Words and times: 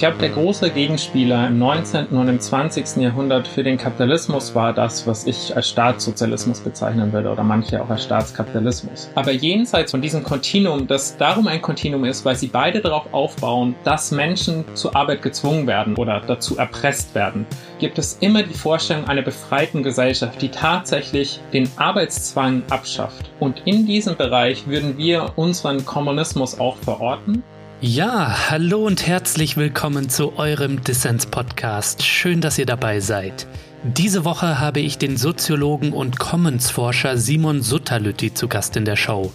glaube, 0.00 0.16
der 0.16 0.30
große 0.30 0.70
Gegenspieler 0.70 1.48
im 1.48 1.58
19. 1.58 2.06
und 2.06 2.26
im 2.26 2.40
20. 2.40 3.02
Jahrhundert 3.02 3.46
für 3.46 3.62
den 3.62 3.76
Kapitalismus 3.76 4.54
war 4.54 4.72
das, 4.72 5.06
was 5.06 5.26
ich 5.26 5.54
als 5.54 5.68
Staatssozialismus 5.68 6.60
bezeichnen 6.60 7.12
würde 7.12 7.30
oder 7.30 7.44
manche 7.44 7.82
auch 7.82 7.90
als 7.90 8.04
Staatskapitalismus. 8.04 9.10
Aber 9.14 9.30
jenseits 9.30 9.90
von 9.90 10.00
diesem 10.00 10.22
Kontinuum, 10.22 10.86
das 10.86 11.18
darum 11.18 11.46
ein 11.48 11.60
Kontinuum 11.60 12.06
ist, 12.06 12.24
weil 12.24 12.34
sie 12.34 12.46
beide 12.46 12.80
darauf 12.80 13.12
aufbauen, 13.12 13.74
dass 13.84 14.10
Menschen 14.10 14.64
zur 14.72 14.96
Arbeit 14.96 15.20
gezwungen 15.20 15.66
werden 15.66 15.94
oder 15.96 16.22
dazu 16.26 16.56
erpresst 16.56 17.14
werden, 17.14 17.44
gibt 17.78 17.98
es 17.98 18.16
immer 18.20 18.42
die 18.42 18.54
Vorstellung 18.54 19.06
einer 19.06 19.22
befreiten 19.22 19.82
Gesellschaft, 19.82 20.40
die 20.40 20.48
tatsächlich 20.48 21.40
den 21.52 21.68
Arbeitszwang 21.76 22.62
abschafft. 22.70 23.30
Und 23.38 23.62
in 23.66 23.86
diesem 23.86 24.16
Bereich 24.16 24.66
würden 24.66 24.96
wir 24.96 25.34
unseren 25.36 25.84
Kommunismus 25.84 26.58
auch 26.58 26.78
verorten 26.78 27.42
ja, 27.82 28.50
hallo 28.50 28.84
und 28.84 29.06
herzlich 29.06 29.56
willkommen 29.56 30.10
zu 30.10 30.38
eurem 30.38 30.84
Dissens-Podcast. 30.84 32.02
Schön, 32.02 32.42
dass 32.42 32.58
ihr 32.58 32.66
dabei 32.66 33.00
seid. 33.00 33.46
Diese 33.84 34.26
Woche 34.26 34.60
habe 34.60 34.80
ich 34.80 34.98
den 34.98 35.16
Soziologen 35.16 35.94
und 35.94 36.18
Commons-Forscher 36.18 37.16
Simon 37.16 37.62
Sutterlütti 37.62 38.34
zu 38.34 38.48
Gast 38.48 38.76
in 38.76 38.84
der 38.84 38.96
Show. 38.96 39.32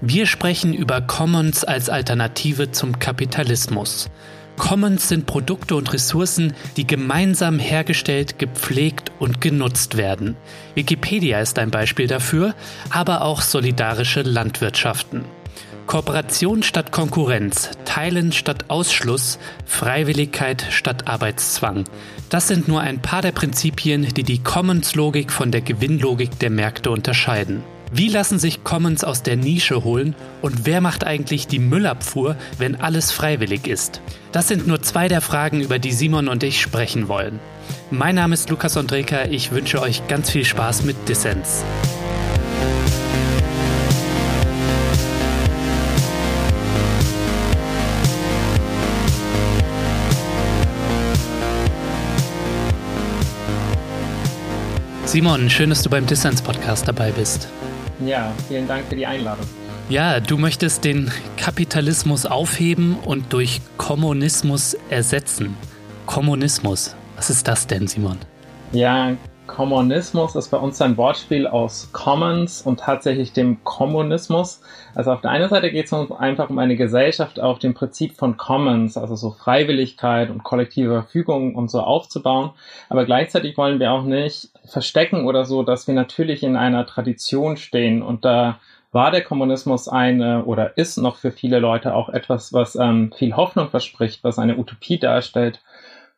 Wir 0.00 0.26
sprechen 0.26 0.74
über 0.74 1.00
Commons 1.00 1.64
als 1.64 1.90
Alternative 1.90 2.70
zum 2.70 3.00
Kapitalismus. 3.00 4.08
Commons 4.56 5.08
sind 5.08 5.26
Produkte 5.26 5.74
und 5.74 5.92
Ressourcen, 5.92 6.52
die 6.76 6.86
gemeinsam 6.86 7.58
hergestellt, 7.58 8.38
gepflegt 8.38 9.10
und 9.18 9.40
genutzt 9.40 9.96
werden. 9.96 10.36
Wikipedia 10.76 11.40
ist 11.40 11.58
ein 11.58 11.72
Beispiel 11.72 12.06
dafür, 12.06 12.54
aber 12.90 13.22
auch 13.22 13.40
solidarische 13.42 14.22
Landwirtschaften. 14.22 15.24
Kooperation 15.88 16.62
statt 16.62 16.92
Konkurrenz, 16.92 17.70
Teilen 17.86 18.32
statt 18.32 18.66
Ausschluss, 18.68 19.38
Freiwilligkeit 19.64 20.66
statt 20.68 21.08
Arbeitszwang. 21.08 21.84
Das 22.28 22.46
sind 22.46 22.68
nur 22.68 22.82
ein 22.82 23.00
paar 23.00 23.22
der 23.22 23.32
Prinzipien, 23.32 24.02
die 24.02 24.22
die 24.22 24.42
Commons-Logik 24.42 25.32
von 25.32 25.50
der 25.50 25.62
Gewinnlogik 25.62 26.38
der 26.40 26.50
Märkte 26.50 26.90
unterscheiden. 26.90 27.62
Wie 27.90 28.08
lassen 28.08 28.38
sich 28.38 28.64
Commons 28.64 29.02
aus 29.02 29.22
der 29.22 29.36
Nische 29.36 29.82
holen 29.82 30.14
und 30.42 30.66
wer 30.66 30.82
macht 30.82 31.04
eigentlich 31.04 31.46
die 31.46 31.58
Müllabfuhr, 31.58 32.36
wenn 32.58 32.76
alles 32.76 33.10
freiwillig 33.10 33.66
ist? 33.66 34.02
Das 34.30 34.46
sind 34.46 34.66
nur 34.66 34.82
zwei 34.82 35.08
der 35.08 35.22
Fragen, 35.22 35.62
über 35.62 35.78
die 35.78 35.92
Simon 35.92 36.28
und 36.28 36.42
ich 36.42 36.60
sprechen 36.60 37.08
wollen. 37.08 37.40
Mein 37.90 38.16
Name 38.16 38.34
ist 38.34 38.50
Lukas 38.50 38.76
Andreka, 38.76 39.24
ich 39.30 39.52
wünsche 39.52 39.80
euch 39.80 40.06
ganz 40.06 40.28
viel 40.28 40.44
Spaß 40.44 40.82
mit 40.82 41.08
Dissens. 41.08 41.64
Simon, 55.08 55.48
schön, 55.48 55.70
dass 55.70 55.82
du 55.82 55.88
beim 55.88 56.04
Distance 56.04 56.42
Podcast 56.42 56.86
dabei 56.86 57.10
bist. 57.12 57.48
Ja, 58.04 58.30
vielen 58.46 58.68
Dank 58.68 58.84
für 58.90 58.94
die 58.94 59.06
Einladung. 59.06 59.46
Ja, 59.88 60.20
du 60.20 60.36
möchtest 60.36 60.84
den 60.84 61.10
Kapitalismus 61.38 62.26
aufheben 62.26 62.98
und 63.06 63.32
durch 63.32 63.62
Kommunismus 63.78 64.76
ersetzen. 64.90 65.56
Kommunismus, 66.04 66.94
was 67.16 67.30
ist 67.30 67.48
das 67.48 67.66
denn, 67.66 67.86
Simon? 67.86 68.18
Ja, 68.72 69.16
Kommunismus 69.48 70.36
ist 70.36 70.50
bei 70.50 70.58
uns 70.58 70.80
ein 70.80 70.96
Wortspiel 70.96 71.48
aus 71.48 71.90
Commons 71.92 72.62
und 72.62 72.78
tatsächlich 72.78 73.32
dem 73.32 73.64
Kommunismus. 73.64 74.60
Also 74.94 75.10
auf 75.10 75.22
der 75.22 75.32
einen 75.32 75.48
Seite 75.48 75.72
geht 75.72 75.86
es 75.86 75.92
uns 75.92 76.12
einfach 76.12 76.50
um 76.50 76.58
eine 76.60 76.76
Gesellschaft 76.76 77.40
auf 77.40 77.58
dem 77.58 77.74
Prinzip 77.74 78.14
von 78.14 78.36
Commons, 78.36 78.96
also 78.96 79.16
so 79.16 79.32
Freiwilligkeit 79.32 80.30
und 80.30 80.44
kollektive 80.44 80.92
Verfügung 80.92 81.56
und 81.56 81.70
so 81.70 81.80
aufzubauen. 81.80 82.50
Aber 82.88 83.04
gleichzeitig 83.04 83.56
wollen 83.56 83.80
wir 83.80 83.90
auch 83.90 84.04
nicht 84.04 84.50
verstecken 84.64 85.26
oder 85.26 85.44
so, 85.44 85.64
dass 85.64 85.88
wir 85.88 85.94
natürlich 85.94 86.44
in 86.44 86.54
einer 86.54 86.86
Tradition 86.86 87.56
stehen 87.56 88.02
und 88.02 88.24
da 88.24 88.60
war 88.92 89.10
der 89.10 89.22
Kommunismus 89.22 89.88
eine 89.88 90.44
oder 90.44 90.78
ist 90.78 90.96
noch 90.96 91.16
für 91.16 91.30
viele 91.30 91.58
Leute 91.58 91.94
auch 91.94 92.08
etwas, 92.08 92.52
was 92.52 92.74
ähm, 92.74 93.12
viel 93.16 93.36
Hoffnung 93.36 93.68
verspricht, 93.68 94.24
was 94.24 94.38
eine 94.38 94.56
Utopie 94.56 94.98
darstellt 94.98 95.60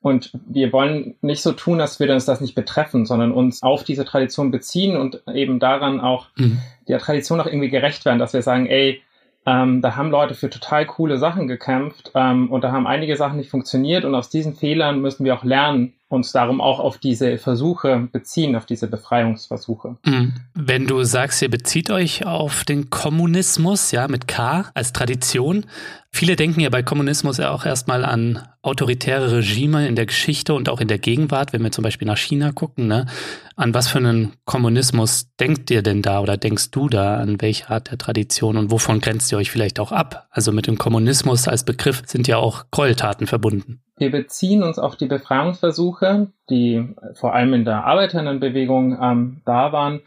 und 0.03 0.33
wir 0.47 0.73
wollen 0.73 1.15
nicht 1.21 1.43
so 1.43 1.53
tun, 1.53 1.79
dass 1.79 2.01
wir 2.01 2.13
uns 2.13 2.25
das 2.25 2.41
nicht 2.41 2.55
betreffen, 2.55 3.05
sondern 3.05 3.33
uns 3.33 3.63
auf 3.63 3.85
diese 3.85 4.05
Tradition 4.05 4.51
beziehen 4.51 4.97
und 4.97 5.23
eben 5.33 5.59
daran 5.59 6.01
auch 6.01 6.27
mhm. 6.37 6.59
der 6.89 6.99
Tradition 6.99 7.41
auch 7.41 7.47
irgendwie 7.47 7.69
gerecht 7.69 8.05
werden, 8.05 8.19
dass 8.19 8.33
wir 8.33 8.43
sagen, 8.43 8.67
ey, 8.67 9.03
ähm, 9.47 9.83
da 9.83 9.97
haben 9.97 10.11
Leute 10.11 10.35
für 10.35 10.51
total 10.51 10.87
coole 10.87 11.19
Sachen 11.19 11.49
gekämpft 11.49 12.13
ähm, 12.15 12.51
und 12.51 12.65
da 12.65 12.73
haben 12.73 12.87
einige 12.87 13.17
Sachen 13.17 13.37
nicht 13.37 13.51
funktioniert 13.51 14.05
und 14.05 14.15
aus 14.15 14.31
diesen 14.31 14.55
Fehlern 14.55 15.01
müssen 15.01 15.25
wir 15.25 15.35
auch 15.35 15.45
lernen 15.45 15.95
uns 16.11 16.33
darum 16.33 16.61
auch 16.61 16.81
auf 16.81 16.99
diese 16.99 17.39
Versuche 17.39 18.09
beziehen, 18.11 18.57
auf 18.57 18.67
diese 18.67 18.89
Befreiungsversuche. 18.89 19.97
Mhm. 20.05 20.35
Wenn 20.55 20.87
du 20.87 21.05
sagst, 21.05 21.41
ihr 21.41 21.49
bezieht 21.49 21.89
euch 21.91 22.27
auf 22.27 22.65
den 22.65 22.91
Kommunismus, 22.91 23.93
ja, 23.93 24.09
mit 24.09 24.27
K 24.27 24.71
als 24.75 24.93
Tradition. 24.93 25.67
Viele 26.13 26.35
denken 26.35 26.59
ja 26.59 26.69
bei 26.69 26.83
Kommunismus 26.83 27.39
ja 27.39 27.53
auch 27.53 27.65
erstmal 27.65 28.05
an 28.05 28.43
autoritäre 28.63 29.31
Regime 29.31 29.87
in 29.87 29.95
der 29.95 30.07
Geschichte 30.07 30.53
und 30.53 30.69
auch 30.69 30.81
in 30.81 30.89
der 30.89 30.99
Gegenwart, 30.99 31.53
wenn 31.53 31.63
wir 31.63 31.71
zum 31.71 31.85
Beispiel 31.85 32.09
nach 32.09 32.19
China 32.19 32.51
gucken. 32.51 32.89
Ne? 32.89 33.07
An 33.55 33.73
was 33.73 33.87
für 33.87 33.99
einen 33.99 34.33
Kommunismus 34.45 35.29
denkt 35.39 35.71
ihr 35.71 35.83
denn 35.83 36.03
da 36.03 36.19
oder 36.19 36.37
denkst 36.37 36.73
du 36.73 36.89
da? 36.89 37.19
An 37.19 37.41
welche 37.41 37.71
Art 37.71 37.93
der 37.93 37.99
Tradition 37.99 38.57
und 38.57 38.73
wovon 38.73 39.01
grenzt 39.01 39.31
ihr 39.31 39.39
euch 39.39 39.53
vielleicht 39.53 39.79
auch 39.79 39.93
ab? 39.93 40.27
Also 40.31 40.51
mit 40.51 40.67
dem 40.67 40.77
Kommunismus 40.77 41.47
als 41.47 41.65
Begriff 41.65 42.03
sind 42.07 42.27
ja 42.27 42.39
auch 42.39 42.65
Gräueltaten 42.73 43.29
verbunden. 43.29 43.81
Wir 44.01 44.11
beziehen 44.11 44.63
uns 44.63 44.79
auf 44.79 44.97
die 44.97 45.05
Befreiungsversuche, 45.05 46.29
die 46.49 46.89
vor 47.13 47.35
allem 47.35 47.53
in 47.53 47.67
der 47.67 47.85
Arbeiterinnenbewegung 47.85 48.99
ähm, 48.99 49.43
da 49.45 49.73
waren. 49.73 50.01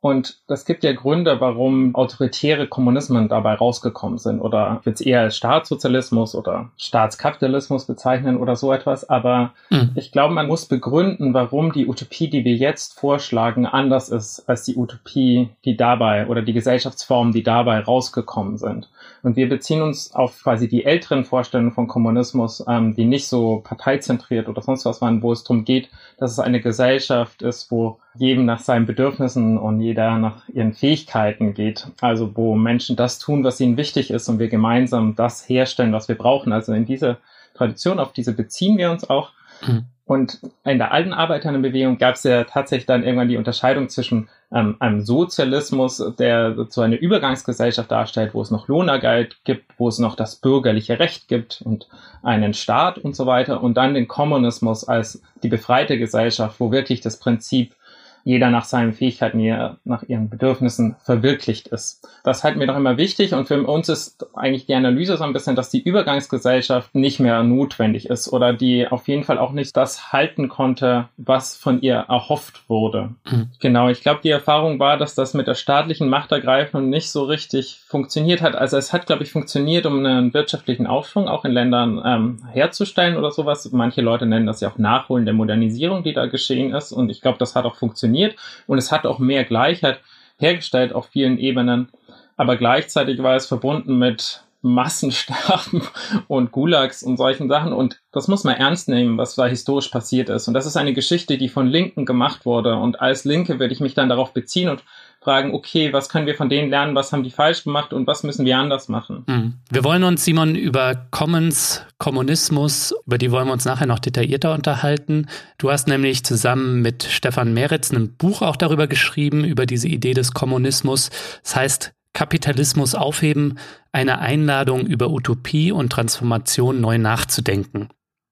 Und 0.00 0.38
das 0.46 0.64
gibt 0.64 0.84
ja 0.84 0.92
Gründe, 0.92 1.40
warum 1.40 1.96
autoritäre 1.96 2.68
Kommunismen 2.68 3.28
dabei 3.28 3.54
rausgekommen 3.54 4.18
sind. 4.18 4.40
Oder 4.40 4.80
jetzt 4.84 5.04
eher 5.04 5.22
als 5.22 5.36
Staatssozialismus 5.36 6.36
oder 6.36 6.70
Staatskapitalismus 6.76 7.86
bezeichnen 7.86 8.36
oder 8.36 8.54
so 8.54 8.72
etwas. 8.72 9.10
Aber 9.10 9.52
mhm. 9.68 9.90
ich 9.96 10.12
glaube, 10.12 10.32
man 10.32 10.46
muss 10.46 10.66
begründen, 10.66 11.34
warum 11.34 11.72
die 11.72 11.88
Utopie, 11.88 12.30
die 12.30 12.44
wir 12.44 12.54
jetzt 12.54 13.00
vorschlagen, 13.00 13.66
anders 13.66 14.10
ist 14.10 14.48
als 14.48 14.62
die 14.62 14.76
Utopie, 14.76 15.50
die 15.64 15.76
dabei 15.76 16.28
oder 16.28 16.42
die 16.42 16.52
Gesellschaftsformen, 16.52 17.32
die 17.32 17.42
dabei 17.42 17.80
rausgekommen 17.80 18.58
sind. 18.58 18.88
Und 19.22 19.36
wir 19.36 19.48
beziehen 19.48 19.82
uns 19.82 20.14
auf 20.14 20.42
quasi 20.42 20.68
die 20.68 20.84
älteren 20.84 21.24
Vorstellungen 21.24 21.72
von 21.72 21.88
Kommunismus, 21.88 22.64
ähm, 22.66 22.94
die 22.94 23.04
nicht 23.04 23.26
so 23.28 23.60
parteizentriert 23.62 24.48
oder 24.48 24.62
sonst 24.62 24.84
was 24.84 25.00
waren, 25.00 25.22
wo 25.22 25.32
es 25.32 25.44
darum 25.44 25.64
geht, 25.64 25.90
dass 26.18 26.32
es 26.32 26.38
eine 26.38 26.60
Gesellschaft 26.60 27.42
ist, 27.42 27.70
wo 27.70 28.00
jedem 28.14 28.44
nach 28.44 28.60
seinen 28.60 28.86
Bedürfnissen 28.86 29.58
und 29.58 29.80
jeder 29.80 30.16
nach 30.16 30.48
ihren 30.48 30.72
Fähigkeiten 30.72 31.54
geht. 31.54 31.88
Also 32.00 32.36
wo 32.36 32.54
Menschen 32.54 32.96
das 32.96 33.18
tun, 33.18 33.44
was 33.44 33.60
ihnen 33.60 33.76
wichtig 33.76 34.10
ist 34.10 34.28
und 34.28 34.38
wir 34.38 34.48
gemeinsam 34.48 35.14
das 35.16 35.48
herstellen, 35.48 35.92
was 35.92 36.08
wir 36.08 36.16
brauchen. 36.16 36.52
Also 36.52 36.72
in 36.72 36.86
diese 36.86 37.18
Tradition, 37.54 37.98
auf 37.98 38.12
diese 38.12 38.32
beziehen 38.32 38.78
wir 38.78 38.90
uns 38.90 39.08
auch. 39.08 39.32
Mhm. 39.66 39.84
Und 40.10 40.40
in 40.64 40.78
der 40.78 40.90
alten 40.90 41.12
Arbeiterinnenbewegung 41.12 41.96
gab 41.96 42.16
es 42.16 42.24
ja 42.24 42.42
tatsächlich 42.42 42.86
dann 42.86 43.04
irgendwann 43.04 43.28
die 43.28 43.36
Unterscheidung 43.36 43.88
zwischen 43.88 44.28
ähm, 44.52 44.74
einem 44.80 45.02
Sozialismus, 45.02 46.02
der 46.18 46.66
so 46.68 46.80
eine 46.80 46.96
Übergangsgesellschaft 46.96 47.88
darstellt, 47.92 48.34
wo 48.34 48.42
es 48.42 48.50
noch 48.50 48.66
Lohnergeld 48.66 49.36
gibt, 49.44 49.66
wo 49.78 49.86
es 49.86 50.00
noch 50.00 50.16
das 50.16 50.34
bürgerliche 50.34 50.98
Recht 50.98 51.28
gibt 51.28 51.62
und 51.64 51.86
einen 52.24 52.54
Staat 52.54 52.98
und 52.98 53.14
so 53.14 53.26
weiter, 53.26 53.62
und 53.62 53.74
dann 53.76 53.94
den 53.94 54.08
Kommunismus 54.08 54.82
als 54.82 55.22
die 55.44 55.48
befreite 55.48 55.96
Gesellschaft, 55.96 56.58
wo 56.58 56.72
wirklich 56.72 57.00
das 57.00 57.20
Prinzip 57.20 57.76
jeder 58.24 58.50
nach 58.50 58.64
seinen 58.64 58.92
Fähigkeiten, 58.92 59.40
nach 59.84 60.02
ihren 60.02 60.28
Bedürfnissen 60.28 60.96
verwirklicht 61.02 61.68
ist. 61.68 62.06
Das 62.24 62.44
halten 62.44 62.60
wir 62.60 62.66
doch 62.66 62.76
immer 62.76 62.96
wichtig 62.96 63.34
und 63.34 63.48
für 63.48 63.62
uns 63.62 63.88
ist 63.88 64.26
eigentlich 64.34 64.66
die 64.66 64.74
Analyse 64.74 65.16
so 65.16 65.24
ein 65.24 65.32
bisschen, 65.32 65.56
dass 65.56 65.70
die 65.70 65.82
Übergangsgesellschaft 65.82 66.94
nicht 66.94 67.20
mehr 67.20 67.42
notwendig 67.42 68.08
ist 68.08 68.32
oder 68.32 68.52
die 68.52 68.86
auf 68.86 69.08
jeden 69.08 69.24
Fall 69.24 69.38
auch 69.38 69.52
nicht 69.52 69.76
das 69.76 70.12
halten 70.12 70.48
konnte, 70.48 71.08
was 71.16 71.56
von 71.56 71.80
ihr 71.80 72.04
erhofft 72.08 72.68
wurde. 72.68 73.10
Mhm. 73.30 73.48
Genau, 73.60 73.88
ich 73.88 74.02
glaube, 74.02 74.20
die 74.22 74.30
Erfahrung 74.30 74.78
war, 74.78 74.96
dass 74.96 75.14
das 75.14 75.34
mit 75.34 75.46
der 75.46 75.54
staatlichen 75.54 76.08
Machtergreifung 76.08 76.88
nicht 76.88 77.10
so 77.10 77.24
richtig 77.24 77.80
funktioniert 77.86 78.42
hat. 78.42 78.54
Also 78.54 78.76
es 78.76 78.92
hat, 78.92 79.06
glaube 79.06 79.22
ich, 79.22 79.32
funktioniert, 79.32 79.86
um 79.86 80.04
einen 80.04 80.34
wirtschaftlichen 80.34 80.86
Aufschwung 80.86 81.28
auch 81.28 81.44
in 81.44 81.52
Ländern 81.52 82.00
ähm, 82.04 82.42
herzustellen 82.52 83.16
oder 83.16 83.30
sowas. 83.30 83.70
Manche 83.72 84.02
Leute 84.02 84.26
nennen 84.26 84.46
das 84.46 84.60
ja 84.60 84.70
auch 84.70 84.78
Nachholen 84.78 85.24
der 85.24 85.34
Modernisierung, 85.34 86.02
die 86.02 86.12
da 86.12 86.26
geschehen 86.26 86.74
ist. 86.74 86.92
Und 86.92 87.10
ich 87.10 87.20
glaube, 87.20 87.38
das 87.38 87.56
hat 87.56 87.64
auch 87.64 87.76
funktioniert 87.76 88.09
funktioniert 88.10 88.36
und 88.66 88.78
es 88.78 88.92
hat 88.92 89.06
auch 89.06 89.18
mehr 89.18 89.44
Gleichheit 89.44 90.00
hergestellt 90.38 90.92
auf 90.92 91.08
vielen 91.08 91.38
Ebenen. 91.38 91.88
Aber 92.36 92.56
gleichzeitig 92.56 93.22
war 93.22 93.36
es 93.36 93.46
verbunden 93.46 93.98
mit 93.98 94.42
Massensterben 94.62 95.82
und 96.28 96.52
Gulags 96.52 97.02
und 97.02 97.16
solchen 97.16 97.48
Sachen. 97.48 97.72
Und 97.72 98.00
das 98.12 98.28
muss 98.28 98.44
man 98.44 98.56
ernst 98.56 98.88
nehmen, 98.88 99.18
was 99.18 99.34
da 99.34 99.46
historisch 99.46 99.88
passiert 99.88 100.28
ist. 100.30 100.48
Und 100.48 100.54
das 100.54 100.66
ist 100.66 100.76
eine 100.76 100.94
Geschichte, 100.94 101.36
die 101.36 101.48
von 101.48 101.66
Linken 101.66 102.06
gemacht 102.06 102.46
wurde. 102.46 102.76
Und 102.76 103.00
als 103.00 103.24
Linke 103.24 103.58
werde 103.58 103.74
ich 103.74 103.80
mich 103.80 103.94
dann 103.94 104.08
darauf 104.08 104.32
beziehen 104.32 104.70
und 104.70 104.82
fragen, 105.22 105.52
okay, 105.54 105.92
was 105.92 106.08
können 106.08 106.26
wir 106.26 106.34
von 106.34 106.48
denen 106.48 106.70
lernen, 106.70 106.94
was 106.94 107.12
haben 107.12 107.22
die 107.22 107.30
falsch 107.30 107.64
gemacht 107.64 107.92
und 107.92 108.06
was 108.06 108.22
müssen 108.22 108.46
wir 108.46 108.56
anders 108.56 108.88
machen. 108.88 109.24
Mhm. 109.26 109.54
Wir 109.70 109.84
wollen 109.84 110.02
uns, 110.02 110.24
Simon, 110.24 110.54
über 110.54 111.06
Commons, 111.10 111.82
Kommunismus, 111.98 112.94
über 113.06 113.18
die 113.18 113.30
wollen 113.30 113.46
wir 113.46 113.52
uns 113.52 113.66
nachher 113.66 113.86
noch 113.86 113.98
detaillierter 113.98 114.54
unterhalten. 114.54 115.26
Du 115.58 115.70
hast 115.70 115.88
nämlich 115.88 116.24
zusammen 116.24 116.80
mit 116.80 117.02
Stefan 117.04 117.52
Meritz 117.52 117.92
ein 117.92 118.16
Buch 118.16 118.40
auch 118.40 118.56
darüber 118.56 118.86
geschrieben, 118.86 119.44
über 119.44 119.66
diese 119.66 119.88
Idee 119.88 120.14
des 120.14 120.32
Kommunismus. 120.32 121.10
Das 121.42 121.56
heißt, 121.56 121.92
Kapitalismus 122.14 122.94
aufheben, 122.94 123.58
eine 123.92 124.20
Einladung 124.20 124.86
über 124.86 125.10
Utopie 125.10 125.70
und 125.70 125.90
Transformation 125.90 126.80
neu 126.80 126.98
nachzudenken. 126.98 127.88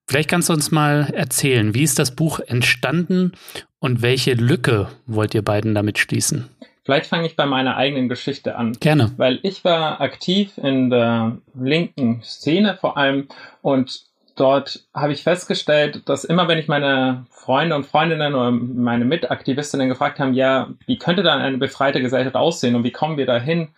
Vielleicht 0.08 0.30
kannst 0.30 0.48
du 0.48 0.54
uns 0.54 0.70
mal 0.70 1.10
erzählen, 1.12 1.74
wie 1.74 1.82
ist 1.82 1.98
das 1.98 2.16
Buch 2.16 2.40
entstanden 2.40 3.32
und 3.78 4.00
welche 4.00 4.32
Lücke 4.32 4.88
wollt 5.06 5.34
ihr 5.34 5.42
beiden 5.42 5.74
damit 5.74 5.98
schließen? 5.98 6.48
Vielleicht 6.88 7.10
fange 7.10 7.26
ich 7.26 7.36
bei 7.36 7.44
meiner 7.44 7.76
eigenen 7.76 8.08
Geschichte 8.08 8.56
an. 8.56 8.72
Gerne. 8.80 9.12
Weil 9.18 9.40
ich 9.42 9.62
war 9.62 10.00
aktiv 10.00 10.56
in 10.56 10.88
der 10.88 11.36
linken 11.54 12.22
Szene 12.22 12.78
vor 12.80 12.96
allem 12.96 13.28
und 13.60 14.04
dort 14.36 14.86
habe 14.94 15.12
ich 15.12 15.22
festgestellt, 15.22 16.08
dass 16.08 16.24
immer 16.24 16.48
wenn 16.48 16.56
ich 16.56 16.66
meine 16.66 17.26
Freunde 17.28 17.76
und 17.76 17.84
Freundinnen 17.84 18.34
oder 18.34 18.52
meine 18.52 19.04
Mitaktivistinnen 19.04 19.90
gefragt 19.90 20.18
haben, 20.18 20.32
ja, 20.32 20.70
wie 20.86 20.96
könnte 20.96 21.22
dann 21.22 21.42
eine 21.42 21.58
befreite 21.58 22.00
Gesellschaft 22.00 22.36
aussehen 22.36 22.74
und 22.74 22.84
wie 22.84 22.92
kommen 22.92 23.18
wir 23.18 23.26
dahin, 23.26 23.68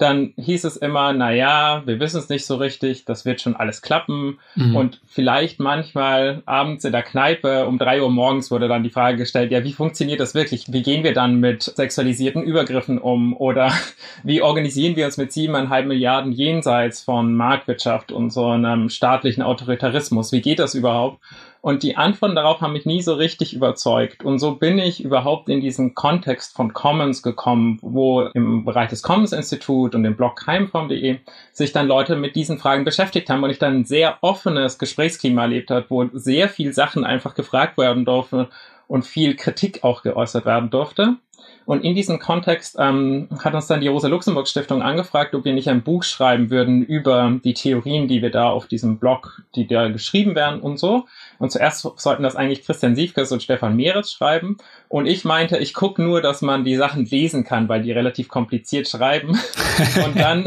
dann 0.00 0.32
hieß 0.36 0.64
es 0.64 0.76
immer, 0.76 1.12
na 1.12 1.32
ja, 1.32 1.82
wir 1.84 2.00
wissen 2.00 2.18
es 2.18 2.28
nicht 2.28 2.46
so 2.46 2.56
richtig, 2.56 3.04
das 3.04 3.24
wird 3.24 3.40
schon 3.40 3.56
alles 3.56 3.82
klappen. 3.82 4.38
Mhm. 4.54 4.76
Und 4.76 5.00
vielleicht 5.06 5.60
manchmal 5.60 6.42
abends 6.46 6.84
in 6.84 6.92
der 6.92 7.02
Kneipe 7.02 7.66
um 7.66 7.78
drei 7.78 8.02
Uhr 8.02 8.10
morgens 8.10 8.50
wurde 8.50 8.68
dann 8.68 8.82
die 8.82 8.90
Frage 8.90 9.18
gestellt, 9.18 9.52
ja, 9.52 9.62
wie 9.64 9.72
funktioniert 9.72 10.20
das 10.20 10.34
wirklich? 10.34 10.72
Wie 10.72 10.82
gehen 10.82 11.04
wir 11.04 11.12
dann 11.12 11.40
mit 11.40 11.62
sexualisierten 11.62 12.42
Übergriffen 12.42 12.98
um? 12.98 13.36
Oder 13.36 13.72
wie 14.24 14.42
organisieren 14.42 14.96
wir 14.96 15.06
uns 15.06 15.16
mit 15.16 15.32
siebeneinhalb 15.32 15.86
Milliarden 15.86 16.32
jenseits 16.32 17.02
von 17.02 17.34
Marktwirtschaft 17.34 18.12
und 18.12 18.30
so 18.30 18.46
einem 18.46 18.88
staatlichen 18.88 19.42
Autoritarismus? 19.42 20.32
Wie 20.32 20.40
geht 20.40 20.58
das 20.58 20.74
überhaupt? 20.74 21.20
Und 21.62 21.82
die 21.82 21.96
Antworten 21.96 22.34
darauf 22.34 22.60
haben 22.60 22.72
mich 22.72 22.86
nie 22.86 23.02
so 23.02 23.14
richtig 23.14 23.54
überzeugt. 23.54 24.24
Und 24.24 24.38
so 24.38 24.54
bin 24.54 24.78
ich 24.78 25.04
überhaupt 25.04 25.48
in 25.48 25.60
diesen 25.60 25.94
Kontext 25.94 26.56
von 26.56 26.72
Commons 26.72 27.22
gekommen, 27.22 27.78
wo 27.82 28.22
im 28.22 28.64
Bereich 28.64 28.88
des 28.88 29.02
Commons 29.02 29.32
Institut 29.32 29.94
und 29.94 30.02
dem 30.02 30.16
Blog 30.16 30.36
keimform.de 30.36 31.18
sich 31.52 31.72
dann 31.72 31.86
Leute 31.86 32.16
mit 32.16 32.34
diesen 32.34 32.58
Fragen 32.58 32.84
beschäftigt 32.84 33.28
haben 33.28 33.44
und 33.44 33.50
ich 33.50 33.58
dann 33.58 33.80
ein 33.80 33.84
sehr 33.84 34.18
offenes 34.22 34.78
Gesprächsklima 34.78 35.42
erlebt 35.42 35.70
hat, 35.70 35.90
wo 35.90 36.08
sehr 36.12 36.48
viel 36.48 36.72
Sachen 36.72 37.04
einfach 37.04 37.34
gefragt 37.34 37.76
werden 37.76 38.06
durfte 38.06 38.48
und 38.86 39.04
viel 39.04 39.36
Kritik 39.36 39.84
auch 39.84 40.02
geäußert 40.02 40.46
werden 40.46 40.70
durfte. 40.70 41.16
Und 41.66 41.84
in 41.84 41.94
diesem 41.94 42.18
Kontext 42.18 42.76
ähm, 42.78 43.28
hat 43.38 43.54
uns 43.54 43.66
dann 43.66 43.80
die 43.80 43.88
Rosa-Luxemburg-Stiftung 43.88 44.82
angefragt, 44.82 45.34
ob 45.34 45.44
wir 45.44 45.52
nicht 45.52 45.68
ein 45.68 45.82
Buch 45.82 46.02
schreiben 46.02 46.50
würden 46.50 46.82
über 46.82 47.38
die 47.44 47.54
Theorien, 47.54 48.08
die 48.08 48.22
wir 48.22 48.30
da 48.30 48.50
auf 48.50 48.66
diesem 48.66 48.98
Blog, 48.98 49.42
die 49.54 49.66
da 49.66 49.88
geschrieben 49.88 50.34
werden 50.34 50.60
und 50.60 50.78
so. 50.78 51.06
Und 51.38 51.52
zuerst 51.52 51.86
sollten 51.96 52.22
das 52.22 52.36
eigentlich 52.36 52.64
Christian 52.64 52.96
Siefkes 52.96 53.30
und 53.30 53.42
Stefan 53.42 53.76
Meretz 53.76 54.10
schreiben. 54.10 54.56
Und 54.88 55.06
ich 55.06 55.24
meinte, 55.24 55.58
ich 55.58 55.74
gucke 55.74 56.02
nur, 56.02 56.20
dass 56.20 56.42
man 56.42 56.64
die 56.64 56.76
Sachen 56.76 57.04
lesen 57.04 57.44
kann, 57.44 57.68
weil 57.68 57.82
die 57.82 57.92
relativ 57.92 58.28
kompliziert 58.28 58.88
schreiben. 58.88 59.38
und 60.04 60.18
dann, 60.18 60.44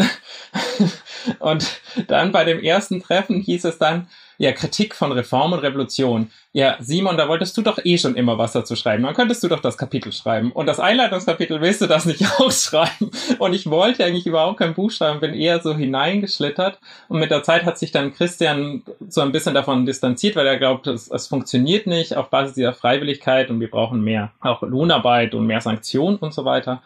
und 1.40 1.80
dann 2.08 2.32
bei 2.32 2.44
dem 2.44 2.60
ersten 2.60 3.02
Treffen 3.02 3.40
hieß 3.40 3.66
es 3.66 3.78
dann, 3.78 4.08
ja, 4.38 4.52
Kritik 4.52 4.96
von 4.96 5.12
Reform 5.12 5.54
und 5.54 5.60
Revolution. 5.60 6.30
Ja, 6.52 6.78
Simon, 6.80 7.18
da 7.18 7.28
wolltest 7.28 7.58
du 7.58 7.62
doch 7.62 7.80
eh 7.84 7.98
schon 7.98 8.16
immer 8.16 8.38
was 8.38 8.54
dazu 8.54 8.76
schreiben. 8.76 9.04
Dann 9.04 9.14
könntest 9.14 9.44
du 9.44 9.48
doch 9.48 9.60
das 9.60 9.78
Kapitel 9.78 10.12
schreiben. 10.12 10.52
Und 10.52 10.68
das 10.68 10.80
Einleitungskapitel 10.80 11.62
willst 11.62 11.82
du 11.82 11.88
das 11.88 12.06
nicht 12.06 12.26
auch 12.40 12.52
schreiben? 12.52 13.12
Und 13.40 13.54
ich 13.54 13.70
wollte 13.70 14.06
eigentlich 14.06 14.28
überhaupt 14.28 14.60
kein 14.60 14.74
Buch 14.74 14.92
schreiben, 14.92 15.20
bin 15.20 15.34
eher 15.34 15.62
so 15.62 15.76
hineingeschlittert. 15.76 16.80
Und 17.08 17.20
mit 17.20 17.32
der 17.32 17.44
Zeit 17.44 17.66
hat 17.66 17.78
sich 17.78 17.92
dann 17.92 18.14
Christian 18.14 18.84
so 19.08 19.22
ein 19.22 19.32
bisschen 19.32 19.54
davon 19.54 19.86
distanziert, 19.86 20.36
weil 20.36 20.48
er 20.48 20.58
glaubt, 20.58 20.88
es, 20.88 21.10
es 21.10 21.28
funktioniert 21.28 21.88
nicht 21.88 22.16
auf 22.16 22.30
Basis 22.30 22.56
dieser 22.56 22.74
Freiwilligkeit 22.74 23.50
und 23.50 23.60
wir 23.60 23.70
brauchen 23.70 24.04
mehr 24.04 24.32
auch 24.42 24.62
Lohnarbeit 24.62 25.34
und 25.34 25.48
mehr 25.48 25.62
Sanktionen 25.62 26.18
und 26.18 26.34
so 26.34 26.46
weiter. 26.46 26.82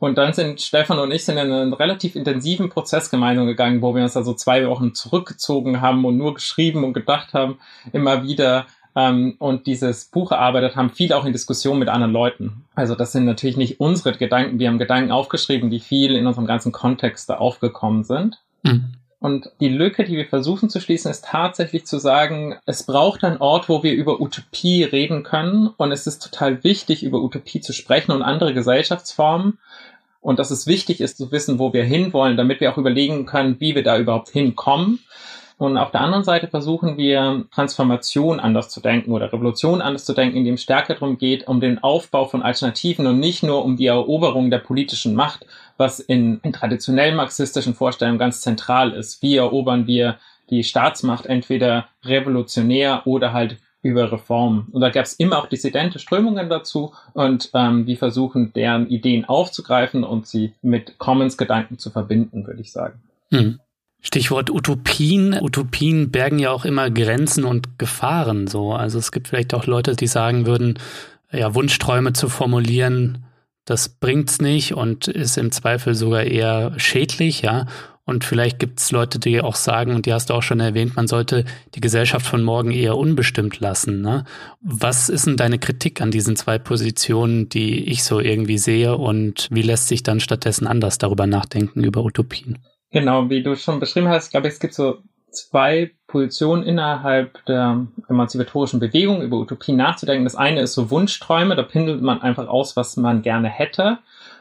Und 0.00 0.16
dann 0.16 0.32
sind 0.32 0.62
Stefan 0.62 0.98
und 0.98 1.12
ich 1.12 1.26
sind 1.26 1.36
in 1.36 1.52
einen 1.52 1.74
relativ 1.74 2.16
intensiven 2.16 2.70
Prozess 2.70 3.10
gemeinsam 3.10 3.46
gegangen, 3.46 3.82
wo 3.82 3.94
wir 3.94 4.02
uns 4.02 4.16
also 4.16 4.32
zwei 4.32 4.66
Wochen 4.66 4.94
zurückgezogen 4.94 5.82
haben 5.82 6.04
und 6.06 6.16
nur 6.16 6.34
geschrieben 6.34 6.84
und 6.84 6.94
gedacht 6.94 7.34
haben, 7.34 7.58
immer 7.92 8.24
wieder, 8.24 8.66
ähm, 8.96 9.36
und 9.38 9.66
dieses 9.66 10.06
Buch 10.06 10.32
erarbeitet 10.32 10.74
haben, 10.74 10.88
viel 10.88 11.12
auch 11.12 11.26
in 11.26 11.32
Diskussion 11.32 11.78
mit 11.78 11.88
anderen 11.88 12.12
Leuten. 12.12 12.64
Also 12.74 12.94
das 12.94 13.12
sind 13.12 13.26
natürlich 13.26 13.58
nicht 13.58 13.78
unsere 13.78 14.16
Gedanken, 14.16 14.58
wir 14.58 14.68
haben 14.68 14.78
Gedanken 14.78 15.12
aufgeschrieben, 15.12 15.68
die 15.68 15.80
viel 15.80 16.16
in 16.16 16.26
unserem 16.26 16.46
ganzen 16.46 16.72
Kontext 16.72 17.28
da 17.28 17.36
aufgekommen 17.36 18.02
sind. 18.02 18.40
Mhm. 18.62 18.94
Und 19.20 19.50
die 19.60 19.68
Lücke, 19.68 20.04
die 20.04 20.16
wir 20.16 20.24
versuchen 20.24 20.70
zu 20.70 20.80
schließen, 20.80 21.10
ist 21.10 21.26
tatsächlich 21.26 21.84
zu 21.84 21.98
sagen, 21.98 22.56
es 22.64 22.84
braucht 22.84 23.22
einen 23.22 23.36
Ort, 23.36 23.68
wo 23.68 23.82
wir 23.82 23.92
über 23.92 24.18
Utopie 24.18 24.82
reden 24.82 25.24
können. 25.24 25.66
Und 25.76 25.92
es 25.92 26.06
ist 26.06 26.22
total 26.22 26.64
wichtig, 26.64 27.02
über 27.02 27.20
Utopie 27.20 27.60
zu 27.60 27.74
sprechen 27.74 28.12
und 28.12 28.22
andere 28.22 28.54
Gesellschaftsformen 28.54 29.58
und 30.20 30.38
dass 30.38 30.50
es 30.50 30.66
wichtig 30.66 31.00
ist 31.00 31.16
zu 31.16 31.32
wissen, 31.32 31.58
wo 31.58 31.72
wir 31.72 31.84
hinwollen, 31.84 32.36
damit 32.36 32.60
wir 32.60 32.72
auch 32.72 32.78
überlegen 32.78 33.26
können, 33.26 33.56
wie 33.58 33.74
wir 33.74 33.82
da 33.82 33.98
überhaupt 33.98 34.28
hinkommen. 34.28 35.00
Und 35.60 35.76
auf 35.76 35.90
der 35.90 36.00
anderen 36.00 36.24
Seite 36.24 36.48
versuchen 36.48 36.96
wir, 36.96 37.44
Transformation 37.54 38.40
anders 38.40 38.70
zu 38.70 38.80
denken 38.80 39.12
oder 39.12 39.30
Revolution 39.30 39.82
anders 39.82 40.06
zu 40.06 40.14
denken, 40.14 40.38
indem 40.38 40.54
es 40.54 40.62
stärker 40.62 40.94
darum 40.94 41.18
geht, 41.18 41.48
um 41.48 41.60
den 41.60 41.82
Aufbau 41.82 42.24
von 42.24 42.42
Alternativen 42.42 43.06
und 43.06 43.20
nicht 43.20 43.42
nur 43.42 43.62
um 43.62 43.76
die 43.76 43.86
Eroberung 43.86 44.50
der 44.50 44.58
politischen 44.58 45.14
Macht, 45.14 45.44
was 45.76 46.00
in, 46.00 46.40
in 46.42 46.54
traditionell 46.54 47.14
marxistischen 47.14 47.74
Vorstellungen 47.74 48.18
ganz 48.18 48.40
zentral 48.40 48.92
ist. 48.92 49.22
Wie 49.22 49.36
erobern 49.36 49.86
wir 49.86 50.16
die 50.48 50.64
Staatsmacht 50.64 51.26
entweder 51.26 51.88
revolutionär 52.04 53.02
oder 53.04 53.34
halt 53.34 53.58
über 53.82 54.12
Reform. 54.12 54.68
Und 54.72 54.80
da 54.80 54.90
gab 54.90 55.06
es 55.06 55.14
immer 55.14 55.38
auch 55.38 55.46
dissidente 55.46 55.98
Strömungen 55.98 56.48
dazu 56.48 56.92
und 57.14 57.50
ähm, 57.54 57.86
wir 57.86 57.96
versuchen, 57.96 58.52
deren 58.52 58.88
Ideen 58.88 59.24
aufzugreifen 59.24 60.04
und 60.04 60.26
sie 60.26 60.52
mit 60.62 60.98
Commons-Gedanken 60.98 61.78
zu 61.78 61.90
verbinden, 61.90 62.46
würde 62.46 62.60
ich 62.60 62.72
sagen. 62.72 63.00
Hm. 63.30 63.60
Stichwort 64.02 64.50
Utopien. 64.50 65.38
Utopien 65.40 66.10
bergen 66.10 66.38
ja 66.38 66.50
auch 66.50 66.64
immer 66.64 66.90
Grenzen 66.90 67.44
und 67.44 67.78
Gefahren 67.78 68.46
so. 68.46 68.72
Also 68.72 68.98
es 68.98 69.12
gibt 69.12 69.28
vielleicht 69.28 69.54
auch 69.54 69.66
Leute, 69.66 69.94
die 69.94 70.06
sagen 70.06 70.46
würden, 70.46 70.78
ja, 71.32 71.54
Wunschträume 71.54 72.12
zu 72.12 72.28
formulieren, 72.28 73.24
das 73.64 73.88
bringt's 73.88 74.40
nicht 74.40 74.74
und 74.74 75.06
ist 75.06 75.36
im 75.36 75.52
Zweifel 75.52 75.94
sogar 75.94 76.24
eher 76.24 76.72
schädlich, 76.78 77.42
ja. 77.42 77.66
Und 78.10 78.24
vielleicht 78.24 78.58
gibt 78.58 78.80
es 78.80 78.90
Leute, 78.90 79.20
die 79.20 79.40
auch 79.40 79.54
sagen, 79.54 79.94
und 79.94 80.04
die 80.04 80.12
hast 80.12 80.30
du 80.30 80.34
auch 80.34 80.42
schon 80.42 80.58
erwähnt, 80.58 80.96
man 80.96 81.06
sollte 81.06 81.44
die 81.76 81.80
Gesellschaft 81.80 82.26
von 82.26 82.42
morgen 82.42 82.72
eher 82.72 82.96
unbestimmt 82.96 83.60
lassen. 83.60 84.00
Ne? 84.00 84.24
Was 84.60 85.08
ist 85.08 85.28
denn 85.28 85.36
deine 85.36 85.60
Kritik 85.60 86.00
an 86.00 86.10
diesen 86.10 86.34
zwei 86.34 86.58
Positionen, 86.58 87.48
die 87.48 87.88
ich 87.88 88.02
so 88.02 88.18
irgendwie 88.18 88.58
sehe? 88.58 88.96
Und 88.96 89.46
wie 89.52 89.62
lässt 89.62 89.86
sich 89.86 90.02
dann 90.02 90.18
stattdessen 90.18 90.66
anders 90.66 90.98
darüber 90.98 91.28
nachdenken, 91.28 91.84
über 91.84 92.04
Utopien? 92.04 92.58
Genau, 92.90 93.30
wie 93.30 93.44
du 93.44 93.54
schon 93.54 93.78
beschrieben 93.78 94.08
hast, 94.08 94.32
glaube 94.32 94.48
ich, 94.48 94.54
es 94.54 94.60
gibt 94.60 94.74
so 94.74 94.98
zwei 95.30 95.92
Positionen 96.08 96.64
innerhalb 96.64 97.44
der 97.44 97.86
emanzipatorischen 98.08 98.80
Bewegung, 98.80 99.22
über 99.22 99.36
Utopien 99.36 99.76
nachzudenken. 99.76 100.24
Das 100.24 100.34
eine 100.34 100.62
ist 100.62 100.72
so 100.72 100.90
Wunschträume, 100.90 101.54
da 101.54 101.62
pindelt 101.62 102.02
man 102.02 102.20
einfach 102.22 102.48
aus, 102.48 102.74
was 102.74 102.96
man 102.96 103.22
gerne 103.22 103.48
hätte. 103.48 103.98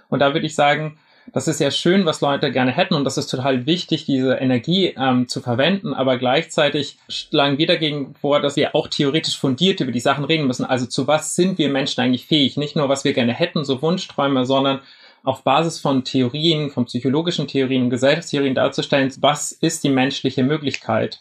Und 0.10 0.22
da 0.22 0.34
würde 0.34 0.48
ich 0.48 0.56
sagen, 0.56 0.98
das 1.34 1.48
ist 1.48 1.60
ja 1.60 1.72
schön, 1.72 2.06
was 2.06 2.22
Leute 2.22 2.52
gerne 2.52 2.72
hätten 2.72 2.94
und 2.94 3.04
das 3.04 3.18
ist 3.18 3.28
total 3.28 3.66
wichtig, 3.66 4.06
diese 4.06 4.36
Energie 4.36 4.94
ähm, 4.98 5.28
zu 5.28 5.42
verwenden, 5.42 5.94
aber 5.94 6.18
gleichzeitig 6.18 6.98
schlagen 7.08 7.58
wir 7.58 7.68
dagegen 7.68 8.16
vor, 8.16 8.40
dass 8.42 8.56
wir 8.56 8.76
auch 8.76 8.88
theoretisch 8.88 9.38
fundiert 9.38 9.80
über 9.80 9.92
die 9.92 10.00
Sachen 10.00 10.26
reden 10.26 10.48
müssen. 10.48 10.66
Also 10.66 10.86
zu 10.86 11.08
was 11.08 11.36
sind 11.36 11.58
wir 11.58 11.70
Menschen 11.70 12.02
eigentlich 12.02 12.26
fähig? 12.26 12.58
Nicht 12.58 12.76
nur, 12.76 12.90
was 12.90 13.04
wir 13.04 13.14
gerne 13.14 13.34
hätten, 13.34 13.66
so 13.66 13.82
Wunschträume, 13.82 14.46
sondern 14.46 14.82
auf 15.24 15.44
Basis 15.44 15.80
von 15.80 16.04
Theorien, 16.04 16.70
von 16.70 16.86
psychologischen 16.86 17.48
Theorien 17.48 17.84
und 17.84 17.90
Gesellschaftstheorien 17.90 18.56
darzustellen, 18.56 19.12
was 19.20 19.52
ist 19.52 19.84
die 19.84 19.90
menschliche 19.90 20.44
Möglichkeit? 20.44 21.20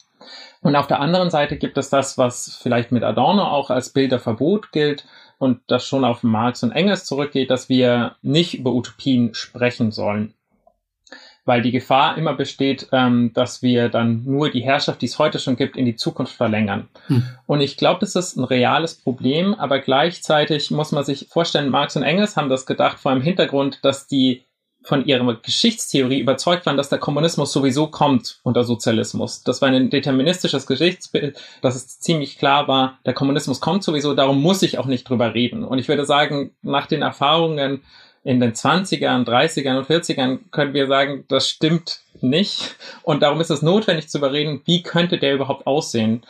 Und 0.60 0.76
auf 0.76 0.86
der 0.86 1.00
anderen 1.00 1.30
Seite 1.30 1.56
gibt 1.56 1.78
es 1.78 1.90
das, 1.90 2.18
was 2.18 2.58
vielleicht 2.62 2.92
mit 2.92 3.02
Adorno 3.02 3.44
auch 3.44 3.70
als 3.70 3.90
Bilderverbot 3.90 4.72
gilt, 4.72 5.04
und 5.38 5.60
das 5.68 5.86
schon 5.86 6.04
auf 6.04 6.22
Marx 6.22 6.62
und 6.62 6.72
Engels 6.72 7.04
zurückgeht, 7.04 7.50
dass 7.50 7.68
wir 7.68 8.16
nicht 8.22 8.54
über 8.54 8.72
Utopien 8.72 9.34
sprechen 9.34 9.92
sollen. 9.92 10.34
Weil 11.44 11.62
die 11.62 11.70
Gefahr 11.70 12.18
immer 12.18 12.34
besteht, 12.34 12.88
ähm, 12.92 13.32
dass 13.32 13.62
wir 13.62 13.88
dann 13.88 14.24
nur 14.24 14.50
die 14.50 14.60
Herrschaft, 14.60 15.00
die 15.00 15.06
es 15.06 15.18
heute 15.18 15.38
schon 15.38 15.56
gibt, 15.56 15.76
in 15.76 15.86
die 15.86 15.96
Zukunft 15.96 16.34
verlängern. 16.34 16.88
Hm. 17.06 17.22
Und 17.46 17.62
ich 17.62 17.78
glaube, 17.78 18.00
das 18.00 18.14
ist 18.16 18.36
ein 18.36 18.44
reales 18.44 18.94
Problem, 18.94 19.54
aber 19.54 19.78
gleichzeitig 19.78 20.70
muss 20.70 20.92
man 20.92 21.04
sich 21.04 21.28
vorstellen, 21.30 21.70
Marx 21.70 21.96
und 21.96 22.02
Engels 22.02 22.36
haben 22.36 22.50
das 22.50 22.66
gedacht 22.66 22.98
vor 22.98 23.14
dem 23.14 23.22
Hintergrund, 23.22 23.82
dass 23.82 24.06
die 24.06 24.44
von 24.82 25.04
ihrer 25.04 25.34
Geschichtstheorie 25.34 26.20
überzeugt 26.20 26.64
waren, 26.66 26.76
dass 26.76 26.88
der 26.88 26.98
Kommunismus 26.98 27.52
sowieso 27.52 27.88
kommt 27.88 28.40
unter 28.42 28.64
Sozialismus. 28.64 29.42
Das 29.42 29.60
war 29.60 29.68
ein 29.68 29.90
deterministisches 29.90 30.66
Geschichtsbild, 30.66 31.38
dass 31.60 31.74
es 31.74 32.00
ziemlich 32.00 32.38
klar 32.38 32.68
war, 32.68 32.98
der 33.04 33.12
Kommunismus 33.12 33.60
kommt 33.60 33.82
sowieso, 33.84 34.14
darum 34.14 34.40
muss 34.40 34.62
ich 34.62 34.78
auch 34.78 34.86
nicht 34.86 35.08
drüber 35.08 35.34
reden. 35.34 35.64
Und 35.64 35.78
ich 35.78 35.88
würde 35.88 36.06
sagen, 36.06 36.52
nach 36.62 36.86
den 36.86 37.02
Erfahrungen 37.02 37.82
in 38.24 38.40
den 38.40 38.52
20ern, 38.52 39.24
30ern 39.24 39.78
und 39.78 39.86
40ern 39.86 40.38
können 40.50 40.74
wir 40.74 40.86
sagen, 40.86 41.24
das 41.28 41.48
stimmt 41.48 42.00
nicht. 42.20 42.76
Und 43.02 43.22
darum 43.22 43.40
ist 43.40 43.50
es 43.50 43.62
notwendig 43.62 44.08
zu 44.08 44.18
überreden, 44.18 44.62
wie 44.64 44.82
könnte 44.82 45.18
der 45.18 45.34
überhaupt 45.34 45.66
aussehen, 45.66 46.22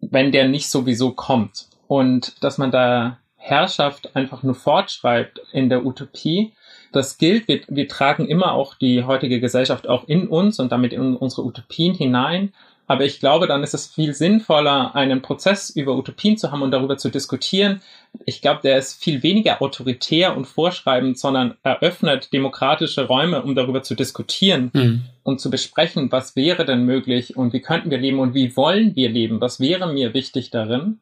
wenn 0.00 0.32
der 0.32 0.48
nicht 0.48 0.70
sowieso 0.70 1.12
kommt. 1.12 1.66
Und 1.86 2.42
dass 2.42 2.58
man 2.58 2.70
da 2.70 3.18
Herrschaft 3.36 4.14
einfach 4.14 4.42
nur 4.42 4.54
fortschreibt 4.54 5.40
in 5.52 5.68
der 5.68 5.84
Utopie, 5.84 6.52
das 6.92 7.18
gilt. 7.18 7.48
Wir, 7.48 7.60
wir 7.68 7.88
tragen 7.88 8.26
immer 8.26 8.52
auch 8.52 8.74
die 8.74 9.04
heutige 9.04 9.40
Gesellschaft 9.40 9.88
auch 9.88 10.08
in 10.08 10.28
uns 10.28 10.58
und 10.58 10.72
damit 10.72 10.92
in 10.92 11.16
unsere 11.16 11.44
Utopien 11.44 11.94
hinein. 11.94 12.52
Aber 12.90 13.04
ich 13.04 13.20
glaube, 13.20 13.46
dann 13.46 13.62
ist 13.62 13.72
es 13.72 13.86
viel 13.86 14.14
sinnvoller, 14.14 14.96
einen 14.96 15.22
Prozess 15.22 15.70
über 15.70 15.96
Utopien 15.96 16.36
zu 16.36 16.50
haben 16.50 16.62
und 16.62 16.72
darüber 16.72 16.96
zu 16.96 17.08
diskutieren. 17.08 17.82
Ich 18.26 18.42
glaube, 18.42 18.62
der 18.64 18.78
ist 18.78 19.00
viel 19.00 19.22
weniger 19.22 19.62
autoritär 19.62 20.36
und 20.36 20.46
vorschreibend, 20.46 21.16
sondern 21.16 21.54
eröffnet 21.62 22.32
demokratische 22.32 23.06
Räume, 23.06 23.42
um 23.42 23.54
darüber 23.54 23.84
zu 23.84 23.94
diskutieren 23.94 24.70
mhm. 24.72 25.02
und 25.22 25.40
zu 25.40 25.50
besprechen, 25.50 26.10
was 26.10 26.34
wäre 26.34 26.64
denn 26.64 26.84
möglich 26.84 27.36
und 27.36 27.52
wie 27.52 27.60
könnten 27.60 27.92
wir 27.92 27.98
leben 27.98 28.18
und 28.18 28.34
wie 28.34 28.56
wollen 28.56 28.96
wir 28.96 29.08
leben, 29.08 29.40
was 29.40 29.60
wäre 29.60 29.92
mir 29.92 30.12
wichtig 30.12 30.50
darin 30.50 30.98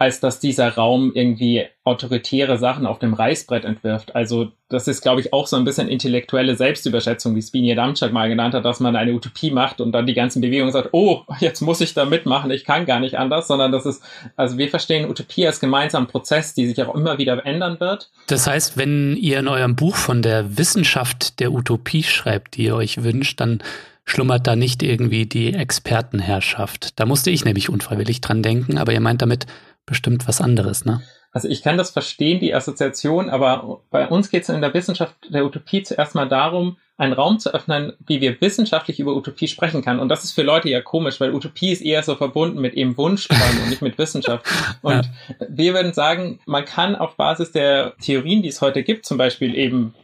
als 0.00 0.18
dass 0.18 0.40
dieser 0.40 0.76
Raum 0.76 1.12
irgendwie 1.14 1.66
autoritäre 1.84 2.56
Sachen 2.56 2.86
auf 2.86 2.98
dem 2.98 3.12
Reißbrett 3.12 3.66
entwirft. 3.66 4.16
Also 4.16 4.50
das 4.70 4.88
ist, 4.88 5.02
glaube 5.02 5.20
ich, 5.20 5.34
auch 5.34 5.46
so 5.46 5.56
ein 5.56 5.64
bisschen 5.64 5.88
intellektuelle 5.88 6.56
Selbstüberschätzung, 6.56 7.36
wie 7.36 7.42
Spinja 7.42 7.74
Damczak 7.74 8.10
mal 8.10 8.30
genannt 8.30 8.54
hat, 8.54 8.64
dass 8.64 8.80
man 8.80 8.96
eine 8.96 9.12
Utopie 9.12 9.50
macht 9.50 9.78
und 9.78 9.92
dann 9.92 10.06
die 10.06 10.14
ganzen 10.14 10.40
Bewegungen 10.40 10.72
sagt, 10.72 10.88
oh, 10.92 11.24
jetzt 11.40 11.60
muss 11.60 11.82
ich 11.82 11.92
da 11.92 12.06
mitmachen, 12.06 12.50
ich 12.50 12.64
kann 12.64 12.86
gar 12.86 12.98
nicht 12.98 13.18
anders, 13.18 13.46
sondern 13.46 13.72
das 13.72 13.84
ist, 13.84 14.02
also 14.36 14.56
wir 14.56 14.70
verstehen 14.70 15.06
Utopie 15.06 15.46
als 15.46 15.60
gemeinsamen 15.60 16.06
Prozess, 16.06 16.54
die 16.54 16.66
sich 16.66 16.82
auch 16.82 16.94
immer 16.94 17.18
wieder 17.18 17.44
ändern 17.44 17.78
wird. 17.78 18.10
Das 18.26 18.46
heißt, 18.46 18.78
wenn 18.78 19.16
ihr 19.16 19.38
in 19.38 19.48
eurem 19.48 19.76
Buch 19.76 19.96
von 19.96 20.22
der 20.22 20.56
Wissenschaft 20.56 21.40
der 21.40 21.52
Utopie 21.52 22.04
schreibt, 22.04 22.56
die 22.56 22.64
ihr 22.64 22.74
euch 22.74 23.02
wünscht, 23.02 23.38
dann 23.38 23.62
schlummert 24.06 24.46
da 24.46 24.56
nicht 24.56 24.82
irgendwie 24.82 25.26
die 25.26 25.52
Expertenherrschaft. 25.52 26.98
Da 26.98 27.04
musste 27.04 27.30
ich 27.30 27.44
nämlich 27.44 27.68
unfreiwillig 27.68 28.22
dran 28.22 28.42
denken, 28.42 28.78
aber 28.78 28.94
ihr 28.94 29.00
meint 29.00 29.20
damit 29.20 29.44
bestimmt 29.90 30.26
was 30.26 30.40
anderes, 30.40 30.86
ne? 30.86 31.02
Also 31.32 31.48
ich 31.48 31.62
kann 31.62 31.76
das 31.76 31.90
verstehen, 31.90 32.40
die 32.40 32.54
Assoziation, 32.54 33.30
aber 33.30 33.82
bei 33.90 34.08
uns 34.08 34.30
geht 34.30 34.42
es 34.44 34.48
in 34.48 34.60
der 34.60 34.74
Wissenschaft 34.74 35.14
der 35.28 35.44
Utopie 35.44 35.82
zuerst 35.82 36.14
mal 36.14 36.28
darum, 36.28 36.76
einen 36.96 37.12
Raum 37.12 37.38
zu 37.38 37.54
öffnen, 37.54 37.92
wie 38.06 38.20
wir 38.20 38.40
wissenschaftlich 38.40 39.00
über 39.00 39.16
Utopie 39.16 39.48
sprechen 39.48 39.82
kann. 39.82 40.00
Und 40.00 40.08
das 40.08 40.24
ist 40.24 40.32
für 40.32 40.42
Leute 40.42 40.68
ja 40.68 40.80
komisch, 40.80 41.20
weil 41.20 41.32
Utopie 41.32 41.70
ist 41.70 41.82
eher 41.82 42.02
so 42.02 42.14
verbunden 42.14 42.60
mit 42.60 42.74
eben 42.74 42.96
Wunschträumen 42.96 43.62
und 43.62 43.70
nicht 43.70 43.80
mit 43.80 43.96
Wissenschaft. 43.96 44.44
Und 44.82 45.06
ja. 45.06 45.46
wir 45.48 45.74
würden 45.74 45.92
sagen, 45.92 46.40
man 46.46 46.64
kann 46.64 46.96
auf 46.96 47.16
Basis 47.16 47.52
der 47.52 47.94
Theorien, 48.02 48.42
die 48.42 48.48
es 48.48 48.60
heute 48.60 48.82
gibt, 48.82 49.06
zum 49.06 49.16
Beispiel 49.16 49.54
eben, 49.54 49.94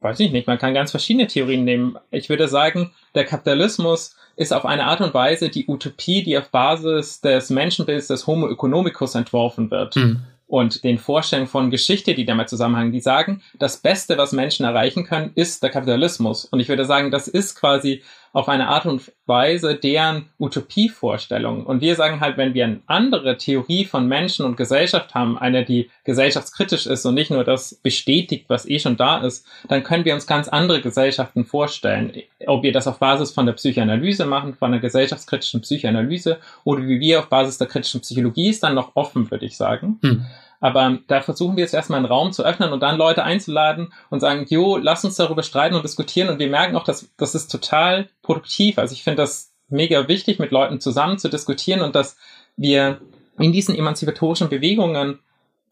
weiß 0.00 0.18
ich 0.20 0.32
nicht, 0.32 0.46
man 0.46 0.58
kann 0.58 0.74
ganz 0.74 0.90
verschiedene 0.90 1.28
Theorien 1.28 1.64
nehmen. 1.64 1.96
Ich 2.10 2.28
würde 2.28 2.48
sagen, 2.48 2.92
der 3.14 3.24
Kapitalismus 3.24 4.16
ist 4.40 4.54
auf 4.54 4.64
eine 4.64 4.86
Art 4.86 5.02
und 5.02 5.12
Weise 5.12 5.50
die 5.50 5.66
Utopie, 5.68 6.22
die 6.22 6.38
auf 6.38 6.48
Basis 6.48 7.20
des 7.20 7.50
Menschenbilds 7.50 8.06
des 8.06 8.26
Homo 8.26 8.48
economicus 8.48 9.14
entworfen 9.14 9.70
wird. 9.70 9.96
Mhm 9.96 10.22
und 10.50 10.82
den 10.82 10.98
Vorstellungen 10.98 11.48
von 11.48 11.70
Geschichte, 11.70 12.14
die 12.14 12.24
damit 12.24 12.48
zusammenhängen, 12.48 12.90
die 12.90 13.00
sagen, 13.00 13.40
das 13.54 13.76
Beste, 13.76 14.18
was 14.18 14.32
Menschen 14.32 14.66
erreichen 14.66 15.04
können, 15.04 15.30
ist 15.36 15.62
der 15.62 15.70
Kapitalismus. 15.70 16.44
Und 16.44 16.58
ich 16.58 16.68
würde 16.68 16.86
sagen, 16.86 17.12
das 17.12 17.28
ist 17.28 17.54
quasi 17.54 18.02
auf 18.32 18.48
eine 18.48 18.68
Art 18.68 18.86
und 18.86 19.12
Weise 19.26 19.74
deren 19.74 20.26
Utopievorstellung. 20.38 21.66
Und 21.66 21.80
wir 21.80 21.96
sagen 21.96 22.20
halt, 22.20 22.36
wenn 22.36 22.54
wir 22.54 22.64
eine 22.64 22.80
andere 22.86 23.36
Theorie 23.38 23.84
von 23.84 24.06
Menschen 24.06 24.44
und 24.44 24.56
Gesellschaft 24.56 25.14
haben, 25.14 25.38
eine, 25.38 25.64
die 25.64 25.90
gesellschaftskritisch 26.04 26.86
ist 26.86 27.04
und 27.06 27.14
nicht 27.14 27.30
nur 27.30 27.44
das 27.44 27.74
bestätigt, 27.74 28.46
was 28.48 28.68
eh 28.68 28.78
schon 28.78 28.96
da 28.96 29.18
ist, 29.18 29.46
dann 29.68 29.82
können 29.82 30.04
wir 30.04 30.14
uns 30.14 30.26
ganz 30.26 30.48
andere 30.48 30.80
Gesellschaften 30.80 31.44
vorstellen. 31.44 32.12
Ob 32.46 32.62
wir 32.62 32.72
das 32.72 32.86
auf 32.86 32.98
Basis 32.98 33.32
von 33.32 33.46
der 33.46 33.54
Psychoanalyse 33.54 34.26
machen, 34.26 34.54
von 34.54 34.72
der 34.72 34.80
gesellschaftskritischen 34.80 35.60
Psychoanalyse 35.62 36.38
oder 36.64 36.82
wie 36.86 37.00
wir 37.00 37.20
auf 37.20 37.28
Basis 37.28 37.58
der 37.58 37.66
kritischen 37.66 38.00
Psychologie 38.00 38.48
ist 38.48 38.62
dann 38.62 38.74
noch 38.74 38.92
offen, 38.94 39.30
würde 39.30 39.46
ich 39.46 39.56
sagen. 39.56 39.98
Hm. 40.02 40.26
Aber 40.60 40.98
da 41.06 41.22
versuchen 41.22 41.56
wir 41.56 41.64
jetzt 41.64 41.74
erstmal 41.74 41.98
einen 41.98 42.06
Raum 42.06 42.32
zu 42.32 42.44
öffnen 42.44 42.72
und 42.72 42.80
dann 42.80 42.98
Leute 42.98 43.24
einzuladen 43.24 43.92
und 44.10 44.20
sagen, 44.20 44.44
jo, 44.48 44.76
lass 44.76 45.04
uns 45.04 45.16
darüber 45.16 45.42
streiten 45.42 45.74
und 45.74 45.84
diskutieren. 45.84 46.28
Und 46.28 46.38
wir 46.38 46.50
merken 46.50 46.76
auch, 46.76 46.84
dass 46.84 47.10
das 47.16 47.34
ist 47.34 47.50
total 47.50 48.08
produktiv. 48.22 48.78
Also 48.78 48.92
ich 48.92 49.02
finde 49.02 49.22
das 49.22 49.52
mega 49.68 50.06
wichtig, 50.06 50.38
mit 50.38 50.50
Leuten 50.50 50.80
zusammen 50.80 51.18
zu 51.18 51.28
diskutieren 51.28 51.80
und 51.80 51.94
dass 51.94 52.16
wir 52.56 53.00
in 53.38 53.52
diesen 53.52 53.74
emanzipatorischen 53.74 54.50
Bewegungen 54.50 55.20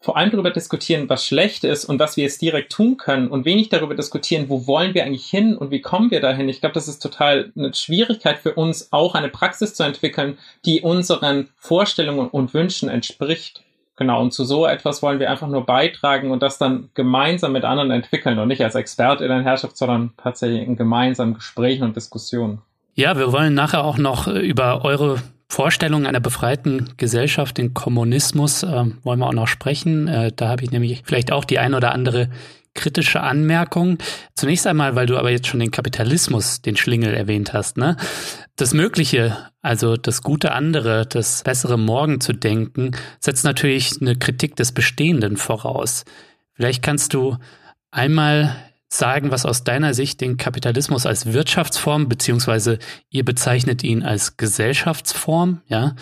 vor 0.01 0.15
allem 0.15 0.31
darüber 0.31 0.51
diskutieren, 0.51 1.09
was 1.09 1.25
schlecht 1.25 1.65
ist 1.65 1.83
und 1.83 1.99
was 1.99 2.15
wir 2.15 2.23
jetzt 2.23 2.41
direkt 2.41 2.71
tun 2.71 2.95
können 2.95 3.27
und 3.27 3.43
wenig 3.43 3.67
darüber 3.67 3.95
diskutieren, 3.95 4.47
wo 4.47 4.65
wollen 4.65 4.93
wir 4.93 5.03
eigentlich 5.03 5.25
hin 5.25 5.57
und 5.57 5.71
wie 5.71 5.81
kommen 5.81 6.09
wir 6.09 6.21
dahin. 6.21 6.47
Ich 6.47 6.61
glaube, 6.61 6.73
das 6.73 6.87
ist 6.87 6.99
total 6.99 7.51
eine 7.57 7.73
Schwierigkeit 7.73 8.39
für 8.39 8.53
uns, 8.53 8.93
auch 8.93 9.13
eine 9.13 9.27
Praxis 9.27 9.73
zu 9.73 9.83
entwickeln, 9.83 10.37
die 10.63 10.81
unseren 10.81 11.49
Vorstellungen 11.57 12.29
und 12.29 12.53
Wünschen 12.53 12.87
entspricht. 12.87 13.63
Genau, 13.99 14.21
und 14.21 14.31
zu 14.31 14.45
so 14.45 14.65
etwas 14.65 15.03
wollen 15.03 15.19
wir 15.19 15.29
einfach 15.29 15.49
nur 15.49 15.65
beitragen 15.65 16.31
und 16.31 16.41
das 16.41 16.57
dann 16.57 16.89
gemeinsam 16.93 17.51
mit 17.51 17.65
anderen 17.65 17.91
entwickeln 17.91 18.39
und 18.39 18.47
nicht 18.47 18.63
als 18.63 18.75
Expert 18.75 19.19
in 19.19 19.27
der 19.27 19.43
Herrschaft, 19.43 19.75
sondern 19.75 20.11
tatsächlich 20.15 20.65
in 20.65 20.77
gemeinsamen 20.77 21.33
Gesprächen 21.33 21.83
und 21.83 21.97
Diskussionen. 21.97 22.61
Ja, 22.95 23.17
wir 23.17 23.33
wollen 23.33 23.53
nachher 23.53 23.83
auch 23.83 23.97
noch 23.97 24.27
über 24.27 24.85
eure 24.85 25.17
Vorstellung 25.49 26.05
einer 26.05 26.21
befreiten 26.21 26.93
Gesellschaft, 26.95 27.57
den 27.57 27.73
Kommunismus, 27.73 28.63
äh, 28.63 28.85
wollen 29.03 29.19
wir 29.19 29.27
auch 29.27 29.33
noch 29.33 29.49
sprechen. 29.49 30.07
Äh, 30.07 30.31
da 30.33 30.47
habe 30.47 30.63
ich 30.63 30.71
nämlich 30.71 31.01
vielleicht 31.03 31.33
auch 31.33 31.43
die 31.43 31.59
ein 31.59 31.73
oder 31.73 31.91
andere 31.93 32.29
kritische 32.75 33.19
Anmerkung. 33.19 33.97
Zunächst 34.35 34.65
einmal, 34.65 34.95
weil 34.95 35.07
du 35.07 35.17
aber 35.17 35.31
jetzt 35.31 35.47
schon 35.47 35.59
den 35.59 35.71
Kapitalismus, 35.71 36.61
den 36.61 36.77
Schlingel 36.77 37.13
erwähnt 37.13 37.51
hast, 37.51 37.75
ne? 37.75 37.97
Das 38.59 38.73
Mögliche, 38.73 39.37
also 39.61 39.95
das 39.95 40.21
gute 40.21 40.51
andere, 40.51 41.05
das 41.05 41.43
bessere 41.43 41.79
Morgen 41.79 42.19
zu 42.19 42.33
denken, 42.33 42.91
setzt 43.21 43.45
natürlich 43.45 44.01
eine 44.01 44.17
Kritik 44.17 44.57
des 44.57 44.73
Bestehenden 44.73 45.37
voraus. 45.37 46.03
Vielleicht 46.55 46.83
kannst 46.83 47.13
du 47.13 47.37
einmal 47.89 48.53
sagen, 48.89 49.31
was 49.31 49.45
aus 49.45 49.63
deiner 49.63 49.93
Sicht 49.93 50.19
den 50.19 50.37
Kapitalismus 50.37 51.05
als 51.05 51.31
Wirtschaftsform, 51.31 52.09
beziehungsweise 52.09 52.79
ihr 53.11 53.23
bezeichnet 53.23 53.83
ihn 53.83 54.03
als 54.03 54.35
Gesellschaftsform, 54.35 55.61
ja, 55.67 55.95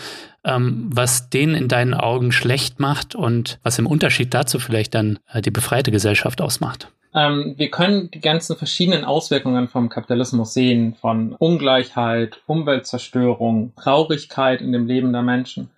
ähm, 0.46 0.89
was 0.91 1.29
den 1.29 1.53
in 1.53 1.67
deinen 1.67 1.94
Augen 1.94 2.32
schlecht 2.32 2.79
macht 2.79 3.13
und 3.13 3.60
was 3.63 3.77
im 3.77 3.88
Unterschied 3.88 4.34
dazu 4.34 4.60
vielleicht 4.60 4.96
dann 4.96 5.20
äh, 5.32 5.41
die 5.41 5.51
befreite 5.51 5.91
Gesellschaft 5.91 6.41
ausmacht? 6.41 6.89
Ähm, 7.13 7.56
wir 7.58 7.70
können 7.70 8.10
die 8.12 8.22
ganzen 8.22 8.56
verschiedenen 8.56 9.03
Auswirkungen 9.03 9.67
vom 9.67 9.89
Kapitalismus 9.89 10.53
sehen, 10.53 10.96
von 10.96 11.34
Ungleichheit, 11.34 12.39
Umweltzerstörung, 12.46 13.74
Traurigkeit 13.75 14.62
in 14.62 14.72
dem 14.72 14.88
Leben 14.88 15.12
der 15.12 15.24
Menschen. 15.24 15.70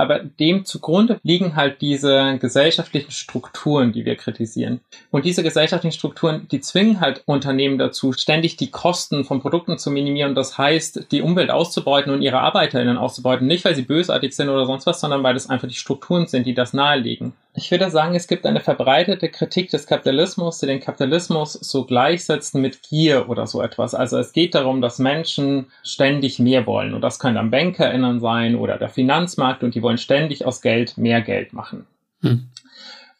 Aber 0.00 0.20
dem 0.20 0.64
zugrunde 0.64 1.20
liegen 1.22 1.56
halt 1.56 1.82
diese 1.82 2.38
gesellschaftlichen 2.40 3.10
Strukturen, 3.10 3.92
die 3.92 4.06
wir 4.06 4.16
kritisieren. 4.16 4.80
Und 5.10 5.26
diese 5.26 5.42
gesellschaftlichen 5.42 5.94
Strukturen, 5.94 6.48
die 6.50 6.60
zwingen 6.60 7.00
halt 7.00 7.22
Unternehmen 7.26 7.76
dazu, 7.76 8.14
ständig 8.14 8.56
die 8.56 8.70
Kosten 8.70 9.24
von 9.24 9.42
Produkten 9.42 9.76
zu 9.76 9.90
minimieren. 9.90 10.34
Das 10.34 10.56
heißt, 10.56 11.12
die 11.12 11.20
Umwelt 11.20 11.50
auszubeuten 11.50 12.14
und 12.14 12.22
ihre 12.22 12.40
ArbeiterInnen 12.40 12.96
auszubeuten. 12.96 13.46
Nicht, 13.46 13.66
weil 13.66 13.74
sie 13.74 13.82
bösartig 13.82 14.34
sind 14.34 14.48
oder 14.48 14.64
sonst 14.64 14.86
was, 14.86 15.02
sondern 15.02 15.22
weil 15.22 15.36
es 15.36 15.50
einfach 15.50 15.68
die 15.68 15.74
Strukturen 15.74 16.26
sind, 16.26 16.46
die 16.46 16.54
das 16.54 16.72
nahelegen. 16.72 17.34
Ich 17.52 17.70
würde 17.72 17.90
sagen, 17.90 18.14
es 18.14 18.28
gibt 18.28 18.46
eine 18.46 18.60
verbreitete 18.60 19.28
Kritik 19.28 19.70
des 19.70 19.88
Kapitalismus, 19.88 20.60
die 20.60 20.66
den 20.66 20.78
Kapitalismus 20.78 21.54
so 21.54 21.84
gleichsetzt 21.84 22.54
mit 22.54 22.82
Gier 22.82 23.28
oder 23.28 23.48
so 23.48 23.60
etwas. 23.60 23.92
Also 23.92 24.18
es 24.18 24.32
geht 24.32 24.54
darum, 24.54 24.80
dass 24.80 25.00
Menschen 25.00 25.66
ständig 25.82 26.38
mehr 26.38 26.64
wollen. 26.66 26.94
Und 26.94 27.00
das 27.00 27.18
können 27.18 27.34
dann 27.34 27.50
BankerInnen 27.50 28.20
sein 28.20 28.54
oder 28.54 28.78
der 28.78 28.88
Finanzmarkt 28.88 29.64
und 29.64 29.74
die 29.74 29.82
wollen 29.82 29.89
ständig 29.98 30.44
aus 30.44 30.60
Geld 30.62 30.98
mehr 30.98 31.20
Geld 31.20 31.52
machen. 31.52 31.86
Hm. 32.22 32.48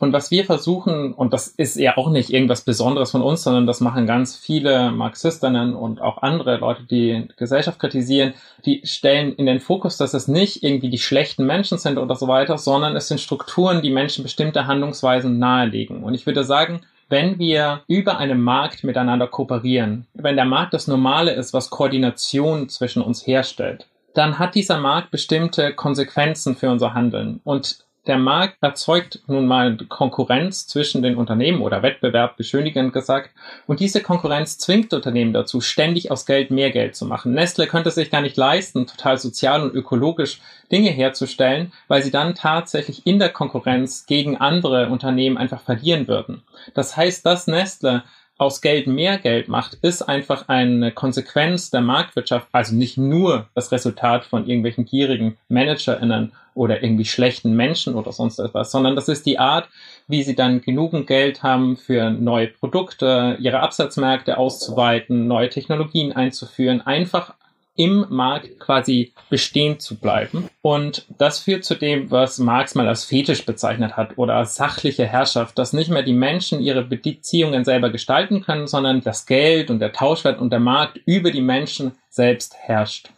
Und 0.00 0.15
was 0.15 0.31
wir 0.31 0.47
versuchen, 0.47 1.12
und 1.12 1.35
das 1.35 1.47
ist 1.47 1.77
ja 1.77 1.99
auch 1.99 2.09
nicht 2.09 2.31
irgendwas 2.31 2.62
Besonderes 2.62 3.11
von 3.11 3.21
uns, 3.21 3.43
sondern 3.43 3.67
das 3.67 3.81
machen 3.81 4.07
ganz 4.07 4.35
viele 4.35 4.91
Marxistinnen 4.93 5.75
und 5.75 6.00
auch 6.00 6.23
andere 6.23 6.57
Leute, 6.57 6.85
die 6.85 7.29
Gesellschaft 7.37 7.79
kritisieren, 7.79 8.33
die 8.65 8.81
stellen 8.85 9.35
in 9.35 9.45
den 9.45 9.61
Fokus, 9.61 9.99
dass 9.99 10.15
es 10.15 10.27
nicht 10.27 10.62
irgendwie 10.62 10.89
die 10.89 10.99
schlechten 10.99 11.45
Menschen 11.45 11.77
sind 11.77 11.99
oder 11.99 12.17
so 12.17 12.29
weiter, 12.29 12.57
sondern 12.57 12.97
es 12.97 13.09
sind 13.09 13.21
Strukturen, 13.21 13.83
die 13.83 13.91
Menschen 13.91 14.23
bestimmte 14.23 14.67
Handlungsweisen 14.67 15.39
nahelegen. 15.39 16.03
Und 16.03 16.15
ich 16.15 16.25
würde 16.25 16.45
sagen, 16.45 16.81
wenn 17.11 17.39
wir 17.39 17.83
über 17.87 18.17
einen 18.17 18.41
Markt 18.41 18.85
miteinander 18.85 19.27
kooperieren, 19.27 20.07
wenn 20.15 20.37
der 20.37 20.47
Markt 20.47 20.73
das 20.73 20.87
Normale 20.87 21.35
ist, 21.35 21.53
was 21.53 21.69
Koordination 21.69 22.71
zwischen 22.71 23.03
uns 23.03 23.27
herstellt, 23.27 23.87
dann 24.14 24.38
hat 24.38 24.55
dieser 24.55 24.79
Markt 24.79 25.11
bestimmte 25.11 25.75
Konsequenzen 25.75 26.57
für 26.57 26.71
unser 26.71 26.95
Handeln. 26.95 27.40
Und 27.45 27.85
der 28.07 28.17
Markt 28.17 28.57
erzeugt 28.62 29.21
nun 29.26 29.47
mal 29.47 29.76
Konkurrenz 29.76 30.67
zwischen 30.67 31.02
den 31.02 31.17
Unternehmen 31.17 31.61
oder 31.61 31.83
Wettbewerb, 31.83 32.37
beschönigend 32.38 32.95
gesagt. 32.95 33.31
Und 33.67 33.79
diese 33.79 34.00
Konkurrenz 34.00 34.57
zwingt 34.57 34.95
Unternehmen 34.95 35.35
dazu, 35.35 35.61
ständig 35.61 36.11
aus 36.11 36.25
Geld 36.25 36.50
mehr 36.50 36.71
Geld 36.71 36.97
zu 36.97 37.05
machen. 37.05 37.35
Nestle 37.35 37.67
könnte 37.67 37.90
sich 37.90 38.11
gar 38.11 38.23
nicht 38.23 38.38
leisten, 38.38 38.87
total 38.87 39.19
sozial 39.19 39.62
und 39.62 39.75
ökologisch 39.75 40.40
Dinge 40.73 40.88
herzustellen, 40.90 41.73
weil 41.88 42.02
sie 42.02 42.11
dann 42.11 42.35
tatsächlich 42.35 43.07
in 43.07 43.19
der 43.19 43.29
Konkurrenz 43.29 44.07
gegen 44.07 44.38
andere 44.38 44.88
Unternehmen 44.88 45.37
einfach 45.37 45.61
verlieren 45.61 46.09
würden. 46.09 46.43
Das 46.73 46.97
heißt, 46.97 47.26
dass 47.26 47.49
Nestle 47.49 48.02
aus 48.41 48.63
Geld 48.63 48.87
mehr 48.87 49.19
Geld 49.19 49.49
macht, 49.49 49.75
ist 49.83 50.03
einfach 50.03 50.49
eine 50.49 50.93
Konsequenz 50.93 51.71
der 51.71 51.83
Marktwirtschaft, 51.83 52.49
also 52.53 52.75
nicht 52.75 52.97
nur 52.97 53.49
das 53.55 53.71
Resultat 53.71 54.25
von 54.25 54.47
irgendwelchen 54.47 54.87
gierigen 54.87 55.37
ManagerInnen 55.49 56.33
oder 56.55 56.83
irgendwie 56.83 57.05
schlechten 57.05 57.55
Menschen 57.55 57.95
oder 57.95 58.13
sonst 58.13 58.39
etwas, 58.39 58.71
sondern 58.71 58.97
das 58.97 59.09
ist 59.09 59.27
die 59.27 59.39
Art, 59.39 59.69
wie 60.09 60.23
sie 60.23 60.35
dann 60.35 60.63
genügend 60.63 61.07
Geld 61.07 61.43
haben 61.43 61.77
für 61.77 62.11
neue 62.11 62.47
Produkte, 62.47 63.37
ihre 63.41 63.61
Absatzmärkte 63.61 64.39
auszuweiten, 64.39 65.27
neue 65.27 65.51
Technologien 65.51 66.13
einzuführen, 66.13 66.81
einfach 66.81 67.35
im 67.81 68.05
Markt 68.11 68.61
quasi 68.61 69.15
bestehen 69.31 69.81
zu 69.81 69.99
bleiben. 69.99 70.51
Und 70.61 71.07
das 71.17 71.39
führt 71.39 71.65
zu 71.65 71.75
dem, 71.75 72.11
was 72.11 72.37
Marx 72.37 72.75
mal 72.75 72.87
als 72.87 73.05
Fetisch 73.05 73.47
bezeichnet 73.47 73.97
hat 73.97 74.19
oder 74.19 74.35
als 74.35 74.55
sachliche 74.55 75.07
Herrschaft, 75.07 75.57
dass 75.57 75.73
nicht 75.73 75.89
mehr 75.89 76.03
die 76.03 76.13
Menschen 76.13 76.61
ihre 76.61 76.83
Beziehungen 76.83 77.65
selber 77.65 77.89
gestalten 77.89 78.43
können, 78.43 78.67
sondern 78.67 79.01
das 79.01 79.25
Geld 79.25 79.71
und 79.71 79.79
der 79.79 79.95
Tauschwert 79.95 80.41
und 80.41 80.51
der 80.51 80.61
Markt 80.61 81.01
über 81.07 81.31
die 81.31 81.41
Menschen 81.41 81.93
selbst 82.11 82.55
herrscht. 82.55 83.09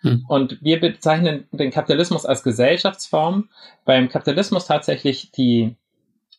Hm. 0.00 0.24
Und 0.28 0.62
wir 0.62 0.80
bezeichnen 0.80 1.46
den 1.52 1.70
Kapitalismus 1.70 2.24
als 2.24 2.42
Gesellschaftsform. 2.42 3.50
Beim 3.84 4.08
Kapitalismus 4.08 4.64
tatsächlich 4.64 5.30
die 5.32 5.76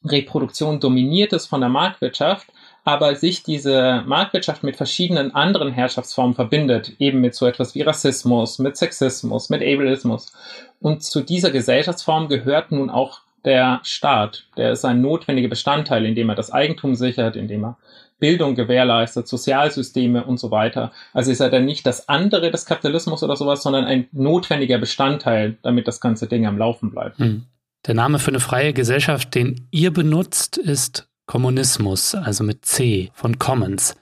Reproduktion 0.04 0.80
dominiert 0.80 1.32
ist 1.32 1.46
von 1.46 1.62
der 1.62 1.70
Marktwirtschaft, 1.70 2.48
aber 2.88 3.18
sich 3.18 3.44
diese 3.44 4.02
Marktwirtschaft 4.06 4.64
mit 4.64 4.78
verschiedenen 4.78 5.36
anderen 5.36 5.74
Herrschaftsformen 5.74 6.36
verbindet, 6.36 6.94
eben 7.00 7.20
mit 7.20 7.36
so 7.36 7.46
etwas 7.46 7.76
wie 7.76 7.82
Rassismus, 7.82 8.60
mit 8.60 8.78
Sexismus, 8.78 9.50
mit 9.50 9.62
Ableismus. 9.62 10.32
Und 10.80 11.04
zu 11.04 11.20
dieser 11.20 11.52
Gesellschaftsform 11.52 12.30
gehört 12.30 12.72
nun 12.72 12.90
auch 12.90 13.24
der 13.44 13.82
Staat. 13.84 14.46
Der 14.56 14.72
ist 14.72 14.86
ein 14.86 15.02
notwendiger 15.02 15.50
Bestandteil, 15.50 16.06
indem 16.06 16.30
er 16.30 16.36
das 16.36 16.50
Eigentum 16.50 16.96
sichert, 16.96 17.36
indem 17.36 17.66
er 17.66 17.78
Bildung 18.20 18.56
gewährleistet, 18.56 19.28
Sozialsysteme 19.28 20.24
und 20.24 20.40
so 20.40 20.50
weiter. 20.50 20.94
Also 21.12 21.30
ist 21.30 21.42
er 21.42 21.50
dann 21.50 21.66
nicht 21.66 21.86
das 21.86 22.08
andere 22.08 22.52
des 22.52 22.66
Kapitalismus 22.66 23.22
oder 23.22 23.36
sowas, 23.36 23.64
sondern 23.64 23.84
ein 23.84 24.08
notwendiger 24.14 24.78
Bestandteil, 24.78 25.58
damit 25.62 25.90
das 25.90 26.00
ganze 26.00 26.28
Ding 26.28 26.48
am 26.48 26.58
Laufen 26.58 26.92
bleibt. 26.92 27.20
Hm. 27.20 27.48
Der 27.86 27.96
Name 27.96 28.18
für 28.18 28.32
eine 28.32 28.40
freie 28.40 28.72
Gesellschaft, 28.72 29.36
den 29.36 29.68
ihr 29.72 29.92
benutzt, 29.92 30.58
ist 30.58 31.10
Kommunismus, 31.28 32.16
also 32.16 32.44
mit 32.44 32.66
C 32.66 33.12
von 33.14 33.38
Commons. 33.38 33.96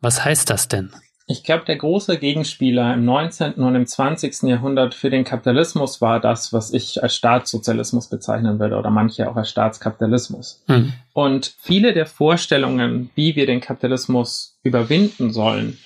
Was 0.00 0.24
heißt 0.24 0.50
das 0.50 0.66
denn? 0.66 0.90
Ich 1.26 1.44
glaube, 1.44 1.64
der 1.64 1.76
große 1.76 2.18
Gegenspieler 2.18 2.94
im 2.94 3.04
19. 3.04 3.52
und 3.54 3.76
im 3.76 3.86
20. 3.86 4.48
Jahrhundert 4.48 4.94
für 4.96 5.10
den 5.10 5.22
Kapitalismus 5.22 6.00
war 6.00 6.18
das, 6.18 6.52
was 6.52 6.72
ich 6.72 7.00
als 7.04 7.14
Staatssozialismus 7.14 8.08
bezeichnen 8.08 8.58
würde 8.58 8.76
oder 8.76 8.90
manche 8.90 9.30
auch 9.30 9.36
als 9.36 9.50
Staatskapitalismus. 9.50 10.64
Hm. 10.66 10.92
Und 11.12 11.54
viele 11.60 11.92
der 11.92 12.06
Vorstellungen, 12.06 13.10
wie 13.14 13.36
wir 13.36 13.46
den 13.46 13.60
Kapitalismus 13.60 14.58
überwinden 14.64 15.32
sollen, 15.32 15.78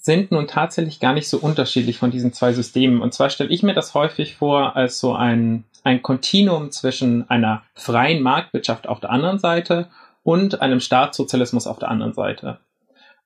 sind 0.00 0.32
nun 0.32 0.46
tatsächlich 0.46 1.00
gar 1.00 1.12
nicht 1.12 1.28
so 1.28 1.36
unterschiedlich 1.36 1.98
von 1.98 2.10
diesen 2.10 2.32
zwei 2.32 2.54
Systemen. 2.54 3.02
Und 3.02 3.12
zwar 3.12 3.28
stelle 3.28 3.50
ich 3.50 3.62
mir 3.62 3.74
das 3.74 3.92
häufig 3.92 4.36
vor 4.36 4.74
als 4.74 5.00
so 5.00 5.14
ein, 5.14 5.64
ein 5.84 6.00
Kontinuum 6.00 6.70
zwischen 6.70 7.28
einer 7.28 7.62
freien 7.74 8.22
Marktwirtschaft 8.22 8.88
auf 8.88 9.00
der 9.00 9.10
anderen 9.10 9.38
Seite 9.38 9.88
und 10.22 10.60
einem 10.60 10.80
Staatssozialismus 10.80 11.66
auf 11.66 11.78
der 11.78 11.88
anderen 11.88 12.12
Seite. 12.12 12.58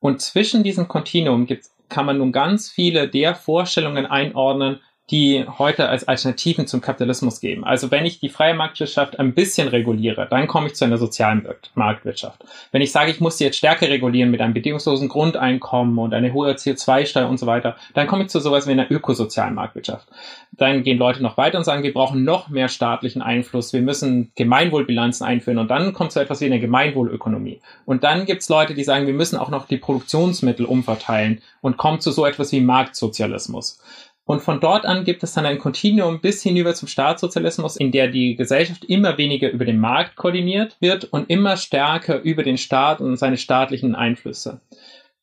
Und 0.01 0.21
zwischen 0.21 0.63
diesem 0.63 0.89
Kontinuum 0.89 1.47
kann 1.89 2.07
man 2.07 2.19
nun 2.19 2.33
ganz 2.33 2.71
viele 2.71 3.09
der 3.09 3.35
Vorstellungen 3.35 4.07
einordnen, 4.07 4.81
die 5.11 5.45
heute 5.59 5.89
als 5.89 6.07
Alternativen 6.07 6.67
zum 6.67 6.81
Kapitalismus 6.81 7.41
geben. 7.41 7.65
Also 7.65 7.91
wenn 7.91 8.07
ich 8.07 8.21
die 8.21 8.29
freie 8.29 8.55
Marktwirtschaft 8.55 9.19
ein 9.19 9.35
bisschen 9.35 9.69
reguliere, 9.69 10.27
dann 10.31 10.47
komme 10.47 10.69
ich 10.69 10.75
zu 10.75 10.85
einer 10.85 10.97
sozialen 10.97 11.47
Marktwirtschaft. 11.75 12.45
Wenn 12.71 12.83
ich 12.83 12.93
sage, 12.93 13.11
ich 13.11 13.21
muss 13.21 13.37
sie 13.37 13.45
jetzt 13.45 13.59
stärker 13.59 13.89
regulieren 13.89 14.31
mit 14.31 14.41
einem 14.41 14.55
bedingungslosen 14.55 15.09
Grundeinkommen 15.09 15.99
und 15.99 16.15
eine 16.15 16.33
hohe 16.33 16.53
CO2-Steuer 16.53 17.29
und 17.29 17.39
so 17.39 17.47
weiter, 17.47 17.77
dann 17.95 18.07
komme 18.07 18.23
ich 18.23 18.31
zu 18.31 18.41
sowas 18.41 18.67
wie 18.67 18.73
einer 18.73 18.91
ökosozialen 18.91 19.55
Marktwirtschaft. 19.55 20.09
Dann 20.53 20.83
gehen 20.83 20.99
Leute 20.99 21.23
noch 21.23 21.37
weiter 21.37 21.59
und 21.59 21.65
sagen, 21.65 21.83
wir 21.83 21.93
brauchen 21.93 22.25
noch 22.25 22.49
mehr 22.49 22.69
staatlichen 22.69 23.23
Einfluss, 23.23 23.73
wir 23.73 23.83
müssen 23.83 24.31
Gemeinwohlbilanzen 24.37 25.27
einführen 25.27 25.59
und 25.59 25.69
dann 25.69 25.93
kommt 25.93 26.13
so 26.13 26.21
etwas 26.21 26.41
wie 26.41 26.47
eine 26.47 26.61
Gemeinwohlökonomie. 26.61 27.61
Und 27.87 28.05
dann 28.05 28.25
gibt 28.25 28.43
es 28.43 28.49
Leute, 28.49 28.75
die 28.75 28.85
sagen, 28.85 29.07
wir 29.07 29.15
müssen 29.15 29.37
auch 29.37 29.51
noch 29.51 29.67
die 29.67 29.79
Produktionsmittel 29.79 30.65
umverteilen 30.65 31.43
und 31.61 31.77
kommt 31.77 32.03
zu 32.03 32.13
so 32.13 32.25
etwas 32.25 32.53
wie 32.53 32.61
Marktsozialismus. 32.61 33.81
Und 34.25 34.41
von 34.41 34.61
dort 34.61 34.87
an 34.87 35.05
gibt 35.05 35.25
es 35.25 35.35
dann 35.35 35.47
ein 35.47 35.59
Kontinuum 35.59 36.21
bis 36.21 36.43
hinüber 36.43 36.75
zum 36.75 36.87
Staatssozialismus, 36.87 37.77
in 37.77 37.91
der 37.91 38.09
die 38.09 38.37
Gesellschaft 38.37 38.85
immer 38.85 39.19
weniger 39.19 39.51
über 39.51 39.65
den 39.65 39.81
Markt 39.81 40.15
koordiniert 40.15 40.77
wird 40.81 41.05
und 41.05 41.29
immer 41.29 41.57
stärker 41.57 42.21
über 42.21 42.45
den 42.45 42.57
Staat 42.57 43.01
und 43.01 43.17
seine 43.17 43.37
staatlichen 43.37 43.97
Einflüsse. 43.97 44.61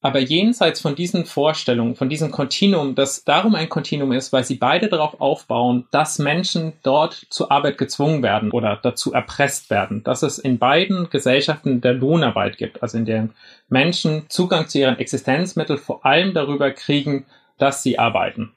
Aber 0.01 0.19
jenseits 0.19 0.79
von 0.79 0.95
diesen 0.95 1.25
Vorstellungen, 1.25 1.95
von 1.95 2.07
diesem 2.07 2.31
Kontinuum, 2.31 2.95
das 2.95 3.25
darum 3.25 3.55
ein 3.55 3.67
Kontinuum 3.67 4.13
ist, 4.13 4.31
weil 4.31 4.45
sie 4.45 4.55
beide 4.55 4.87
darauf 4.87 5.19
aufbauen, 5.19 5.87
dass 5.91 6.19
Menschen 6.19 6.73
dort 6.83 7.25
zur 7.29 7.51
Arbeit 7.51 7.77
gezwungen 7.77 8.23
werden 8.23 8.51
oder 8.51 8.79
dazu 8.81 9.11
erpresst 9.11 9.69
werden, 9.69 10.03
dass 10.03 10.23
es 10.23 10.39
in 10.39 10.57
beiden 10.57 11.09
Gesellschaften 11.09 11.81
der 11.81 11.93
Lohnarbeit 11.93 12.57
gibt, 12.57 12.81
also 12.81 12.97
in 12.97 13.05
der 13.05 13.29
Menschen 13.67 14.23
Zugang 14.29 14.69
zu 14.69 14.79
ihren 14.79 14.99
Existenzmitteln 14.99 15.79
vor 15.79 16.05
allem 16.05 16.33
darüber 16.33 16.71
kriegen, 16.71 17.25
dass 17.57 17.83
sie 17.83 17.99
arbeiten 17.99 18.53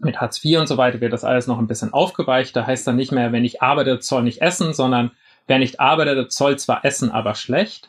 mit 0.00 0.20
Hartz 0.20 0.44
IV 0.44 0.58
und 0.58 0.66
so 0.66 0.76
weiter 0.76 1.00
wird 1.00 1.12
das 1.12 1.24
alles 1.24 1.46
noch 1.46 1.58
ein 1.58 1.66
bisschen 1.66 1.92
aufgeweicht. 1.92 2.54
Da 2.56 2.66
heißt 2.66 2.86
dann 2.86 2.96
nicht 2.96 3.12
mehr, 3.12 3.32
wenn 3.32 3.44
ich 3.44 3.62
arbeite, 3.62 3.98
soll 4.00 4.22
nicht 4.22 4.42
essen, 4.42 4.72
sondern 4.72 5.10
wer 5.46 5.58
nicht 5.58 5.80
arbeitet, 5.80 6.32
soll 6.32 6.58
zwar 6.58 6.84
essen, 6.84 7.10
aber 7.10 7.34
schlecht. 7.34 7.88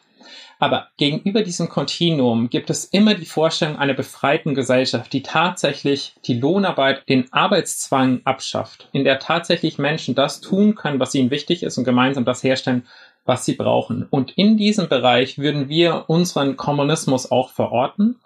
Aber 0.62 0.90
gegenüber 0.98 1.42
diesem 1.42 1.70
Kontinuum 1.70 2.52
gibt 2.52 2.70
es 2.70 2.86
immer 2.86 3.16
die 3.16 3.26
Vorstellung 3.26 3.80
einer 3.80 3.96
befreiten 3.96 4.54
Gesellschaft, 4.54 5.12
die 5.12 5.24
tatsächlich 5.24 6.14
die 6.26 6.40
Lohnarbeit, 6.40 7.10
den 7.10 7.34
Arbeitszwang 7.34 8.22
abschafft, 8.26 8.88
in 8.92 9.04
der 9.04 9.18
tatsächlich 9.18 9.80
Menschen 9.80 10.14
das 10.14 10.40
tun 10.40 10.76
können, 10.76 11.00
was 11.00 11.16
ihnen 11.16 11.32
wichtig 11.32 11.64
ist 11.64 11.80
und 11.80 11.84
gemeinsam 11.84 12.26
das 12.26 12.44
herstellen, 12.44 12.86
was 13.26 13.44
sie 13.44 13.56
brauchen. 13.56 14.06
Und 14.12 14.38
in 14.38 14.56
diesem 14.56 14.88
Bereich 14.88 15.40
würden 15.40 15.68
wir 15.68 16.06
unseren 16.08 16.58
Kommunismus 16.58 17.32
auch 17.32 17.50
verorten. 17.50 18.20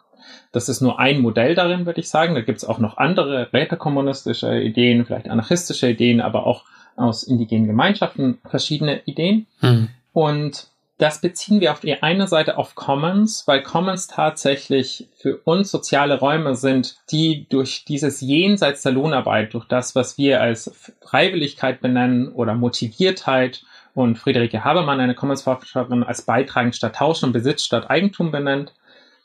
Das 0.51 0.69
ist 0.69 0.81
nur 0.81 0.99
ein 0.99 1.21
Modell 1.21 1.55
darin, 1.55 1.85
würde 1.85 1.99
ich 1.99 2.09
sagen. 2.09 2.35
Da 2.35 2.41
gibt 2.41 2.57
es 2.57 2.65
auch 2.65 2.79
noch 2.79 2.97
andere 2.97 3.51
rätekommunistische 3.53 4.59
Ideen, 4.59 5.05
vielleicht 5.05 5.29
anarchistische 5.29 5.89
Ideen, 5.89 6.21
aber 6.21 6.45
auch 6.45 6.63
aus 6.95 7.23
indigenen 7.23 7.67
Gemeinschaften 7.67 8.39
verschiedene 8.49 9.01
Ideen. 9.05 9.47
Hm. 9.59 9.89
Und 10.13 10.67
das 10.97 11.19
beziehen 11.19 11.59
wir 11.59 11.73
auf 11.73 11.81
die 11.81 12.01
eine 12.01 12.25
Seite 12.27 12.57
auf 12.57 12.75
Commons, 12.75 13.45
weil 13.47 13.61
Commons 13.63 14.07
tatsächlich 14.07 15.09
für 15.17 15.37
uns 15.43 15.69
soziale 15.69 16.19
Räume 16.19 16.55
sind, 16.55 16.95
die 17.11 17.47
durch 17.49 17.83
dieses 17.83 18.21
Jenseits 18.21 18.81
der 18.81 18.93
Lohnarbeit, 18.93 19.53
durch 19.53 19.65
das, 19.65 19.93
was 19.93 20.17
wir 20.17 20.39
als 20.39 20.71
Freiwilligkeit 21.01 21.81
benennen 21.81 22.29
oder 22.29 22.53
Motiviertheit 22.53 23.63
und 23.93 24.17
Friederike 24.17 24.63
Habermann, 24.63 25.01
eine 25.01 25.15
Commons-Forscherin, 25.15 26.03
als 26.03 26.21
Beitragen 26.21 26.71
statt 26.71 26.95
Tauschen 26.95 27.27
und 27.27 27.33
Besitz 27.33 27.65
statt 27.65 27.89
Eigentum 27.89 28.31
benennt, 28.31 28.73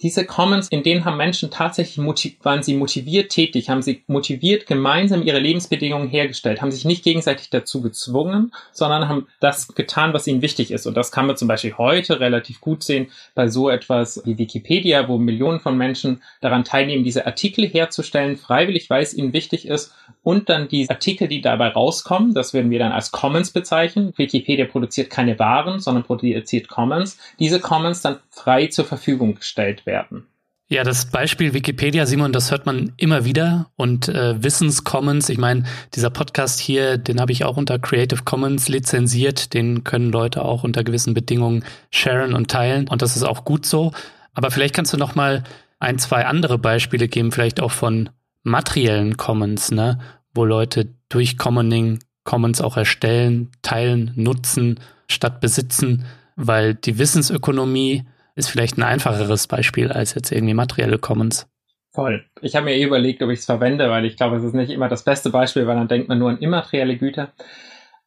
diese 0.03 0.25
Commons, 0.25 0.69
in 0.69 0.83
denen 0.83 1.05
haben 1.05 1.19
Menschen 1.19 1.51
tatsächlich 1.51 1.99
waren 2.43 2.63
sie 2.63 2.75
motiviert 2.75 3.31
tätig, 3.31 3.69
haben 3.69 3.83
sie 3.83 4.03
motiviert 4.07 4.67
gemeinsam 4.67 5.23
ihre 5.23 5.39
Lebensbedingungen 5.39 6.09
hergestellt, 6.09 6.63
haben 6.63 6.71
sich 6.71 6.87
nicht 6.87 7.05
gegenseitig 7.05 7.51
dazu 7.51 7.83
gezwungen, 7.83 8.53
sondern 8.73 9.09
haben 9.09 9.27
das 9.41 9.69
getan, 9.69 10.15
was 10.15 10.27
ihnen 10.27 10.41
wichtig 10.41 10.71
ist. 10.71 10.87
Und 10.87 10.97
das 10.97 11.13
kann 11.13 11.27
man 11.27 11.37
zum 11.37 11.49
Beispiel 11.49 11.77
heute 11.77 12.21
relativ 12.21 12.61
gut 12.61 12.83
sehen 12.83 13.09
bei 13.35 13.49
so 13.49 13.69
etwas 13.69 14.23
wie 14.25 14.39
Wikipedia, 14.39 15.07
wo 15.09 15.19
Millionen 15.19 15.61
von 15.61 15.77
Menschen 15.77 16.23
daran 16.41 16.65
teilnehmen, 16.65 17.05
diese 17.05 17.27
Artikel 17.27 17.67
herzustellen, 17.67 18.37
freiwillig, 18.37 18.89
weil 18.89 19.03
es 19.03 19.13
ihnen 19.13 19.33
wichtig 19.33 19.69
ist. 19.69 19.93
Und 20.23 20.49
dann 20.49 20.69
die 20.69 20.89
Artikel, 20.89 21.29
die 21.29 21.41
dabei 21.41 21.69
rauskommen, 21.69 22.35
das 22.35 22.55
würden 22.55 22.71
wir 22.71 22.79
dann 22.79 22.93
als 22.93 23.11
Commons 23.11 23.51
bezeichnen. 23.51 24.13
Wikipedia 24.17 24.65
produziert 24.65 25.11
keine 25.11 25.39
Waren, 25.39 25.81
sondern 25.81 26.05
produziert 26.05 26.69
Commons. 26.69 27.19
Diese 27.39 27.61
Commons 27.61 28.03
dann 28.03 28.19
frei 28.31 28.67
zur 28.69 28.85
Verfügung 28.85 29.35
gestellt 29.35 29.87
werden 29.87 29.90
werden. 29.91 30.27
Ja, 30.73 30.85
das 30.85 31.07
Beispiel 31.07 31.53
Wikipedia, 31.53 32.07
Simon, 32.07 32.33
das 32.33 32.53
hört 32.53 32.65
man 32.65 32.93
immer 32.97 33.25
wieder. 33.25 33.71
Und 33.75 34.09
äh, 34.09 34.41
Wissenscommons, 34.41 35.29
ich 35.29 35.39
meine, 35.39 35.65
dieser 35.95 36.11
Podcast 36.11 36.61
hier, 36.61 36.97
den 36.97 37.21
habe 37.21 37.33
ich 37.33 37.45
auch 37.45 37.57
unter 37.57 37.81
Creative 37.81 38.23
Commons 38.23 38.69
lizenziert. 38.69 39.53
Den 39.53 39.83
können 39.83 40.13
Leute 40.13 40.45
auch 40.45 40.63
unter 40.63 40.85
gewissen 40.85 41.13
Bedingungen 41.13 41.65
sharen 41.91 42.35
und 42.35 42.53
teilen. 42.53 42.87
Und 42.87 43.03
das 43.03 43.17
ist 43.17 43.25
auch 43.25 43.45
gut 43.45 43.67
so. 43.67 43.91
Aber 44.33 44.53
vielleicht 44.53 44.77
kannst 44.77 44.93
du 44.93 44.97
noch 44.97 45.17
mal 45.17 45.43
ein, 45.81 45.99
zwei 45.99 46.25
andere 46.25 46.57
Beispiele 46.57 47.09
geben, 47.09 47.33
vielleicht 47.33 47.61
auch 47.61 47.73
von 47.73 48.11
materiellen 48.45 49.17
Commons, 49.17 49.73
ne? 49.73 49.99
wo 50.35 50.45
Leute 50.45 50.95
durch 51.09 51.37
Commoning 51.37 51.99
Commons 52.23 52.61
auch 52.61 52.77
erstellen, 52.77 53.51
teilen, 53.63 54.13
nutzen, 54.15 54.79
statt 55.09 55.41
besitzen, 55.41 56.05
weil 56.37 56.75
die 56.75 56.99
Wissensökonomie 56.99 58.05
ist 58.41 58.49
vielleicht 58.49 58.77
ein 58.79 58.83
einfacheres 58.83 59.47
Beispiel 59.47 59.93
als 59.93 60.15
jetzt 60.15 60.33
irgendwie 60.33 60.55
materielle 60.55 60.99
Commons. 60.99 61.47
Voll. 61.93 62.25
Ich 62.41 62.55
habe 62.55 62.67
mir 62.67 62.77
eh 62.77 62.85
überlegt, 62.85 63.23
ob 63.23 63.31
ich 63.31 63.41
es 63.41 63.47
verwende, 63.47 63.91
weil 63.91 64.05
ich 64.05 64.17
glaube, 64.17 64.37
es 64.37 64.45
ist 64.45 64.55
nicht 64.55 64.71
immer 64.71 64.89
das 64.89 65.05
beste 65.05 65.31
Beispiel, 65.31 65.67
weil 65.67 65.77
dann 65.77 65.89
denkt 65.89 66.09
man 66.09 66.19
nur 66.19 66.31
an 66.31 66.39
immaterielle 66.39 66.97
Güter. 66.97 67.33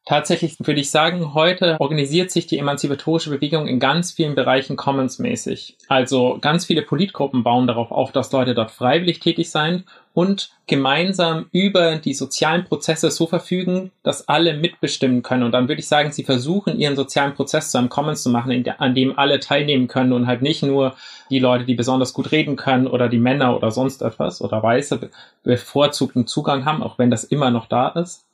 Tatsächlich 0.06 0.56
würde 0.58 0.80
ich 0.80 0.90
sagen, 0.90 1.32
heute 1.32 1.76
organisiert 1.80 2.30
sich 2.30 2.46
die 2.46 2.58
emanzipatorische 2.58 3.30
Bewegung 3.30 3.66
in 3.66 3.80
ganz 3.80 4.12
vielen 4.12 4.34
Bereichen 4.34 4.76
commonsmäßig. 4.76 5.78
Also 5.88 6.38
ganz 6.40 6.66
viele 6.66 6.82
Politgruppen 6.82 7.42
bauen 7.42 7.66
darauf 7.66 7.90
auf, 7.90 8.12
dass 8.12 8.32
Leute 8.32 8.54
dort 8.54 8.70
freiwillig 8.70 9.20
tätig 9.20 9.50
sein 9.50 9.84
und 10.14 10.50
gemeinsam 10.68 11.46
über 11.52 11.96
die 11.96 12.14
sozialen 12.14 12.64
Prozesse 12.64 13.10
so 13.10 13.26
verfügen, 13.26 13.90
dass 14.04 14.28
alle 14.28 14.54
mitbestimmen 14.54 15.22
können. 15.22 15.42
Und 15.42 15.52
dann 15.52 15.68
würde 15.68 15.80
ich 15.80 15.88
sagen, 15.88 16.12
sie 16.12 16.22
versuchen, 16.22 16.78
ihren 16.78 16.96
sozialen 16.96 17.34
Prozess 17.34 17.70
zu 17.70 17.78
einem 17.78 17.88
Commons 17.88 18.22
zu 18.22 18.30
machen, 18.30 18.64
an 18.78 18.94
dem 18.94 19.18
alle 19.18 19.40
teilnehmen 19.40 19.88
können 19.88 20.12
und 20.12 20.26
halt 20.28 20.40
nicht 20.40 20.62
nur 20.62 20.94
die 21.30 21.40
Leute, 21.40 21.64
die 21.64 21.74
besonders 21.74 22.14
gut 22.14 22.30
reden 22.30 22.54
können 22.54 22.86
oder 22.86 23.08
die 23.08 23.18
Männer 23.18 23.56
oder 23.56 23.72
sonst 23.72 24.02
etwas 24.02 24.40
oder 24.40 24.62
Weiße 24.62 25.10
bevorzugten 25.42 26.26
Zugang 26.28 26.64
haben, 26.64 26.82
auch 26.82 26.96
wenn 26.96 27.10
das 27.10 27.24
immer 27.24 27.50
noch 27.50 27.66
da 27.66 27.88
ist 27.88 28.24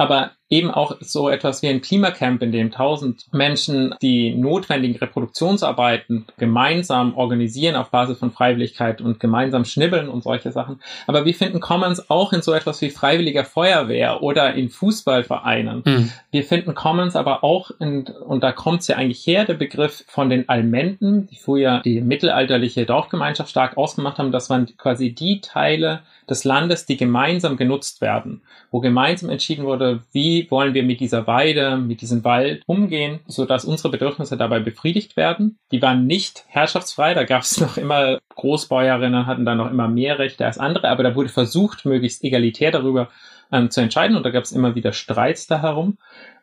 aber 0.00 0.30
eben 0.48 0.70
auch 0.70 0.96
so 1.00 1.28
etwas 1.28 1.62
wie 1.62 1.68
ein 1.68 1.82
Klimacamp, 1.82 2.42
in 2.42 2.52
dem 2.52 2.70
tausend 2.72 3.26
Menschen 3.32 3.94
die 4.00 4.34
notwendigen 4.34 4.98
Reproduktionsarbeiten 4.98 6.24
gemeinsam 6.38 7.14
organisieren 7.14 7.76
auf 7.76 7.90
Basis 7.90 8.18
von 8.18 8.32
Freiwilligkeit 8.32 9.02
und 9.02 9.20
gemeinsam 9.20 9.66
schnibbeln 9.66 10.08
und 10.08 10.24
solche 10.24 10.52
Sachen. 10.52 10.80
Aber 11.06 11.26
wir 11.26 11.34
finden 11.34 11.60
Commons 11.60 12.08
auch 12.08 12.32
in 12.32 12.40
so 12.40 12.54
etwas 12.54 12.80
wie 12.80 12.88
freiwilliger 12.88 13.44
Feuerwehr 13.44 14.22
oder 14.22 14.54
in 14.54 14.70
Fußballvereinen. 14.70 15.82
Mhm. 15.84 16.12
Wir 16.32 16.44
finden 16.44 16.74
Commons 16.74 17.14
aber 17.14 17.44
auch 17.44 17.70
in, 17.78 18.06
und 18.06 18.42
da 18.42 18.52
kommt 18.52 18.80
es 18.80 18.88
ja 18.88 18.96
eigentlich 18.96 19.24
her, 19.26 19.44
der 19.44 19.54
Begriff 19.54 20.02
von 20.08 20.30
den 20.30 20.48
Almenden, 20.48 21.26
die 21.26 21.36
früher 21.36 21.82
die 21.84 22.00
mittelalterliche 22.00 22.86
Dorfgemeinschaft 22.86 23.50
stark 23.50 23.76
ausgemacht 23.76 24.18
haben. 24.18 24.32
Das 24.32 24.48
waren 24.48 24.66
quasi 24.78 25.12
die 25.12 25.42
Teile 25.42 26.00
des 26.30 26.44
Landes, 26.44 26.86
die 26.86 26.96
gemeinsam 26.96 27.56
genutzt 27.56 28.00
werden, 28.00 28.42
wo 28.70 28.80
gemeinsam 28.80 29.30
entschieden 29.30 29.64
wurde, 29.64 29.89
wie 30.12 30.50
wollen 30.50 30.74
wir 30.74 30.82
mit 30.82 31.00
dieser 31.00 31.26
Weide, 31.26 31.76
mit 31.76 32.00
diesem 32.00 32.24
Wald 32.24 32.62
umgehen, 32.66 33.20
sodass 33.26 33.64
unsere 33.64 33.90
Bedürfnisse 33.90 34.36
dabei 34.36 34.60
befriedigt 34.60 35.16
werden. 35.16 35.58
Die 35.72 35.82
waren 35.82 36.06
nicht 36.06 36.44
herrschaftsfrei, 36.48 37.14
da 37.14 37.24
gab 37.24 37.42
es 37.42 37.60
noch 37.60 37.76
immer 37.76 38.18
Großbäuerinnen, 38.36 39.26
hatten 39.26 39.44
da 39.44 39.54
noch 39.54 39.70
immer 39.70 39.88
mehr 39.88 40.18
Rechte 40.18 40.46
als 40.46 40.58
andere, 40.58 40.88
aber 40.88 41.02
da 41.02 41.14
wurde 41.14 41.28
versucht, 41.28 41.84
möglichst 41.84 42.24
egalitär 42.24 42.70
darüber 42.70 43.08
ähm, 43.52 43.70
zu 43.70 43.80
entscheiden 43.80 44.16
und 44.16 44.24
da 44.24 44.30
gab 44.30 44.44
es 44.44 44.52
immer 44.52 44.74
wieder 44.74 44.92
Streits 44.92 45.46
da 45.46 45.60
herum. 45.62 45.98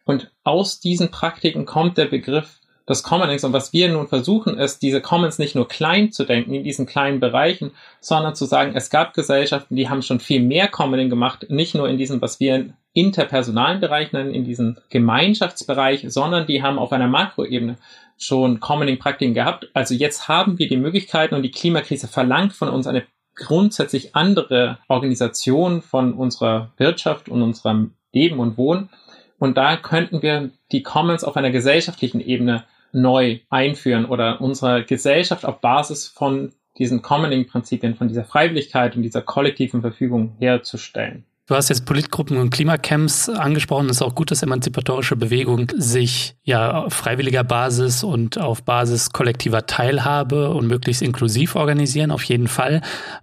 Und 0.06 0.32
aus 0.44 0.80
diesen 0.80 1.12
Praktiken 1.12 1.66
kommt 1.66 1.98
der 1.98 2.06
Begriff 2.06 2.60
des 2.88 3.04
Commonings. 3.04 3.44
Und 3.44 3.54
was 3.54 3.74
wir 3.74 3.90
nun 3.90 4.08
versuchen, 4.08 4.58
ist, 4.58 4.82
diese 4.82 5.02
Commons 5.02 5.40
nicht 5.40 5.56
nur 5.56 5.68
klein 5.68 6.12
zu 6.12 6.24
denken 6.24 6.54
in 6.54 6.64
diesen 6.64 6.86
kleinen 6.86 7.20
Bereichen, 7.20 7.72
sondern 8.00 8.36
zu 8.36 8.46
sagen, 8.46 8.74
es 8.76 8.90
gab 8.90 9.14
Gesellschaften, 9.14 9.76
die 9.76 9.90
haben 9.90 10.02
schon 10.02 10.20
viel 10.20 10.42
mehr 10.42 10.68
Commoning 10.68 11.10
gemacht, 11.10 11.48
nicht 11.50 11.76
nur 11.76 11.90
in 11.90 11.98
diesem, 11.98 12.22
was 12.22 12.40
wir 12.40 12.74
interpersonalen 12.98 13.80
Bereich 13.80 14.12
nennen, 14.12 14.34
in 14.34 14.44
diesem 14.44 14.78
Gemeinschaftsbereich, 14.90 16.06
sondern 16.08 16.48
die 16.48 16.64
haben 16.64 16.80
auf 16.80 16.92
einer 16.92 17.08
Makroebene 17.08 17.78
schon 18.18 18.60
Commoning-Praktiken 18.60 19.36
gehabt. 19.36 19.70
Also 19.74 19.94
jetzt 19.94 20.28
haben 20.28 20.58
wir 20.58 20.68
die 20.68 20.78
Möglichkeiten 20.78 21.36
und 21.36 21.44
die 21.44 21.52
Klimakrise 21.52 22.08
verlangt 22.08 22.54
von 22.54 22.70
uns 22.70 22.88
eine 22.88 23.04
grundsätzlich 23.36 24.16
andere 24.16 24.80
Organisation 24.88 25.84
von 25.84 26.14
unserer 26.14 26.72
Wirtschaft 26.78 27.30
und 27.30 27.44
unserem 27.44 27.94
Leben 28.12 28.40
und 28.40 28.58
Wohnen. 28.58 28.90
Und 29.38 29.58
da 29.58 29.78
könnten 29.78 30.24
wir 30.24 30.50
die 30.72 30.82
Commons 30.82 31.24
auf 31.24 31.38
einer 31.38 31.52
gesellschaftlichen 31.52 32.20
Ebene 32.20 32.64
neu 32.92 33.40
einführen 33.52 34.06
oder 34.06 34.42
unsere 34.42 34.84
Gesellschaft 34.84 35.46
auf 35.46 35.62
Basis 35.62 36.08
von 36.08 36.54
diesen 36.80 37.04
Commoning-Prinzipien, 37.04 37.94
von 37.94 38.08
dieser 38.08 38.24
Freiwilligkeit 38.24 38.96
und 38.96 39.04
dieser 39.04 39.22
kollektiven 39.22 39.82
Verfügung 39.82 40.36
herzustellen. 40.40 41.26
Du 41.48 41.56
hast 41.56 41.70
jetzt 41.70 41.86
Politgruppen 41.86 42.36
und 42.36 42.50
Klimacamps 42.50 43.30
angesprochen. 43.30 43.86
Es 43.86 43.98
ist 43.98 44.02
auch 44.02 44.16
gut, 44.16 44.32
dass 44.32 44.44
emanzipatorische 44.44 45.16
Bewegungen 45.16 45.70
sich 45.78 46.36
ja 46.44 46.84
auf 46.84 46.94
freiwilliger 46.94 47.46
Basis 47.46 48.04
und 48.04 48.38
auf 48.38 48.64
Basis 48.64 49.12
kollektiver 49.12 49.66
Teilhabe 49.66 50.50
und 50.50 50.68
möglichst 50.68 51.02
inklusiv 51.02 51.56
organisieren, 51.56 52.12
auf 52.12 52.24
jeden 52.24 52.50
Fall. 52.50 52.82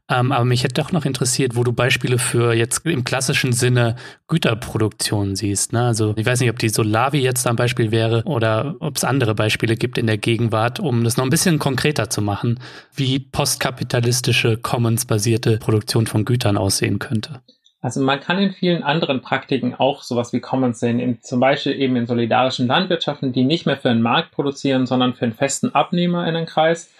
Ähm, 0.08 0.32
aber 0.32 0.46
mich 0.46 0.64
hätte 0.64 0.80
doch 0.80 0.90
noch 0.90 1.04
interessiert, 1.04 1.54
wo 1.54 1.64
du 1.64 1.74
Beispiele 1.74 2.16
für 2.16 2.54
jetzt 2.54 2.87
im 2.87 3.04
klassischen 3.04 3.52
Sinne 3.52 3.96
Güterproduktion 4.26 5.37
siehst. 5.37 5.74
Ne? 5.74 5.84
Also 5.84 6.14
ich 6.16 6.24
weiß 6.24 6.40
nicht, 6.40 6.48
ob 6.48 6.58
die 6.58 6.70
Solavi 6.70 7.18
jetzt 7.18 7.46
ein 7.46 7.56
Beispiel 7.56 7.90
wäre 7.90 8.22
oder 8.24 8.76
ob 8.80 8.96
es 8.96 9.04
andere 9.04 9.34
Beispiele 9.34 9.76
gibt 9.76 9.98
in 9.98 10.06
der 10.06 10.16
Gegenwart, 10.16 10.80
um 10.80 11.04
das 11.04 11.18
noch 11.18 11.24
ein 11.24 11.30
bisschen 11.30 11.58
konkreter 11.58 12.08
zu 12.08 12.22
machen, 12.22 12.58
wie 12.94 13.18
postkapitalistische 13.18 14.56
Commons-basierte 14.56 15.58
Produktion 15.58 16.06
von 16.06 16.24
Gütern 16.24 16.56
aussehen 16.56 16.98
könnte. 16.98 17.42
Also 17.85 18.01
man 18.01 18.18
kann 18.18 18.38
in 18.38 18.51
vielen 18.51 18.83
anderen 18.83 19.20
Praktiken 19.20 19.75
auch 19.75 20.05
sowas 20.05 20.33
wie 20.33 20.40
Commons 20.40 20.81
sehen, 20.81 20.99
in, 20.99 21.20
zum 21.20 21.38
Beispiel 21.38 21.79
eben 21.79 21.97
in 21.97 22.07
solidarischen 22.07 22.66
Landwirtschaften, 22.66 23.35
die 23.35 23.44
nicht 23.44 23.66
mehr 23.66 23.77
für 23.77 23.90
einen 23.90 24.01
Markt 24.01 24.31
produzieren, 24.31 24.87
sondern 24.87 25.12
für 25.12 25.27
einen 25.27 25.35
festen 25.35 25.75
Abnehmer 25.75 26.27
in 26.27 26.33
den 26.33 26.47
Kreis. 26.47 26.90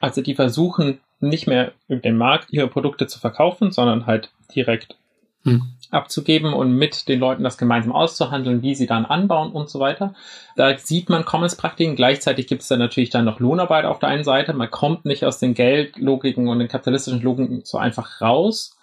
Also 0.00 0.20
die 0.20 0.34
versuchen 0.34 1.00
nicht 1.18 1.46
mehr 1.46 1.72
über 1.88 2.02
den 2.02 2.18
Markt 2.18 2.52
ihre 2.52 2.68
Produkte 2.68 3.06
zu 3.06 3.18
verkaufen, 3.18 3.72
sondern 3.72 4.04
halt 4.04 4.32
direkt 4.54 4.98
hm. 5.44 5.62
abzugeben 5.90 6.52
und 6.52 6.72
mit 6.72 7.08
den 7.08 7.20
Leuten 7.20 7.42
das 7.42 7.56
gemeinsam 7.56 7.92
auszuhandeln, 7.92 8.60
wie 8.60 8.74
sie 8.74 8.86
dann 8.86 9.06
anbauen 9.06 9.50
und 9.50 9.70
so 9.70 9.80
weiter. 9.80 10.12
Da 10.56 10.76
sieht 10.76 11.08
man 11.08 11.24
Commons-Praktiken. 11.24 11.96
Gleichzeitig 11.96 12.48
gibt 12.48 12.60
es 12.60 12.68
dann 12.68 12.80
natürlich 12.80 13.08
dann 13.08 13.24
noch 13.24 13.40
Lohnarbeit 13.40 13.86
auf 13.86 13.98
der 13.98 14.10
einen 14.10 14.24
Seite. 14.24 14.52
Man 14.52 14.70
kommt 14.70 15.06
nicht 15.06 15.24
aus 15.24 15.38
den 15.38 15.54
Geldlogiken 15.54 16.48
und 16.48 16.58
den 16.58 16.68
kapitalistischen 16.68 17.22
Logiken 17.22 17.62
so 17.64 17.78
einfach 17.78 18.20
raus 18.20 18.73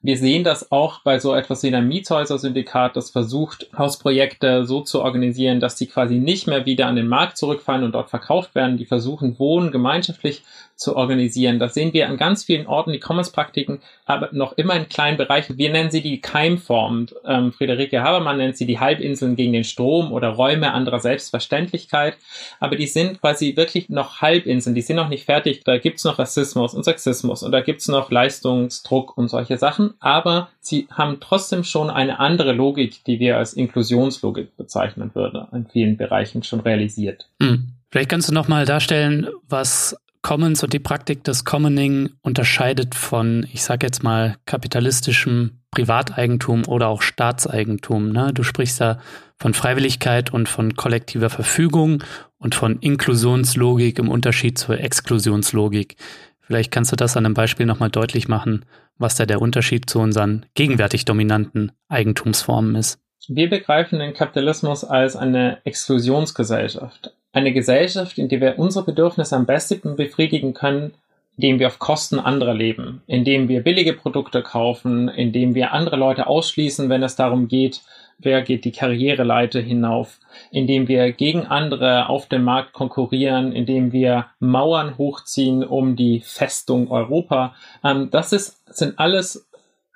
wir 0.00 0.16
sehen 0.16 0.44
das 0.44 0.70
auch 0.70 1.00
bei 1.02 1.18
so 1.18 1.34
etwas 1.34 1.62
wie 1.62 1.68
einem 1.68 1.88
Mietshäuser-Syndikat, 1.88 2.96
das 2.96 3.10
versucht, 3.10 3.68
Hausprojekte 3.76 4.64
so 4.64 4.80
zu 4.80 5.02
organisieren, 5.02 5.58
dass 5.58 5.74
die 5.74 5.88
quasi 5.88 6.18
nicht 6.18 6.46
mehr 6.46 6.66
wieder 6.66 6.86
an 6.86 6.94
den 6.94 7.08
Markt 7.08 7.36
zurückfallen 7.36 7.82
und 7.82 7.92
dort 7.92 8.08
verkauft 8.08 8.54
werden. 8.54 8.76
Die 8.76 8.86
versuchen, 8.86 9.38
Wohnen 9.40 9.72
gemeinschaftlich 9.72 10.44
zu 10.78 10.94
organisieren. 10.96 11.58
Das 11.58 11.74
sehen 11.74 11.92
wir 11.92 12.08
an 12.08 12.16
ganz 12.16 12.44
vielen 12.44 12.68
Orten, 12.68 12.92
die 12.92 13.00
Commons-Praktiken, 13.00 13.80
aber 14.06 14.28
noch 14.32 14.52
immer 14.52 14.76
in 14.76 14.88
kleinen 14.88 15.18
Bereichen. 15.18 15.58
Wir 15.58 15.70
nennen 15.70 15.90
sie 15.90 16.02
die 16.02 16.20
Keimformen. 16.20 17.08
Ähm, 17.26 17.52
Friederike 17.52 18.00
Habermann 18.00 18.36
nennt 18.36 18.56
sie 18.56 18.64
die 18.64 18.78
Halbinseln 18.78 19.34
gegen 19.34 19.52
den 19.52 19.64
Strom 19.64 20.12
oder 20.12 20.28
Räume 20.28 20.72
anderer 20.72 21.00
Selbstverständlichkeit. 21.00 22.16
Aber 22.60 22.76
die 22.76 22.86
sind 22.86 23.20
quasi 23.20 23.56
wirklich 23.56 23.88
noch 23.88 24.22
Halbinseln, 24.22 24.76
die 24.76 24.82
sind 24.82 24.96
noch 24.96 25.08
nicht 25.08 25.24
fertig. 25.24 25.64
Da 25.64 25.78
gibt's 25.78 26.04
noch 26.04 26.20
Rassismus 26.20 26.74
und 26.74 26.84
Sexismus 26.84 27.42
und 27.42 27.50
da 27.50 27.60
gibt's 27.60 27.88
noch 27.88 28.12
Leistungsdruck 28.12 29.18
und 29.18 29.28
solche 29.28 29.58
Sachen. 29.58 29.94
Aber 29.98 30.48
sie 30.60 30.86
haben 30.92 31.18
trotzdem 31.20 31.64
schon 31.64 31.90
eine 31.90 32.20
andere 32.20 32.52
Logik, 32.52 33.02
die 33.04 33.18
wir 33.18 33.36
als 33.36 33.52
Inklusionslogik 33.52 34.56
bezeichnen 34.56 35.10
würden, 35.14 35.44
in 35.52 35.66
vielen 35.66 35.96
Bereichen 35.96 36.44
schon 36.44 36.60
realisiert. 36.60 37.26
Hm. 37.42 37.72
Vielleicht 37.90 38.10
kannst 38.10 38.28
du 38.28 38.34
nochmal 38.34 38.64
darstellen, 38.64 39.28
was 39.48 39.96
Commons 40.22 40.62
und 40.62 40.72
die 40.72 40.78
Praktik 40.78 41.24
des 41.24 41.44
Commoning 41.44 42.10
unterscheidet 42.22 42.94
von, 42.94 43.46
ich 43.52 43.62
sage 43.62 43.86
jetzt 43.86 44.02
mal, 44.02 44.36
kapitalistischem 44.46 45.60
Privateigentum 45.70 46.66
oder 46.66 46.88
auch 46.88 47.02
Staatseigentum. 47.02 48.10
Ne? 48.10 48.32
Du 48.32 48.42
sprichst 48.42 48.80
da 48.80 48.98
von 49.38 49.54
Freiwilligkeit 49.54 50.32
und 50.32 50.48
von 50.48 50.74
kollektiver 50.74 51.30
Verfügung 51.30 52.02
und 52.38 52.54
von 52.54 52.78
Inklusionslogik 52.80 53.98
im 53.98 54.08
Unterschied 54.08 54.58
zur 54.58 54.80
Exklusionslogik. 54.80 55.96
Vielleicht 56.40 56.72
kannst 56.72 56.92
du 56.92 56.96
das 56.96 57.16
an 57.16 57.26
einem 57.26 57.34
Beispiel 57.34 57.66
nochmal 57.66 57.90
deutlich 57.90 58.28
machen, 58.28 58.64
was 58.96 59.16
da 59.16 59.26
der 59.26 59.40
Unterschied 59.40 59.88
zu 59.88 60.00
unseren 60.00 60.46
gegenwärtig 60.54 61.04
dominanten 61.04 61.72
Eigentumsformen 61.88 62.74
ist. 62.74 62.98
Wir 63.28 63.50
begreifen 63.50 63.98
den 63.98 64.14
Kapitalismus 64.14 64.84
als 64.84 65.14
eine 65.14 65.58
Exklusionsgesellschaft. 65.64 67.12
Eine 67.32 67.52
Gesellschaft, 67.52 68.18
in 68.18 68.28
der 68.28 68.40
wir 68.40 68.58
unsere 68.58 68.84
Bedürfnisse 68.84 69.36
am 69.36 69.46
besten 69.46 69.96
befriedigen 69.96 70.54
können, 70.54 70.94
indem 71.36 71.60
wir 71.60 71.68
auf 71.68 71.78
Kosten 71.78 72.18
anderer 72.18 72.54
leben, 72.54 73.02
indem 73.06 73.48
wir 73.48 73.62
billige 73.62 73.92
Produkte 73.92 74.42
kaufen, 74.42 75.08
indem 75.08 75.54
wir 75.54 75.72
andere 75.72 75.96
Leute 75.96 76.26
ausschließen, 76.26 76.88
wenn 76.88 77.02
es 77.04 77.14
darum 77.14 77.46
geht, 77.46 77.82
wer 78.18 78.42
geht 78.42 78.64
die 78.64 78.72
Karriereleiter 78.72 79.60
hinauf, 79.60 80.18
indem 80.50 80.88
wir 80.88 81.12
gegen 81.12 81.46
andere 81.46 82.08
auf 82.08 82.26
dem 82.26 82.42
Markt 82.42 82.72
konkurrieren, 82.72 83.52
indem 83.52 83.92
wir 83.92 84.26
Mauern 84.40 84.98
hochziehen 84.98 85.62
um 85.62 85.94
die 85.94 86.20
Festung 86.20 86.90
Europa. 86.90 87.54
Ähm, 87.84 88.10
das 88.10 88.32
ist, 88.32 88.60
sind 88.76 88.98
alles 88.98 89.47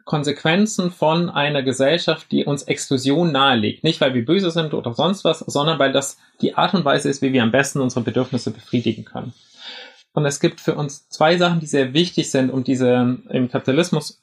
Konsequenzen 0.05 0.91
von 0.91 1.31
einer 1.31 1.62
Gesellschaft, 1.62 2.31
die 2.33 2.45
uns 2.45 2.65
Exklusion 2.65 3.33
nahelegt. 3.33 3.85
Nicht, 3.85 4.01
weil 4.01 4.15
wir 4.15 4.25
böse 4.25 4.51
sind 4.51 4.75
oder 4.75 4.95
sonst 4.95 5.25
was, 5.25 5.41
sondern 5.41 5.79
weil 5.79 5.93
das 5.93 6.19
die 6.41 6.57
Art 6.57 6.75
und 6.75 6.85
Weise 6.85 7.09
ist, 7.09 7.23
wie 7.23 7.33
wir 7.33 7.43
am 7.43 7.53
besten 7.53 7.81
unsere 7.81 8.05
Bedürfnisse 8.05 8.51
befriedigen 8.51 9.05
können. 9.05 9.33
Und 10.12 10.27
es 10.27 10.41
gibt 10.41 10.61
für 10.61 10.75
uns 10.75 11.09
zwei 11.09 11.37
Sachen, 11.37 11.61
die 11.61 11.67
sehr 11.67 11.95
wichtig 11.95 12.31
sind, 12.31 12.51
um 12.51 12.65
diese 12.65 13.19
im 13.31 13.49
Kapitalismus 13.49 14.21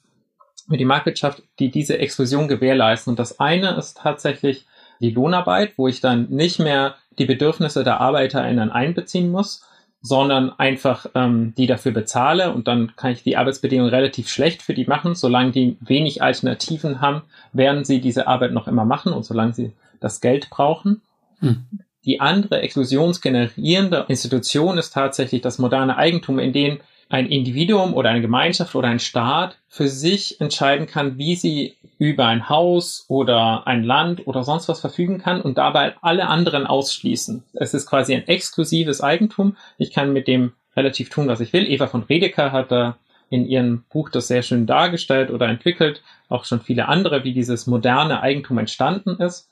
mit 0.68 0.78
die 0.78 0.84
Marktwirtschaft, 0.84 1.42
die 1.58 1.70
diese 1.70 1.98
Exklusion 1.98 2.46
gewährleisten. 2.46 3.10
Und 3.12 3.18
das 3.18 3.40
eine 3.40 3.76
ist 3.76 3.98
tatsächlich 3.98 4.66
die 5.00 5.10
Lohnarbeit, 5.10 5.72
wo 5.76 5.88
ich 5.88 6.00
dann 6.00 6.28
nicht 6.30 6.58
mehr 6.58 6.94
die 7.18 7.24
Bedürfnisse 7.24 7.82
der 7.82 8.00
ArbeiterInnen 8.00 8.70
einbeziehen 8.70 9.30
muss, 9.30 9.64
sondern 10.02 10.50
einfach 10.58 11.06
ähm, 11.14 11.54
die 11.56 11.66
dafür 11.66 11.92
bezahle 11.92 12.52
und 12.52 12.68
dann 12.68 12.96
kann 12.96 13.12
ich 13.12 13.22
die 13.22 13.36
Arbeitsbedingungen 13.36 13.92
relativ 13.92 14.28
schlecht 14.28 14.62
für 14.62 14.74
die 14.74 14.86
machen. 14.86 15.14
Solange 15.14 15.52
die 15.52 15.76
wenig 15.80 16.22
Alternativen 16.22 17.00
haben, 17.00 17.22
werden 17.52 17.84
sie 17.84 18.00
diese 18.00 18.26
Arbeit 18.26 18.52
noch 18.52 18.66
immer 18.66 18.84
machen 18.84 19.12
und 19.12 19.24
solange 19.24 19.52
sie 19.52 19.72
das 20.00 20.20
Geld 20.20 20.48
brauchen. 20.48 21.02
Hm. 21.40 21.64
Die 22.06 22.20
andere 22.20 22.62
exklusionsgenerierende 22.62 24.06
Institution 24.08 24.78
ist 24.78 24.92
tatsächlich 24.92 25.42
das 25.42 25.58
moderne 25.58 25.98
Eigentum, 25.98 26.38
in 26.38 26.54
dem 26.54 26.80
ein 27.10 27.26
Individuum 27.26 27.92
oder 27.92 28.08
eine 28.08 28.20
Gemeinschaft 28.20 28.74
oder 28.76 28.88
ein 28.88 29.00
Staat 29.00 29.58
für 29.68 29.88
sich 29.88 30.40
entscheiden 30.40 30.86
kann, 30.86 31.18
wie 31.18 31.34
sie 31.34 31.76
über 31.98 32.26
ein 32.26 32.48
Haus 32.48 33.04
oder 33.08 33.66
ein 33.66 33.82
Land 33.82 34.26
oder 34.28 34.44
sonst 34.44 34.68
was 34.68 34.80
verfügen 34.80 35.18
kann 35.18 35.40
und 35.40 35.58
dabei 35.58 35.94
alle 36.00 36.28
anderen 36.28 36.66
ausschließen. 36.66 37.42
Es 37.52 37.74
ist 37.74 37.86
quasi 37.86 38.14
ein 38.14 38.28
exklusives 38.28 39.02
Eigentum. 39.02 39.56
Ich 39.76 39.92
kann 39.92 40.12
mit 40.12 40.28
dem 40.28 40.52
relativ 40.76 41.10
tun, 41.10 41.26
was 41.26 41.40
ich 41.40 41.52
will. 41.52 41.68
Eva 41.68 41.88
von 41.88 42.04
Redeker 42.04 42.52
hat 42.52 42.70
da 42.70 42.96
in 43.28 43.44
ihrem 43.44 43.84
Buch 43.90 44.08
das 44.08 44.28
sehr 44.28 44.42
schön 44.42 44.66
dargestellt 44.66 45.30
oder 45.30 45.48
entwickelt, 45.48 46.02
auch 46.28 46.44
schon 46.44 46.60
viele 46.60 46.86
andere, 46.86 47.24
wie 47.24 47.32
dieses 47.32 47.66
moderne 47.66 48.22
Eigentum 48.22 48.58
entstanden 48.58 49.16
ist 49.20 49.50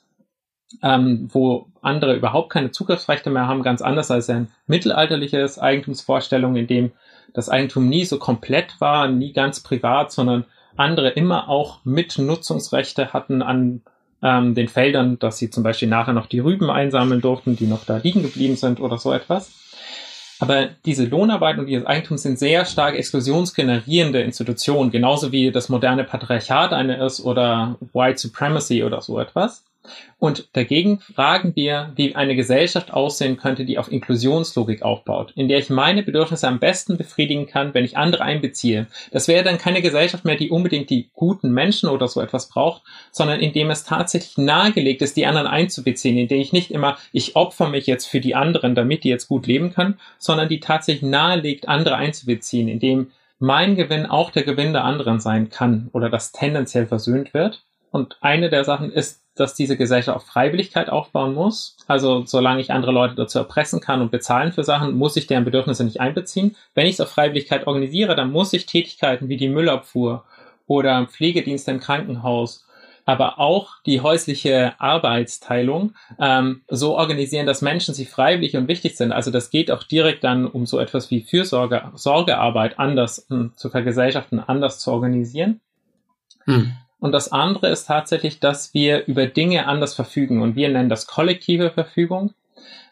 ähm, 0.82 1.28
wo 1.32 1.66
andere 1.80 2.14
überhaupt 2.14 2.50
keine 2.50 2.70
Zugriffsrechte 2.70 3.30
mehr 3.30 3.46
haben, 3.46 3.62
ganz 3.62 3.82
anders 3.82 4.10
als 4.10 4.28
ein 4.28 4.48
mittelalterliches 4.66 5.58
Eigentumsvorstellung, 5.58 6.56
in 6.56 6.66
dem 6.66 6.92
das 7.34 7.48
Eigentum 7.48 7.88
nie 7.88 8.04
so 8.04 8.18
komplett 8.18 8.80
war, 8.80 9.08
nie 9.08 9.32
ganz 9.32 9.60
privat, 9.60 10.12
sondern 10.12 10.44
andere 10.76 11.10
immer 11.10 11.48
auch 11.48 11.80
Mitnutzungsrechte 11.84 13.12
hatten 13.12 13.42
an 13.42 13.82
ähm, 14.22 14.54
den 14.54 14.68
Feldern, 14.68 15.18
dass 15.18 15.38
sie 15.38 15.50
zum 15.50 15.62
Beispiel 15.62 15.88
nachher 15.88 16.14
noch 16.14 16.26
die 16.26 16.40
Rüben 16.40 16.70
einsammeln 16.70 17.20
durften, 17.20 17.56
die 17.56 17.66
noch 17.66 17.84
da 17.84 17.98
liegen 17.98 18.22
geblieben 18.22 18.56
sind 18.56 18.80
oder 18.80 18.98
so 18.98 19.12
etwas. 19.12 19.52
Aber 20.40 20.68
diese 20.84 21.04
Lohnarbeit 21.04 21.58
und 21.58 21.66
dieses 21.66 21.86
Eigentum 21.86 22.16
sind 22.16 22.38
sehr 22.38 22.64
stark 22.64 22.94
exklusionsgenerierende 22.94 24.20
Institutionen, 24.22 24.92
genauso 24.92 25.32
wie 25.32 25.50
das 25.50 25.68
moderne 25.68 26.04
Patriarchat 26.04 26.72
eine 26.72 27.04
ist 27.04 27.20
oder 27.20 27.76
White 27.92 28.18
Supremacy 28.18 28.84
oder 28.84 29.00
so 29.00 29.18
etwas. 29.18 29.64
Und 30.18 30.48
dagegen 30.54 30.98
fragen 31.00 31.54
wir, 31.54 31.92
wie 31.94 32.14
eine 32.14 32.34
Gesellschaft 32.34 32.92
aussehen 32.92 33.36
könnte, 33.36 33.64
die 33.64 33.78
auf 33.78 33.90
Inklusionslogik 33.90 34.82
aufbaut, 34.82 35.32
in 35.36 35.48
der 35.48 35.58
ich 35.58 35.70
meine 35.70 36.02
Bedürfnisse 36.02 36.48
am 36.48 36.58
besten 36.58 36.96
befriedigen 36.96 37.46
kann, 37.46 37.72
wenn 37.72 37.84
ich 37.84 37.96
andere 37.96 38.24
einbeziehe. 38.24 38.88
Das 39.12 39.28
wäre 39.28 39.44
dann 39.44 39.58
keine 39.58 39.80
Gesellschaft 39.80 40.24
mehr, 40.24 40.36
die 40.36 40.50
unbedingt 40.50 40.90
die 40.90 41.10
guten 41.14 41.52
Menschen 41.52 41.88
oder 41.88 42.08
so 42.08 42.20
etwas 42.20 42.48
braucht, 42.48 42.82
sondern 43.12 43.40
in 43.40 43.52
dem 43.52 43.70
es 43.70 43.84
tatsächlich 43.84 44.36
nahegelegt 44.36 45.02
ist, 45.02 45.16
die 45.16 45.26
anderen 45.26 45.46
einzubeziehen, 45.46 46.18
in 46.18 46.28
der 46.28 46.38
ich 46.38 46.52
nicht 46.52 46.70
immer, 46.70 46.98
ich 47.12 47.36
opfer 47.36 47.68
mich 47.68 47.86
jetzt 47.86 48.06
für 48.06 48.20
die 48.20 48.34
anderen, 48.34 48.74
damit 48.74 49.04
die 49.04 49.08
jetzt 49.08 49.28
gut 49.28 49.46
leben 49.46 49.72
können, 49.72 49.98
sondern 50.18 50.48
die 50.48 50.60
tatsächlich 50.60 51.08
nahelegt, 51.08 51.68
andere 51.68 51.96
einzubeziehen, 51.96 52.68
in 52.68 52.80
dem 52.80 53.12
mein 53.38 53.76
Gewinn 53.76 54.06
auch 54.06 54.30
der 54.30 54.42
Gewinn 54.42 54.72
der 54.72 54.84
anderen 54.84 55.20
sein 55.20 55.48
kann 55.48 55.90
oder 55.92 56.10
das 56.10 56.32
tendenziell 56.32 56.86
versöhnt 56.86 57.34
wird. 57.34 57.62
Und 57.90 58.18
eine 58.20 58.50
der 58.50 58.64
Sachen 58.64 58.92
ist 58.92 59.22
dass 59.40 59.54
diese 59.54 59.76
Gesellschaft 59.76 60.16
auf 60.16 60.26
Freiwilligkeit 60.26 60.90
aufbauen 60.90 61.34
muss. 61.34 61.76
Also 61.86 62.24
solange 62.26 62.60
ich 62.60 62.72
andere 62.72 62.92
Leute 62.92 63.14
dazu 63.14 63.38
erpressen 63.38 63.80
kann 63.80 64.00
und 64.00 64.10
bezahlen 64.10 64.52
für 64.52 64.64
Sachen, 64.64 64.94
muss 64.94 65.16
ich 65.16 65.26
deren 65.26 65.44
Bedürfnisse 65.44 65.84
nicht 65.84 66.00
einbeziehen. 66.00 66.56
Wenn 66.74 66.86
ich 66.86 66.94
es 66.94 67.00
auf 67.00 67.10
Freiwilligkeit 67.10 67.66
organisiere, 67.66 68.14
dann 68.14 68.32
muss 68.32 68.52
ich 68.52 68.66
Tätigkeiten 68.66 69.28
wie 69.28 69.36
die 69.36 69.48
Müllabfuhr 69.48 70.24
oder 70.66 71.06
Pflegedienste 71.06 71.70
im 71.70 71.80
Krankenhaus, 71.80 72.66
aber 73.06 73.38
auch 73.38 73.76
die 73.86 74.02
häusliche 74.02 74.74
Arbeitsteilung 74.78 75.94
ähm, 76.20 76.60
so 76.68 76.96
organisieren, 76.96 77.46
dass 77.46 77.62
Menschen 77.62 77.94
sich 77.94 78.10
freiwillig 78.10 78.54
und 78.54 78.68
wichtig 78.68 78.98
sind. 78.98 79.12
Also 79.12 79.30
das 79.30 79.48
geht 79.48 79.70
auch 79.70 79.82
direkt 79.82 80.24
dann 80.24 80.46
um 80.46 80.66
so 80.66 80.78
etwas 80.78 81.10
wie 81.10 81.22
Fürsorge, 81.22 81.90
Sorgearbeit 81.94 82.78
anders 82.78 83.26
mh, 83.30 83.36
hm, 83.36 83.52
zu 83.56 83.70
vergesellschaften, 83.70 84.40
anders 84.40 84.78
zu 84.78 84.92
organisieren. 84.92 85.60
Hm. 86.44 86.72
Und 87.00 87.12
das 87.12 87.30
andere 87.30 87.68
ist 87.68 87.86
tatsächlich, 87.86 88.40
dass 88.40 88.74
wir 88.74 89.06
über 89.06 89.26
Dinge 89.26 89.66
anders 89.66 89.94
verfügen. 89.94 90.42
Und 90.42 90.56
wir 90.56 90.68
nennen 90.68 90.88
das 90.88 91.06
kollektive 91.06 91.70
Verfügung. 91.70 92.34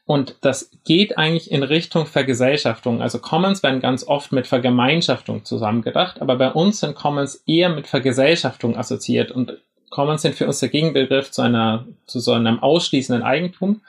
Und 0.04 0.36
das 0.42 0.70
geht 0.84 1.18
eigentlich 1.18 1.50
in 1.50 1.64
Richtung 1.64 2.06
Vergesellschaftung. 2.06 3.02
Also 3.02 3.18
Commons 3.18 3.64
werden 3.64 3.80
ganz 3.80 4.06
oft 4.06 4.30
mit 4.30 4.46
Vergemeinschaftung 4.46 5.44
zusammengedacht, 5.44 6.22
aber 6.22 6.36
bei 6.36 6.52
uns 6.52 6.78
sind 6.78 6.94
Commons 6.94 7.42
eher 7.46 7.70
mit 7.70 7.88
Vergesellschaftung 7.88 8.76
assoziiert. 8.76 9.32
Und 9.32 9.58
Commons 9.90 10.22
sind 10.22 10.36
für 10.36 10.46
uns 10.46 10.60
der 10.60 10.68
Gegenbegriff 10.68 11.32
zu 11.32 11.42
einer, 11.42 11.86
zu 12.06 12.20
so 12.20 12.32
einem 12.32 12.60
ausschließenden 12.60 13.24
Eigentum 13.24 13.80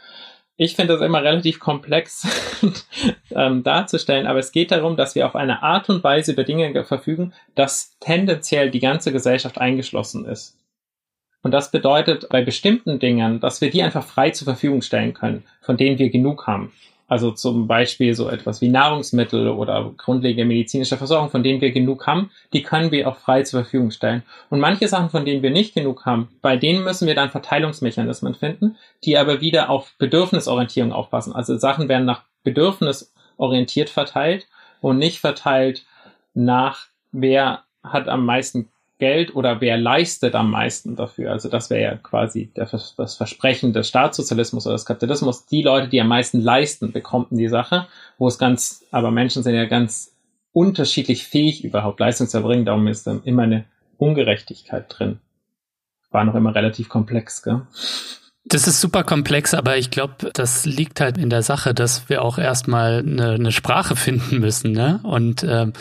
ich 0.57 0.75
finde 0.75 0.93
das 0.93 1.03
immer 1.03 1.23
relativ 1.23 1.59
komplex 1.59 2.27
ähm, 3.31 3.63
darzustellen, 3.63 4.25
aber 4.25 4.39
es 4.39 4.51
geht 4.51 4.71
darum, 4.71 4.97
dass 4.97 5.13
wir 5.13 5.27
auf 5.27 5.35
eine 5.35 5.61
Art 5.61 5.87
und 5.89 6.03
Weise 6.03 6.33
über 6.33 6.43
Dinge 6.43 6.83
verfügen, 6.83 7.33
dass 7.53 7.97
tendenziell 7.99 8.71
die 8.71 8.79
ganze 8.79 9.11
Gesellschaft 9.11 9.59
eingeschlossen 9.59 10.25
ist. 10.25 10.57
Und 11.43 11.51
das 11.51 11.69
bedeutet 11.69 12.27
bei 12.29 12.41
bestimmten 12.41 12.97
Dingen, 12.97 13.39
dass 13.39 13.61
wir 13.61 13.69
die 13.69 13.83
einfach 13.83 14.03
frei 14.03 14.31
zur 14.31 14.45
Verfügung 14.45 14.81
stellen 14.81 15.13
können, 15.13 15.45
von 15.61 15.77
denen 15.77 15.99
wir 15.99 16.09
genug 16.09 16.47
haben. 16.47 16.73
Also 17.07 17.31
zum 17.31 17.67
Beispiel 17.67 18.13
so 18.13 18.29
etwas 18.29 18.59
wie 18.59 18.67
Nahrungsmittel 18.67 19.47
oder 19.47 19.93
grundlegende 19.95 20.45
medizinische 20.45 20.97
Versorgung, 20.97 21.29
von 21.29 21.41
denen 21.41 21.61
wir 21.61 21.71
genug 21.71 22.05
haben, 22.05 22.31
die 22.51 22.63
können 22.63 22.91
wir 22.91 23.07
auch 23.07 23.15
frei 23.15 23.43
zur 23.43 23.61
Verfügung 23.61 23.91
stellen. 23.91 24.23
Und 24.49 24.59
manche 24.59 24.89
Sachen, 24.89 25.09
von 25.09 25.23
denen 25.23 25.41
wir 25.41 25.51
nicht 25.51 25.73
genug 25.73 26.05
haben, 26.05 26.27
bei 26.41 26.57
denen 26.57 26.83
müssen 26.83 27.07
wir 27.07 27.15
dann 27.15 27.29
Verteilungsmechanismen 27.29 28.35
finden, 28.35 28.75
die 29.05 29.17
aber 29.17 29.39
wieder 29.39 29.69
auf 29.69 29.95
Bedürfnisorientierung 29.97 30.91
aufpassen. 30.91 31.33
Also 31.33 31.57
Sachen 31.57 31.87
werden 31.87 32.05
nach 32.05 32.23
Bedürfnis 32.43 33.13
orientiert 33.37 33.89
verteilt 33.89 34.47
und 34.81 34.97
nicht 34.97 35.19
verteilt 35.19 35.85
nach 36.33 36.87
wer 37.11 37.63
hat 37.83 38.09
am 38.09 38.25
meisten 38.25 38.69
Geld 38.99 39.35
oder 39.35 39.61
wer 39.61 39.77
leistet 39.77 40.33
am 40.33 40.49
meisten 40.49 40.95
dafür? 40.95 41.31
Also 41.31 41.49
das 41.49 41.69
wäre 41.69 41.81
ja 41.81 41.95
quasi 41.97 42.51
das 42.55 43.15
Versprechen 43.15 43.73
des 43.73 43.87
Staatssozialismus 43.87 44.65
oder 44.65 44.75
des 44.75 44.85
Kapitalismus. 44.85 45.45
Die 45.45 45.61
Leute, 45.61 45.87
die 45.87 46.01
am 46.01 46.07
meisten 46.07 46.41
leisten, 46.41 46.91
bekommen 46.91 47.27
die 47.29 47.47
Sache, 47.47 47.87
wo 48.17 48.27
es 48.27 48.39
ganz, 48.39 48.83
aber 48.91 49.11
Menschen 49.11 49.43
sind 49.43 49.55
ja 49.55 49.65
ganz 49.65 50.15
unterschiedlich 50.51 51.27
fähig, 51.27 51.63
überhaupt 51.63 51.99
Leistung 51.99 52.27
zu 52.27 52.37
erbringen. 52.37 52.65
Darum 52.65 52.87
ist 52.87 53.05
dann 53.05 53.23
immer 53.23 53.43
eine 53.43 53.65
Ungerechtigkeit 53.97 54.85
drin. 54.89 55.19
War 56.09 56.23
noch 56.23 56.35
immer 56.35 56.55
relativ 56.55 56.89
komplex, 56.89 57.43
gell? 57.43 57.61
Das 58.45 58.65
ist 58.65 58.79
super 58.79 59.03
komplex, 59.03 59.53
aber 59.53 59.77
ich 59.77 59.91
glaube, 59.91 60.31
das 60.33 60.65
liegt 60.65 61.01
halt 61.01 61.17
in 61.17 61.29
der 61.29 61.43
Sache, 61.43 61.73
dass 61.73 62.07
wir 62.07 62.21
auch 62.21 62.37
erstmal 62.37 62.99
eine, 62.99 63.31
eine 63.31 63.51
Sprache 63.51 63.97
finden 63.97 64.39
müssen, 64.39 64.71
ne? 64.71 65.01
Und 65.03 65.43
ähm, 65.43 65.73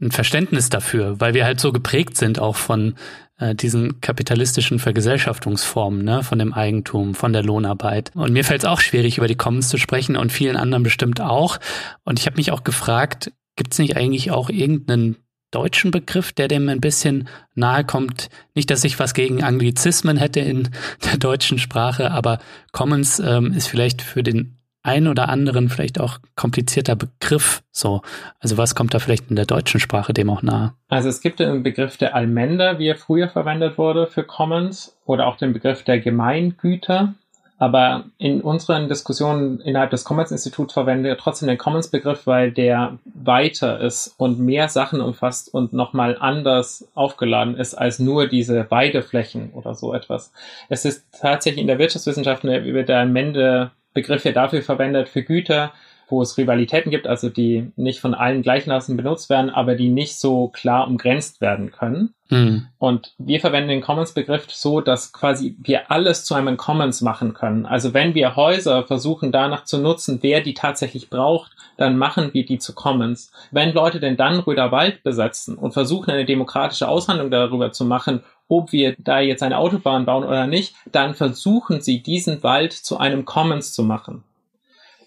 ein 0.00 0.10
Verständnis 0.10 0.70
dafür, 0.70 1.20
weil 1.20 1.34
wir 1.34 1.44
halt 1.44 1.60
so 1.60 1.72
geprägt 1.72 2.16
sind 2.16 2.38
auch 2.38 2.56
von 2.56 2.94
äh, 3.38 3.54
diesen 3.54 4.00
kapitalistischen 4.00 4.78
Vergesellschaftungsformen, 4.78 6.04
ne, 6.04 6.22
von 6.22 6.38
dem 6.38 6.52
Eigentum, 6.52 7.14
von 7.14 7.32
der 7.32 7.42
Lohnarbeit. 7.42 8.12
Und 8.14 8.32
mir 8.32 8.44
fällt 8.44 8.62
es 8.62 8.68
auch 8.68 8.80
schwierig, 8.80 9.18
über 9.18 9.28
die 9.28 9.36
Commons 9.36 9.68
zu 9.68 9.78
sprechen 9.78 10.16
und 10.16 10.32
vielen 10.32 10.56
anderen 10.56 10.82
bestimmt 10.82 11.20
auch. 11.20 11.58
Und 12.04 12.18
ich 12.18 12.26
habe 12.26 12.36
mich 12.36 12.52
auch 12.52 12.64
gefragt, 12.64 13.32
gibt 13.56 13.72
es 13.72 13.78
nicht 13.78 13.96
eigentlich 13.96 14.30
auch 14.30 14.50
irgendeinen 14.50 15.16
deutschen 15.50 15.90
Begriff, 15.90 16.32
der 16.32 16.46
dem 16.46 16.68
ein 16.68 16.80
bisschen 16.80 17.28
nahe 17.54 17.84
kommt. 17.84 18.28
Nicht, 18.54 18.70
dass 18.70 18.84
ich 18.84 18.98
was 18.98 19.14
gegen 19.14 19.42
Anglizismen 19.42 20.16
hätte 20.16 20.40
in 20.40 20.68
der 21.04 21.16
deutschen 21.16 21.58
Sprache, 21.58 22.10
aber 22.10 22.38
Commons 22.72 23.18
ähm, 23.18 23.52
ist 23.52 23.68
vielleicht 23.68 24.02
für 24.02 24.22
den 24.22 24.57
ein 24.88 25.06
oder 25.06 25.28
anderen 25.28 25.68
vielleicht 25.68 26.00
auch 26.00 26.18
komplizierter 26.34 26.96
Begriff 26.96 27.62
so. 27.70 28.00
Also 28.40 28.56
was 28.56 28.74
kommt 28.74 28.94
da 28.94 28.98
vielleicht 28.98 29.28
in 29.28 29.36
der 29.36 29.44
deutschen 29.44 29.80
Sprache 29.80 30.14
dem 30.14 30.30
auch 30.30 30.42
nahe? 30.42 30.72
Also 30.88 31.10
es 31.10 31.20
gibt 31.20 31.40
den 31.40 31.62
Begriff 31.62 31.98
der 31.98 32.14
Allmender, 32.14 32.78
wie 32.78 32.88
er 32.88 32.96
früher 32.96 33.28
verwendet 33.28 33.76
wurde 33.76 34.06
für 34.06 34.24
Commons 34.24 34.96
oder 35.04 35.26
auch 35.26 35.36
den 35.36 35.52
Begriff 35.52 35.84
der 35.84 36.00
Gemeingüter. 36.00 37.14
Aber 37.60 38.04
in 38.18 38.40
unseren 38.40 38.88
Diskussionen 38.88 39.60
innerhalb 39.60 39.90
des 39.90 40.04
Commons-Instituts 40.04 40.72
verwenden 40.72 41.04
wir 41.04 41.18
trotzdem 41.18 41.48
den 41.48 41.58
Commons-Begriff, 41.58 42.26
weil 42.26 42.52
der 42.52 42.98
weiter 43.04 43.80
ist 43.80 44.14
und 44.16 44.38
mehr 44.38 44.68
Sachen 44.68 45.00
umfasst 45.00 45.52
und 45.52 45.72
nochmal 45.72 46.16
anders 46.18 46.88
aufgeladen 46.94 47.56
ist 47.56 47.74
als 47.74 47.98
nur 47.98 48.28
diese 48.28 48.70
Weideflächen 48.70 49.50
oder 49.54 49.74
so 49.74 49.92
etwas. 49.92 50.32
Es 50.68 50.84
ist 50.84 51.04
tatsächlich 51.20 51.60
in 51.60 51.66
der 51.66 51.80
Wirtschaftswissenschaft 51.80 52.44
über 52.44 52.84
der 52.84 52.98
Allmende 53.00 53.72
Begriff 54.00 54.24
ja 54.24 54.32
dafür 54.32 54.62
verwendet 54.62 55.08
für 55.08 55.24
Güter, 55.24 55.72
wo 56.08 56.22
es 56.22 56.38
Rivalitäten 56.38 56.90
gibt, 56.90 57.06
also 57.06 57.28
die 57.28 57.72
nicht 57.76 58.00
von 58.00 58.14
allen 58.14 58.42
gleichermaßen 58.42 58.96
benutzt 58.96 59.28
werden, 59.28 59.50
aber 59.50 59.74
die 59.74 59.88
nicht 59.88 60.18
so 60.18 60.48
klar 60.48 60.86
umgrenzt 60.86 61.40
werden 61.40 61.70
können. 61.70 62.14
Mhm. 62.30 62.66
Und 62.78 63.14
wir 63.18 63.40
verwenden 63.40 63.68
den 63.70 63.80
Commons-Begriff 63.80 64.50
so, 64.50 64.80
dass 64.80 65.12
quasi 65.12 65.56
wir 65.60 65.90
alles 65.90 66.24
zu 66.24 66.34
einem 66.34 66.56
Commons 66.56 67.00
machen 67.00 67.34
können. 67.34 67.66
Also 67.66 67.92
wenn 67.92 68.14
wir 68.14 68.36
Häuser 68.36 68.84
versuchen 68.84 69.32
danach 69.32 69.64
zu 69.64 69.78
nutzen, 69.78 70.18
wer 70.22 70.40
die 70.40 70.54
tatsächlich 70.54 71.10
braucht, 71.10 71.52
dann 71.76 71.98
machen 71.98 72.30
wir 72.32 72.44
die 72.46 72.58
zu 72.58 72.74
Commons. 72.74 73.32
Wenn 73.50 73.74
Leute 73.74 74.00
denn 74.00 74.16
dann 74.16 74.40
Röderwald 74.40 75.02
besetzen 75.02 75.56
und 75.56 75.72
versuchen, 75.72 76.10
eine 76.10 76.24
demokratische 76.24 76.88
Aushandlung 76.88 77.30
darüber 77.30 77.72
zu 77.72 77.84
machen, 77.84 78.22
ob 78.48 78.72
wir 78.72 78.96
da 78.98 79.20
jetzt 79.20 79.42
eine 79.42 79.58
Autobahn 79.58 80.06
bauen 80.06 80.24
oder 80.24 80.46
nicht, 80.46 80.74
dann 80.90 81.14
versuchen 81.14 81.80
sie, 81.80 82.02
diesen 82.02 82.42
Wald 82.42 82.72
zu 82.72 82.98
einem 82.98 83.24
Commons 83.24 83.72
zu 83.72 83.82
machen. 83.82 84.24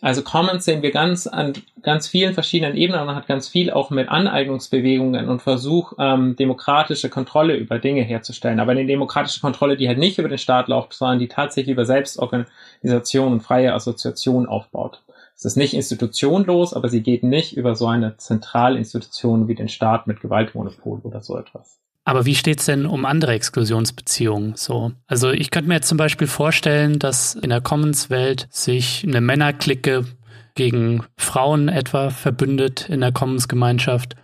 Also 0.02 0.24
Commons 0.24 0.66
sehen 0.66 0.82
wir 0.82 0.92
ganz 0.92 1.28
an 1.28 1.54
ganz 1.84 2.08
vielen 2.08 2.34
verschiedenen 2.34 2.76
Ebenen 2.76 3.08
und 3.08 3.16
hat 3.16 3.28
ganz 3.28 3.48
viel 3.48 3.70
auch 3.70 3.92
mit 3.92 4.10
Aneignungsbewegungen 4.10 5.30
und 5.30 5.44
Versuch, 5.44 5.94
ähm, 6.00 6.36
demokratische 6.36 7.10
Kontrolle 7.10 7.56
über 7.56 7.78
Dinge 7.78 8.02
herzustellen. 8.02 8.60
Aber 8.60 8.72
eine 8.72 8.86
demokratische 8.88 9.42
Kontrolle, 9.42 9.78
die 9.78 9.88
halt 9.88 10.00
nicht 10.00 10.18
über 10.18 10.30
den 10.30 10.40
Staat 10.40 10.68
läuft, 10.68 10.94
sondern 10.94 11.20
die 11.20 11.28
tatsächlich 11.28 11.74
über 11.74 11.86
Selbstorganisation 11.86 13.32
und 13.32 13.42
freie 13.42 13.74
Assoziation 13.74 14.48
aufbaut. 14.48 15.02
Es 15.36 15.46
ist 15.46 15.58
nicht 15.58 15.74
institutionlos, 15.76 16.74
aber 16.74 16.90
sie 16.90 17.02
geht 17.02 17.24
nicht 17.24 17.56
über 17.56 17.76
so 17.76 17.88
eine 17.88 18.18
Zentralinstitution 18.18 19.48
wie 19.48 19.56
den 19.56 19.70
Staat 19.70 20.08
mit 20.08 20.20
Gewaltmonopol 20.20 21.00
oder 21.04 21.22
so 21.22 21.38
etwas. 21.38 21.80
Aber 22.04 22.26
wie 22.26 22.36
steht's 22.36 22.66
denn 22.66 22.86
um 22.86 23.06
andere 23.06 23.34
Exklusionsbeziehungen 23.34 24.56
so? 24.56 24.92
Also 25.06 25.32
ich 25.32 25.52
könnte 25.52 25.68
mir 25.68 25.76
jetzt 25.76 25.88
zum 25.88 25.98
Beispiel 25.98 26.28
vorstellen, 26.28 26.98
dass 26.98 27.36
in 27.36 27.50
der 27.50 27.62
Commons-Welt 27.62 28.48
sich 28.50 29.06
eine 29.08 29.22
Männerklicke 29.22 30.06
gegen 30.56 31.04
Frauen 31.18 31.70
etwa 31.70 32.10
verbündet 32.10 32.90
in 32.90 33.02
der 33.02 33.12
Commons-Gemeinschaft 33.12 34.16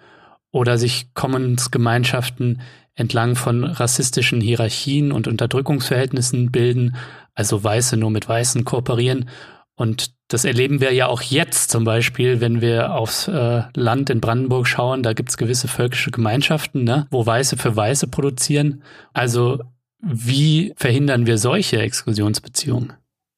oder 0.52 0.78
sich 0.78 1.14
Commons-Gemeinschaften 1.14 2.62
entlang 2.96 3.36
von 3.36 3.64
rassistischen 3.64 4.42
Hierarchien 4.42 5.12
und 5.12 5.28
Unterdrückungsverhältnissen 5.28 6.52
bilden, 6.52 6.96
also 7.36 7.64
Weiße 7.64 7.96
nur 7.96 8.10
mit 8.10 8.28
Weißen 8.28 8.66
kooperieren 8.66 9.30
und 9.78 10.12
das 10.28 10.44
erleben 10.44 10.82
wir 10.82 10.92
ja 10.92 11.08
auch 11.08 11.22
jetzt 11.22 11.70
zum 11.70 11.84
Beispiel, 11.84 12.42
wenn 12.42 12.62
wir 12.62 12.94
aufs 12.94 13.28
äh, 13.28 13.62
Land 13.76 14.10
in 14.10 14.20
Brandenburg 14.20 14.68
schauen. 14.68 15.04
Da 15.04 15.14
gibt's 15.14 15.38
gewisse 15.38 15.68
völkische 15.68 16.10
Gemeinschaften, 16.12 16.84
ne, 16.84 17.08
wo 17.12 17.26
Weiße 17.26 17.58
für 17.58 17.76
Weiße 17.76 18.08
produzieren. 18.08 18.84
Also 19.14 19.60
wie 20.02 20.74
verhindern 20.76 21.28
wir 21.28 21.38
solche 21.38 21.80
Exklusionsbeziehungen? 21.80 22.94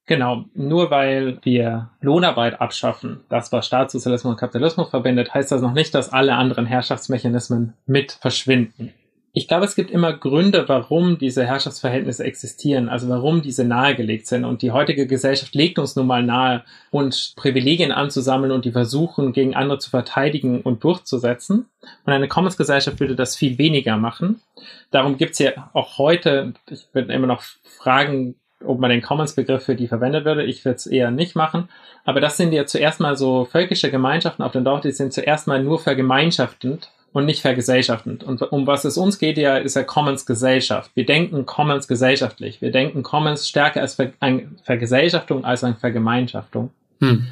Genau, 0.06 0.46
nur 0.56 0.90
weil 0.90 1.40
wir 1.44 1.92
Lohnarbeit 2.02 2.60
abschaffen, 2.60 3.20
das 3.30 3.52
was 3.52 3.68
Staatssozialismus 3.68 4.32
und 4.32 4.40
Kapitalismus 4.40 4.90
verbindet, 4.90 5.34
heißt 5.34 5.52
das 5.52 5.62
noch 5.62 5.74
nicht, 5.74 5.94
dass 5.94 6.12
alle 6.12 6.36
anderen 6.36 6.66
Herrschaftsmechanismen 6.66 7.74
mit 7.86 8.14
verschwinden 8.14 8.94
ich 9.32 9.48
glaube, 9.48 9.66
es 9.66 9.76
gibt 9.76 9.92
immer 9.92 10.14
Gründe, 10.14 10.68
warum 10.68 11.20
diese 11.20 11.46
Herrschaftsverhältnisse 11.46 12.24
existieren, 12.24 12.90
also 12.90 13.08
warum 13.10 13.42
diese 13.42 13.64
nahegelegt 13.64 14.26
sind. 14.26 14.44
Und 14.44 14.64
die 14.64 14.72
heutige 14.72 15.06
Gesellschaft 15.06 15.54
legt 15.54 15.78
uns 15.78 15.96
nun 15.96 16.08
mal 16.08 16.24
nahe, 16.24 16.64
uns 16.90 17.34
Privilegien 17.36 17.92
anzusammeln 17.92 18.52
und 18.52 18.66
die 18.66 18.72
versuchen, 18.72 19.32
gegen 19.32 19.56
andere 19.56 19.78
zu 19.78 19.92
verteidigen 19.92 20.62
und 20.62 20.84
durchzusetzen. 20.84 21.68
Und 22.06 22.14
eine 22.14 22.28
Commons-Gesellschaft 22.28 23.00
würde 23.00 23.16
das 23.16 23.36
viel 23.36 23.60
weniger 23.60 23.98
machen. 23.98 24.42
Darum 24.90 25.18
gibt 25.18 25.34
es 25.34 25.40
ja 25.40 25.70
auch 25.74 26.00
heute, 26.00 26.54
ich 26.70 26.88
würde 26.94 27.14
immer 27.14 27.28
noch 27.28 27.44
fragen, 27.64 28.36
ob 28.66 28.80
man 28.80 28.90
den 28.90 29.02
Commons-Begriff 29.02 29.64
für 29.64 29.76
die 29.76 29.88
verwendet 29.88 30.26
würde. 30.26 30.44
Ich 30.44 30.66
würde 30.66 30.78
es 30.78 30.88
eher 30.88 31.12
nicht 31.12 31.36
machen. 31.36 31.70
Aber 32.04 32.20
das 32.20 32.36
sind 32.36 32.52
ja 32.52 32.66
zuerst 32.66 33.00
mal 33.00 33.16
so 33.16 33.46
völkische 33.46 33.92
Gemeinschaften 33.92 34.44
auf 34.44 34.52
dem 34.54 34.64
Dorf, 34.64 34.82
die 34.82 34.92
sind 34.92 35.14
zuerst 35.14 35.48
mal 35.48 35.64
nur 35.64 35.80
vergemeinschaftend 35.80 36.90
und 37.12 37.26
nicht 37.26 37.42
vergesellschaftend. 37.42 38.24
Und 38.24 38.42
um 38.52 38.68
was 38.68 38.86
es 38.86 38.98
uns 38.98 39.18
geht 39.20 39.38
ja, 39.38 39.58
ist 39.58 39.76
ja 39.76 39.84
Commons 39.84 40.26
Gesellschaft. 40.26 40.92
Wir 40.96 41.06
denken 41.06 41.46
Commons 41.46 41.88
gesellschaftlich. 41.88 42.62
Wir 42.62 42.72
denken 42.72 43.04
Commons 43.04 43.48
stärker 43.48 43.82
als 43.82 43.96
Ver 43.96 44.12
eine 44.20 44.50
Vergesellschaftung 44.64 45.44
als 45.44 45.64
eine 45.64 45.76
Vergemeinschaftung. 45.76 46.72
Hm. 47.00 47.28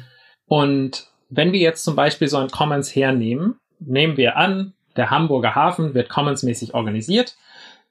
Und 0.46 1.06
wenn 1.30 1.52
wir 1.52 1.60
jetzt 1.60 1.84
zum 1.84 1.94
Beispiel 1.94 2.28
so 2.28 2.38
ein 2.38 2.48
Commons 2.48 2.94
hernehmen, 2.94 3.56
nehmen 3.78 4.16
wir 4.16 4.36
an, 4.36 4.72
der 4.96 5.10
Hamburger 5.10 5.54
Hafen 5.54 5.94
wird 5.94 6.10
Commons-mäßig 6.10 6.74
organisiert 6.74 7.36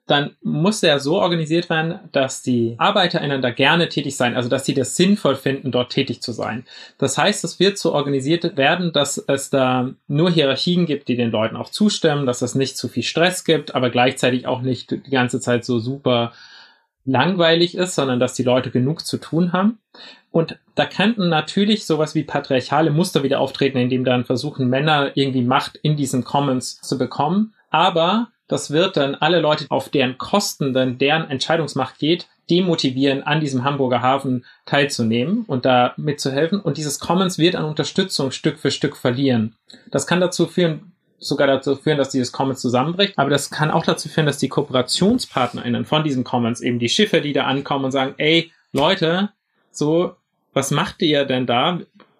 dann 0.08 0.36
muss 0.42 0.80
der 0.80 1.00
so 1.00 1.20
organisiert 1.20 1.70
werden, 1.70 2.00
dass 2.14 2.42
die 2.42 2.76
ArbeiterInnen 2.78 3.42
da 3.42 3.52
gerne 3.52 3.90
tätig 3.90 4.16
sein, 4.16 4.36
also 4.36 4.48
dass 4.48 4.66
sie 4.66 4.74
das 4.74 4.96
sinnvoll 4.96 5.36
finden, 5.36 5.72
dort 5.72 5.92
tätig 5.92 6.22
zu 6.22 6.32
sein. 6.32 6.66
Das 6.98 7.18
heißt, 7.18 7.44
es 7.44 7.60
wird 7.60 7.78
so 7.78 7.94
organisiert 7.94 8.56
werden, 8.56 8.94
dass 8.94 9.18
es 9.18 9.50
da 9.50 9.92
nur 10.08 10.32
Hierarchien 10.32 10.86
gibt, 10.86 11.10
die 11.10 11.18
den 11.18 11.30
Leuten 11.30 11.58
auch 11.58 11.70
zustimmen, 11.70 12.26
dass 12.26 12.42
es 12.42 12.56
nicht 12.56 12.78
zu 12.78 12.88
viel 12.88 13.04
Stress 13.04 13.44
gibt, 13.44 13.76
aber 13.76 13.90
gleichzeitig 13.90 14.48
auch 14.48 14.62
nicht 14.62 14.92
die 14.92 15.12
ganze 15.12 15.42
Zeit 15.42 15.66
so 15.66 15.78
super 15.78 16.32
langweilig 17.04 17.76
ist, 17.76 17.96
sondern 17.96 18.20
dass 18.20 18.34
die 18.34 18.44
Leute 18.44 18.72
genug 18.72 19.06
zu 19.06 19.18
tun 19.18 19.52
haben. 19.52 19.80
Und 20.32 20.58
da 20.76 20.86
könnten 20.86 21.30
natürlich 21.30 21.86
sowas 21.86 22.16
wie 22.16 22.24
patriarchale 22.24 22.92
Muster 22.92 23.24
wieder 23.24 23.40
auftreten, 23.40 23.78
indem 23.78 24.06
dann 24.06 24.26
versuchen, 24.26 24.70
Männer 24.70 25.12
irgendwie 25.16 25.42
Macht 25.42 25.78
in 25.78 25.98
diesen 25.98 26.24
Commons 26.24 26.80
zu 26.80 26.98
bekommen. 26.98 27.54
Aber 27.70 28.30
das 28.48 28.72
wird 28.72 28.98
dann 28.98 29.16
alle 29.16 29.40
Leute, 29.40 29.66
auf 29.70 29.90
deren 29.90 30.18
Kosten 30.18 30.74
dann 30.74 30.98
deren 30.98 31.30
Entscheidungsmacht 31.30 32.00
geht, 32.00 32.28
demotivieren, 32.50 33.24
an 33.24 33.42
diesem 33.42 33.64
Hamburger 33.64 34.02
Hafen 34.02 34.46
teilzunehmen 34.66 35.44
und 35.48 35.66
da 35.66 35.94
mitzuhelfen. 35.98 36.60
Und 36.62 36.78
dieses 36.78 37.00
Commons 37.00 37.38
wird 37.38 37.56
an 37.56 37.66
Unterstützung 37.66 38.32
Stück 38.32 38.58
für 38.58 38.72
Stück 38.72 38.96
verlieren. 38.96 39.56
Das 39.92 40.08
kann 40.08 40.22
dazu 40.22 40.48
führen, 40.48 40.94
sogar 41.20 41.48
dazu 41.48 41.76
führen, 41.76 41.98
dass 41.98 42.10
dieses 42.10 42.32
Commons 42.32 42.62
zusammenbricht. 42.62 43.18
Aber 43.18 43.30
das 43.30 43.50
kann 43.50 43.72
auch 43.72 43.84
dazu 43.84 44.08
führen, 44.08 44.28
dass 44.28 44.38
die 44.38 44.50
KooperationspartnerInnen 44.50 45.86
von 45.86 46.04
diesem 46.04 46.24
Commons, 46.24 46.62
eben 46.62 46.80
die 46.80 46.90
Schiffe, 46.90 47.22
die 47.22 47.34
da 47.34 47.44
ankommen 47.44 47.86
und 47.86 47.92
sagen, 47.92 48.14
ey, 48.18 48.52
Leute, 48.72 49.30
so, 49.72 50.16
was 50.54 50.72
macht 50.72 51.02
ihr 51.02 51.26
denn 51.26 51.46
da? 51.48 51.80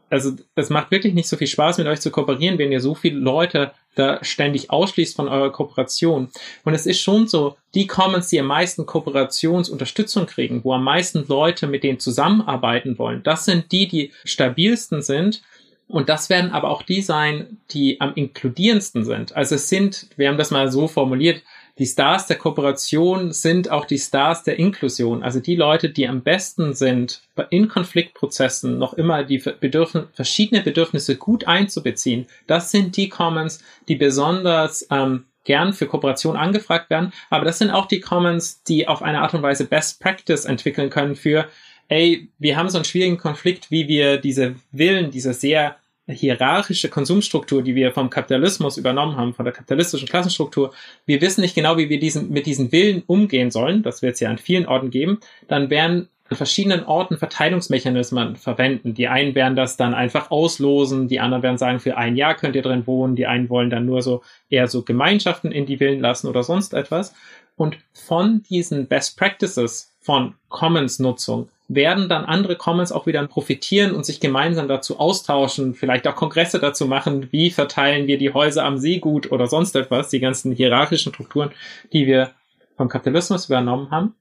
Also, 0.10 0.32
es 0.56 0.70
macht 0.70 0.92
wirklich 0.92 1.14
nicht 1.14 1.28
so 1.28 1.36
viel 1.36 1.48
Spaß, 1.48 1.78
mit 1.78 1.88
euch 1.88 2.00
zu 2.00 2.12
kooperieren, 2.12 2.58
wenn 2.58 2.72
ihr 2.72 2.80
so 2.80 2.96
viele 2.96 3.20
Leute 3.20 3.72
da 3.96 4.24
ständig 4.24 4.70
ausschließt 4.70 5.16
von 5.16 5.28
eurer 5.28 5.52
Kooperation. 5.52 6.30
Und 6.64 6.74
es 6.74 6.86
ist 6.86 7.02
schon 7.02 7.28
so, 7.28 7.58
die 7.74 7.88
Commons, 7.88 8.30
die 8.30 8.40
am 8.40 8.46
meisten 8.46 8.86
Kooperationsunterstützung 8.86 10.28
kriegen, 10.28 10.64
wo 10.64 10.74
am 10.74 10.84
meisten 10.84 11.26
Leute 11.28 11.68
mit 11.68 11.84
denen 11.84 12.00
zusammenarbeiten 12.00 12.98
wollen, 12.98 13.24
das 13.24 13.46
sind 13.46 13.72
die, 13.72 13.88
die 13.88 14.14
stabilsten 14.24 15.02
sind. 15.02 15.42
Und 15.90 16.10
das 16.10 16.30
werden 16.30 16.52
aber 16.52 16.70
auch 16.70 16.84
die 16.84 17.02
sein, 17.02 17.58
die 17.72 18.02
am 18.02 18.14
inkludierendsten 18.14 19.06
sind. 19.06 19.36
Also 19.36 19.56
es 19.56 19.70
sind, 19.70 20.08
wir 20.18 20.28
haben 20.28 20.38
das 20.38 20.52
mal 20.52 20.70
so 20.70 20.88
formuliert, 20.88 21.42
die 21.80 21.86
Stars 21.86 22.26
der 22.26 22.38
Kooperation 22.38 23.32
sind 23.32 23.70
auch 23.70 23.86
die 23.86 24.00
Stars 24.00 24.44
der 24.44 24.58
Inklusion. 24.58 25.22
Also 25.24 25.40
die 25.40 25.56
Leute, 25.56 25.90
die 25.90 26.08
am 26.08 26.22
besten 26.22 26.74
sind, 26.74 27.22
in 27.52 27.68
Konfliktprozessen 27.68 28.78
noch 28.80 28.94
immer 28.94 29.24
die 29.24 29.38
Bedürfn 29.38 30.08
verschiedene 30.14 30.62
Bedürfnisse 30.62 31.18
gut 31.18 31.48
einzubeziehen. 31.48 32.26
Das 32.48 32.72
sind 32.72 32.98
die 32.98 33.10
Commons, 33.10 33.64
die 33.88 33.96
besonders 33.96 34.88
ähm, 34.90 35.26
gern 35.44 35.74
für 35.74 35.86
Kooperation 35.86 36.36
angefragt 36.36 36.90
werden. 36.90 37.14
Aber 37.30 37.46
das 37.46 37.60
sind 37.60 37.70
auch 37.70 37.86
die 37.86 38.00
Commons, 38.00 38.64
die 38.64 38.88
auf 38.88 39.04
eine 39.04 39.22
Art 39.22 39.34
und 39.36 39.44
Weise 39.44 39.66
Best 39.66 40.02
Practice 40.02 40.46
entwickeln 40.46 40.90
können 40.90 41.16
für, 41.16 41.48
ey, 41.90 42.30
wir 42.40 42.58
haben 42.58 42.70
so 42.70 42.78
einen 42.78 42.86
schwierigen 42.86 43.18
Konflikt, 43.18 43.70
wie 43.72 43.88
wir 43.88 44.18
diese 44.18 44.56
Willen, 44.72 45.12
diese 45.12 45.34
sehr 45.34 45.78
hierarchische 46.08 46.90
Konsumstruktur, 46.90 47.62
die 47.62 47.76
wir 47.76 47.92
vom 47.92 48.10
Kapitalismus 48.10 48.78
übernommen 48.78 49.18
haben, 49.18 49.34
von 49.34 49.46
der 49.46 49.54
kapitalistischen 49.54 50.08
Klassenstruktur, 50.08 50.74
wir 51.06 51.22
wissen 51.22 51.42
nicht 51.42 51.56
genau, 51.56 51.78
wie 51.78 51.90
wir 51.90 52.00
diesen, 52.00 52.30
mit 52.30 52.46
diesen 52.46 52.72
Willen 52.72 53.04
umgehen 53.08 53.52
sollen, 53.52 53.84
das 53.84 54.02
wird 54.02 54.16
es 54.16 54.20
ja 54.20 54.30
an 54.30 54.38
vielen 54.38 54.66
Orten 54.68 54.90
geben, 54.90 55.20
dann 55.48 55.70
werden 55.70 56.08
an 56.30 56.38
verschiedenen 56.38 56.84
Orten 56.84 57.18
Verteilungsmechanismen 57.18 58.36
verwenden. 58.36 58.94
Die 58.94 59.08
einen 59.08 59.34
werden 59.34 59.56
das 59.56 59.78
dann 59.78 59.94
einfach 59.94 60.30
auslosen, 60.30 61.08
die 61.08 61.20
anderen 61.20 61.44
werden 61.44 61.58
sagen, 61.58 61.80
für 61.80 61.98
ein 61.98 62.16
Jahr 62.16 62.36
könnt 62.36 62.56
ihr 62.56 62.62
drin 62.62 62.86
wohnen, 62.86 63.16
die 63.16 63.28
einen 63.28 63.50
wollen 63.50 63.70
dann 63.70 63.86
nur 63.86 64.02
so 64.02 64.22
eher 64.50 64.68
so 64.68 64.84
Gemeinschaften 64.84 65.52
in 65.52 65.66
die 65.66 65.80
Willen 65.80 66.02
lassen 66.02 66.28
oder 66.28 66.44
sonst 66.44 66.74
etwas. 66.74 67.14
Und 67.56 67.78
von 67.94 68.44
diesen 68.44 68.88
Best 68.88 69.18
Practices 69.18 69.96
von 70.00 70.36
Commons-Nutzung 70.50 71.50
werden 71.68 72.08
dann 72.08 72.26
andere 72.26 72.56
Commons 72.56 72.92
auch 72.92 73.08
wieder 73.08 73.26
profitieren 73.28 73.94
und 73.94 74.06
sich 74.06 74.20
gemeinsam 74.20 74.68
dazu 74.68 75.00
austauschen, 75.00 75.74
vielleicht 75.74 76.08
auch 76.08 76.16
Kongresse 76.16 76.60
dazu 76.60 76.86
machen, 76.86 77.28
wie 77.32 77.52
verteilen 77.52 78.08
wir 78.08 78.18
die 78.18 78.34
Häuser 78.34 78.64
am 78.64 78.78
See 78.78 79.00
gut 79.00 79.32
oder 79.32 79.48
sonst 79.48 79.76
etwas, 79.76 80.10
die 80.10 80.22
ganzen 80.22 80.54
hierarchischen 80.54 81.14
Strukturen, 81.14 81.52
die 81.92 82.08
wir 82.08 82.32
vom 82.78 82.88
Kapitalismus 82.88 83.48
übernommen 83.48 83.92
haben. 83.92 84.16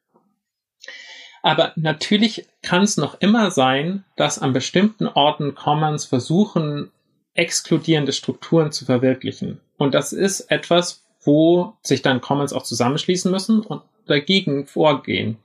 Aber 1.43 1.73
natürlich 1.77 2.47
kann 2.63 2.83
es 2.83 2.97
noch 2.97 3.21
immer 3.21 3.53
sein, 3.53 4.05
dass 4.17 4.41
an 4.41 4.53
bestimmten 4.53 5.07
Orten 5.07 5.55
Commons 5.55 6.05
versuchen, 6.05 6.91
exkludierende 7.35 8.13
Strukturen 8.13 8.73
zu 8.73 8.85
verwirklichen. 8.85 9.61
Und 9.77 9.95
das 9.95 10.13
ist 10.13 10.51
etwas, 10.51 11.05
wo 11.23 11.75
sich 11.83 12.03
dann 12.03 12.21
Commons 12.21 12.53
auch 12.53 12.65
zusammenschließen 12.65 13.31
müssen 13.31 13.61
und 13.61 13.83
dagegen 14.07 14.67
vorgehen. 14.67 15.37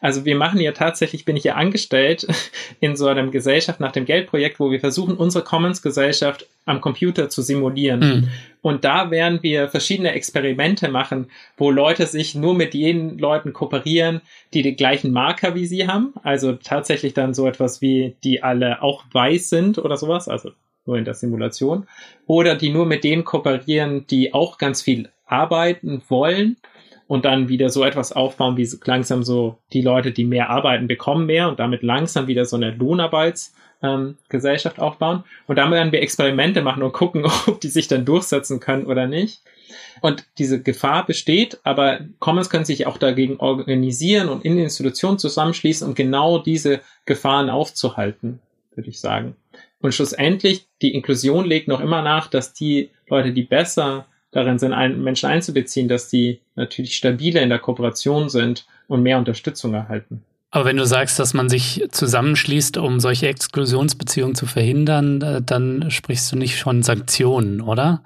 Also 0.00 0.24
wir 0.24 0.36
machen 0.36 0.60
ja 0.60 0.72
tatsächlich, 0.72 1.24
bin 1.24 1.36
ich 1.36 1.44
ja 1.44 1.54
angestellt 1.54 2.26
in 2.80 2.96
so 2.96 3.06
einer 3.06 3.26
Gesellschaft 3.28 3.80
nach 3.80 3.92
dem 3.92 4.04
Geldprojekt, 4.04 4.60
wo 4.60 4.70
wir 4.70 4.80
versuchen, 4.80 5.16
unsere 5.16 5.44
Commons-Gesellschaft 5.44 6.46
am 6.66 6.80
Computer 6.80 7.28
zu 7.28 7.42
simulieren. 7.42 8.00
Mhm. 8.00 8.28
Und 8.62 8.84
da 8.84 9.10
werden 9.10 9.42
wir 9.42 9.68
verschiedene 9.68 10.12
Experimente 10.12 10.88
machen, 10.88 11.30
wo 11.56 11.70
Leute 11.70 12.06
sich 12.06 12.34
nur 12.34 12.54
mit 12.54 12.74
jenen 12.74 13.18
Leuten 13.18 13.52
kooperieren, 13.52 14.20
die 14.52 14.62
den 14.62 14.76
gleichen 14.76 15.12
Marker 15.12 15.54
wie 15.54 15.66
sie 15.66 15.86
haben. 15.86 16.14
Also 16.22 16.52
tatsächlich 16.52 17.14
dann 17.14 17.34
so 17.34 17.46
etwas 17.46 17.80
wie, 17.80 18.16
die 18.22 18.42
alle 18.42 18.82
auch 18.82 19.04
weiß 19.12 19.48
sind 19.48 19.78
oder 19.78 19.96
sowas. 19.96 20.28
Also 20.28 20.50
nur 20.86 20.98
in 20.98 21.04
der 21.04 21.14
Simulation. 21.14 21.86
Oder 22.26 22.56
die 22.56 22.70
nur 22.70 22.86
mit 22.86 23.04
denen 23.04 23.24
kooperieren, 23.24 24.06
die 24.08 24.34
auch 24.34 24.58
ganz 24.58 24.82
viel 24.82 25.08
arbeiten 25.26 26.02
wollen 26.08 26.56
und 27.10 27.24
dann 27.24 27.48
wieder 27.48 27.70
so 27.70 27.82
etwas 27.82 28.12
aufbauen, 28.12 28.56
wie 28.56 28.70
langsam 28.84 29.24
so 29.24 29.58
die 29.72 29.82
Leute, 29.82 30.12
die 30.12 30.24
mehr 30.24 30.48
arbeiten, 30.48 30.86
bekommen 30.86 31.26
mehr 31.26 31.48
und 31.48 31.58
damit 31.58 31.82
langsam 31.82 32.28
wieder 32.28 32.44
so 32.44 32.54
eine 32.54 32.70
Lohnarbeitsgesellschaft 32.70 34.78
ähm, 34.78 34.84
aufbauen. 34.84 35.24
Und 35.48 35.56
damit 35.56 35.76
werden 35.76 35.90
wir 35.90 36.02
Experimente 36.02 36.62
machen 36.62 36.84
und 36.84 36.92
gucken, 36.92 37.26
ob 37.48 37.60
die 37.60 37.66
sich 37.66 37.88
dann 37.88 38.04
durchsetzen 38.04 38.60
können 38.60 38.86
oder 38.86 39.08
nicht. 39.08 39.42
Und 40.00 40.24
diese 40.38 40.62
Gefahr 40.62 41.04
besteht, 41.04 41.58
aber 41.64 41.98
Commons 42.20 42.48
können 42.48 42.64
sich 42.64 42.86
auch 42.86 42.96
dagegen 42.96 43.38
organisieren 43.38 44.28
und 44.28 44.44
in 44.44 44.56
Institutionen 44.56 45.18
zusammenschließen, 45.18 45.88
um 45.88 45.96
genau 45.96 46.38
diese 46.38 46.78
Gefahren 47.06 47.50
aufzuhalten, 47.50 48.38
würde 48.76 48.88
ich 48.88 49.00
sagen. 49.00 49.34
Und 49.80 49.92
schlussendlich, 49.92 50.68
die 50.80 50.94
Inklusion 50.94 51.44
legt 51.44 51.66
noch 51.66 51.80
immer 51.80 52.02
nach, 52.02 52.28
dass 52.28 52.52
die 52.52 52.90
Leute, 53.08 53.32
die 53.32 53.42
besser 53.42 54.06
darin 54.30 54.58
sind, 54.58 54.72
einen 54.72 55.02
Menschen 55.02 55.28
einzubeziehen, 55.28 55.88
dass 55.88 56.08
die 56.08 56.40
natürlich 56.54 56.96
stabiler 56.96 57.42
in 57.42 57.48
der 57.48 57.58
Kooperation 57.58 58.28
sind 58.28 58.66
und 58.88 59.02
mehr 59.02 59.18
Unterstützung 59.18 59.74
erhalten. 59.74 60.22
Aber 60.52 60.64
wenn 60.64 60.76
du 60.76 60.84
sagst, 60.84 61.18
dass 61.18 61.32
man 61.32 61.48
sich 61.48 61.86
zusammenschließt, 61.90 62.76
um 62.76 62.98
solche 62.98 63.28
Exklusionsbeziehungen 63.28 64.34
zu 64.34 64.46
verhindern, 64.46 65.22
äh, 65.22 65.42
dann 65.42 65.90
sprichst 65.90 66.32
du 66.32 66.36
nicht 66.36 66.60
von 66.60 66.82
Sanktionen, 66.82 67.60
oder? 67.60 68.02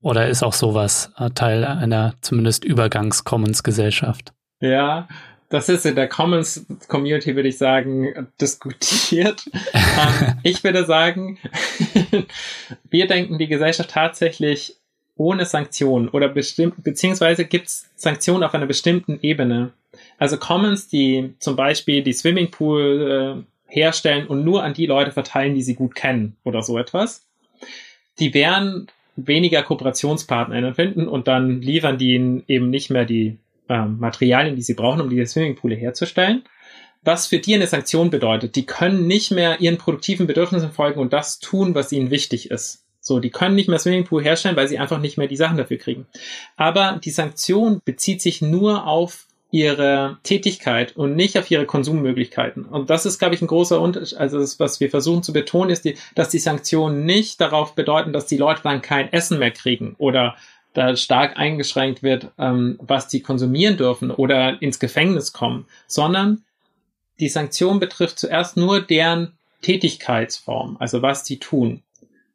Oder 0.00 0.28
ist 0.28 0.42
auch 0.42 0.52
sowas 0.52 1.12
äh, 1.18 1.30
Teil 1.30 1.64
einer 1.64 2.14
zumindest 2.20 2.64
Übergangs-Commons-Gesellschaft? 2.64 4.32
Ja, 4.60 5.08
das 5.48 5.68
ist 5.68 5.86
in 5.86 5.94
der 5.94 6.08
Commons 6.08 6.66
Community, 6.88 7.36
würde 7.36 7.48
ich 7.48 7.58
sagen, 7.58 8.28
diskutiert. 8.40 9.44
ähm, 9.72 10.38
ich 10.42 10.64
würde 10.64 10.84
sagen, 10.84 11.38
wir 12.90 13.06
denken 13.06 13.38
die 13.38 13.46
Gesellschaft 13.46 13.90
tatsächlich 13.90 14.76
ohne 15.16 15.46
Sanktionen 15.46 16.08
oder 16.08 16.28
bestimmt, 16.28 16.82
beziehungsweise 16.82 17.44
gibt 17.44 17.68
es 17.68 17.90
Sanktionen 17.94 18.42
auf 18.42 18.54
einer 18.54 18.66
bestimmten 18.66 19.18
Ebene. 19.22 19.72
Also 20.18 20.36
Commons, 20.38 20.88
die 20.88 21.34
zum 21.38 21.56
Beispiel 21.56 22.02
die 22.02 22.12
Swimmingpool 22.12 23.44
äh, 23.46 23.72
herstellen 23.72 24.26
und 24.26 24.44
nur 24.44 24.62
an 24.64 24.74
die 24.74 24.86
Leute 24.86 25.12
verteilen, 25.12 25.54
die 25.54 25.62
sie 25.62 25.74
gut 25.74 25.94
kennen 25.94 26.36
oder 26.44 26.62
so 26.62 26.78
etwas, 26.78 27.26
die 28.18 28.34
werden 28.34 28.88
weniger 29.16 29.62
KooperationspartnerInnen 29.62 30.74
finden 30.74 31.08
und 31.08 31.28
dann 31.28 31.62
liefern 31.62 31.98
die 31.98 32.14
ihnen 32.14 32.42
eben 32.48 32.70
nicht 32.70 32.90
mehr 32.90 33.04
die 33.04 33.38
äh, 33.68 33.84
Materialien, 33.84 34.56
die 34.56 34.62
sie 34.62 34.74
brauchen, 34.74 35.00
um 35.00 35.10
die 35.10 35.24
Swimmingpool 35.24 35.74
herzustellen. 35.74 36.42
Was 37.02 37.26
für 37.26 37.38
die 37.38 37.54
eine 37.54 37.66
Sanktion 37.66 38.10
bedeutet, 38.10 38.56
die 38.56 38.66
können 38.66 39.06
nicht 39.06 39.30
mehr 39.30 39.60
ihren 39.60 39.78
produktiven 39.78 40.26
Bedürfnissen 40.26 40.72
folgen 40.72 41.00
und 41.00 41.12
das 41.12 41.38
tun, 41.38 41.74
was 41.74 41.92
ihnen 41.92 42.10
wichtig 42.10 42.50
ist. 42.50 42.83
So, 43.06 43.20
die 43.20 43.28
können 43.28 43.54
nicht 43.54 43.68
mehr 43.68 43.78
Swimmingpool 43.78 44.24
herstellen, 44.24 44.56
weil 44.56 44.66
sie 44.66 44.78
einfach 44.78 44.98
nicht 44.98 45.18
mehr 45.18 45.26
die 45.26 45.36
Sachen 45.36 45.58
dafür 45.58 45.76
kriegen. 45.76 46.06
Aber 46.56 46.98
die 47.04 47.10
Sanktion 47.10 47.82
bezieht 47.84 48.22
sich 48.22 48.40
nur 48.40 48.86
auf 48.86 49.26
ihre 49.50 50.16
Tätigkeit 50.22 50.96
und 50.96 51.14
nicht 51.14 51.38
auf 51.38 51.50
ihre 51.50 51.66
Konsummöglichkeiten. 51.66 52.64
Und 52.64 52.88
das 52.88 53.04
ist, 53.04 53.18
glaube 53.18 53.34
ich, 53.34 53.42
ein 53.42 53.46
großer 53.46 53.78
Unterschied. 53.78 54.16
Also 54.16 54.38
das, 54.38 54.58
was 54.58 54.80
wir 54.80 54.88
versuchen 54.88 55.22
zu 55.22 55.34
betonen, 55.34 55.70
ist, 55.70 55.84
die, 55.84 55.96
dass 56.14 56.30
die 56.30 56.38
Sanktionen 56.38 57.04
nicht 57.04 57.42
darauf 57.42 57.74
bedeuten, 57.74 58.14
dass 58.14 58.24
die 58.24 58.38
Leute 58.38 58.62
dann 58.62 58.80
kein 58.80 59.12
Essen 59.12 59.38
mehr 59.38 59.50
kriegen 59.50 59.96
oder 59.98 60.34
da 60.72 60.96
stark 60.96 61.36
eingeschränkt 61.36 62.02
wird, 62.02 62.32
ähm, 62.38 62.78
was 62.80 63.06
die 63.08 63.20
konsumieren 63.20 63.76
dürfen 63.76 64.10
oder 64.10 64.62
ins 64.62 64.78
Gefängnis 64.78 65.34
kommen, 65.34 65.66
sondern 65.86 66.42
die 67.20 67.28
Sanktion 67.28 67.80
betrifft 67.80 68.18
zuerst 68.18 68.56
nur 68.56 68.80
deren 68.80 69.32
Tätigkeitsform, 69.60 70.78
also 70.80 71.02
was 71.02 71.22
die 71.22 71.38
tun. 71.38 71.82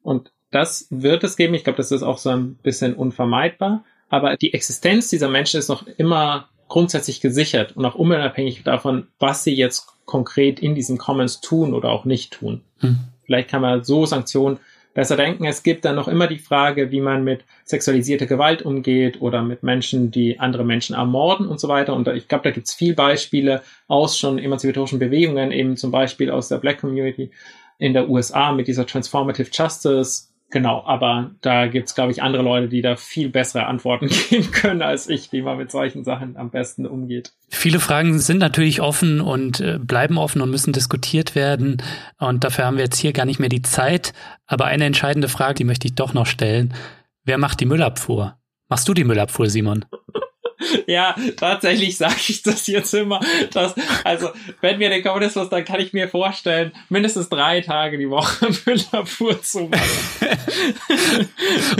Und 0.04 0.32
das 0.52 0.88
wird 0.90 1.24
es 1.24 1.38
geben. 1.38 1.54
Ich 1.54 1.64
glaube, 1.64 1.78
das 1.78 1.92
ist 1.92 2.04
auch 2.04 2.18
so 2.18 2.30
ein 2.30 2.56
bisschen 2.56 2.96
unvermeidbar. 2.96 3.84
Aber 4.10 4.36
die 4.36 4.54
Existenz 4.54 5.10
dieser 5.10 5.30
Menschen 5.30 5.60
ist 5.60 5.70
noch 5.70 5.86
immer 5.98 6.50
grundsätzlich 6.68 7.22
gesichert 7.22 7.76
und 7.76 7.86
auch 7.86 7.96
unabhängig 7.96 8.64
davon, 8.64 9.08
was 9.20 9.44
sie 9.44 9.54
jetzt 9.54 9.88
konkret 10.06 10.60
in 10.60 10.76
diesen 10.76 10.98
Commons 10.98 11.42
tun 11.42 11.74
oder 11.74 11.90
auch 11.90 12.06
nicht 12.06 12.34
tun. 12.34 12.62
Hm. 12.80 12.98
Vielleicht 13.26 13.50
kann 13.50 13.62
man 13.62 13.84
so 13.84 14.06
Sanktionen 14.06 14.58
besser 14.94 15.16
denken. 15.16 15.46
Es 15.46 15.62
gibt 15.62 15.86
dann 15.86 15.96
noch 15.96 16.08
immer 16.08 16.28
die 16.28 16.40
Frage, 16.40 16.92
wie 16.92 17.02
man 17.02 17.24
mit 17.24 17.44
sexualisierter 17.66 18.26
Gewalt 18.26 18.64
umgeht 18.64 19.22
oder 19.22 19.44
mit 19.44 19.62
Menschen, 19.62 20.10
die 20.10 20.40
andere 20.40 20.66
Menschen 20.66 20.96
ermorden 20.96 21.48
und 21.48 21.60
so 21.60 21.68
weiter. 21.68 21.94
Und 21.96 22.08
ich 22.08 22.28
glaube, 22.28 22.44
da 22.44 22.52
gibt 22.52 22.68
es 22.68 22.74
viel 22.74 22.96
Beispiele 22.96 23.62
aus 23.88 24.18
schon 24.18 24.40
emanzipatorischen 24.40 25.00
Bewegungen, 25.00 25.52
eben 25.52 25.78
zum 25.78 25.92
Beispiel 25.92 26.32
aus 26.32 26.48
der 26.48 26.58
Black 26.58 26.82
Community 26.82 27.32
in 27.78 27.94
der 27.94 28.10
USA 28.10 28.52
mit 28.52 28.68
dieser 28.68 28.86
Transformative 28.86 29.50
Justice 29.54 30.29
Genau, 30.52 30.84
aber 30.84 31.32
da 31.42 31.68
gibt's 31.68 31.94
glaube 31.94 32.12
ich, 32.12 32.24
andere 32.24 32.42
Leute, 32.42 32.70
die 32.70 32.82
da 32.82 32.96
viel 32.96 33.30
bessere 33.30 33.68
Antworten 33.68 34.08
geben 34.30 34.52
können 34.52 34.82
als 34.82 35.08
ich, 35.08 35.32
wie 35.32 35.42
man 35.42 35.58
mit 35.58 35.72
solchen 35.72 36.04
Sachen 36.04 36.38
am 36.38 36.50
besten 36.50 36.86
umgeht. 36.86 37.34
Viele 37.50 37.80
Fragen 37.80 38.20
sind 38.20 38.40
natürlich 38.40 38.82
offen 38.82 39.22
und 39.22 39.60
äh, 39.60 39.78
bleiben 39.80 40.18
offen 40.18 40.42
und 40.42 40.50
müssen 40.50 40.74
diskutiert 40.74 41.36
werden. 41.36 41.82
Und 42.18 42.44
dafür 42.44 42.66
haben 42.66 42.78
wir 42.78 42.84
jetzt 42.84 42.98
hier 42.98 43.14
gar 43.14 43.26
nicht 43.26 43.40
mehr 43.40 43.50
die 43.50 43.62
Zeit. 43.62 44.14
Aber 44.48 44.66
eine 44.66 44.86
entscheidende 44.86 45.28
Frage, 45.28 45.56
die 45.56 45.64
möchte 45.64 45.88
ich 45.88 45.96
doch 45.96 46.14
noch 46.14 46.26
stellen. 46.26 46.74
Wer 47.24 47.38
macht 47.38 47.60
die 47.60 47.66
Müllabfuhr? 47.66 48.36
Machst 48.70 48.88
du 48.88 48.94
die 48.94 49.04
Müllabfuhr, 49.04 49.50
Simon? 49.50 49.86
Ja, 50.88 51.16
tatsächlich 51.38 51.98
sage 51.98 52.16
ich 52.28 52.42
das 52.42 52.68
jetzt 52.68 52.94
immer. 52.94 53.20
Dass, 53.54 53.76
also, 54.04 54.30
wenn 54.62 54.80
wir 54.80 54.90
den 54.90 55.04
Kommunismus, 55.04 55.50
dann 55.50 55.66
kann 55.66 55.80
ich 55.80 55.94
mir 55.94 56.08
vorstellen, 56.08 56.72
mindestens 56.90 57.30
drei 57.30 57.62
Tage 57.62 57.98
die 57.98 58.10
Woche 58.10 58.48
Müllabfuhr 58.66 59.42
zu 59.42 59.70
machen. 59.70 61.30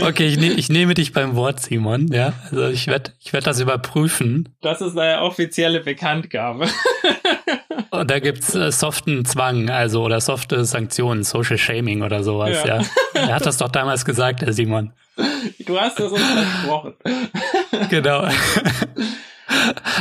okay, 0.02 0.26
ich, 0.26 0.38
ne 0.38 0.52
ich 0.52 0.68
nehme 0.68 0.94
dich 0.94 1.12
beim 1.12 1.36
Wort, 1.36 1.60
Simon. 1.60 2.08
Ja, 2.12 2.32
also 2.50 2.68
ich 2.68 2.86
werde 2.86 3.12
ich 3.20 3.32
werd 3.32 3.46
das 3.46 3.60
überprüfen. 3.60 4.48
Das 4.60 4.80
ist 4.80 4.96
eine 4.96 5.22
offizielle 5.22 5.80
Bekanntgabe. 5.80 6.68
Und 7.90 8.10
da 8.10 8.20
gibt's 8.20 8.54
äh, 8.54 8.70
soften 8.70 9.24
Zwang, 9.24 9.68
also 9.68 10.04
oder 10.04 10.20
softe 10.20 10.64
Sanktionen, 10.64 11.24
Social 11.24 11.58
Shaming 11.58 12.02
oder 12.02 12.22
sowas, 12.22 12.62
ja. 12.64 12.80
ja. 12.80 12.86
Er 13.14 13.34
hat 13.34 13.46
das 13.46 13.58
doch 13.58 13.68
damals 13.68 14.04
gesagt, 14.04 14.42
Herr 14.42 14.52
Simon. 14.52 14.92
Du 15.66 15.78
hast 15.78 15.98
das 15.98 16.12
uns 16.12 16.22
versprochen. 16.22 16.94
Genau. 17.88 18.28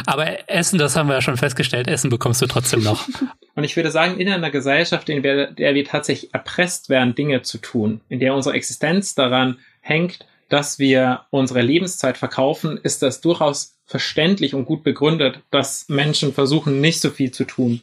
Aber 0.05 0.49
Essen, 0.49 0.77
das 0.77 0.95
haben 0.95 1.07
wir 1.07 1.15
ja 1.15 1.21
schon 1.21 1.37
festgestellt, 1.37 1.87
Essen 1.87 2.09
bekommst 2.09 2.41
du 2.41 2.45
trotzdem 2.45 2.83
noch. 2.83 3.07
Und 3.55 3.63
ich 3.63 3.75
würde 3.75 3.91
sagen, 3.91 4.19
in 4.19 4.29
einer 4.29 4.51
Gesellschaft, 4.51 5.09
in 5.09 5.23
der, 5.23 5.55
wir 5.55 5.85
tatsächlich 5.85 6.33
erpresst 6.33 6.89
werden, 6.89 7.15
Dinge 7.15 7.41
zu 7.41 7.57
tun, 7.57 8.01
in 8.09 8.19
der 8.19 8.33
unsere 8.33 8.55
Existenz 8.55 9.15
daran 9.15 9.57
hängt, 9.81 10.25
dass 10.49 10.79
wir 10.79 11.21
unsere 11.29 11.61
Lebenszeit 11.61 12.17
verkaufen, 12.17 12.79
ist 12.81 13.01
das 13.01 13.21
durchaus 13.21 13.77
verständlich 13.85 14.53
und 14.53 14.65
gut 14.65 14.83
begründet, 14.83 15.41
dass 15.51 15.87
Menschen 15.89 16.33
versuchen, 16.33 16.81
nicht 16.81 17.01
so 17.01 17.09
viel 17.09 17.31
zu 17.31 17.45
tun. 17.45 17.81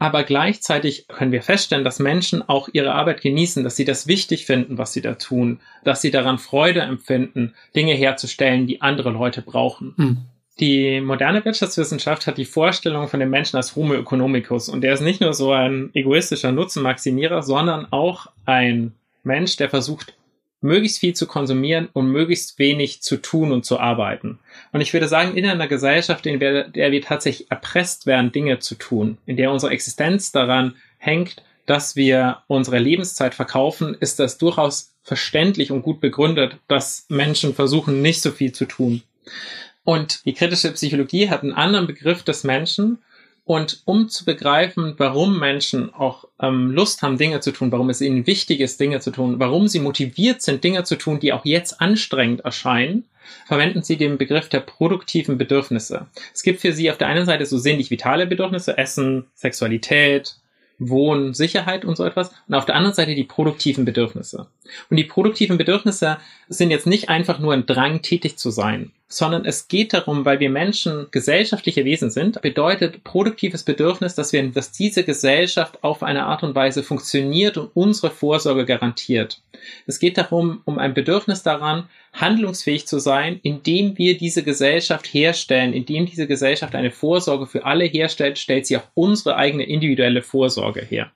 Aber 0.00 0.24
gleichzeitig 0.24 1.06
können 1.08 1.30
wir 1.30 1.42
feststellen, 1.42 1.84
dass 1.84 1.98
Menschen 1.98 2.42
auch 2.48 2.70
ihre 2.72 2.94
Arbeit 2.94 3.20
genießen, 3.20 3.62
dass 3.62 3.76
sie 3.76 3.84
das 3.84 4.06
wichtig 4.06 4.46
finden, 4.46 4.78
was 4.78 4.94
sie 4.94 5.02
da 5.02 5.14
tun, 5.14 5.60
dass 5.84 6.00
sie 6.00 6.10
daran 6.10 6.38
Freude 6.38 6.80
empfinden, 6.80 7.52
Dinge 7.76 7.92
herzustellen, 7.92 8.66
die 8.66 8.80
andere 8.80 9.10
Leute 9.10 9.42
brauchen. 9.42 9.92
Hm. 9.98 10.16
Die 10.58 11.02
moderne 11.02 11.44
Wirtschaftswissenschaft 11.44 12.26
hat 12.26 12.38
die 12.38 12.46
Vorstellung 12.46 13.08
von 13.08 13.20
dem 13.20 13.28
Menschen 13.28 13.58
als 13.58 13.76
Homo 13.76 13.92
economicus 13.92 14.70
und 14.70 14.80
der 14.80 14.94
ist 14.94 15.02
nicht 15.02 15.20
nur 15.20 15.34
so 15.34 15.52
ein 15.52 15.90
egoistischer 15.92 16.50
Nutzenmaximierer, 16.50 17.42
sondern 17.42 17.86
auch 17.92 18.28
ein 18.46 18.94
Mensch, 19.22 19.56
der 19.58 19.68
versucht, 19.68 20.14
möglichst 20.60 20.98
viel 20.98 21.14
zu 21.14 21.26
konsumieren 21.26 21.88
und 21.92 22.10
möglichst 22.10 22.58
wenig 22.58 23.02
zu 23.02 23.16
tun 23.16 23.52
und 23.52 23.64
zu 23.64 23.78
arbeiten. 23.80 24.38
Und 24.72 24.80
ich 24.80 24.92
würde 24.92 25.08
sagen, 25.08 25.36
in 25.36 25.46
einer 25.46 25.68
Gesellschaft, 25.68 26.26
in 26.26 26.38
der, 26.38 26.72
wir 26.74 27.02
tatsächlich 27.02 27.50
erpresst 27.50 28.06
werden, 28.06 28.32
Dinge 28.32 28.58
zu 28.58 28.74
tun, 28.74 29.18
in 29.26 29.36
der 29.36 29.50
unsere 29.50 29.72
Existenz 29.72 30.32
daran 30.32 30.74
hängt, 30.98 31.42
dass 31.66 31.96
wir 31.96 32.38
unsere 32.46 32.78
Lebenszeit 32.78 33.34
verkaufen, 33.34 33.96
ist 33.98 34.18
das 34.18 34.38
durchaus 34.38 34.92
verständlich 35.02 35.70
und 35.70 35.82
gut 35.82 36.00
begründet, 36.00 36.56
dass 36.68 37.06
Menschen 37.08 37.54
versuchen, 37.54 38.02
nicht 38.02 38.22
so 38.22 38.32
viel 38.32 38.52
zu 38.52 38.66
tun. 38.66 39.02
Und 39.84 40.24
die 40.26 40.34
kritische 40.34 40.72
Psychologie 40.72 41.30
hat 41.30 41.42
einen 41.42 41.52
anderen 41.52 41.86
Begriff 41.86 42.22
des 42.22 42.44
Menschen, 42.44 42.98
und 43.50 43.82
um 43.84 44.08
zu 44.08 44.24
begreifen, 44.24 44.94
warum 44.96 45.40
Menschen 45.40 45.92
auch 45.92 46.24
ähm, 46.40 46.70
Lust 46.70 47.02
haben, 47.02 47.18
Dinge 47.18 47.40
zu 47.40 47.50
tun, 47.50 47.72
warum 47.72 47.90
es 47.90 48.00
ihnen 48.00 48.28
wichtig 48.28 48.60
ist, 48.60 48.78
Dinge 48.78 49.00
zu 49.00 49.10
tun, 49.10 49.40
warum 49.40 49.66
sie 49.66 49.80
motiviert 49.80 50.40
sind, 50.40 50.62
Dinge 50.62 50.84
zu 50.84 50.94
tun, 50.94 51.18
die 51.18 51.32
auch 51.32 51.44
jetzt 51.44 51.80
anstrengend 51.80 52.42
erscheinen, 52.42 53.06
verwenden 53.48 53.82
sie 53.82 53.96
den 53.96 54.18
Begriff 54.18 54.48
der 54.50 54.60
produktiven 54.60 55.36
Bedürfnisse. 55.36 56.06
Es 56.32 56.44
gibt 56.44 56.60
für 56.60 56.72
sie 56.72 56.92
auf 56.92 56.98
der 56.98 57.08
einen 57.08 57.26
Seite 57.26 57.44
so 57.44 57.58
sinnlich 57.58 57.90
vitale 57.90 58.28
Bedürfnisse, 58.28 58.78
Essen, 58.78 59.26
Sexualität, 59.34 60.36
Wohnen, 60.78 61.34
Sicherheit 61.34 61.84
und 61.84 61.96
so 61.96 62.04
etwas. 62.04 62.30
Und 62.46 62.54
auf 62.54 62.66
der 62.66 62.76
anderen 62.76 62.94
Seite 62.94 63.16
die 63.16 63.24
produktiven 63.24 63.84
Bedürfnisse. 63.84 64.46
Und 64.90 64.96
die 64.96 65.02
produktiven 65.02 65.58
Bedürfnisse 65.58 66.18
sind 66.48 66.70
jetzt 66.70 66.86
nicht 66.86 67.08
einfach 67.08 67.40
nur 67.40 67.52
ein 67.52 67.66
Drang, 67.66 68.00
tätig 68.00 68.38
zu 68.38 68.50
sein, 68.50 68.92
sondern 69.12 69.44
es 69.44 69.66
geht 69.66 69.92
darum, 69.92 70.24
weil 70.24 70.38
wir 70.38 70.50
Menschen 70.50 71.08
gesellschaftliche 71.10 71.84
Wesen 71.84 72.10
sind, 72.10 72.40
bedeutet 72.40 73.02
produktives 73.02 73.64
Bedürfnis, 73.64 74.14
dass 74.14 74.32
wir, 74.32 74.48
dass 74.50 74.70
diese 74.70 75.02
Gesellschaft 75.02 75.82
auf 75.82 76.04
eine 76.04 76.26
Art 76.26 76.44
und 76.44 76.54
Weise 76.54 76.84
funktioniert 76.84 77.58
und 77.58 77.70
unsere 77.74 78.10
Vorsorge 78.10 78.64
garantiert. 78.64 79.42
Es 79.86 79.98
geht 79.98 80.16
darum, 80.16 80.62
um 80.64 80.78
ein 80.78 80.94
Bedürfnis 80.94 81.42
daran, 81.42 81.88
handlungsfähig 82.12 82.86
zu 82.86 83.00
sein, 83.00 83.40
indem 83.42 83.98
wir 83.98 84.16
diese 84.16 84.44
Gesellschaft 84.44 85.06
herstellen, 85.12 85.72
indem 85.72 86.06
diese 86.06 86.28
Gesellschaft 86.28 86.74
eine 86.76 86.92
Vorsorge 86.92 87.46
für 87.46 87.64
alle 87.64 87.84
herstellt, 87.84 88.38
stellt 88.38 88.66
sie 88.66 88.76
auch 88.76 88.86
unsere 88.94 89.36
eigene 89.36 89.64
individuelle 89.64 90.22
Vorsorge 90.22 90.82
her. 90.82 91.10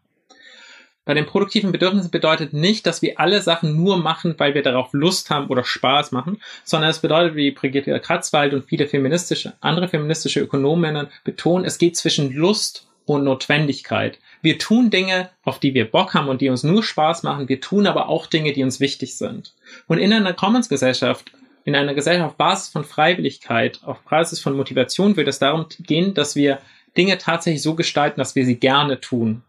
Bei 1.07 1.13
den 1.13 1.27
produktiven 1.27 1.71
Bedürfnissen 1.71 2.11
bedeutet 2.11 2.55
nicht, 2.55 2.87
dass 2.87 3.03
wir 3.03 3.21
alle 3.21 3.43
Sachen 3.43 3.77
nur 3.77 3.99
machen, 3.99 4.35
weil 4.39 4.55
wir 4.55 4.63
darauf 4.63 4.89
Lust 4.93 5.29
haben 5.29 5.49
oder 5.49 5.63
Spaß 5.63 6.13
machen, 6.13 6.41
sondern 6.65 6.91
es 6.91 7.01
bedeutet, 7.01 7.37
wie 7.37 7.51
Brigitte 7.51 7.99
Kratzwald 8.01 8.55
und 8.55 8.65
viele 8.65 8.87
feministische, 8.87 9.53
andere 9.61 9.89
feministische 9.89 10.41
Ökonominnen 10.41 11.09
betonen, 11.23 11.67
es 11.67 11.77
geht 11.77 11.97
zwischen 11.97 12.33
Lust 12.33 12.89
und 13.05 13.25
Notwendigkeit. 13.25 14.19
Wir 14.41 14.59
tun 14.59 14.89
Dinge, 14.89 15.29
auf 15.43 15.59
die 15.59 15.75
wir 15.75 15.91
Bock 15.91 16.15
haben 16.15 16.29
und 16.29 16.41
die 16.41 16.49
uns 16.49 16.63
nur 16.63 16.83
Spaß 16.83 17.23
machen. 17.23 17.51
Wir 17.51 17.61
tun 17.61 17.87
aber 17.87 18.09
auch 18.09 18.27
Dinge, 18.27 18.55
die 18.55 18.63
uns 18.63 18.81
wichtig 18.81 19.17
sind. 19.17 19.53
Und 19.87 19.99
in 19.99 20.11
einer 20.11 20.33
Commons-Gesellschaft, 20.33 21.33
in 21.65 21.75
einer 21.75 21.95
Gesellschaft 21.95 22.31
auf 22.31 22.37
Basis 22.37 22.69
von 22.71 22.85
Freiwilligkeit, 22.85 23.81
auf 23.85 24.01
Basis 24.01 24.41
von 24.41 24.57
Motivation 24.57 25.17
wird 25.17 25.29
es 25.29 25.39
darum 25.39 25.67
gehen, 25.81 26.15
dass 26.15 26.35
wir 26.35 26.61
Dinge 26.97 27.19
tatsächlich 27.19 27.63
so 27.63 27.75
gestalten, 27.75 28.21
dass 28.21 28.37
wir 28.37 28.47
sie 28.47 28.57
gerne 28.57 29.01
tun. 29.01 29.43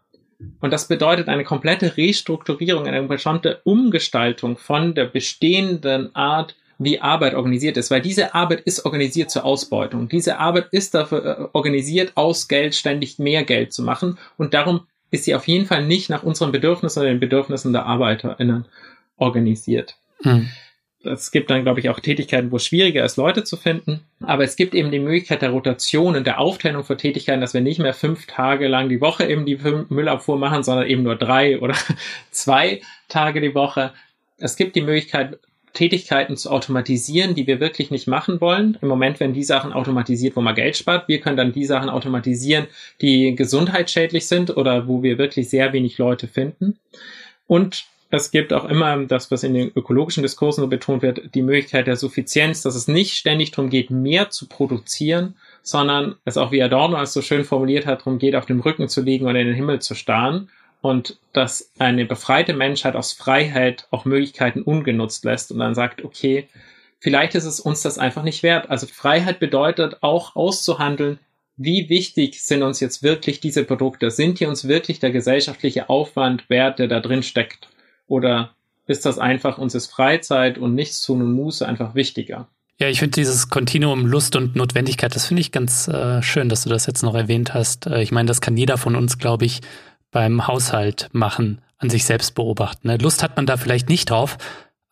Und 0.60 0.72
das 0.72 0.88
bedeutet 0.88 1.28
eine 1.28 1.44
komplette 1.44 1.96
Restrukturierung, 1.96 2.86
eine 2.86 3.02
bestimmte 3.02 3.60
Umgestaltung 3.64 4.56
von 4.56 4.94
der 4.94 5.06
bestehenden 5.06 6.14
Art, 6.14 6.54
wie 6.78 7.00
Arbeit 7.00 7.34
organisiert 7.34 7.78
ist, 7.78 7.90
weil 7.90 8.02
diese 8.02 8.34
Arbeit 8.34 8.60
ist 8.60 8.84
organisiert 8.84 9.30
zur 9.30 9.44
Ausbeutung. 9.44 10.08
Diese 10.08 10.38
Arbeit 10.38 10.66
ist 10.72 10.94
dafür 10.94 11.24
äh, 11.24 11.48
organisiert, 11.54 12.12
aus 12.16 12.48
Geld 12.48 12.74
ständig 12.74 13.18
mehr 13.18 13.44
Geld 13.44 13.72
zu 13.72 13.82
machen 13.82 14.18
und 14.36 14.52
darum 14.52 14.82
ist 15.10 15.24
sie 15.24 15.34
auf 15.34 15.48
jeden 15.48 15.64
Fall 15.64 15.86
nicht 15.86 16.10
nach 16.10 16.22
unseren 16.22 16.52
Bedürfnissen 16.52 17.00
oder 17.00 17.08
den 17.08 17.20
Bedürfnissen 17.20 17.72
der 17.72 17.86
ArbeiterInnen 17.86 18.66
organisiert. 19.16 19.96
Hm 20.20 20.48
es 21.04 21.30
gibt 21.30 21.50
dann, 21.50 21.62
glaube 21.62 21.80
ich, 21.80 21.88
auch 21.88 22.00
Tätigkeiten, 22.00 22.50
wo 22.50 22.56
es 22.56 22.66
schwieriger 22.66 23.04
ist, 23.04 23.16
Leute 23.16 23.44
zu 23.44 23.56
finden. 23.56 24.00
Aber 24.20 24.44
es 24.44 24.56
gibt 24.56 24.74
eben 24.74 24.90
die 24.90 24.98
Möglichkeit 24.98 25.42
der 25.42 25.50
Rotation 25.50 26.16
und 26.16 26.26
der 26.26 26.40
Aufteilung 26.40 26.84
von 26.84 26.98
Tätigkeiten, 26.98 27.40
dass 27.40 27.54
wir 27.54 27.60
nicht 27.60 27.78
mehr 27.78 27.94
fünf 27.94 28.26
Tage 28.26 28.66
lang 28.68 28.88
die 28.88 29.00
Woche 29.00 29.24
eben 29.24 29.46
die 29.46 29.58
Müllabfuhr 29.88 30.38
machen, 30.38 30.62
sondern 30.62 30.86
eben 30.86 31.02
nur 31.02 31.16
drei 31.16 31.60
oder 31.60 31.74
zwei 32.30 32.80
Tage 33.08 33.40
die 33.40 33.54
Woche. 33.54 33.92
Es 34.38 34.56
gibt 34.56 34.76
die 34.76 34.82
Möglichkeit, 34.82 35.38
Tätigkeiten 35.72 36.38
zu 36.38 36.50
automatisieren, 36.50 37.34
die 37.34 37.46
wir 37.46 37.60
wirklich 37.60 37.90
nicht 37.90 38.08
machen 38.08 38.40
wollen. 38.40 38.78
Im 38.80 38.88
Moment 38.88 39.20
werden 39.20 39.34
die 39.34 39.44
Sachen 39.44 39.74
automatisiert, 39.74 40.34
wo 40.34 40.40
man 40.40 40.54
Geld 40.54 40.76
spart. 40.76 41.06
Wir 41.06 41.20
können 41.20 41.36
dann 41.36 41.52
die 41.52 41.66
Sachen 41.66 41.90
automatisieren, 41.90 42.66
die 43.02 43.34
gesundheitsschädlich 43.34 44.26
sind 44.26 44.56
oder 44.56 44.88
wo 44.88 45.02
wir 45.02 45.18
wirklich 45.18 45.50
sehr 45.50 45.74
wenig 45.74 45.98
Leute 45.98 46.28
finden. 46.28 46.78
Und 47.46 47.84
es 48.10 48.30
gibt 48.30 48.52
auch 48.52 48.64
immer 48.64 49.04
das, 49.04 49.30
was 49.30 49.42
in 49.42 49.54
den 49.54 49.72
ökologischen 49.74 50.22
Diskursen 50.22 50.62
so 50.62 50.68
betont 50.68 51.02
wird, 51.02 51.34
die 51.34 51.42
Möglichkeit 51.42 51.86
der 51.86 51.96
Suffizienz, 51.96 52.62
dass 52.62 52.76
es 52.76 52.86
nicht 52.86 53.16
ständig 53.16 53.50
darum 53.50 53.68
geht, 53.68 53.90
mehr 53.90 54.30
zu 54.30 54.46
produzieren, 54.46 55.34
sondern 55.62 56.14
es 56.24 56.36
auch 56.36 56.52
wie 56.52 56.62
Adorno 56.62 57.00
es 57.00 57.12
so 57.12 57.22
schön 57.22 57.44
formuliert 57.44 57.86
hat, 57.86 58.00
darum 58.00 58.18
geht, 58.18 58.36
auf 58.36 58.46
dem 58.46 58.60
Rücken 58.60 58.88
zu 58.88 59.02
liegen 59.02 59.26
oder 59.26 59.40
in 59.40 59.48
den 59.48 59.56
Himmel 59.56 59.80
zu 59.80 59.94
starren 59.94 60.48
und 60.82 61.18
dass 61.32 61.72
eine 61.78 62.04
befreite 62.04 62.54
Menschheit 62.54 62.94
aus 62.94 63.12
Freiheit 63.12 63.88
auch 63.90 64.04
Möglichkeiten 64.04 64.62
ungenutzt 64.62 65.24
lässt 65.24 65.50
und 65.50 65.58
dann 65.58 65.74
sagt, 65.74 66.04
okay, 66.04 66.48
vielleicht 67.00 67.34
ist 67.34 67.44
es 67.44 67.58
uns 67.58 67.82
das 67.82 67.98
einfach 67.98 68.22
nicht 68.22 68.44
wert. 68.44 68.70
Also 68.70 68.86
Freiheit 68.86 69.40
bedeutet 69.40 70.02
auch 70.02 70.36
auszuhandeln, 70.36 71.18
wie 71.56 71.88
wichtig 71.88 72.42
sind 72.42 72.62
uns 72.62 72.80
jetzt 72.80 73.02
wirklich 73.02 73.40
diese 73.40 73.64
Produkte? 73.64 74.10
Sind 74.10 74.38
die 74.38 74.46
uns 74.46 74.68
wirklich 74.68 75.00
der 75.00 75.10
gesellschaftliche 75.10 75.88
Aufwand 75.88 76.48
wert, 76.50 76.78
der 76.78 76.86
da 76.86 77.00
drin 77.00 77.22
steckt? 77.22 77.68
Oder 78.06 78.50
ist 78.86 79.04
das 79.04 79.18
einfach, 79.18 79.58
uns 79.58 79.74
ist 79.74 79.88
Freizeit 79.88 80.58
und 80.58 80.74
nichts 80.74 81.02
tun 81.02 81.22
und 81.22 81.32
Muße 81.32 81.66
einfach 81.66 81.94
wichtiger? 81.94 82.48
Ja, 82.78 82.88
ich 82.88 82.98
finde 82.98 83.14
dieses 83.14 83.48
Kontinuum 83.48 84.06
Lust 84.06 84.36
und 84.36 84.54
Notwendigkeit, 84.54 85.14
das 85.14 85.26
finde 85.26 85.40
ich 85.40 85.50
ganz 85.50 85.88
äh, 85.88 86.22
schön, 86.22 86.48
dass 86.48 86.64
du 86.64 86.68
das 86.68 86.86
jetzt 86.86 87.02
noch 87.02 87.14
erwähnt 87.14 87.54
hast. 87.54 87.86
Äh, 87.86 88.02
ich 88.02 88.12
meine, 88.12 88.26
das 88.26 88.40
kann 88.40 88.56
jeder 88.56 88.76
von 88.76 88.96
uns, 88.96 89.18
glaube 89.18 89.46
ich, 89.46 89.62
beim 90.10 90.46
Haushalt 90.46 91.08
machen, 91.12 91.62
an 91.78 91.90
sich 91.90 92.04
selbst 92.04 92.34
beobachten. 92.34 92.88
Ne? 92.88 92.98
Lust 92.98 93.22
hat 93.22 93.36
man 93.36 93.46
da 93.46 93.56
vielleicht 93.56 93.88
nicht 93.88 94.10
drauf, 94.10 94.36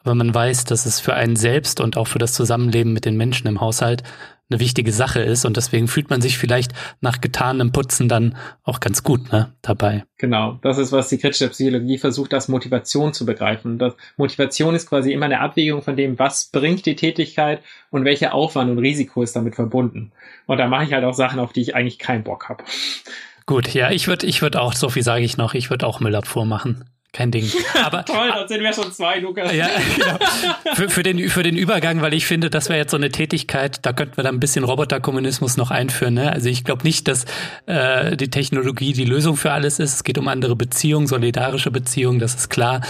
aber 0.05 0.15
man 0.15 0.35
weiß, 0.35 0.65
dass 0.65 0.87
es 0.87 1.01
für 1.01 1.15
einen 1.15 1.35
selbst 1.35 1.81
und 1.81 1.97
auch 1.97 2.07
für 2.07 2.19
das 2.19 2.35
Zusammenleben 2.35 2.93
mit 2.93 3.07
den 3.07 3.17
Menschen 3.17 3.49
im 3.49 3.61
Haushalt 3.61 4.03
eine 4.51 4.61
wichtige 4.61 4.93
Sache 4.93 5.21
ist 5.21 5.47
und 5.47 5.57
deswegen 5.57 5.89
fühlt 5.89 6.11
man 6.11 6.21
sich 6.21 6.37
vielleicht 6.37 6.73
nach 7.01 7.23
getanem 7.23 7.73
Putzen 7.73 8.09
dann 8.11 8.37
auch 8.63 8.79
ganz 8.81 9.03
gut 9.03 9.33
ne, 9.33 9.55
dabei. 9.63 10.05
Genau, 10.19 10.59
das 10.61 10.77
ist, 10.77 10.93
was 10.93 11.09
die 11.09 11.17
kritische 11.17 11.49
Psychologie 11.49 11.97
versucht, 11.97 12.35
das 12.35 12.49
Motivation 12.49 13.15
zu 13.15 13.25
begreifen. 13.25 13.79
Das 13.79 13.95
Motivation 14.19 14.75
ist 14.75 14.89
quasi 14.89 15.13
immer 15.13 15.25
eine 15.25 15.41
Abwägung 15.41 15.81
von 15.81 15.97
dem, 15.97 16.19
was 16.19 16.51
bringt 16.51 16.85
die 16.85 16.95
Tätigkeit 16.95 17.63
und 17.91 18.05
welcher 18.05 18.35
Aufwand 18.35 18.71
und 18.71 18.79
Risiko 18.79 19.23
ist 19.23 19.35
damit 19.35 19.55
verbunden. 19.55 20.13
Und 20.47 20.59
da 20.59 20.69
mache 20.69 20.85
ich 20.85 20.93
halt 20.93 21.05
auch 21.05 21.15
Sachen, 21.15 21.39
auf 21.41 21.55
die 21.55 21.63
ich 21.63 21.75
eigentlich 21.75 21.99
keinen 21.99 22.23
Bock 22.23 22.51
habe. 22.51 22.65
Gut, 23.47 23.73
ja, 23.73 23.91
ich 23.91 24.09
würde 24.09 24.27
ich 24.27 24.43
würd 24.43 24.57
auch, 24.57 24.75
so 24.75 24.91
viel 24.91 25.03
sage 25.03 25.25
ich 25.25 25.39
noch, 25.39 25.55
ich 25.55 25.71
würde 25.71 25.87
auch 25.87 26.01
Müllabfuhr 26.01 26.45
machen 26.45 26.85
kein 27.15 27.31
Ding. 27.31 27.51
Aber, 27.83 28.05
Toll, 28.05 28.31
dann 28.35 28.47
sind 28.47 28.63
wir 28.63 28.73
schon 28.75 28.93
zwei, 28.93 29.21
Lukas. 29.21 29.55
Ja, 29.55 29.69
genau. 29.97 30.19
Für, 30.75 30.91
für, 30.91 31.03
den, 31.03 31.31
für 31.31 31.43
den 31.43 31.57
Übergang, 31.57 32.03
weil 32.03 32.13
ich 32.13 32.27
finde, 32.27 32.51
das 32.51 32.69
wäre 32.69 32.79
jetzt 32.79 32.91
so 32.91 32.99
eine 32.99 33.11
Tätigkeit, 33.11 33.79
da 33.87 33.95
könnten 33.95 34.17
wir 34.19 34.25
dann 34.25 34.37
ein 34.37 34.41
bisschen 34.41 34.65
Roboterkommunismus 34.65 35.57
noch 35.57 35.71
einführen. 35.71 36.15
Ne? 36.15 36.31
Also 36.31 36.51
ich 36.51 36.65
glaube 36.65 36.83
nicht, 36.83 37.09
dass 37.09 37.25
äh, 37.67 38.17
die 38.17 38.29
Technologie 38.29 38.93
die 38.93 39.05
Lösung 39.05 39.37
für 39.37 39.53
alles 39.53 39.79
ist. 39.79 39.95
Es 39.95 40.05
geht 40.05 40.19
um 40.19 40.29
andere 40.29 40.57
Beziehungen, 40.57 41.07
solidarische 41.07 41.71
Beziehungen, 41.71 42.19
das 42.19 42.35
ist 42.35 42.51
klar. 42.51 42.83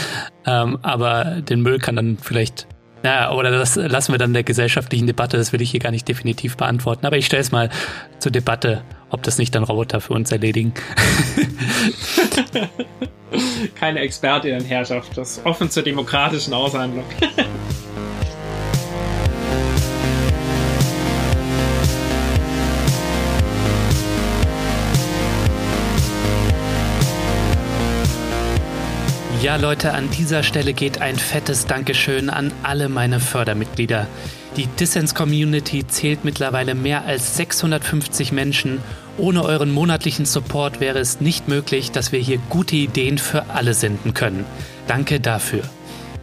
Ähm, 0.47 0.79
aber 0.83 1.43
den 1.43 1.61
Müll 1.63 1.79
kann 1.79 1.97
dann 1.97 2.19
vielleicht 2.21 2.67
ja, 3.05 3.31
oder 3.33 3.51
das 3.51 3.77
lassen 3.77 4.13
wir 4.13 4.19
dann 4.19 4.33
der 4.33 4.45
gesellschaftlichen 4.45 5.07
Debatte, 5.07 5.37
das 5.37 5.53
will 5.53 5.61
ich 5.61 5.71
hier 5.71 5.81
gar 5.81 5.91
nicht 5.91 6.09
definitiv 6.09 6.57
beantworten. 6.57 7.05
Aber 7.05 7.19
ich 7.19 7.27
stelle 7.27 7.43
es 7.43 7.53
mal 7.53 7.69
zur 8.19 8.33
Debatte, 8.33 8.83
ob 9.15 9.23
das 9.23 9.39
nicht 9.39 9.55
dann 9.55 9.65
Roboter 9.65 10.01
für 10.01 10.13
uns 10.13 10.31
erledigen. 10.33 10.75
Keine 13.77 14.01
Expertinnenherrschaft, 14.01 15.17
das 15.17 15.39
ist 15.39 15.47
offen 15.47 15.71
zur 15.71 15.83
demokratischen 15.83 16.53
Aushandlung. 16.53 17.05
Ja, 29.45 29.57
Leute, 29.57 29.93
an 29.93 30.09
dieser 30.11 30.43
Stelle 30.43 30.73
geht 30.73 31.03
ein 31.03 31.17
fettes 31.17 31.67
Dankeschön 31.67 32.31
an 32.31 32.51
alle 32.63 32.89
meine 32.89 33.21
Fördermitglieder. 33.21 34.07
Die 34.57 34.67
Dissens 34.67 35.15
Community 35.15 35.87
zählt 35.87 36.25
mittlerweile 36.25 36.75
mehr 36.75 37.05
als 37.05 37.37
650 37.37 38.33
Menschen. 38.33 38.81
Ohne 39.17 39.45
euren 39.45 39.71
monatlichen 39.71 40.27
Support 40.27 40.81
wäre 40.81 40.99
es 40.99 41.21
nicht 41.21 41.47
möglich, 41.47 41.93
dass 41.93 42.11
wir 42.11 42.19
hier 42.19 42.39
gute 42.51 42.75
Ideen 42.75 43.19
für 43.19 43.51
alle 43.51 43.75
senden 43.75 44.13
können. 44.13 44.45
Danke 44.89 45.21
dafür. 45.21 45.63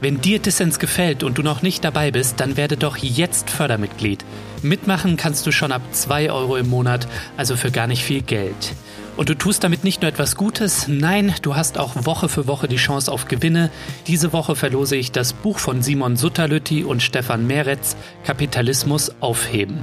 Wenn 0.01 0.19
dir 0.19 0.39
Dissens 0.39 0.77
gefällt 0.79 1.23
und 1.23 1.37
du 1.37 1.43
noch 1.43 1.61
nicht 1.61 1.83
dabei 1.83 2.11
bist, 2.11 2.39
dann 2.39 2.57
werde 2.57 2.75
doch 2.75 2.97
jetzt 2.97 3.49
Fördermitglied. 3.49 4.25
Mitmachen 4.61 5.15
kannst 5.15 5.45
du 5.47 5.51
schon 5.51 5.71
ab 5.71 5.83
2 5.91 6.31
Euro 6.31 6.57
im 6.57 6.69
Monat, 6.69 7.07
also 7.37 7.55
für 7.55 7.71
gar 7.71 7.87
nicht 7.87 8.03
viel 8.03 8.23
Geld. 8.23 8.73
Und 9.15 9.29
du 9.29 9.35
tust 9.35 9.63
damit 9.63 9.83
nicht 9.83 10.01
nur 10.01 10.09
etwas 10.09 10.35
Gutes, 10.35 10.87
nein, 10.87 11.33
du 11.43 11.55
hast 11.55 11.77
auch 11.77 12.05
Woche 12.05 12.29
für 12.29 12.47
Woche 12.47 12.67
die 12.67 12.77
Chance 12.77 13.11
auf 13.11 13.27
Gewinne. 13.27 13.69
Diese 14.07 14.33
Woche 14.33 14.55
verlose 14.55 14.95
ich 14.95 15.11
das 15.11 15.33
Buch 15.33 15.59
von 15.59 15.81
Simon 15.81 16.17
Sutterlütti 16.17 16.83
und 16.83 17.03
Stefan 17.03 17.45
Meretz, 17.45 17.95
Kapitalismus 18.25 19.11
aufheben. 19.19 19.81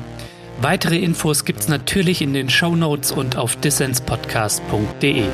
Weitere 0.61 0.99
Infos 0.99 1.45
gibt's 1.45 1.69
natürlich 1.69 2.21
in 2.21 2.33
den 2.33 2.51
Show 2.51 2.75
Notes 2.75 3.13
und 3.13 3.37
auf 3.37 3.57
dissenspodcast.de. 3.57 5.25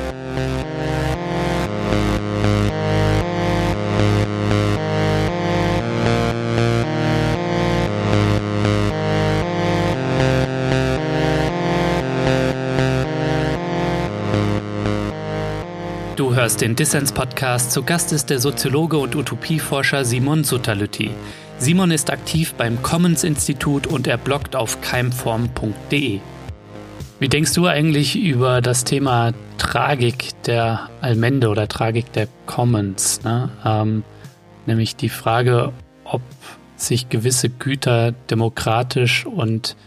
hörst 16.45 16.61
den 16.61 16.75
Dissens-Podcast. 16.75 17.71
Zu 17.71 17.81
Gast 17.81 18.11
ist 18.11 18.29
der 18.29 18.39
Soziologe 18.39 18.97
und 18.97 19.15
Utopieforscher 19.15 20.05
Simon 20.05 20.43
Sutterlütti. 20.43 21.09
Simon 21.57 21.91
ist 21.91 22.11
aktiv 22.11 22.53
beim 22.55 22.83
Commons-Institut 22.83 23.87
und 23.87 24.07
er 24.07 24.17
bloggt 24.17 24.55
auf 24.55 24.81
keimform.de. 24.81 26.19
Wie 27.19 27.29
denkst 27.29 27.53
du 27.53 27.65
eigentlich 27.65 28.17
über 28.17 28.61
das 28.61 28.83
Thema 28.83 29.33
Tragik 29.57 30.31
der 30.43 30.89
Allmende 30.99 31.47
oder 31.47 31.67
Tragik 31.67 32.11
der 32.11 32.27
Commons? 32.45 33.23
Ne? 33.23 33.49
Ähm, 33.63 34.03
nämlich 34.65 34.97
die 34.97 35.09
Frage, 35.09 35.71
ob 36.03 36.21
sich 36.75 37.07
gewisse 37.07 37.49
Güter 37.49 38.11
demokratisch 38.11 39.25
und 39.25 39.77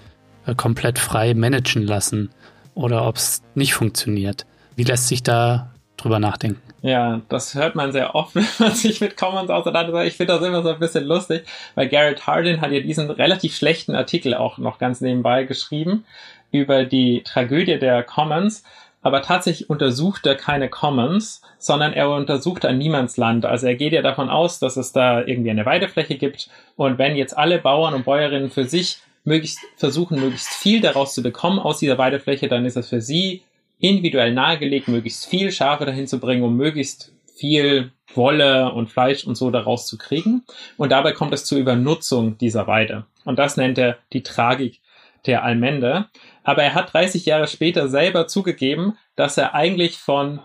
äh, 0.47 0.55
komplett 0.55 0.99
frei 0.99 1.35
managen 1.35 1.83
lassen 1.83 2.31
oder 2.75 3.07
ob 3.07 3.17
es 3.17 3.43
nicht 3.55 3.75
funktioniert. 3.75 4.47
Wie 4.75 4.85
lässt 4.85 5.09
sich 5.09 5.23
da 5.23 5.71
drüber 5.99 6.19
nachdenken? 6.19 6.68
Ja, 6.81 7.23
das 7.29 7.55
hört 7.55 7.75
man 7.75 7.93
sehr 7.93 8.15
oft, 8.15 8.35
wenn 8.35 8.47
man 8.59 8.75
sich 8.75 9.01
mit 9.01 9.17
Commons 9.17 9.51
auseinandersetzt. 9.51 10.09
Ich 10.09 10.17
finde 10.17 10.35
das 10.35 10.43
immer 10.43 10.63
so 10.63 10.71
ein 10.71 10.79
bisschen 10.79 11.05
lustig, 11.05 11.45
weil 11.75 11.89
Garrett 11.89 12.27
Hardin 12.27 12.61
hat 12.61 12.71
ja 12.71 12.81
diesen 12.81 13.11
relativ 13.11 13.57
schlechten 13.57 13.95
Artikel 13.95 14.35
auch 14.35 14.59
noch 14.59 14.79
ganz 14.79 15.01
nebenbei 15.01 15.45
geschrieben 15.45 16.05
über 16.51 16.85
die 16.85 17.23
Tragödie 17.25 17.79
der 17.79 18.03
Commons. 18.03 18.63
Aber 19.01 19.23
tatsächlich 19.23 19.71
untersucht 19.71 20.27
er 20.27 20.35
keine 20.35 20.69
Commons, 20.69 21.43
sondern 21.59 21.93
er 21.93 22.11
untersucht 22.11 22.65
ein 22.65 22.79
Niemandsland. 22.79 23.47
Also 23.47 23.67
er 23.67 23.77
geht 23.77 23.93
ja 23.93 24.03
davon 24.03 24.29
aus, 24.29 24.59
dass 24.59 24.77
es 24.77 24.93
da 24.93 25.21
irgendwie 25.25 25.51
eine 25.51 25.65
Weidefläche 25.65 26.17
gibt. 26.17 26.51
Und 26.77 26.99
wenn 26.99 27.17
jetzt 27.17 27.37
alle 27.37 27.59
Bauern 27.59 27.95
und 27.95 28.05
Bäuerinnen 28.05 28.51
für 28.51 28.65
sich 28.65 28.99
möglichst 29.25 29.61
versuchen, 29.77 30.21
möglichst 30.21 30.49
viel 30.49 30.81
daraus 30.81 31.15
zu 31.15 31.23
bekommen 31.23 31.61
aus 31.61 31.79
dieser 31.79 31.99
Weidefläche, 31.99 32.49
dann 32.49 32.65
ist 32.65 32.77
es 32.77 32.89
für 32.89 33.01
sie 33.01 33.43
individuell 33.79 34.33
nahegelegt, 34.33 34.89
möglichst 34.89 35.27
viel 35.27 35.53
Schafe 35.53 35.87
dahin 35.87 36.07
zu 36.07 36.19
bringen, 36.19 36.43
um 36.43 36.57
möglichst 36.57 37.13
viel 37.37 37.93
Wolle 38.15 38.73
und 38.73 38.91
Fleisch 38.91 39.25
und 39.25 39.37
so 39.37 39.51
daraus 39.51 39.87
zu 39.87 39.99
kriegen. 39.99 40.45
Und 40.77 40.91
dabei 40.91 41.13
kommt 41.13 41.33
es 41.33 41.45
zur 41.45 41.59
Übernutzung 41.59 42.39
dieser 42.39 42.67
Weide. 42.67 43.05
Und 43.25 43.39
das 43.39 43.57
nennt 43.57 43.79
er 43.79 43.99
die 44.13 44.23
Tragik 44.23 44.81
der 45.27 45.45
Allmende. 45.45 46.07
Aber 46.43 46.63
er 46.63 46.75
hat 46.75 46.93
30 46.93 47.27
Jahre 47.27 47.47
später 47.47 47.89
selber 47.89 48.27
zugegeben, 48.27 48.97
dass 49.17 49.37
er 49.37 49.55
eigentlich 49.55 49.99
von 49.99 50.41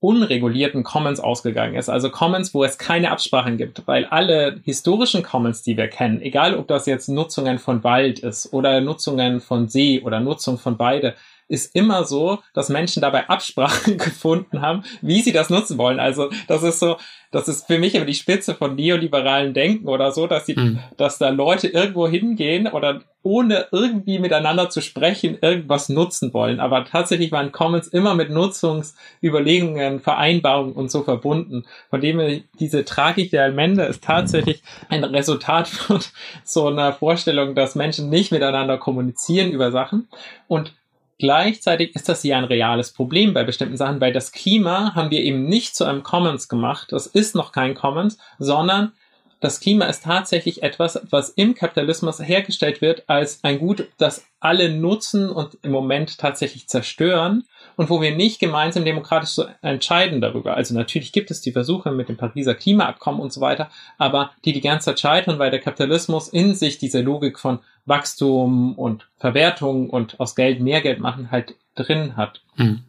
unregulierten 0.00 0.82
Commons 0.82 1.20
ausgegangen 1.20 1.74
ist. 1.74 1.90
Also 1.90 2.10
Commons, 2.10 2.54
wo 2.54 2.64
es 2.64 2.78
keine 2.78 3.10
Absprachen 3.10 3.58
gibt, 3.58 3.86
weil 3.86 4.06
alle 4.06 4.58
historischen 4.64 5.22
Commons, 5.22 5.62
die 5.62 5.76
wir 5.76 5.88
kennen, 5.88 6.22
egal 6.22 6.56
ob 6.56 6.68
das 6.68 6.86
jetzt 6.86 7.08
Nutzungen 7.08 7.58
von 7.58 7.84
Wald 7.84 8.20
ist 8.20 8.52
oder 8.52 8.80
Nutzungen 8.80 9.40
von 9.40 9.68
See 9.68 10.00
oder 10.00 10.20
Nutzung 10.20 10.56
von 10.56 10.78
beide, 10.78 11.14
ist 11.50 11.74
immer 11.74 12.04
so, 12.04 12.38
dass 12.54 12.68
Menschen 12.68 13.02
dabei 13.02 13.28
Absprachen 13.28 13.98
gefunden 13.98 14.62
haben, 14.62 14.84
wie 15.02 15.20
sie 15.20 15.32
das 15.32 15.50
nutzen 15.50 15.78
wollen. 15.78 15.98
Also 15.98 16.30
das 16.46 16.62
ist 16.62 16.78
so, 16.78 16.96
das 17.32 17.48
ist 17.48 17.66
für 17.66 17.78
mich 17.78 17.94
immer 17.94 18.06
die 18.06 18.14
Spitze 18.14 18.54
von 18.54 18.74
neoliberalen 18.74 19.52
Denken 19.52 19.88
oder 19.88 20.12
so, 20.12 20.26
dass 20.26 20.46
die, 20.46 20.54
mhm. 20.54 20.78
dass 20.96 21.18
da 21.18 21.28
Leute 21.28 21.68
irgendwo 21.68 22.08
hingehen 22.08 22.66
oder 22.66 23.02
ohne 23.22 23.66
irgendwie 23.70 24.18
miteinander 24.18 24.70
zu 24.70 24.80
sprechen 24.80 25.38
irgendwas 25.40 25.88
nutzen 25.88 26.32
wollen. 26.32 26.58
Aber 26.58 26.84
tatsächlich 26.84 27.32
waren 27.32 27.52
Commons 27.52 27.88
immer 27.88 28.14
mit 28.14 28.30
Nutzungsüberlegungen, 28.30 30.00
Vereinbarungen 30.00 30.72
und 30.72 30.90
so 30.90 31.02
verbunden. 31.02 31.66
Von 31.90 32.00
dem 32.00 32.42
diese 32.58 32.84
Tragik 32.84 33.30
der 33.30 33.44
Allmende 33.44 33.84
ist 33.84 34.02
tatsächlich 34.02 34.62
ein 34.88 35.04
Resultat 35.04 35.68
von 35.68 36.00
so 36.44 36.68
einer 36.68 36.92
Vorstellung, 36.92 37.54
dass 37.54 37.74
Menschen 37.74 38.08
nicht 38.08 38.32
miteinander 38.32 38.78
kommunizieren 38.78 39.50
über 39.50 39.70
Sachen. 39.70 40.08
Und 40.48 40.72
Gleichzeitig 41.20 41.94
ist 41.94 42.08
das 42.08 42.22
ja 42.22 42.38
ein 42.38 42.44
reales 42.44 42.94
Problem 42.94 43.34
bei 43.34 43.44
bestimmten 43.44 43.76
Sachen, 43.76 44.00
weil 44.00 44.14
das 44.14 44.32
Klima 44.32 44.94
haben 44.94 45.10
wir 45.10 45.20
eben 45.20 45.44
nicht 45.44 45.76
zu 45.76 45.84
einem 45.84 46.02
Commons 46.02 46.48
gemacht. 46.48 46.88
Das 46.92 47.06
ist 47.06 47.34
noch 47.34 47.52
kein 47.52 47.74
Commons, 47.74 48.16
sondern 48.38 48.92
das 49.38 49.60
Klima 49.60 49.84
ist 49.84 50.04
tatsächlich 50.04 50.62
etwas, 50.62 50.98
was 51.10 51.28
im 51.28 51.54
Kapitalismus 51.54 52.20
hergestellt 52.20 52.80
wird 52.80 53.04
als 53.06 53.44
ein 53.44 53.58
Gut, 53.58 53.88
das 53.98 54.24
alle 54.40 54.70
nutzen 54.70 55.28
und 55.28 55.58
im 55.62 55.72
Moment 55.72 56.16
tatsächlich 56.16 56.68
zerstören 56.68 57.44
und 57.80 57.88
wo 57.88 58.02
wir 58.02 58.14
nicht 58.14 58.40
gemeinsam 58.40 58.84
demokratisch 58.84 59.30
so 59.30 59.46
entscheiden 59.62 60.20
darüber. 60.20 60.54
Also 60.54 60.74
natürlich 60.74 61.12
gibt 61.12 61.30
es 61.30 61.40
die 61.40 61.52
Versuche 61.52 61.92
mit 61.92 62.10
dem 62.10 62.18
Pariser 62.18 62.54
Klimaabkommen 62.54 63.22
und 63.22 63.32
so 63.32 63.40
weiter, 63.40 63.70
aber 63.96 64.32
die 64.44 64.52
die 64.52 64.60
ganze 64.60 64.90
Zeit 64.90 65.00
scheitern, 65.00 65.38
weil 65.38 65.50
der 65.50 65.60
Kapitalismus 65.60 66.28
in 66.28 66.54
sich 66.54 66.76
diese 66.76 67.00
Logik 67.00 67.38
von 67.38 67.60
Wachstum 67.86 68.74
und 68.74 69.08
Verwertung 69.16 69.88
und 69.88 70.20
aus 70.20 70.36
Geld 70.36 70.60
mehr 70.60 70.82
Geld 70.82 71.00
machen 71.00 71.30
halt 71.30 71.54
drin 71.74 72.18
hat. 72.18 72.42
Mhm. 72.56 72.80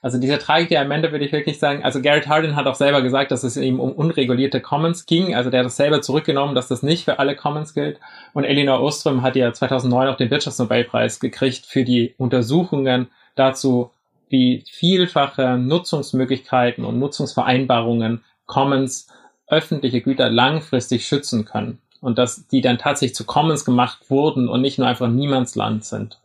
Also 0.00 0.16
diese 0.16 0.38
Tragik 0.38 0.70
der 0.70 0.80
Ende 0.80 1.12
würde 1.12 1.26
ich 1.26 1.32
wirklich 1.32 1.58
sagen, 1.58 1.84
also 1.84 2.00
Garrett 2.00 2.26
Hardin 2.26 2.56
hat 2.56 2.66
auch 2.66 2.74
selber 2.74 3.02
gesagt, 3.02 3.32
dass 3.32 3.44
es 3.44 3.58
ihm 3.58 3.80
um 3.80 3.92
unregulierte 3.92 4.62
Commons 4.62 5.04
ging. 5.04 5.34
Also 5.34 5.50
der 5.50 5.60
hat 5.60 5.66
das 5.66 5.76
selber 5.76 6.00
zurückgenommen, 6.00 6.54
dass 6.54 6.68
das 6.68 6.82
nicht 6.82 7.04
für 7.04 7.18
alle 7.18 7.36
Commons 7.36 7.74
gilt. 7.74 8.00
Und 8.32 8.44
Elinor 8.44 8.80
Ostrom 8.80 9.20
hat 9.20 9.36
ja 9.36 9.52
2009 9.52 10.08
auch 10.08 10.16
den 10.16 10.30
Wirtschaftsnobelpreis 10.30 11.20
gekriegt 11.20 11.66
für 11.66 11.84
die 11.84 12.14
Untersuchungen 12.16 13.08
dazu, 13.34 13.90
wie 14.28 14.64
vielfache 14.70 15.56
Nutzungsmöglichkeiten 15.58 16.84
und 16.84 16.98
Nutzungsvereinbarungen 16.98 18.24
Commons 18.46 19.08
öffentliche 19.48 20.00
Güter 20.00 20.30
langfristig 20.30 21.06
schützen 21.06 21.44
können. 21.44 21.78
Und 22.00 22.18
dass 22.18 22.46
die 22.48 22.60
dann 22.60 22.78
tatsächlich 22.78 23.14
zu 23.14 23.24
Commons 23.24 23.64
gemacht 23.64 24.10
wurden 24.10 24.48
und 24.48 24.60
nicht 24.60 24.78
nur 24.78 24.86
einfach 24.86 25.08
Niemandsland 25.08 25.84
sind. 25.84 26.18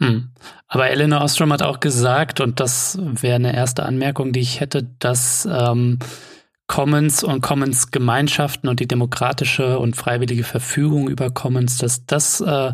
Hm. 0.00 0.30
Aber 0.66 0.90
Eleanor 0.90 1.22
Ostrom 1.22 1.52
hat 1.52 1.62
auch 1.62 1.80
gesagt, 1.80 2.40
und 2.40 2.58
das 2.58 2.98
wäre 3.00 3.36
eine 3.36 3.54
erste 3.54 3.84
Anmerkung, 3.84 4.32
die 4.32 4.40
ich 4.40 4.60
hätte, 4.60 4.88
dass 4.98 5.46
ähm, 5.50 5.98
Commons 6.66 7.22
und 7.22 7.42
Commons-Gemeinschaften 7.42 8.68
und 8.68 8.80
die 8.80 8.88
demokratische 8.88 9.78
und 9.78 9.96
freiwillige 9.96 10.44
Verfügung 10.44 11.08
über 11.08 11.30
Commons, 11.30 11.78
dass 11.78 12.06
das 12.06 12.40
äh, 12.40 12.72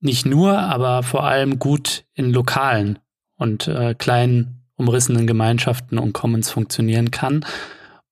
nicht 0.00 0.26
nur, 0.26 0.58
aber 0.58 1.02
vor 1.02 1.24
allem 1.24 1.58
gut 1.58 2.04
in 2.14 2.32
lokalen 2.32 2.98
und 3.42 3.66
äh, 3.66 3.94
kleinen 3.94 4.62
umrissenen 4.76 5.26
Gemeinschaften 5.26 5.98
und 5.98 6.12
Commons 6.14 6.50
funktionieren 6.50 7.10
kann. 7.10 7.44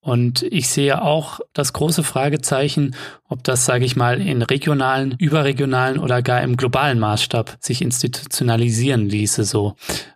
Und 0.01 0.42
ich 0.42 0.68
sehe 0.68 1.03
auch 1.03 1.40
das 1.53 1.74
große 1.74 2.03
Fragezeichen, 2.03 2.96
ob 3.28 3.44
das, 3.44 3.66
sage 3.66 3.84
ich 3.84 3.96
mal, 3.96 4.20
in 4.20 4.40
regionalen, 4.40 5.14
überregionalen 5.18 5.98
oder 5.98 6.22
gar 6.22 6.40
im 6.40 6.57
globalen 6.57 6.98
Maßstab 6.98 7.59
sich 7.61 7.82
institutionalisieren 7.82 9.07
ließe 9.07 9.44
so. 9.44 9.74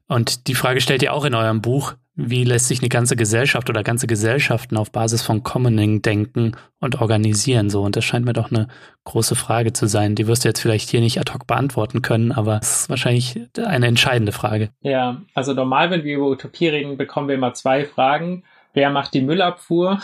Und 0.08 0.48
die 0.48 0.54
Frage 0.54 0.80
stellt 0.80 1.02
ihr 1.02 1.12
auch 1.12 1.24
in 1.24 1.34
eurem 1.34 1.60
Buch, 1.60 1.94
wie 2.16 2.44
lässt 2.44 2.68
sich 2.68 2.78
eine 2.78 2.88
ganze 2.88 3.16
Gesellschaft 3.16 3.68
oder 3.68 3.82
ganze 3.82 4.06
Gesellschaften 4.06 4.76
auf 4.76 4.92
Basis 4.92 5.22
von 5.22 5.42
Commoning 5.42 6.00
denken 6.00 6.52
und 6.78 7.00
organisieren 7.00 7.70
so? 7.70 7.82
Und 7.82 7.96
das 7.96 8.04
scheint 8.04 8.24
mir 8.24 8.32
doch 8.32 8.52
eine 8.52 8.68
große 9.04 9.34
Frage 9.34 9.72
zu 9.72 9.86
sein. 9.86 10.14
Die 10.14 10.28
wirst 10.28 10.44
du 10.44 10.48
jetzt 10.48 10.60
vielleicht 10.60 10.90
hier 10.90 11.00
nicht 11.00 11.18
ad 11.18 11.32
hoc 11.32 11.46
beantworten 11.46 12.02
können, 12.02 12.30
aber 12.30 12.60
es 12.62 12.82
ist 12.82 12.90
wahrscheinlich 12.90 13.40
eine 13.58 13.88
entscheidende 13.88 14.30
Frage. 14.30 14.70
Ja, 14.80 15.22
also 15.34 15.54
normal, 15.54 15.90
wenn 15.90 16.04
wir 16.04 16.16
über 16.16 16.28
Utopie 16.28 16.68
reden, 16.68 16.96
bekommen 16.96 17.26
wir 17.26 17.34
immer 17.34 17.52
zwei 17.52 17.84
Fragen. 17.84 18.44
Wer 18.74 18.90
macht 18.90 19.14
die 19.14 19.22
Müllabfuhr? 19.22 20.00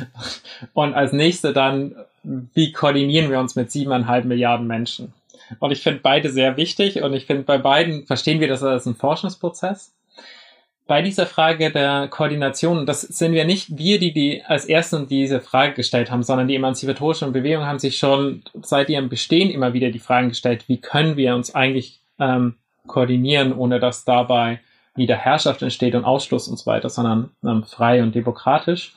und 0.74 0.94
als 0.94 1.12
nächste 1.12 1.52
dann, 1.52 1.94
wie 2.22 2.72
koordinieren 2.72 3.30
wir 3.30 3.38
uns 3.38 3.56
mit 3.56 3.72
siebeneinhalb 3.72 4.24
Milliarden 4.26 4.66
Menschen? 4.66 5.14
Und 5.58 5.70
ich 5.70 5.82
finde 5.82 6.00
beide 6.02 6.30
sehr 6.30 6.56
wichtig 6.56 7.02
und 7.02 7.14
ich 7.14 7.26
finde, 7.26 7.44
bei 7.44 7.58
beiden 7.58 8.06
verstehen 8.06 8.40
wir 8.40 8.48
das 8.48 8.62
als 8.62 8.86
ein 8.86 8.94
Forschungsprozess 8.94 9.92
bei 10.86 11.00
dieser 11.00 11.26
Frage 11.26 11.70
der 11.70 12.08
Koordination, 12.08 12.86
das 12.86 13.02
sind 13.02 13.32
wir 13.32 13.44
nicht 13.44 13.78
wir, 13.78 13.98
die, 13.98 14.12
die 14.12 14.42
als 14.44 14.66
Ersten 14.66 15.06
diese 15.06 15.40
Frage 15.40 15.74
gestellt 15.74 16.10
haben, 16.10 16.22
sondern 16.22 16.48
die 16.48 16.56
emanzipatorischen 16.56 17.32
Bewegungen 17.32 17.66
haben 17.66 17.78
sich 17.78 17.96
schon 17.96 18.42
seit 18.62 18.90
ihrem 18.90 19.08
Bestehen 19.08 19.50
immer 19.50 19.72
wieder 19.72 19.90
die 19.90 20.00
Fragen 20.00 20.28
gestellt, 20.28 20.64
wie 20.68 20.82
können 20.82 21.16
wir 21.16 21.34
uns 21.34 21.54
eigentlich 21.54 22.00
ähm, 22.18 22.56
koordinieren, 22.86 23.54
ohne 23.54 23.80
dass 23.80 24.04
dabei 24.04 24.60
wieder 24.94 25.16
Herrschaft 25.16 25.62
entsteht 25.62 25.94
und 25.94 26.04
Ausschluss 26.04 26.48
und 26.48 26.58
so 26.58 26.66
weiter, 26.66 26.90
sondern 26.90 27.30
ähm, 27.44 27.64
frei 27.64 28.02
und 28.02 28.14
demokratisch. 28.14 28.94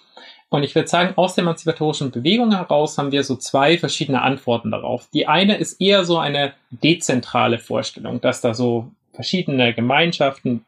Und 0.50 0.64
ich 0.64 0.76
würde 0.76 0.88
sagen, 0.88 1.14
aus 1.16 1.36
der 1.36 1.44
emanzipatorischen 1.44 2.12
Bewegung 2.12 2.52
heraus 2.52 2.98
haben 2.98 3.12
wir 3.12 3.24
so 3.24 3.36
zwei 3.36 3.78
verschiedene 3.78 4.22
Antworten 4.22 4.72
darauf. 4.72 5.10
Die 5.14 5.28
eine 5.28 5.58
ist 5.58 5.82
eher 5.82 6.06
so 6.06 6.18
eine 6.18 6.54
dezentrale 6.70 7.60
Vorstellung, 7.60 8.22
dass 8.22 8.42
da 8.42 8.54
so 8.54 8.92
verschiedene 9.14 9.74
Gemeinschaften 9.74 10.66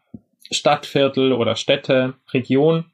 Stadtviertel 0.52 1.34
oder 1.34 1.56
Städte, 1.56 2.16
Region 2.34 2.86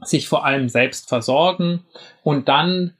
sich 0.00 0.28
vor 0.28 0.44
allem 0.44 0.68
selbst 0.68 1.08
versorgen 1.08 1.84
und 2.22 2.48
dann 2.48 2.94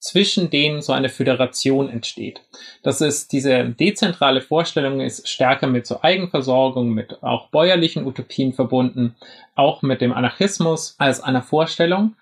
zwischen 0.00 0.48
denen 0.50 0.80
so 0.80 0.92
eine 0.92 1.10
Föderation 1.10 1.90
entsteht. 1.90 2.40
Das 2.82 3.00
ist 3.00 3.32
diese 3.32 3.66
dezentrale 3.66 4.40
Vorstellung 4.40 5.00
ist 5.00 5.28
stärker 5.28 5.66
mit 5.66 5.86
so 5.86 6.02
Eigenversorgung, 6.02 6.90
mit 6.90 7.22
auch 7.22 7.48
bäuerlichen 7.48 8.06
Utopien 8.06 8.54
verbunden, 8.54 9.14
auch 9.54 9.82
mit 9.82 10.00
dem 10.00 10.12
Anarchismus 10.12 10.96
als 10.98 11.22
einer 11.22 11.42
Vorstellung. 11.42 12.16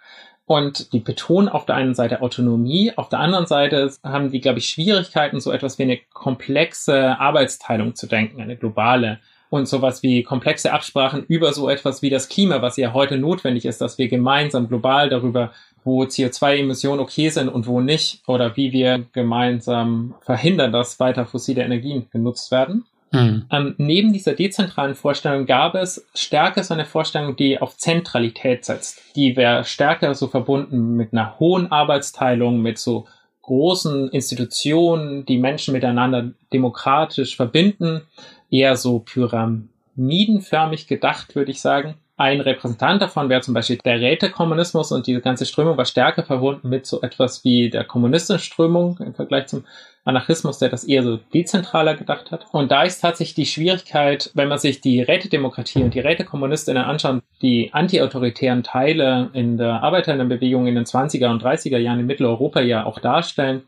Und 0.44 0.92
die 0.92 1.00
betonen 1.00 1.48
auf 1.48 1.66
der 1.66 1.76
einen 1.76 1.94
Seite 1.94 2.22
Autonomie, 2.22 2.92
auf 2.96 3.10
der 3.10 3.20
anderen 3.20 3.46
Seite 3.46 3.92
haben 4.02 4.30
die, 4.30 4.40
glaube 4.40 4.58
ich, 4.58 4.68
Schwierigkeiten, 4.68 5.40
so 5.40 5.52
etwas 5.52 5.78
wie 5.78 5.82
eine 5.84 5.98
komplexe 6.14 7.18
Arbeitsteilung 7.18 7.94
zu 7.94 8.06
denken, 8.06 8.40
eine 8.40 8.56
globale 8.56 9.20
und 9.50 9.68
sowas 9.68 10.02
wie 10.02 10.22
komplexe 10.22 10.72
Absprachen 10.72 11.24
über 11.26 11.52
so 11.52 11.68
etwas 11.68 12.02
wie 12.02 12.10
das 12.10 12.28
Klima, 12.28 12.60
was 12.62 12.76
ja 12.76 12.92
heute 12.92 13.18
notwendig 13.18 13.64
ist, 13.64 13.80
dass 13.80 13.98
wir 13.98 14.08
gemeinsam 14.08 14.68
global 14.68 15.08
darüber, 15.08 15.52
wo 15.84 16.02
CO2-Emissionen 16.02 17.00
okay 17.00 17.28
sind 17.30 17.48
und 17.48 17.66
wo 17.66 17.80
nicht, 17.80 18.22
oder 18.26 18.56
wie 18.56 18.72
wir 18.72 19.04
gemeinsam 19.12 20.14
verhindern, 20.20 20.72
dass 20.72 21.00
weiter 21.00 21.26
fossile 21.26 21.62
Energien 21.62 22.06
genutzt 22.10 22.50
werden. 22.50 22.84
Mhm. 23.12 23.46
Ähm, 23.50 23.74
neben 23.78 24.12
dieser 24.12 24.34
dezentralen 24.34 24.94
Vorstellung 24.94 25.46
gab 25.46 25.74
es 25.74 26.06
stärker 26.14 26.62
so 26.62 26.74
eine 26.74 26.84
Vorstellung, 26.84 27.36
die 27.36 27.60
auf 27.60 27.76
Zentralität 27.76 28.64
setzt. 28.64 29.02
Die 29.16 29.36
wäre 29.36 29.64
stärker 29.64 30.14
so 30.14 30.26
verbunden 30.26 30.94
mit 30.96 31.12
einer 31.12 31.38
hohen 31.38 31.72
Arbeitsteilung, 31.72 32.60
mit 32.60 32.78
so 32.78 33.06
großen 33.42 34.10
Institutionen, 34.10 35.24
die 35.24 35.38
Menschen 35.38 35.72
miteinander 35.72 36.32
demokratisch 36.52 37.36
verbinden, 37.36 38.02
eher 38.50 38.76
so 38.76 38.98
pyramidenförmig 38.98 40.86
gedacht, 40.86 41.34
würde 41.34 41.50
ich 41.50 41.62
sagen. 41.62 41.94
Ein 42.20 42.40
Repräsentant 42.40 43.00
davon 43.00 43.28
wäre 43.28 43.42
zum 43.42 43.54
Beispiel 43.54 43.78
der 43.84 44.00
Rätekommunismus 44.00 44.90
und 44.90 45.06
diese 45.06 45.20
ganze 45.20 45.46
Strömung 45.46 45.76
war 45.76 45.84
stärker 45.84 46.24
verbunden 46.24 46.68
mit 46.68 46.84
so 46.84 47.00
etwas 47.00 47.44
wie 47.44 47.70
der 47.70 47.84
kommunistischen 47.84 48.42
Strömung 48.42 48.98
im 48.98 49.14
Vergleich 49.14 49.46
zum 49.46 49.64
Anarchismus, 50.04 50.58
der 50.58 50.68
das 50.68 50.82
eher 50.82 51.04
so 51.04 51.18
dezentraler 51.32 51.94
gedacht 51.94 52.32
hat. 52.32 52.46
Und 52.50 52.72
da 52.72 52.82
ist 52.82 52.98
tatsächlich 52.98 53.36
die 53.36 53.46
Schwierigkeit, 53.46 54.32
wenn 54.34 54.48
man 54.48 54.58
sich 54.58 54.80
die 54.80 55.00
Rätedemokratie 55.00 55.84
und 55.84 55.94
die 55.94 56.00
Rätekommunistinnen 56.00 56.82
anschaut, 56.82 57.22
die 57.40 57.72
antiautoritären 57.72 58.64
Teile 58.64 59.30
in 59.32 59.56
der 59.56 59.84
Arbeiterinnenbewegung 59.84 60.66
in 60.66 60.74
den 60.74 60.86
20er 60.86 61.30
und 61.30 61.44
30er 61.44 61.78
Jahren 61.78 62.00
in 62.00 62.06
Mitteleuropa 62.06 62.58
ja 62.60 62.84
auch 62.84 62.98
darstellen, 62.98 63.62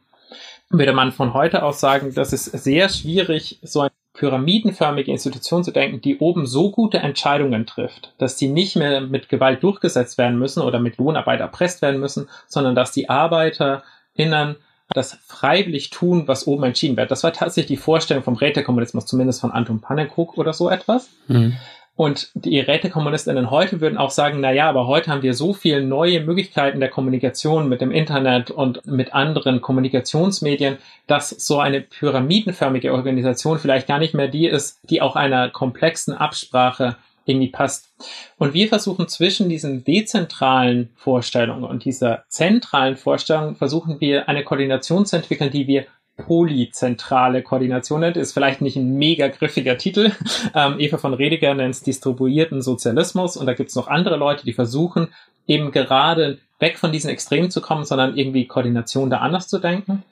würde 0.70 0.92
man 0.92 1.12
von 1.12 1.34
heute 1.34 1.62
aus 1.62 1.78
sagen, 1.78 2.14
dass 2.14 2.32
es 2.32 2.46
sehr 2.46 2.88
schwierig, 2.88 3.60
so 3.62 3.82
ein 3.82 3.90
pyramidenförmige 4.20 5.10
Institution 5.10 5.64
zu 5.64 5.70
denken, 5.70 6.02
die 6.02 6.18
oben 6.18 6.44
so 6.44 6.70
gute 6.70 6.98
Entscheidungen 6.98 7.64
trifft, 7.64 8.12
dass 8.18 8.36
die 8.36 8.48
nicht 8.48 8.76
mehr 8.76 9.00
mit 9.00 9.30
Gewalt 9.30 9.62
durchgesetzt 9.62 10.18
werden 10.18 10.38
müssen 10.38 10.62
oder 10.62 10.78
mit 10.78 10.98
Lohnarbeit 10.98 11.40
erpresst 11.40 11.80
werden 11.80 12.00
müssen, 12.00 12.28
sondern 12.46 12.74
dass 12.74 12.92
die 12.92 13.08
ArbeiterInnen 13.08 14.56
das 14.92 15.14
freiwillig 15.26 15.88
tun, 15.88 16.28
was 16.28 16.46
oben 16.46 16.64
entschieden 16.64 16.98
wird. 16.98 17.10
Das 17.10 17.24
war 17.24 17.32
tatsächlich 17.32 17.78
die 17.78 17.82
Vorstellung 17.82 18.22
vom 18.22 18.34
Rätekommunismus, 18.34 19.06
zumindest 19.06 19.40
von 19.40 19.52
Anton 19.52 19.80
Pannekow 19.80 20.36
oder 20.36 20.52
so 20.52 20.68
etwas. 20.68 21.08
Mhm. 21.28 21.56
Und 22.00 22.30
die 22.32 22.58
Rätekommunistinnen 22.60 23.50
heute 23.50 23.82
würden 23.82 23.98
auch 23.98 24.08
sagen, 24.08 24.40
na 24.40 24.50
ja, 24.50 24.70
aber 24.70 24.86
heute 24.86 25.10
haben 25.10 25.20
wir 25.20 25.34
so 25.34 25.52
viele 25.52 25.82
neue 25.82 26.20
Möglichkeiten 26.22 26.80
der 26.80 26.88
Kommunikation 26.88 27.68
mit 27.68 27.82
dem 27.82 27.90
Internet 27.90 28.50
und 28.50 28.86
mit 28.86 29.12
anderen 29.12 29.60
Kommunikationsmedien, 29.60 30.78
dass 31.06 31.28
so 31.28 31.58
eine 31.58 31.82
pyramidenförmige 31.82 32.94
Organisation 32.94 33.58
vielleicht 33.58 33.86
gar 33.86 33.98
nicht 33.98 34.14
mehr 34.14 34.28
die 34.28 34.46
ist, 34.46 34.80
die 34.88 35.02
auch 35.02 35.14
einer 35.14 35.50
komplexen 35.50 36.14
Absprache 36.14 36.96
irgendwie 37.26 37.48
passt. 37.48 37.92
Und 38.38 38.54
wir 38.54 38.68
versuchen 38.68 39.06
zwischen 39.06 39.50
diesen 39.50 39.84
dezentralen 39.84 40.88
Vorstellungen 40.96 41.64
und 41.64 41.84
dieser 41.84 42.24
zentralen 42.28 42.96
Vorstellung 42.96 43.56
versuchen 43.56 44.00
wir 44.00 44.26
eine 44.26 44.42
Koordination 44.42 45.04
zu 45.04 45.16
entwickeln, 45.16 45.50
die 45.50 45.66
wir 45.66 45.84
polyzentrale 46.26 47.42
Koordination 47.42 48.00
nennt, 48.00 48.16
ist 48.16 48.32
vielleicht 48.32 48.60
nicht 48.60 48.76
ein 48.76 48.96
mega 48.96 49.28
griffiger 49.28 49.78
Titel. 49.78 50.12
Ähm, 50.52 50.80
Eva 50.80 50.96
von 50.96 51.14
Rediger 51.14 51.54
nennt 51.54 51.74
es 51.74 51.82
distribuierten 51.82 52.62
Sozialismus 52.62 53.36
und 53.36 53.46
da 53.46 53.54
gibt 53.54 53.68
es 53.70 53.76
noch 53.76 53.88
andere 53.88 54.16
Leute, 54.16 54.44
die 54.44 54.52
versuchen, 54.52 55.08
eben 55.46 55.70
gerade 55.70 56.38
weg 56.58 56.78
von 56.78 56.92
diesen 56.92 57.10
Extremen 57.10 57.50
zu 57.50 57.60
kommen, 57.60 57.84
sondern 57.84 58.16
irgendwie 58.16 58.46
Koordination 58.46 59.10
da 59.10 59.18
anders 59.18 59.48
zu 59.48 59.58
denken. 59.58 60.02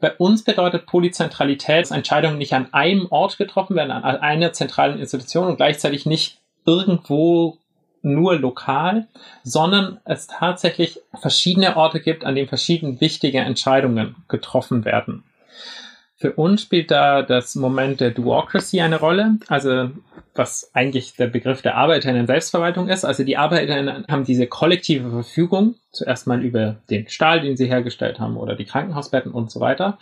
Bei 0.00 0.12
uns 0.12 0.42
bedeutet 0.42 0.86
Polyzentralität, 0.86 1.82
dass 1.82 1.90
Entscheidungen 1.90 2.38
nicht 2.38 2.54
an 2.54 2.72
einem 2.72 3.06
Ort 3.10 3.38
getroffen 3.38 3.76
werden, 3.76 3.90
an 3.90 4.16
einer 4.16 4.52
zentralen 4.52 4.98
Institution 4.98 5.48
und 5.48 5.56
gleichzeitig 5.56 6.06
nicht 6.06 6.38
irgendwo 6.66 7.58
nur 8.02 8.36
lokal, 8.36 9.06
sondern 9.42 9.98
es 10.04 10.26
tatsächlich 10.26 11.00
verschiedene 11.20 11.76
Orte 11.76 12.00
gibt, 12.00 12.24
an 12.24 12.34
denen 12.34 12.48
verschiedene 12.48 13.00
wichtige 13.00 13.38
Entscheidungen 13.38 14.14
getroffen 14.28 14.84
werden. 14.84 15.24
Für 16.16 16.32
uns 16.32 16.62
spielt 16.62 16.90
da 16.90 17.22
das 17.22 17.54
Moment 17.54 18.00
der 18.00 18.10
Duocracy 18.10 18.80
eine 18.80 18.98
Rolle, 18.98 19.38
also 19.48 19.90
was 20.34 20.70
eigentlich 20.74 21.16
der 21.16 21.26
Begriff 21.26 21.62
der 21.62 21.76
Arbeiterinnen 21.76 22.26
Selbstverwaltung 22.26 22.88
ist. 22.88 23.04
Also 23.04 23.24
die 23.24 23.36
Arbeiterinnen 23.36 24.06
haben 24.08 24.24
diese 24.24 24.46
kollektive 24.46 25.10
Verfügung, 25.10 25.74
zuerst 25.92 26.26
mal 26.26 26.42
über 26.42 26.76
den 26.90 27.08
Stahl, 27.08 27.40
den 27.40 27.56
sie 27.56 27.66
hergestellt 27.66 28.20
haben 28.20 28.36
oder 28.36 28.56
die 28.56 28.64
Krankenhausbetten 28.64 29.32
und 29.32 29.50
so 29.50 29.60
weiter. 29.60 29.98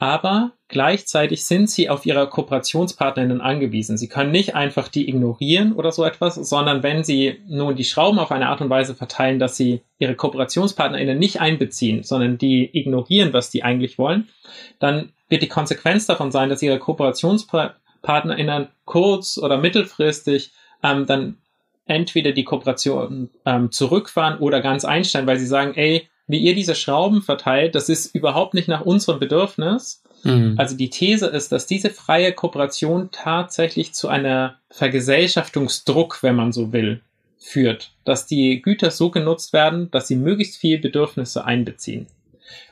Aber 0.00 0.52
gleichzeitig 0.68 1.44
sind 1.44 1.68
sie 1.68 1.90
auf 1.90 2.06
ihre 2.06 2.26
Kooperationspartnerinnen 2.26 3.42
angewiesen. 3.42 3.98
Sie 3.98 4.08
können 4.08 4.30
nicht 4.30 4.54
einfach 4.54 4.88
die 4.88 5.06
ignorieren 5.06 5.74
oder 5.74 5.92
so 5.92 6.06
etwas, 6.06 6.36
sondern 6.36 6.82
wenn 6.82 7.04
sie 7.04 7.38
nun 7.46 7.76
die 7.76 7.84
Schrauben 7.84 8.18
auf 8.18 8.32
eine 8.32 8.48
Art 8.48 8.62
und 8.62 8.70
Weise 8.70 8.94
verteilen, 8.94 9.38
dass 9.38 9.58
sie 9.58 9.82
ihre 9.98 10.14
Kooperationspartnerinnen 10.14 11.18
nicht 11.18 11.42
einbeziehen, 11.42 12.02
sondern 12.02 12.38
die 12.38 12.70
ignorieren, 12.72 13.34
was 13.34 13.50
die 13.50 13.62
eigentlich 13.62 13.98
wollen, 13.98 14.30
dann 14.78 15.12
wird 15.28 15.42
die 15.42 15.48
Konsequenz 15.48 16.06
davon 16.06 16.32
sein, 16.32 16.48
dass 16.48 16.62
ihre 16.62 16.78
KooperationspartnerInnen 16.78 18.68
kurz- 18.86 19.36
oder 19.36 19.58
mittelfristig 19.58 20.52
ähm, 20.82 21.04
dann 21.04 21.36
entweder 21.84 22.32
die 22.32 22.44
Kooperation 22.44 23.28
ähm, 23.44 23.70
zurückfahren 23.70 24.38
oder 24.38 24.62
ganz 24.62 24.86
einstellen, 24.86 25.26
weil 25.26 25.38
sie 25.38 25.46
sagen, 25.46 25.74
ey, 25.74 26.08
wie 26.30 26.38
ihr 26.38 26.54
diese 26.54 26.74
Schrauben 26.74 27.22
verteilt, 27.22 27.74
das 27.74 27.88
ist 27.88 28.14
überhaupt 28.14 28.54
nicht 28.54 28.68
nach 28.68 28.82
unserem 28.82 29.18
Bedürfnis. 29.18 30.02
Mhm. 30.22 30.54
Also 30.58 30.76
die 30.76 30.90
These 30.90 31.26
ist, 31.26 31.50
dass 31.52 31.66
diese 31.66 31.90
freie 31.90 32.32
Kooperation 32.32 33.10
tatsächlich 33.10 33.94
zu 33.94 34.08
einer 34.08 34.56
Vergesellschaftungsdruck, 34.70 36.22
wenn 36.22 36.36
man 36.36 36.52
so 36.52 36.72
will, 36.72 37.00
führt, 37.38 37.92
dass 38.04 38.26
die 38.26 38.60
Güter 38.62 38.90
so 38.90 39.10
genutzt 39.10 39.52
werden, 39.52 39.90
dass 39.90 40.06
sie 40.06 40.16
möglichst 40.16 40.58
viel 40.58 40.78
Bedürfnisse 40.78 41.44
einbeziehen. 41.44 42.06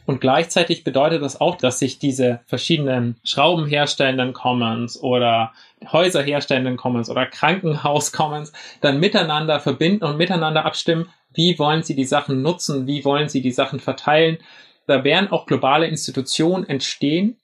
Und 0.06 0.20
gleichzeitig 0.20 0.84
bedeutet 0.84 1.22
das 1.22 1.40
auch, 1.40 1.56
dass 1.56 1.78
sich 1.78 1.98
diese 1.98 2.40
verschiedenen 2.46 3.16
Schrauben 3.24 3.66
herstellenden 3.66 4.32
Commons 4.32 5.00
oder 5.00 5.52
Häuser 5.92 6.22
herstellenden 6.22 6.76
Commons 6.76 7.11
oder 7.11 7.26
Krankenhaus 7.26 8.12
Commons 8.12 8.52
dann 8.80 9.00
miteinander 9.00 9.61
verbinden 9.61 10.04
und 10.04 10.16
miteinander 10.16 10.64
abstimmen, 10.64 11.09
wie 11.34 11.58
wollen 11.58 11.82
sie 11.82 11.94
die 11.94 12.04
Sachen 12.04 12.42
nutzen, 12.42 12.86
wie 12.86 13.04
wollen 13.04 13.28
sie 13.28 13.42
die 13.42 13.52
Sachen 13.52 13.80
verteilen. 13.80 14.38
Da 14.86 15.04
werden 15.04 15.30
auch 15.30 15.46
globale 15.46 15.86
Institutionen 15.86 16.68
entstehen, 16.68 17.36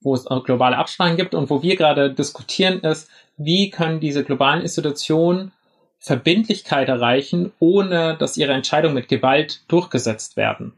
wo 0.00 0.14
es 0.14 0.26
auch 0.26 0.44
globale 0.44 0.76
Absprachen 0.76 1.16
gibt 1.16 1.34
und 1.34 1.50
wo 1.50 1.62
wir 1.62 1.76
gerade 1.76 2.12
diskutieren 2.12 2.80
ist, 2.80 3.08
wie 3.36 3.70
können 3.70 4.00
diese 4.00 4.22
globalen 4.22 4.62
Institutionen 4.62 5.52
Verbindlichkeit 5.98 6.88
erreichen, 6.88 7.52
ohne 7.58 8.16
dass 8.18 8.36
ihre 8.36 8.52
Entscheidungen 8.52 8.94
mit 8.94 9.08
Gewalt 9.08 9.62
durchgesetzt 9.68 10.36
werden. 10.36 10.74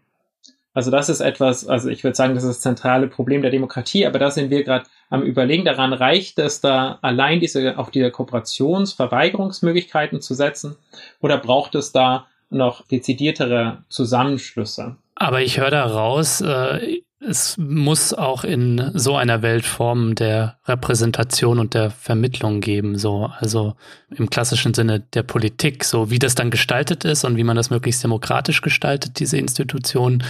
Also 0.73 0.91
das 0.91 1.09
ist 1.09 1.21
etwas, 1.21 1.67
also 1.67 1.89
ich 1.89 2.05
würde 2.05 2.15
sagen, 2.15 2.35
das 2.35 2.45
ist 2.45 2.57
das 2.57 2.61
zentrale 2.61 3.09
Problem 3.09 3.43
der 3.43 3.51
Demokratie, 3.51 4.07
aber 4.07 4.19
da 4.19 4.31
sind 4.31 4.51
wir 4.51 4.63
gerade 4.63 4.87
am 5.11 5.23
Überlegen 5.23 5.65
daran, 5.65 5.93
reicht 5.93 6.39
es 6.39 6.61
da 6.61 6.99
allein 7.03 7.41
diese 7.41 7.79
auf 7.79 7.91
diese 7.91 8.11
Kooperationsverweigerungsmöglichkeiten 8.11 10.21
zu 10.21 10.35
setzen 10.35 10.77
oder 11.21 11.39
braucht 11.39 11.75
es 11.75 11.93
da 11.93 12.27
noch 12.57 12.87
dezidiertere 12.87 13.85
Zusammenschlüsse? 13.89 14.97
Aber 15.15 15.43
ich 15.43 15.59
höre 15.59 15.71
da 15.71 15.85
raus, 15.85 16.41
äh, 16.41 17.01
es 17.21 17.57
muss 17.57 18.13
auch 18.13 18.45
in 18.45 18.91
so 18.95 19.17
einer 19.17 19.43
Welt 19.43 19.65
Formen 19.65 20.15
der 20.15 20.59
Repräsentation 20.67 21.59
und 21.59 21.75
der 21.75 21.91
Vermittlung 21.91 22.61
geben, 22.61 22.99
so 22.99 23.31
also 23.39 23.75
im 24.15 24.31
klassischen 24.31 24.75
Sinne 24.75 25.01
der 25.01 25.23
Politik, 25.23 25.85
so 25.85 26.11
wie 26.11 26.19
das 26.19 26.35
dann 26.35 26.51
gestaltet 26.51 27.05
ist 27.05 27.25
und 27.25 27.37
wie 27.37 27.45
man 27.45 27.57
das 27.57 27.71
möglichst 27.71 28.05
demokratisch 28.05 28.61
gestaltet, 28.61 29.19
diese 29.19 29.39
Institutionen 29.39 30.23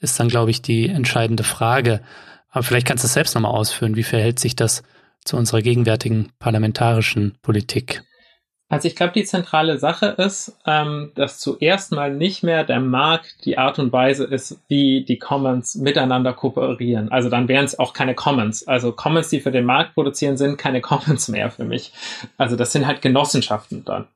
ist 0.00 0.18
dann, 0.18 0.28
glaube 0.28 0.50
ich, 0.50 0.62
die 0.62 0.88
entscheidende 0.88 1.44
Frage. 1.44 2.00
Aber 2.50 2.62
vielleicht 2.62 2.86
kannst 2.86 3.04
du 3.04 3.06
es 3.06 3.14
selbst 3.14 3.34
nochmal 3.34 3.52
ausführen. 3.52 3.96
Wie 3.96 4.02
verhält 4.02 4.38
sich 4.38 4.56
das 4.56 4.82
zu 5.24 5.36
unserer 5.36 5.62
gegenwärtigen 5.62 6.30
parlamentarischen 6.38 7.38
Politik? 7.42 8.02
Also 8.72 8.88
ich 8.88 8.96
glaube, 8.96 9.12
die 9.12 9.24
zentrale 9.24 9.78
Sache 9.78 10.06
ist, 10.16 10.56
ähm, 10.66 11.12
dass 11.14 11.38
zuerst 11.38 11.92
mal 11.92 12.10
nicht 12.10 12.42
mehr 12.42 12.64
der 12.64 12.80
Markt 12.80 13.44
die 13.44 13.58
Art 13.58 13.78
und 13.78 13.92
Weise 13.92 14.24
ist, 14.24 14.60
wie 14.66 15.04
die 15.04 15.18
Commons 15.18 15.74
miteinander 15.74 16.32
kooperieren. 16.32 17.12
Also 17.12 17.28
dann 17.28 17.48
wären 17.48 17.66
es 17.66 17.78
auch 17.78 17.92
keine 17.92 18.14
Commons. 18.14 18.66
Also 18.66 18.92
Commons, 18.92 19.28
die 19.28 19.40
für 19.40 19.50
den 19.50 19.66
Markt 19.66 19.92
produzieren, 19.92 20.38
sind 20.38 20.56
keine 20.56 20.80
Commons 20.80 21.28
mehr 21.28 21.50
für 21.50 21.64
mich. 21.64 21.92
Also 22.38 22.56
das 22.56 22.72
sind 22.72 22.86
halt 22.86 23.02
Genossenschaften 23.02 23.84
dann. 23.84 24.08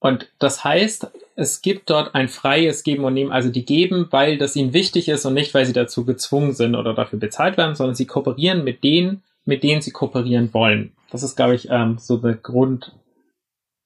Und 0.00 0.28
das 0.38 0.62
heißt, 0.64 1.10
es 1.36 1.62
gibt 1.62 1.88
dort 1.88 2.14
ein 2.14 2.28
freies 2.28 2.82
Geben 2.82 3.04
und 3.04 3.14
Nehmen. 3.14 3.32
Also 3.32 3.48
die 3.48 3.64
geben, 3.64 4.08
weil 4.10 4.36
das 4.36 4.54
ihnen 4.54 4.74
wichtig 4.74 5.08
ist 5.08 5.24
und 5.24 5.32
nicht, 5.32 5.54
weil 5.54 5.64
sie 5.64 5.72
dazu 5.72 6.04
gezwungen 6.04 6.52
sind 6.52 6.74
oder 6.74 6.92
dafür 6.92 7.18
bezahlt 7.18 7.56
werden, 7.56 7.74
sondern 7.74 7.94
sie 7.94 8.04
kooperieren 8.04 8.64
mit 8.64 8.84
denen, 8.84 9.22
mit 9.46 9.62
denen 9.62 9.80
sie 9.80 9.92
kooperieren 9.92 10.52
wollen. 10.52 10.92
Das 11.10 11.22
ist, 11.22 11.36
glaube 11.36 11.54
ich, 11.54 11.68
ähm, 11.70 11.96
so 11.98 12.18
der 12.18 12.34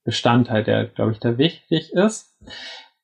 Grundbestandteil, 0.09 0.65
der, 0.65 0.87
glaube 0.87 1.13
ich, 1.13 1.19
da 1.19 1.39
wichtig 1.39 1.93
ist. 1.93 2.35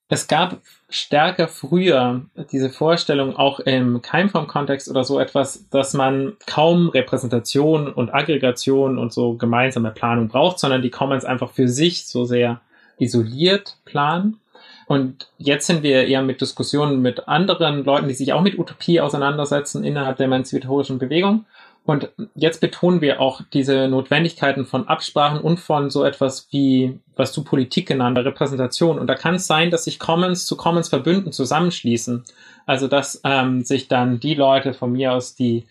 Es 0.08 0.28
gab 0.28 0.58
stärker 0.88 1.48
früher 1.48 2.22
diese 2.52 2.70
Vorstellung 2.70 3.36
auch 3.36 3.58
im 3.60 4.00
Keimform-Kontext 4.00 4.88
oder 4.88 5.02
so 5.02 5.18
etwas, 5.18 5.68
dass 5.70 5.92
man 5.92 6.34
kaum 6.46 6.88
Repräsentation 6.88 7.92
und 7.92 8.14
Aggregation 8.14 8.98
und 8.98 9.12
so 9.12 9.34
gemeinsame 9.34 9.90
Planung 9.90 10.28
braucht, 10.28 10.58
sondern 10.58 10.82
die 10.82 10.90
Commons 10.90 11.24
einfach 11.24 11.50
für 11.50 11.68
sich 11.68 12.06
so 12.06 12.24
sehr 12.24 12.60
isoliert 12.98 13.78
planen. 13.84 14.40
Und 14.86 15.30
jetzt 15.38 15.66
sind 15.66 15.82
wir 15.82 16.06
eher 16.06 16.22
mit 16.22 16.40
Diskussionen 16.40 17.00
mit 17.00 17.26
anderen 17.26 17.84
Leuten, 17.84 18.06
die 18.06 18.14
sich 18.14 18.32
auch 18.34 18.42
mit 18.42 18.58
Utopie 18.58 19.00
auseinandersetzen 19.00 19.82
innerhalb 19.82 20.18
der 20.18 20.26
emanzipatorischen 20.26 20.98
Bewegung. 20.98 21.46
Und 21.86 22.08
jetzt 22.34 22.62
betonen 22.62 23.02
wir 23.02 23.20
auch 23.20 23.42
diese 23.52 23.88
Notwendigkeiten 23.88 24.64
von 24.64 24.88
Absprachen 24.88 25.40
und 25.40 25.60
von 25.60 25.90
so 25.90 26.02
etwas 26.02 26.48
wie, 26.50 26.98
was 27.14 27.32
du 27.32 27.44
Politik 27.44 27.86
genannt, 27.86 28.16
Repräsentation. 28.16 28.98
Und 28.98 29.06
da 29.06 29.14
kann 29.14 29.34
es 29.34 29.46
sein, 29.46 29.70
dass 29.70 29.84
sich 29.84 29.98
Commons 29.98 30.46
zu 30.46 30.56
Commons 30.56 30.88
verbünden, 30.88 31.30
zusammenschließen. 31.30 32.24
Also 32.64 32.88
dass 32.88 33.20
ähm, 33.24 33.64
sich 33.64 33.88
dann 33.88 34.18
die 34.18 34.34
Leute 34.34 34.72
von 34.72 34.92
mir 34.92 35.12
aus, 35.12 35.34
die 35.34 35.66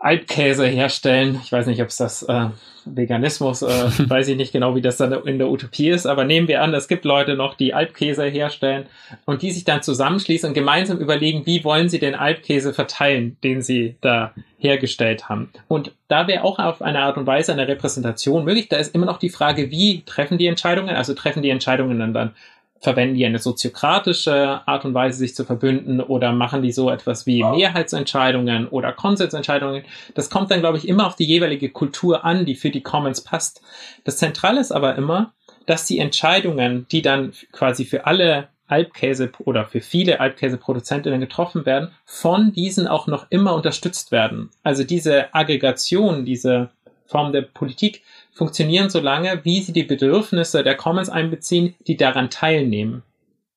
Alpkäse 0.00 0.66
herstellen. 0.66 1.40
Ich 1.44 1.52
weiß 1.52 1.66
nicht, 1.66 1.82
ob 1.82 1.88
es 1.88 1.98
das 1.98 2.22
äh, 2.22 2.46
Veganismus, 2.86 3.60
äh, 3.60 3.68
weiß 4.08 4.28
ich 4.28 4.36
nicht 4.36 4.52
genau, 4.52 4.74
wie 4.74 4.80
das 4.80 4.96
dann 4.96 5.12
in 5.12 5.38
der 5.38 5.50
Utopie 5.50 5.90
ist, 5.90 6.06
aber 6.06 6.24
nehmen 6.24 6.48
wir 6.48 6.62
an, 6.62 6.72
es 6.72 6.88
gibt 6.88 7.04
Leute 7.04 7.34
noch, 7.34 7.54
die 7.54 7.74
Alpkäse 7.74 8.24
herstellen 8.24 8.86
und 9.26 9.42
die 9.42 9.50
sich 9.50 9.64
dann 9.64 9.82
zusammenschließen 9.82 10.48
und 10.48 10.54
gemeinsam 10.54 10.98
überlegen, 10.98 11.44
wie 11.44 11.64
wollen 11.64 11.90
sie 11.90 11.98
den 11.98 12.14
Alpkäse 12.14 12.72
verteilen, 12.72 13.36
den 13.44 13.60
sie 13.60 13.96
da 14.00 14.32
hergestellt 14.58 15.28
haben. 15.28 15.50
Und 15.68 15.92
da 16.08 16.26
wäre 16.26 16.44
auch 16.44 16.58
auf 16.58 16.80
eine 16.80 17.00
Art 17.00 17.18
und 17.18 17.26
Weise 17.26 17.52
eine 17.52 17.68
Repräsentation 17.68 18.44
möglich. 18.44 18.68
Da 18.68 18.78
ist 18.78 18.94
immer 18.94 19.06
noch 19.06 19.18
die 19.18 19.30
Frage, 19.30 19.70
wie 19.70 20.02
treffen 20.06 20.38
die 20.38 20.46
Entscheidungen? 20.46 20.96
Also 20.96 21.12
treffen 21.12 21.42
die 21.42 21.50
Entscheidungen 21.50 21.98
dann, 21.98 22.14
dann 22.14 22.34
verwenden 22.80 23.14
die 23.14 23.26
eine 23.26 23.38
soziokratische 23.38 24.66
Art 24.66 24.84
und 24.84 24.94
Weise, 24.94 25.18
sich 25.18 25.34
zu 25.34 25.44
verbünden 25.44 26.00
oder 26.00 26.32
machen 26.32 26.62
die 26.62 26.72
so 26.72 26.90
etwas 26.90 27.26
wie 27.26 27.44
Mehrheitsentscheidungen 27.44 28.68
oder 28.68 28.92
Konsensentscheidungen. 28.92 29.84
Das 30.14 30.30
kommt 30.30 30.50
dann, 30.50 30.60
glaube 30.60 30.78
ich, 30.78 30.88
immer 30.88 31.06
auf 31.06 31.14
die 31.14 31.26
jeweilige 31.26 31.68
Kultur 31.68 32.24
an, 32.24 32.46
die 32.46 32.54
für 32.54 32.70
die 32.70 32.82
Commons 32.82 33.20
passt. 33.20 33.60
Das 34.04 34.16
Zentrale 34.16 34.60
ist 34.60 34.72
aber 34.72 34.96
immer, 34.96 35.34
dass 35.66 35.84
die 35.84 35.98
Entscheidungen, 35.98 36.86
die 36.90 37.02
dann 37.02 37.32
quasi 37.52 37.84
für 37.84 38.06
alle 38.06 38.48
Alpkäse 38.66 39.30
oder 39.40 39.66
für 39.66 39.80
viele 39.80 40.20
Alpkäseproduzentinnen 40.20 41.20
getroffen 41.20 41.66
werden, 41.66 41.90
von 42.06 42.52
diesen 42.52 42.86
auch 42.86 43.06
noch 43.06 43.26
immer 43.30 43.54
unterstützt 43.54 44.10
werden. 44.10 44.50
Also 44.62 44.84
diese 44.84 45.34
Aggregation, 45.34 46.24
diese 46.24 46.70
Form 47.06 47.32
der 47.32 47.42
Politik 47.42 48.02
funktionieren 48.32 48.90
so 48.90 49.00
lange, 49.00 49.40
wie 49.44 49.60
sie 49.60 49.72
die 49.72 49.82
Bedürfnisse 49.82 50.62
der 50.62 50.76
Commons 50.76 51.08
einbeziehen, 51.08 51.74
die 51.86 51.96
daran 51.96 52.30
teilnehmen. 52.30 53.02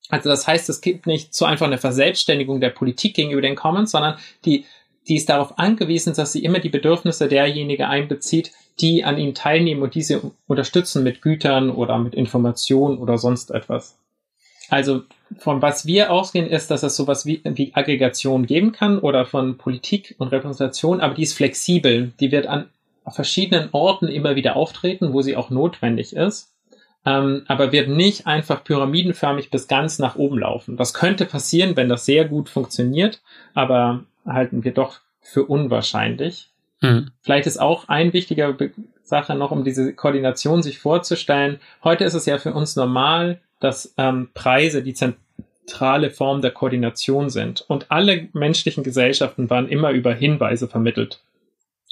Also 0.09 0.29
das 0.29 0.47
heißt, 0.47 0.69
es 0.69 0.81
gibt 0.81 1.07
nicht 1.07 1.33
so 1.33 1.45
einfach 1.45 1.65
eine 1.65 1.77
Verselbstständigung 1.77 2.59
der 2.59 2.69
Politik 2.69 3.15
gegenüber 3.15 3.41
den 3.41 3.55
Commons, 3.55 3.91
sondern 3.91 4.17
die, 4.45 4.65
die 5.07 5.15
ist 5.15 5.29
darauf 5.29 5.57
angewiesen, 5.57 6.13
dass 6.13 6.33
sie 6.33 6.43
immer 6.43 6.59
die 6.59 6.69
Bedürfnisse 6.69 7.27
derjenigen 7.27 7.85
einbezieht, 7.85 8.51
die 8.79 9.03
an 9.03 9.17
ihnen 9.17 9.35
teilnehmen 9.35 9.81
und 9.81 9.95
diese 9.95 10.31
unterstützen 10.47 11.03
mit 11.03 11.21
Gütern 11.21 11.69
oder 11.69 11.97
mit 11.97 12.15
Informationen 12.15 12.97
oder 12.97 13.17
sonst 13.17 13.51
etwas. 13.51 13.97
Also 14.69 15.03
von 15.37 15.61
was 15.61 15.85
wir 15.85 16.11
ausgehen, 16.11 16.47
ist, 16.47 16.71
dass 16.71 16.83
es 16.83 16.95
sowas 16.95 17.25
wie, 17.25 17.41
wie 17.43 17.73
Aggregation 17.73 18.45
geben 18.45 18.71
kann 18.71 18.99
oder 18.99 19.25
von 19.25 19.57
Politik 19.57 20.15
und 20.17 20.29
Repräsentation, 20.29 21.01
aber 21.01 21.15
die 21.15 21.23
ist 21.23 21.33
flexibel. 21.33 22.13
Die 22.19 22.31
wird 22.31 22.47
an 22.47 22.69
verschiedenen 23.11 23.69
Orten 23.71 24.07
immer 24.07 24.35
wieder 24.35 24.55
auftreten, 24.55 25.13
wo 25.13 25.21
sie 25.21 25.35
auch 25.35 25.49
notwendig 25.49 26.15
ist, 26.15 26.53
ähm, 27.05 27.43
aber 27.47 27.71
wird 27.71 27.89
nicht 27.89 28.27
einfach 28.27 28.63
pyramidenförmig 28.63 29.49
bis 29.49 29.67
ganz 29.67 29.99
nach 29.99 30.15
oben 30.15 30.39
laufen. 30.39 30.77
Das 30.77 30.93
könnte 30.93 31.25
passieren, 31.25 31.75
wenn 31.75 31.89
das 31.89 32.05
sehr 32.05 32.25
gut 32.25 32.49
funktioniert, 32.49 33.21
aber 33.53 34.03
halten 34.25 34.63
wir 34.63 34.73
doch 34.73 34.99
für 35.21 35.43
unwahrscheinlich. 35.43 36.49
Mhm. 36.81 37.11
Vielleicht 37.21 37.47
ist 37.47 37.59
auch 37.59 37.89
ein 37.89 38.13
wichtiger 38.13 38.53
Be 38.53 38.71
Sache 39.05 39.35
noch, 39.35 39.51
um 39.51 39.65
diese 39.65 39.93
Koordination 39.93 40.63
sich 40.63 40.79
vorzustellen. 40.79 41.59
Heute 41.83 42.05
ist 42.05 42.13
es 42.13 42.25
ja 42.25 42.37
für 42.37 42.53
uns 42.53 42.77
normal, 42.77 43.41
dass 43.59 43.93
ähm, 43.97 44.29
Preise 44.33 44.81
die 44.81 44.93
zentrale 44.93 46.09
Form 46.09 46.41
der 46.41 46.51
Koordination 46.51 47.29
sind. 47.29 47.65
Und 47.67 47.91
alle 47.91 48.29
menschlichen 48.31 48.81
Gesellschaften 48.81 49.49
waren 49.49 49.67
immer 49.67 49.91
über 49.91 50.13
Hinweise 50.13 50.69
vermittelt. 50.69 51.19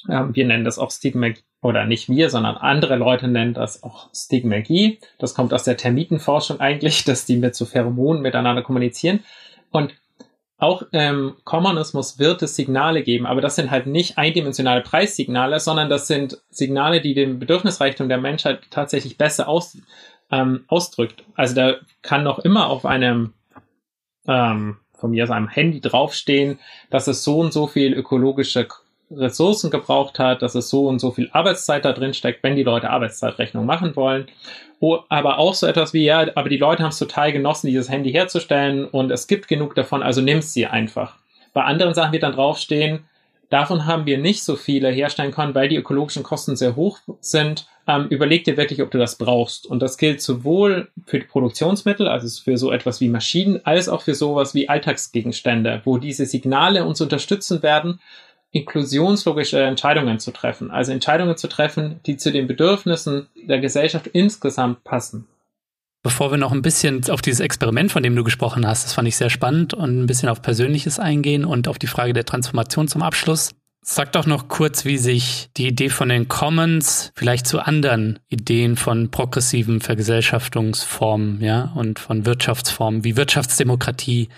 Wir 0.06 0.46
nennen 0.46 0.64
das 0.64 0.78
auch 0.78 0.90
Stigmagie, 0.90 1.42
oder 1.62 1.86
nicht 1.86 2.08
wir, 2.08 2.28
sondern 2.28 2.56
andere 2.56 2.96
Leute 2.96 3.28
nennen 3.28 3.54
das 3.54 3.82
auch 3.84 4.10
Stigmagie. 4.14 4.98
Das 5.18 5.34
kommt 5.34 5.54
aus 5.54 5.62
der 5.62 5.76
Termitenforschung 5.76 6.60
eigentlich, 6.60 7.04
dass 7.06 7.24
die 7.24 7.36
mit 7.36 7.54
so 7.54 7.64
Pheromonen 7.64 8.20
miteinander 8.20 8.62
kommunizieren. 8.62 9.20
Und 9.70 9.94
auch 10.58 10.84
ähm, 10.92 11.34
Kommunismus 11.44 12.18
wird 12.18 12.42
es 12.42 12.54
Signale 12.54 13.02
geben, 13.02 13.26
aber 13.26 13.40
das 13.40 13.56
sind 13.56 13.70
halt 13.70 13.86
nicht 13.86 14.16
eindimensionale 14.18 14.82
Preissignale, 14.82 15.58
sondern 15.58 15.88
das 15.88 16.06
sind 16.06 16.40
Signale, 16.50 17.00
die 17.00 17.14
den 17.14 17.40
Bedürfnisreichtum 17.40 18.08
der 18.08 18.18
Menschheit 18.18 18.60
tatsächlich 18.70 19.18
besser 19.18 19.48
aus, 19.48 19.78
ähm, 20.30 20.64
ausdrückt. 20.68 21.24
Also 21.34 21.56
da 21.56 21.74
kann 22.02 22.22
noch 22.22 22.38
immer 22.38 22.68
auf 22.68 22.86
einem 22.86 23.32
ähm, 24.28 24.76
von 24.92 25.10
mir 25.10 25.24
aus 25.24 25.30
einem 25.30 25.48
Handy 25.48 25.80
draufstehen, 25.80 26.60
dass 26.90 27.08
es 27.08 27.24
so 27.24 27.40
und 27.40 27.52
so 27.52 27.66
viel 27.66 27.92
ökologische 27.92 28.68
Ressourcen 29.16 29.70
gebraucht 29.70 30.18
hat, 30.18 30.42
dass 30.42 30.54
es 30.54 30.68
so 30.68 30.86
und 30.88 30.98
so 30.98 31.10
viel 31.10 31.28
Arbeitszeit 31.32 31.84
da 31.84 31.92
drin 31.92 32.14
steckt, 32.14 32.42
wenn 32.42 32.56
die 32.56 32.62
Leute 32.62 32.90
Arbeitszeitrechnung 32.90 33.66
machen 33.66 33.94
wollen. 33.96 34.26
Oh, 34.80 34.98
aber 35.08 35.38
auch 35.38 35.54
so 35.54 35.66
etwas 35.66 35.92
wie, 35.92 36.04
ja, 36.04 36.26
aber 36.34 36.48
die 36.48 36.56
Leute 36.56 36.82
haben 36.82 36.90
es 36.90 36.98
total 36.98 37.32
genossen, 37.32 37.68
dieses 37.68 37.88
Handy 37.88 38.10
herzustellen 38.10 38.84
und 38.84 39.10
es 39.10 39.26
gibt 39.26 39.46
genug 39.46 39.74
davon, 39.74 40.02
also 40.02 40.20
nimmst 40.20 40.54
sie 40.54 40.66
einfach. 40.66 41.16
Bei 41.52 41.62
anderen 41.62 41.94
Sachen 41.94 42.12
wird 42.12 42.24
dann 42.24 42.32
draufstehen, 42.32 43.04
davon 43.48 43.86
haben 43.86 44.06
wir 44.06 44.18
nicht 44.18 44.42
so 44.42 44.56
viele 44.56 44.90
herstellen 44.90 45.30
können, 45.30 45.54
weil 45.54 45.68
die 45.68 45.76
ökologischen 45.76 46.22
Kosten 46.22 46.56
sehr 46.56 46.74
hoch 46.74 46.98
sind. 47.20 47.66
Ähm, 47.86 48.06
überleg 48.08 48.44
dir 48.44 48.56
wirklich, 48.56 48.80
ob 48.80 48.90
du 48.90 48.98
das 48.98 49.16
brauchst. 49.16 49.66
Und 49.66 49.80
das 49.80 49.98
gilt 49.98 50.22
sowohl 50.22 50.88
für 51.04 51.18
die 51.18 51.26
Produktionsmittel, 51.26 52.08
also 52.08 52.42
für 52.42 52.56
so 52.56 52.72
etwas 52.72 53.00
wie 53.00 53.08
Maschinen, 53.08 53.60
als 53.64 53.88
auch 53.88 54.02
für 54.02 54.14
sowas 54.14 54.54
wie 54.54 54.68
Alltagsgegenstände, 54.68 55.82
wo 55.84 55.98
diese 55.98 56.24
Signale 56.26 56.84
uns 56.84 57.00
unterstützen 57.00 57.62
werden, 57.62 58.00
inklusionslogische 58.52 59.62
Entscheidungen 59.62 60.20
zu 60.20 60.30
treffen, 60.30 60.70
also 60.70 60.92
Entscheidungen 60.92 61.36
zu 61.36 61.48
treffen, 61.48 62.00
die 62.06 62.16
zu 62.16 62.30
den 62.30 62.46
Bedürfnissen 62.46 63.26
der 63.34 63.60
Gesellschaft 63.60 64.06
insgesamt 64.08 64.84
passen. 64.84 65.26
Bevor 66.02 66.30
wir 66.30 66.38
noch 66.38 66.52
ein 66.52 66.62
bisschen 66.62 67.08
auf 67.10 67.22
dieses 67.22 67.40
Experiment, 67.40 67.92
von 67.92 68.02
dem 68.02 68.16
du 68.16 68.24
gesprochen 68.24 68.66
hast, 68.66 68.84
das 68.84 68.92
fand 68.92 69.08
ich 69.08 69.16
sehr 69.16 69.30
spannend 69.30 69.72
und 69.72 70.02
ein 70.02 70.06
bisschen 70.06 70.28
auf 70.28 70.42
Persönliches 70.42 70.98
eingehen 70.98 71.44
und 71.44 71.68
auf 71.68 71.78
die 71.78 71.86
Frage 71.86 72.12
der 72.12 72.24
Transformation 72.24 72.88
zum 72.88 73.02
Abschluss. 73.02 73.52
Sag 73.84 74.12
doch 74.12 74.26
noch 74.26 74.46
kurz, 74.46 74.84
wie 74.84 74.98
sich 74.98 75.48
die 75.56 75.66
Idee 75.66 75.88
von 75.88 76.08
den 76.08 76.28
Commons 76.28 77.10
vielleicht 77.16 77.48
zu 77.48 77.58
anderen 77.58 78.20
Ideen 78.28 78.76
von 78.76 79.10
progressiven 79.10 79.80
Vergesellschaftungsformen, 79.80 81.40
ja, 81.40 81.72
und 81.74 81.98
von 81.98 82.24
Wirtschaftsformen 82.24 83.02
wie 83.02 83.16
Wirtschaftsdemokratie 83.16 84.28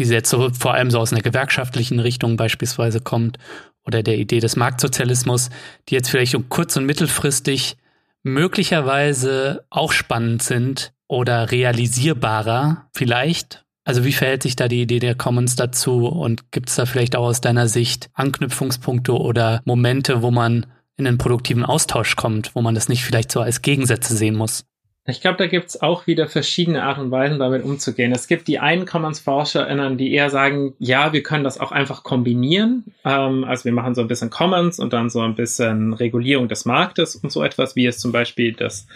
die 0.00 0.14
jetzt 0.14 0.30
so 0.30 0.50
vor 0.50 0.74
allem 0.74 0.90
so 0.90 0.98
aus 0.98 1.12
einer 1.12 1.22
gewerkschaftlichen 1.22 2.00
Richtung 2.00 2.36
beispielsweise 2.36 3.00
kommt 3.00 3.38
oder 3.84 4.02
der 4.02 4.18
Idee 4.18 4.40
des 4.40 4.56
Marktsozialismus, 4.56 5.50
die 5.88 5.94
jetzt 5.94 6.10
vielleicht 6.10 6.34
um 6.34 6.48
kurz- 6.48 6.76
und 6.76 6.86
mittelfristig 6.86 7.76
möglicherweise 8.22 9.64
auch 9.70 9.92
spannend 9.92 10.42
sind 10.42 10.92
oder 11.08 11.50
realisierbarer 11.50 12.88
vielleicht. 12.94 13.64
Also 13.84 14.04
wie 14.04 14.12
verhält 14.12 14.42
sich 14.42 14.56
da 14.56 14.68
die 14.68 14.82
Idee 14.82 14.98
der 14.98 15.14
Commons 15.14 15.56
dazu 15.56 16.06
und 16.06 16.52
gibt 16.52 16.68
es 16.68 16.76
da 16.76 16.86
vielleicht 16.86 17.16
auch 17.16 17.24
aus 17.24 17.40
deiner 17.40 17.66
Sicht 17.66 18.10
Anknüpfungspunkte 18.14 19.12
oder 19.12 19.62
Momente, 19.64 20.22
wo 20.22 20.30
man 20.30 20.66
in 20.96 21.06
einen 21.06 21.18
produktiven 21.18 21.64
Austausch 21.64 22.14
kommt, 22.14 22.54
wo 22.54 22.60
man 22.60 22.74
das 22.74 22.88
nicht 22.88 23.04
vielleicht 23.04 23.32
so 23.32 23.40
als 23.40 23.62
Gegensätze 23.62 24.14
sehen 24.14 24.36
muss? 24.36 24.66
Ich 25.06 25.20
glaube, 25.20 25.38
da 25.38 25.46
gibt's 25.46 25.80
auch 25.80 26.06
wieder 26.06 26.28
verschiedene 26.28 26.82
Art 26.82 26.98
und 26.98 27.10
Weisen, 27.10 27.38
damit 27.38 27.64
umzugehen. 27.64 28.12
Es 28.12 28.26
gibt 28.26 28.48
die 28.48 28.58
einen 28.58 28.84
Commons-ForscherInnen, 28.84 29.96
die 29.96 30.12
eher 30.12 30.28
sagen, 30.28 30.74
ja, 30.78 31.12
wir 31.12 31.22
können 31.22 31.42
das 31.42 31.58
auch 31.58 31.72
einfach 31.72 32.02
kombinieren. 32.02 32.84
Ähm, 33.04 33.44
also 33.44 33.64
wir 33.64 33.72
machen 33.72 33.94
so 33.94 34.02
ein 34.02 34.08
bisschen 34.08 34.30
Commons 34.30 34.78
und 34.78 34.92
dann 34.92 35.08
so 35.08 35.20
ein 35.20 35.34
bisschen 35.34 35.94
Regulierung 35.94 36.48
des 36.48 36.66
Marktes 36.66 37.16
und 37.16 37.32
so 37.32 37.42
etwas, 37.42 37.76
wie 37.76 37.86
es 37.86 37.98
zum 37.98 38.12
Beispiel 38.12 38.52
das 38.52 38.86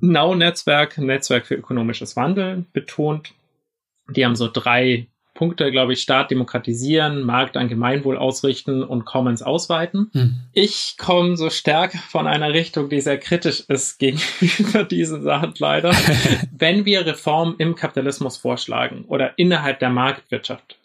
Now-Netzwerk, 0.00 0.98
Netzwerk 0.98 1.46
für 1.46 1.54
ökonomisches 1.54 2.16
Wandel 2.16 2.64
betont. 2.72 3.32
Die 4.08 4.24
haben 4.24 4.36
so 4.36 4.48
drei 4.52 5.06
Punkte, 5.40 5.70
glaube 5.70 5.94
ich, 5.94 6.02
Staat 6.02 6.30
demokratisieren, 6.30 7.22
Markt 7.22 7.56
an 7.56 7.68
Gemeinwohl 7.68 8.18
ausrichten 8.18 8.82
und 8.82 9.06
Commons 9.06 9.40
ausweiten. 9.40 10.10
Hm. 10.12 10.34
Ich 10.52 10.96
komme 10.98 11.34
so 11.38 11.48
stark 11.48 11.94
von 11.94 12.26
einer 12.26 12.52
Richtung, 12.52 12.90
die 12.90 13.00
sehr 13.00 13.16
kritisch 13.16 13.60
ist 13.60 13.98
gegenüber 13.98 14.84
diesen 14.84 15.22
Sachen 15.22 15.54
leider. 15.56 15.92
Wenn 16.52 16.84
wir 16.84 17.06
Reformen 17.06 17.54
im 17.56 17.74
Kapitalismus 17.74 18.36
vorschlagen 18.36 19.06
oder 19.08 19.38
innerhalb 19.38 19.78
der 19.78 19.88
Marktwirtschaft, 19.88 20.76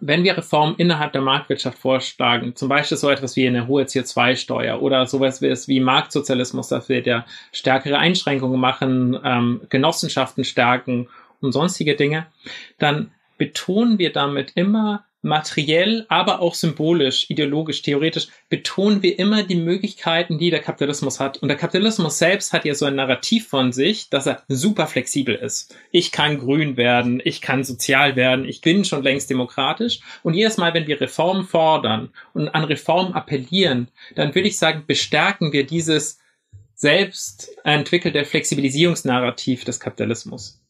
wenn 0.00 0.24
wir 0.24 0.36
Reformen 0.36 0.74
innerhalb 0.76 1.12
der 1.12 1.22
Marktwirtschaft 1.22 1.78
vorschlagen, 1.78 2.54
zum 2.54 2.68
Beispiel 2.68 2.96
so 2.96 3.08
etwas 3.10 3.36
wie 3.36 3.46
eine 3.46 3.66
hohe 3.68 3.84
CO2-Steuer 3.84 4.80
oder 4.82 5.06
sowas 5.06 5.40
wie, 5.40 5.50
wie 5.50 5.80
Marktsozialismus, 5.80 6.68
dass 6.68 6.90
wir 6.90 7.02
ja 7.02 7.24
stärkere 7.52 7.98
Einschränkungen 7.98 8.60
machen, 8.60 9.18
ähm, 9.22 9.62
Genossenschaften 9.68 10.44
stärken 10.44 11.08
und 11.40 11.52
sonstige 11.52 11.94
Dinge, 11.94 12.26
dann 12.78 13.12
betonen 13.42 13.98
wir 13.98 14.12
damit 14.12 14.52
immer 14.54 15.04
materiell, 15.20 16.06
aber 16.08 16.40
auch 16.40 16.54
symbolisch, 16.54 17.28
ideologisch, 17.28 17.82
theoretisch 17.82 18.28
betonen 18.48 19.02
wir 19.02 19.18
immer 19.18 19.42
die 19.42 19.56
Möglichkeiten, 19.56 20.38
die 20.38 20.50
der 20.50 20.60
Kapitalismus 20.60 21.18
hat. 21.18 21.38
Und 21.38 21.48
der 21.48 21.56
Kapitalismus 21.56 22.18
selbst 22.18 22.52
hat 22.52 22.64
ja 22.64 22.76
so 22.76 22.86
ein 22.86 22.94
Narrativ 22.94 23.48
von 23.48 23.72
sich, 23.72 24.10
dass 24.10 24.28
er 24.28 24.44
super 24.46 24.86
flexibel 24.86 25.34
ist. 25.34 25.76
Ich 25.90 26.12
kann 26.12 26.38
grün 26.38 26.76
werden, 26.76 27.20
ich 27.24 27.40
kann 27.40 27.64
sozial 27.64 28.14
werden, 28.14 28.44
ich 28.44 28.60
bin 28.60 28.84
schon 28.84 29.02
längst 29.02 29.28
demokratisch. 29.28 29.98
Und 30.22 30.34
jedes 30.34 30.56
Mal, 30.56 30.72
wenn 30.72 30.86
wir 30.86 31.00
Reformen 31.00 31.42
fordern 31.44 32.10
und 32.34 32.48
an 32.48 32.62
Reformen 32.62 33.12
appellieren, 33.14 33.88
dann 34.14 34.36
würde 34.36 34.46
ich 34.46 34.56
sagen, 34.56 34.84
bestärken 34.86 35.52
wir 35.52 35.66
dieses 35.66 36.20
selbst 36.76 37.50
entwickelte 37.64 38.24
Flexibilisierungsnarrativ 38.24 39.64
des 39.64 39.80
Kapitalismus. 39.80 40.61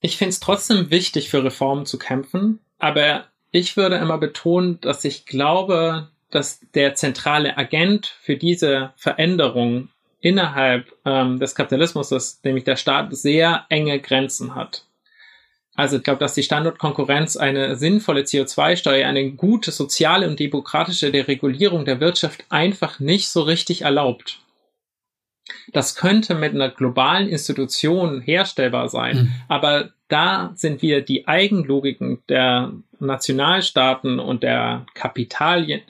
Ich 0.00 0.16
finde 0.16 0.30
es 0.30 0.40
trotzdem 0.40 0.90
wichtig, 0.90 1.30
für 1.30 1.42
Reformen 1.44 1.86
zu 1.86 1.98
kämpfen, 1.98 2.60
aber 2.78 3.26
ich 3.50 3.76
würde 3.76 3.96
immer 3.96 4.18
betonen, 4.18 4.80
dass 4.80 5.04
ich 5.04 5.26
glaube, 5.26 6.08
dass 6.30 6.60
der 6.74 6.94
zentrale 6.94 7.56
Agent 7.56 8.06
für 8.20 8.36
diese 8.36 8.92
Veränderung 8.96 9.88
innerhalb 10.20 10.92
ähm, 11.04 11.38
des 11.38 11.54
Kapitalismus 11.54 12.12
ist, 12.12 12.44
nämlich 12.44 12.64
der 12.64 12.76
Staat, 12.76 13.16
sehr 13.16 13.66
enge 13.68 14.00
Grenzen 14.00 14.54
hat. 14.54 14.84
Also 15.74 15.98
ich 15.98 16.02
glaube, 16.02 16.18
dass 16.18 16.34
die 16.34 16.42
Standortkonkurrenz 16.42 17.36
eine 17.36 17.76
sinnvolle 17.76 18.22
CO2-Steuer, 18.22 19.06
eine 19.06 19.30
gute 19.30 19.70
soziale 19.70 20.26
und 20.28 20.40
demokratische 20.40 21.12
Deregulierung 21.12 21.84
der 21.84 22.00
Wirtschaft 22.00 22.44
einfach 22.48 22.98
nicht 22.98 23.28
so 23.28 23.42
richtig 23.42 23.82
erlaubt. 23.82 24.40
Das 25.72 25.94
könnte 25.94 26.34
mit 26.34 26.54
einer 26.54 26.68
globalen 26.68 27.28
Institution 27.28 28.20
herstellbar 28.20 28.88
sein, 28.88 29.16
mhm. 29.16 29.32
aber 29.48 29.90
da 30.08 30.52
sind 30.54 30.82
wir 30.82 31.02
die 31.02 31.28
Eigenlogiken 31.28 32.22
der 32.28 32.72
Nationalstaaten 32.98 34.18
und 34.18 34.42
der 34.42 34.86
Kapitalien, 34.94 35.82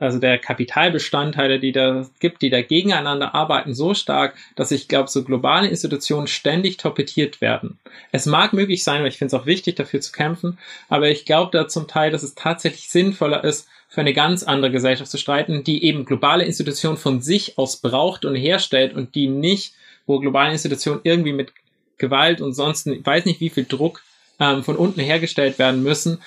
also 0.00 0.18
der 0.18 0.38
Kapitalbestandteile, 0.38 1.60
die 1.60 1.70
da 1.70 2.06
gibt, 2.18 2.42
die 2.42 2.50
da 2.50 2.60
gegeneinander 2.60 3.36
arbeiten, 3.36 3.72
so 3.72 3.94
stark, 3.94 4.34
dass 4.56 4.72
ich 4.72 4.88
glaube, 4.88 5.08
so 5.08 5.22
globale 5.22 5.68
Institutionen 5.68 6.26
ständig 6.26 6.76
torpediert 6.76 7.40
werden. 7.40 7.78
Es 8.10 8.26
mag 8.26 8.52
möglich 8.52 8.82
sein, 8.82 8.98
aber 8.98 9.08
ich 9.08 9.18
finde 9.18 9.36
es 9.36 9.40
auch 9.40 9.46
wichtig, 9.46 9.76
dafür 9.76 10.00
zu 10.00 10.10
kämpfen, 10.10 10.58
aber 10.88 11.08
ich 11.08 11.24
glaube 11.24 11.56
da 11.56 11.68
zum 11.68 11.86
Teil, 11.86 12.10
dass 12.10 12.24
es 12.24 12.34
tatsächlich 12.34 12.88
sinnvoller 12.88 13.44
ist, 13.44 13.68
für 13.96 14.02
eine 14.02 14.12
ganz 14.12 14.42
andere 14.42 14.70
Gesellschaft 14.70 15.10
zu 15.10 15.16
streiten, 15.16 15.64
die 15.64 15.82
eben 15.82 16.04
globale 16.04 16.44
Institutionen 16.44 16.98
von 16.98 17.22
sich 17.22 17.56
aus 17.56 17.78
braucht 17.78 18.26
und 18.26 18.34
herstellt 18.34 18.92
und 18.92 19.14
die 19.14 19.26
nicht, 19.26 19.72
wo 20.04 20.20
globale 20.20 20.52
Institutionen 20.52 21.00
irgendwie 21.02 21.32
mit 21.32 21.50
Gewalt 21.96 22.42
und 22.42 22.52
sonst, 22.52 22.86
weiß 22.86 23.24
nicht, 23.24 23.40
wie 23.40 23.48
viel 23.48 23.64
Druck 23.64 24.02
ähm, 24.38 24.62
von 24.64 24.76
unten 24.76 25.00
hergestellt 25.00 25.58
werden 25.58 25.82
müssen. 25.82 26.18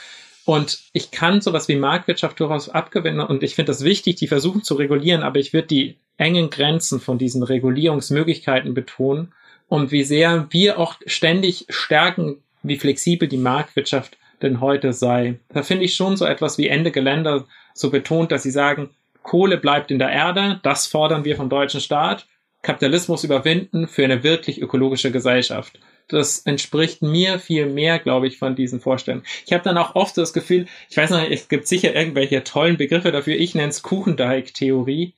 Und 0.45 0.79
ich 0.93 1.11
kann 1.11 1.41
sowas 1.41 1.67
wie 1.67 1.75
Marktwirtschaft 1.75 2.39
durchaus 2.39 2.69
abgewinnen 2.69 3.19
und 3.19 3.43
ich 3.43 3.53
finde 3.53 3.69
das 3.71 3.83
wichtig, 3.83 4.15
die 4.15 4.25
versuchen 4.25 4.63
zu 4.63 4.73
regulieren, 4.73 5.21
aber 5.21 5.37
ich 5.37 5.53
würde 5.53 5.67
die 5.67 5.97
engen 6.17 6.49
Grenzen 6.49 6.99
von 6.99 7.19
diesen 7.19 7.43
Regulierungsmöglichkeiten 7.43 8.73
betonen 8.73 9.31
und 9.67 9.91
wie 9.91 10.03
sehr 10.03 10.47
wir 10.49 10.79
auch 10.79 10.95
ständig 11.05 11.67
stärken, 11.69 12.37
wie 12.63 12.79
flexibel 12.79 13.27
die 13.27 13.37
Marktwirtschaft 13.37 14.17
denn 14.41 14.59
heute 14.59 14.91
sei. 14.91 15.37
Da 15.49 15.61
finde 15.61 15.85
ich 15.85 15.93
schon 15.93 16.17
so 16.17 16.25
etwas 16.25 16.57
wie 16.57 16.67
Ende 16.67 16.89
Geländer 16.89 17.45
so 17.73 17.89
betont, 17.89 18.31
dass 18.31 18.43
sie 18.43 18.51
sagen, 18.51 18.89
Kohle 19.23 19.57
bleibt 19.57 19.91
in 19.91 19.99
der 19.99 20.11
Erde, 20.11 20.59
das 20.63 20.87
fordern 20.87 21.25
wir 21.25 21.35
vom 21.35 21.49
deutschen 21.49 21.81
Staat 21.81 22.25
Kapitalismus 22.61 23.23
überwinden 23.23 23.87
für 23.87 24.03
eine 24.03 24.23
wirklich 24.23 24.61
ökologische 24.61 25.11
Gesellschaft. 25.11 25.79
Das 26.09 26.39
entspricht 26.39 27.01
mir 27.01 27.39
viel 27.39 27.67
mehr, 27.67 27.99
glaube 27.99 28.27
ich, 28.27 28.37
von 28.37 28.55
diesen 28.55 28.81
Vorstellungen. 28.81 29.25
Ich 29.45 29.53
habe 29.53 29.63
dann 29.63 29.77
auch 29.77 29.95
oft 29.95 30.17
das 30.17 30.33
Gefühl, 30.33 30.65
ich 30.89 30.97
weiß 30.97 31.11
noch, 31.11 31.21
es 31.21 31.47
gibt 31.47 31.67
sicher 31.67 31.95
irgendwelche 31.95 32.43
tollen 32.43 32.77
Begriffe 32.77 33.11
dafür, 33.11 33.35
ich 33.35 33.55
nenne 33.55 33.69
es 33.69 33.83
Kuchenteig-Theorie, 33.83 35.13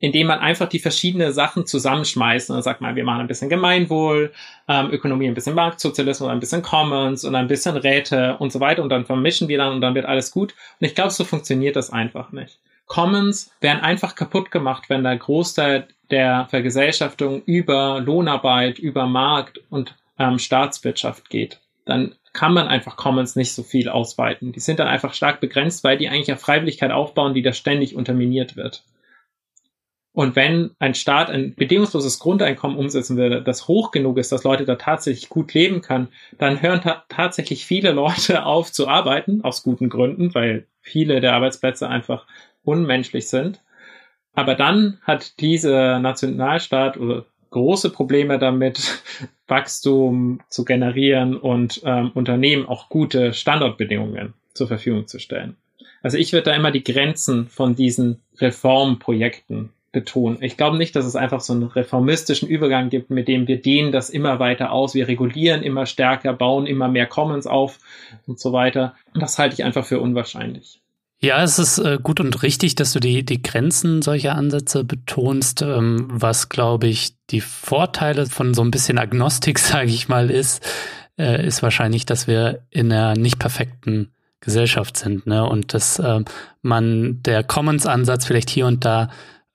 indem 0.00 0.26
man 0.26 0.38
einfach 0.38 0.68
die 0.68 0.78
verschiedenen 0.78 1.32
Sachen 1.32 1.66
zusammenschmeißt. 1.66 2.50
Und 2.50 2.56
dann 2.56 2.62
sagt 2.62 2.80
man, 2.80 2.96
wir 2.96 3.04
machen 3.04 3.20
ein 3.20 3.26
bisschen 3.26 3.48
Gemeinwohl, 3.48 4.32
ähm, 4.68 4.90
Ökonomie, 4.90 5.28
ein 5.28 5.34
bisschen 5.34 5.54
Marktsozialismus, 5.54 6.30
ein 6.30 6.40
bisschen 6.40 6.62
Commons 6.62 7.24
und 7.24 7.34
ein 7.34 7.48
bisschen 7.48 7.76
Räte 7.76 8.36
und 8.38 8.52
so 8.52 8.60
weiter. 8.60 8.82
Und 8.82 8.90
dann 8.90 9.06
vermischen 9.06 9.48
wir 9.48 9.58
dann 9.58 9.74
und 9.74 9.80
dann 9.80 9.94
wird 9.94 10.06
alles 10.06 10.30
gut. 10.30 10.54
Und 10.80 10.86
ich 10.86 10.94
glaube, 10.94 11.10
so 11.10 11.24
funktioniert 11.24 11.76
das 11.76 11.90
einfach 11.90 12.32
nicht. 12.32 12.58
Commons 12.86 13.50
werden 13.60 13.80
einfach 13.82 14.14
kaputt 14.14 14.50
gemacht, 14.50 14.84
wenn 14.88 15.02
der 15.02 15.16
Großteil 15.16 15.88
der 16.10 16.46
Vergesellschaftung 16.50 17.42
über 17.44 18.00
Lohnarbeit, 18.00 18.78
über 18.78 19.06
Markt 19.06 19.60
und 19.70 19.94
ähm, 20.18 20.38
Staatswirtschaft 20.38 21.28
geht. 21.30 21.58
Dann 21.84 22.14
kann 22.32 22.52
man 22.52 22.68
einfach 22.68 22.96
Commons 22.96 23.34
nicht 23.34 23.52
so 23.52 23.62
viel 23.62 23.88
ausweiten. 23.88 24.52
Die 24.52 24.60
sind 24.60 24.78
dann 24.78 24.88
einfach 24.88 25.14
stark 25.14 25.40
begrenzt, 25.40 25.82
weil 25.84 25.96
die 25.96 26.08
eigentlich 26.08 26.32
auf 26.32 26.40
Freiwilligkeit 26.40 26.90
aufbauen, 26.90 27.34
die 27.34 27.42
da 27.42 27.52
ständig 27.52 27.96
unterminiert 27.96 28.56
wird. 28.56 28.82
Und 30.16 30.34
wenn 30.34 30.70
ein 30.78 30.94
Staat 30.94 31.28
ein 31.28 31.54
bedingungsloses 31.54 32.18
Grundeinkommen 32.20 32.78
umsetzen 32.78 33.18
würde, 33.18 33.42
das 33.42 33.68
hoch 33.68 33.90
genug 33.90 34.16
ist, 34.16 34.32
dass 34.32 34.44
Leute 34.44 34.64
da 34.64 34.76
tatsächlich 34.76 35.28
gut 35.28 35.52
leben 35.52 35.82
können, 35.82 36.08
dann 36.38 36.62
hören 36.62 36.80
ta 36.80 37.04
tatsächlich 37.10 37.66
viele 37.66 37.92
Leute 37.92 38.46
auf 38.46 38.72
zu 38.72 38.88
arbeiten, 38.88 39.44
aus 39.44 39.62
guten 39.62 39.90
Gründen, 39.90 40.34
weil 40.34 40.68
viele 40.80 41.20
der 41.20 41.34
Arbeitsplätze 41.34 41.86
einfach 41.90 42.26
unmenschlich 42.64 43.28
sind. 43.28 43.60
Aber 44.32 44.54
dann 44.54 44.98
hat 45.02 45.38
dieser 45.40 45.98
Nationalstaat 45.98 46.98
große 47.50 47.90
Probleme 47.90 48.38
damit, 48.38 49.02
Wachstum 49.48 50.40
zu 50.48 50.64
generieren 50.64 51.36
und 51.36 51.82
ähm, 51.84 52.10
Unternehmen 52.14 52.64
auch 52.64 52.88
gute 52.88 53.34
Standortbedingungen 53.34 54.32
zur 54.54 54.66
Verfügung 54.66 55.08
zu 55.08 55.18
stellen. 55.18 55.56
Also 56.02 56.16
ich 56.16 56.32
würde 56.32 56.44
da 56.44 56.56
immer 56.56 56.70
die 56.70 56.84
Grenzen 56.84 57.48
von 57.48 57.76
diesen 57.76 58.22
Reformprojekten 58.38 59.72
betonen. 59.96 60.36
Ich 60.42 60.58
glaube 60.58 60.76
nicht, 60.76 60.94
dass 60.94 61.06
es 61.06 61.16
einfach 61.16 61.40
so 61.40 61.54
einen 61.54 61.62
reformistischen 61.62 62.50
Übergang 62.50 62.90
gibt, 62.90 63.08
mit 63.08 63.28
dem 63.28 63.48
wir 63.48 63.62
dehnen 63.62 63.92
das 63.92 64.10
immer 64.10 64.38
weiter 64.38 64.70
aus. 64.70 64.94
Wir 64.94 65.08
regulieren 65.08 65.62
immer 65.62 65.86
stärker, 65.86 66.34
bauen 66.34 66.66
immer 66.66 66.88
mehr 66.88 67.06
Commons 67.06 67.46
auf 67.46 67.78
und 68.26 68.38
so 68.38 68.52
weiter. 68.52 68.94
Das 69.14 69.38
halte 69.38 69.54
ich 69.54 69.64
einfach 69.64 69.86
für 69.86 69.98
unwahrscheinlich. 69.98 70.82
Ja, 71.18 71.42
es 71.42 71.58
ist 71.58 71.78
äh, 71.78 71.98
gut 72.02 72.20
und 72.20 72.42
richtig, 72.42 72.74
dass 72.74 72.92
du 72.92 73.00
die, 73.00 73.24
die 73.24 73.40
Grenzen 73.40 74.02
solcher 74.02 74.34
Ansätze 74.34 74.84
betonst. 74.84 75.62
Ähm, 75.62 76.08
was, 76.10 76.50
glaube 76.50 76.88
ich, 76.88 77.14
die 77.30 77.40
Vorteile 77.40 78.26
von 78.26 78.52
so 78.52 78.60
ein 78.60 78.70
bisschen 78.70 78.98
Agnostik, 78.98 79.58
sage 79.58 79.88
ich 79.88 80.10
mal, 80.10 80.30
ist, 80.30 80.62
äh, 81.18 81.46
ist 81.46 81.62
wahrscheinlich, 81.62 82.04
dass 82.04 82.26
wir 82.26 82.66
in 82.68 82.92
einer 82.92 83.14
nicht 83.14 83.38
perfekten 83.38 84.12
Gesellschaft 84.40 84.98
sind, 84.98 85.26
ne? 85.26 85.48
Und 85.48 85.72
dass 85.72 85.98
äh, 85.98 86.20
man 86.60 87.22
der 87.22 87.42
Commons-Ansatz 87.42 88.26
vielleicht 88.26 88.50
hier 88.50 88.66
und 88.66 88.84
da 88.84 89.08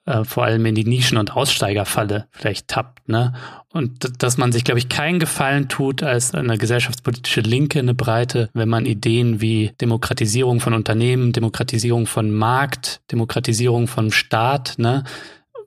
äh, 0.05 0.23
vor 0.23 0.45
allem 0.45 0.65
in 0.65 0.75
die 0.75 0.85
Nischen- 0.85 1.17
und 1.17 1.35
Aussteigerfalle 1.35 2.27
vielleicht 2.31 2.67
tappt, 2.67 3.07
ne? 3.07 3.33
Und 3.71 4.21
dass 4.21 4.37
man 4.37 4.51
sich, 4.51 4.63
glaube 4.63 4.79
ich, 4.79 4.89
keinen 4.89 5.19
Gefallen 5.19 5.69
tut 5.69 6.03
als 6.03 6.33
eine 6.33 6.57
gesellschaftspolitische 6.57 7.41
Linke, 7.41 7.79
eine 7.79 7.93
Breite, 7.93 8.49
wenn 8.53 8.67
man 8.67 8.85
Ideen 8.85 9.39
wie 9.39 9.71
Demokratisierung 9.79 10.59
von 10.59 10.73
Unternehmen, 10.73 11.31
Demokratisierung 11.31 12.05
von 12.05 12.31
Markt, 12.31 13.01
Demokratisierung 13.11 13.87
von 13.87 14.11
Staat, 14.11 14.75
ne? 14.77 15.03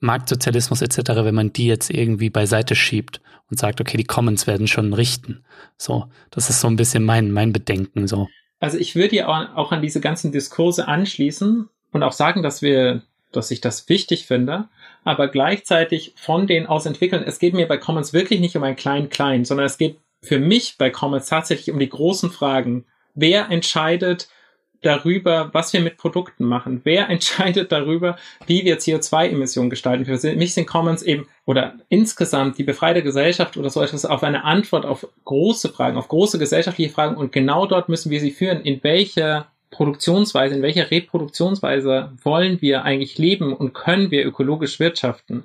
Marktsozialismus 0.01 0.83
etc., 0.83 0.99
wenn 1.23 1.35
man 1.35 1.53
die 1.53 1.67
jetzt 1.67 1.91
irgendwie 1.91 2.29
beiseite 2.29 2.75
schiebt 2.75 3.21
und 3.51 3.59
sagt, 3.59 3.81
okay, 3.81 3.97
die 3.97 4.05
Commons 4.05 4.47
werden 4.47 4.67
schon 4.67 4.93
richten. 4.93 5.45
So, 5.79 6.07
das 6.31 6.51
ist 6.51 6.61
so 6.61 6.69
ein 6.69 6.77
bisschen 6.77 7.05
mein, 7.05 7.31
mein 7.31 7.53
Bedenken 7.53 8.07
so. 8.07 8.29
Also 8.61 8.79
ich 8.79 8.95
würde 8.95 9.17
ja 9.17 9.55
auch 9.55 9.73
an 9.73 9.83
diese 9.83 10.01
ganzen 10.01 10.33
Diskurse 10.33 10.89
anschließen 10.89 11.69
und 11.93 12.03
auch 12.03 12.13
sagen, 12.13 12.43
dass 12.43 12.63
wir 12.63 13.03
dass 13.37 13.51
ich 13.51 13.61
das 13.61 13.89
wichtig 13.89 14.27
finde, 14.27 14.69
aber 15.05 15.29
gleichzeitig 15.29 16.15
von 16.17 16.47
denen 16.47 16.67
aus 16.67 16.87
entwickeln. 16.87 17.25
Es 17.27 17.39
geht 17.39 17.55
mir 17.55 17.69
bei 17.69 17.77
Commons 17.77 18.13
wirklich 18.13 18.41
nicht 18.41 18.57
um 18.57 18.63
ein 18.63 18.77
Klein-Klein, 18.77 19.45
sondern 19.45 19.67
es 19.67 19.79
geht 19.79 19.99
für 20.23 20.39
mich 20.39 20.77
bei 20.79 20.91
Commons 20.91 21.29
tatsächlich 21.29 21.71
um 21.71 21.79
die 21.79 21.89
großen 21.89 22.31
Fragen. 22.31 22.87
Wer 23.15 23.51
entscheidet 23.51 24.29
darüber, 24.85 25.51
was 25.53 25.73
wir 25.73 25.81
mit 25.81 25.97
Produkten 25.97 26.45
machen? 26.45 26.81
Wer 26.85 27.09
entscheidet 27.11 27.73
darüber, 27.73 28.17
wie 28.47 28.65
wir 28.65 28.79
CO2-Emissionen 28.79 29.71
gestalten? 29.71 30.05
Für 30.05 30.35
mich 30.35 30.55
sind 30.55 30.67
Commons 30.67 31.03
eben 31.03 31.27
oder 31.45 31.75
insgesamt 31.89 32.59
die 32.59 32.65
befreite 32.65 33.03
Gesellschaft 33.03 33.57
oder 33.57 33.71
so 33.71 33.83
etwas 33.83 34.05
auf 34.05 34.23
eine 34.23 34.45
Antwort 34.45 34.87
auf 34.87 35.07
große 35.25 35.71
Fragen, 35.71 35.97
auf 35.97 36.09
große 36.09 36.39
gesellschaftliche 36.39 36.93
Fragen 36.93 37.17
und 37.17 37.33
genau 37.33 37.67
dort 37.67 37.89
müssen 37.89 38.11
wir 38.11 38.21
sie 38.21 38.31
führen. 38.31 38.63
In 38.63 38.83
welcher 38.83 39.49
Produktionsweise, 39.75 40.55
in 40.55 40.63
welcher 40.63 40.91
Reproduktionsweise 40.91 42.13
wollen 42.23 42.63
wir 42.63 42.85
eigentlich 42.85 43.19
leben 43.19 43.53
und 43.53 43.75
können 43.75 44.13
wir 44.13 44.25
ökologisch 44.25 44.79
wirtschaften? 44.79 45.43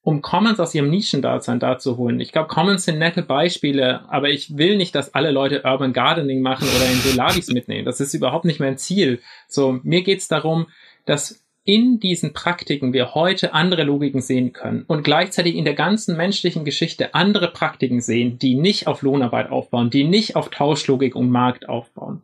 Um 0.00 0.22
Commons 0.22 0.60
aus 0.60 0.74
ihrem 0.74 0.88
Nischendasein 0.88 1.60
dazu 1.60 1.98
holen. 1.98 2.20
Ich 2.20 2.32
glaube, 2.32 2.48
Commons 2.48 2.86
sind 2.86 2.98
nette 2.98 3.22
Beispiele, 3.22 4.08
aber 4.08 4.30
ich 4.30 4.56
will 4.56 4.78
nicht, 4.78 4.94
dass 4.94 5.14
alle 5.14 5.30
Leute 5.30 5.62
Urban 5.64 5.92
Gardening 5.92 6.40
machen 6.40 6.66
oder 6.74 6.90
in 6.90 7.00
Solaris 7.00 7.48
mitnehmen. 7.48 7.84
Das 7.84 8.00
ist 8.00 8.14
überhaupt 8.14 8.46
nicht 8.46 8.60
mein 8.60 8.78
Ziel. 8.78 9.20
So, 9.46 9.78
mir 9.82 10.02
geht's 10.02 10.28
darum, 10.28 10.68
dass 11.04 11.44
in 11.64 12.00
diesen 12.00 12.32
Praktiken 12.32 12.94
wir 12.94 13.14
heute 13.14 13.52
andere 13.52 13.82
Logiken 13.82 14.22
sehen 14.22 14.54
können 14.54 14.84
und 14.86 15.02
gleichzeitig 15.02 15.54
in 15.54 15.64
der 15.66 15.74
ganzen 15.74 16.16
menschlichen 16.16 16.64
Geschichte 16.64 17.14
andere 17.14 17.48
Praktiken 17.48 18.00
sehen, 18.00 18.38
die 18.38 18.54
nicht 18.54 18.86
auf 18.86 19.02
Lohnarbeit 19.02 19.50
aufbauen, 19.50 19.90
die 19.90 20.04
nicht 20.04 20.34
auf 20.34 20.48
Tauschlogik 20.48 21.14
und 21.14 21.30
Markt 21.30 21.68
aufbauen. 21.68 22.22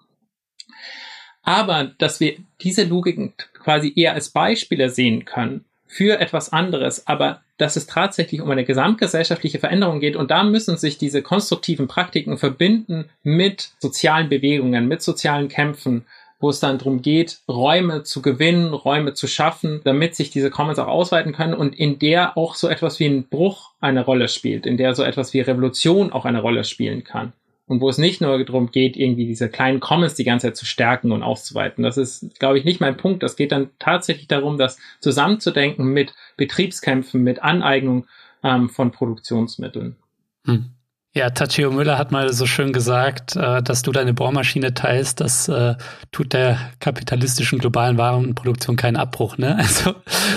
Aber 1.42 1.92
dass 1.98 2.20
wir 2.20 2.36
diese 2.60 2.84
Logiken 2.84 3.34
quasi 3.54 3.92
eher 3.94 4.14
als 4.14 4.30
Beispiele 4.30 4.90
sehen 4.90 5.24
können 5.24 5.64
für 5.86 6.20
etwas 6.20 6.52
anderes, 6.52 7.06
aber 7.06 7.42
dass 7.58 7.76
es 7.76 7.86
tatsächlich 7.86 8.40
um 8.40 8.50
eine 8.50 8.64
gesamtgesellschaftliche 8.64 9.58
Veränderung 9.58 10.00
geht 10.00 10.16
und 10.16 10.30
da 10.30 10.42
müssen 10.42 10.78
sich 10.78 10.98
diese 10.98 11.22
konstruktiven 11.22 11.86
Praktiken 11.86 12.38
verbinden 12.38 13.10
mit 13.22 13.72
sozialen 13.78 14.28
Bewegungen, 14.28 14.88
mit 14.88 15.02
sozialen 15.02 15.48
Kämpfen, 15.48 16.06
wo 16.40 16.50
es 16.50 16.60
dann 16.60 16.78
darum 16.78 17.02
geht, 17.02 17.38
Räume 17.48 18.02
zu 18.02 18.20
gewinnen, 18.20 18.74
Räume 18.74 19.14
zu 19.14 19.28
schaffen, 19.28 19.80
damit 19.84 20.16
sich 20.16 20.30
diese 20.30 20.50
Commons 20.50 20.78
auch 20.78 20.88
ausweiten 20.88 21.32
können 21.32 21.54
und 21.54 21.78
in 21.78 21.98
der 21.98 22.36
auch 22.36 22.56
so 22.56 22.68
etwas 22.68 22.98
wie 22.98 23.06
ein 23.06 23.28
Bruch 23.28 23.70
eine 23.80 24.04
Rolle 24.04 24.28
spielt, 24.28 24.66
in 24.66 24.76
der 24.76 24.94
so 24.94 25.04
etwas 25.04 25.32
wie 25.34 25.40
Revolution 25.40 26.12
auch 26.12 26.24
eine 26.24 26.40
Rolle 26.40 26.64
spielen 26.64 27.04
kann. 27.04 27.32
Und 27.72 27.80
wo 27.80 27.88
es 27.88 27.96
nicht 27.96 28.20
nur 28.20 28.44
darum 28.44 28.70
geht, 28.70 28.98
irgendwie 28.98 29.24
diese 29.24 29.48
kleinen 29.48 29.80
Commons 29.80 30.12
die 30.12 30.24
ganze 30.24 30.48
Zeit 30.48 30.58
zu 30.58 30.66
stärken 30.66 31.10
und 31.10 31.22
auszuweiten. 31.22 31.82
Das 31.82 31.96
ist, 31.96 32.38
glaube 32.38 32.58
ich, 32.58 32.66
nicht 32.66 32.82
mein 32.82 32.98
Punkt. 32.98 33.22
Das 33.22 33.34
geht 33.34 33.50
dann 33.50 33.70
tatsächlich 33.78 34.28
darum, 34.28 34.58
das 34.58 34.78
zusammenzudenken 35.00 35.86
mit 35.86 36.12
Betriebskämpfen, 36.36 37.22
mit 37.22 37.42
Aneignung 37.42 38.06
ähm, 38.42 38.68
von 38.68 38.90
Produktionsmitteln. 38.90 39.96
Hm. 40.44 40.66
Ja, 41.14 41.28
Tachio 41.28 41.70
Müller 41.70 41.98
hat 41.98 42.10
mal 42.10 42.32
so 42.32 42.46
schön 42.46 42.72
gesagt, 42.72 43.36
äh, 43.36 43.62
dass 43.62 43.82
du 43.82 43.92
deine 43.92 44.14
Bohrmaschine 44.14 44.72
teilst, 44.72 45.20
das 45.20 45.46
äh, 45.46 45.74
tut 46.10 46.32
der 46.32 46.58
kapitalistischen 46.80 47.58
globalen 47.58 47.98
Warenproduktion 47.98 48.76
keinen 48.76 48.96
Abbruch. 48.96 49.36
Ne? 49.36 49.58
Also 49.72 49.94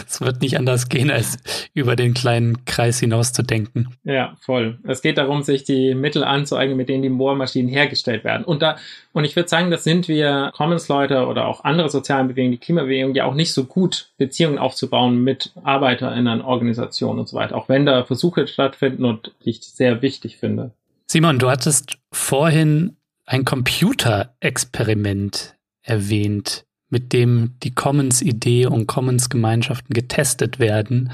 es 0.07 0.19
wird 0.21 0.41
nicht 0.41 0.57
anders 0.57 0.89
gehen, 0.89 1.09
als 1.09 1.37
über 1.73 1.95
den 1.95 2.13
kleinen 2.13 2.65
Kreis 2.65 2.99
hinaus 2.99 3.31
zu 3.31 3.41
denken. 3.41 3.95
Ja, 4.03 4.35
voll. 4.41 4.77
Es 4.83 5.01
geht 5.01 5.17
darum, 5.17 5.43
sich 5.43 5.63
die 5.63 5.95
Mittel 5.95 6.23
anzueignen, 6.23 6.77
mit 6.77 6.89
denen 6.89 7.03
die 7.03 7.09
Bohrmaschinen 7.09 7.69
hergestellt 7.69 8.23
werden. 8.23 8.43
Und 8.43 8.61
da, 8.61 8.77
und 9.15 9.23
ich 9.23 9.35
würde 9.37 9.47
sagen, 9.47 9.71
das 9.71 9.85
sind 9.85 10.09
wir 10.09 10.51
Commons-Leute 10.57 11.27
oder 11.27 11.47
auch 11.47 11.63
andere 11.63 11.89
sozialen 11.89 12.27
Bewegungen, 12.27 12.51
die 12.51 12.57
Klimabewegung, 12.57 13.15
ja 13.15 13.23
auch 13.23 13.33
nicht 13.33 13.53
so 13.53 13.63
gut, 13.63 14.09
Beziehungen 14.17 14.57
aufzubauen 14.57 15.23
mit 15.23 15.53
ArbeiterInnen, 15.63 16.41
Organisationen 16.41 17.21
und 17.21 17.29
so 17.29 17.37
weiter. 17.37 17.55
Auch 17.55 17.69
wenn 17.69 17.85
da 17.85 18.03
Versuche 18.03 18.45
stattfinden 18.45 19.05
und 19.05 19.31
ich 19.39 19.61
sehr 19.61 20.01
wichtig 20.01 20.35
finde. 20.35 20.71
Simon, 21.07 21.39
du 21.39 21.49
hattest 21.49 21.97
vorhin 22.11 22.97
ein 23.25 23.45
Computerexperiment 23.45 25.55
erwähnt, 25.81 26.65
mit 26.89 27.13
dem 27.13 27.55
die 27.63 27.73
Commons-Idee 27.73 28.65
und 28.65 28.85
Commons-Gemeinschaften 28.85 29.93
getestet 29.93 30.59
werden. 30.59 31.13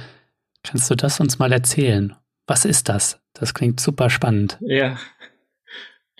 Kannst 0.63 0.89
du 0.89 0.95
das 0.95 1.19
uns 1.19 1.37
mal 1.37 1.51
erzählen? 1.51 2.15
Was 2.47 2.65
ist 2.65 2.89
das? 2.89 3.19
Das 3.33 3.53
klingt 3.53 3.79
super 3.79 4.09
spannend. 4.09 4.57
Ja, 4.61 4.97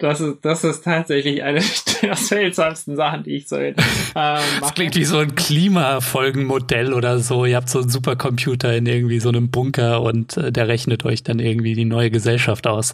das 0.01 0.19
ist, 0.19 0.39
das 0.41 0.63
ist 0.63 0.83
tatsächlich 0.83 1.43
eine 1.43 1.61
der 2.01 2.15
seltsamsten 2.15 2.95
Sachen, 2.95 3.23
die 3.23 3.37
ich 3.37 3.47
so 3.47 3.55
äh, 3.55 3.73
mache. 4.13 4.41
Das 4.59 4.73
klingt 4.73 4.95
wie 4.95 5.05
so 5.05 5.19
ein 5.19 5.35
Klimafolgenmodell 5.35 6.93
oder 6.93 7.19
so. 7.19 7.45
Ihr 7.45 7.55
habt 7.55 7.69
so 7.69 7.79
einen 7.79 7.89
Supercomputer 7.89 8.75
in 8.75 8.85
irgendwie 8.85 9.19
so 9.19 9.29
einem 9.29 9.51
Bunker 9.51 10.01
und 10.01 10.37
äh, 10.37 10.51
der 10.51 10.67
rechnet 10.67 11.05
euch 11.05 11.23
dann 11.23 11.39
irgendwie 11.39 11.75
die 11.75 11.85
neue 11.85 12.11
Gesellschaft 12.11 12.67
aus. 12.67 12.93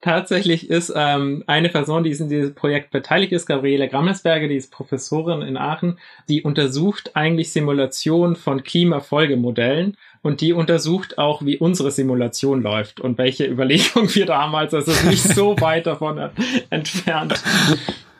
Tatsächlich 0.00 0.70
ist 0.70 0.92
ähm, 0.94 1.42
eine 1.48 1.70
Person, 1.70 2.04
die 2.04 2.12
in 2.12 2.28
diesem 2.28 2.54
Projekt 2.54 2.92
beteiligt 2.92 3.32
ist, 3.32 3.46
Gabriele 3.46 3.88
Grammelsberger, 3.88 4.46
die 4.46 4.54
ist 4.54 4.70
Professorin 4.70 5.42
in 5.42 5.56
Aachen, 5.56 5.98
die 6.28 6.42
untersucht 6.42 7.16
eigentlich 7.16 7.52
Simulationen 7.52 8.36
von 8.36 8.62
Klimafolgemodellen 8.62 9.96
und 10.22 10.40
die 10.40 10.52
untersucht 10.52 11.18
auch, 11.18 11.44
wie 11.44 11.58
unsere 11.58 11.90
Simulation 11.90 12.62
läuft 12.62 13.00
und 13.00 13.18
welche 13.18 13.46
Überlegungen 13.50 14.14
wir 14.14 14.26
damals, 14.26 14.74
also 14.74 14.92
nicht 15.08 15.22
so 15.22 15.56
weit 15.60 15.86
davon 15.86 16.30
entfernt. 16.70 17.42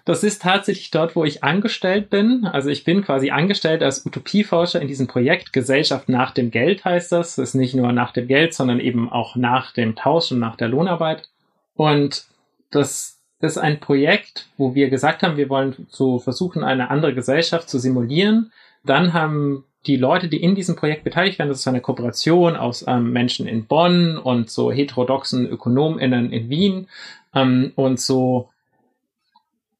Das 0.09 0.25
ist 0.25 0.41
tatsächlich 0.41 0.91
dort, 0.91 1.17
wo 1.17 1.25
ich 1.25 1.45
angestellt 1.45 2.09
bin. 2.09 2.47
Also 2.47 2.71
ich 2.71 2.85
bin 2.85 3.05
quasi 3.05 3.31
angestellt 3.31 3.83
als 3.83 4.07
Utopieforscher 4.07 4.81
in 4.81 4.89
diesem 4.89 5.07
Projekt. 5.07 5.53
Gesellschaft 5.53 6.09
nach 6.09 6.31
dem 6.31 6.51
Geld 6.51 6.87
heißt 6.87 7.13
das. 7.13 7.37
Das 7.37 7.51
ist 7.51 7.55
nicht 7.55 7.75
nur 7.75 7.93
nach 7.93 8.13
dem 8.13 8.27
Geld, 8.27 8.55
sondern 8.55 8.81
eben 8.81 9.13
auch 9.13 9.37
nach 9.37 9.75
dem 9.75 9.97
Tausch 9.97 10.33
und 10.33 10.39
nach 10.39 10.57
der 10.57 10.69
Lohnarbeit. 10.69 11.29
Und 11.75 12.25
das 12.71 13.19
ist 13.41 13.59
ein 13.59 13.81
Projekt, 13.81 14.49
wo 14.57 14.75
wir 14.75 14.89
gesagt 14.89 15.23
haben, 15.23 15.37
wir 15.37 15.51
wollen 15.51 15.87
so 15.91 16.19
versuchen, 16.19 16.65
eine 16.65 16.89
andere 16.89 17.15
Gesellschaft 17.15 17.69
zu 17.69 17.79
simulieren. 17.79 18.51
Dann 18.85 19.13
haben 19.13 19.65
die 19.87 19.97
Leute, 19.97 20.29
die 20.29 20.43
in 20.43 20.55
diesem 20.55 20.77
Projekt 20.77 21.05
beteiligt 21.05 21.39
werden, 21.39 21.49
das 21.49 21.61
ist 21.61 21.69
eine 21.69 21.81
Kooperation 21.81 22.57
aus 22.57 22.85
ähm, 22.87 23.13
Menschen 23.13 23.47
in 23.47 23.67
Bonn 23.67 24.19
und 24.19 24.51
so 24.51 24.73
heterodoxen 24.73 25.49
ÖkonomInnen 25.49 26.33
in 26.33 26.51
Wien 26.51 26.89
ähm, 27.35 27.73
und 27.77 28.01
so 28.01 28.49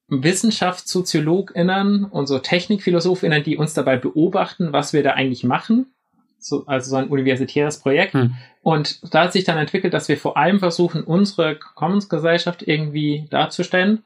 WissenschaftssoziologInnen 0.07 2.05
und 2.05 2.27
so 2.27 2.39
TechnikphilosophInnen, 2.39 3.43
die 3.43 3.57
uns 3.57 3.73
dabei 3.73 3.97
beobachten, 3.97 4.73
was 4.73 4.93
wir 4.93 5.03
da 5.03 5.11
eigentlich 5.11 5.43
machen 5.43 5.85
so, 6.39 6.63
also 6.65 6.91
so 6.91 6.95
ein 6.95 7.09
universitäres 7.09 7.79
Projekt. 7.79 8.13
Hm. 8.13 8.35
Und 8.63 9.13
da 9.13 9.23
hat 9.23 9.33
sich 9.33 9.43
dann 9.43 9.57
entwickelt, 9.57 9.93
dass 9.93 10.09
wir 10.09 10.17
vor 10.17 10.37
allem 10.37 10.59
versuchen, 10.59 11.03
unsere 11.03 11.55
Commons-Gesellschaft 11.55 12.63
irgendwie 12.67 13.27
darzustellen 13.29 14.03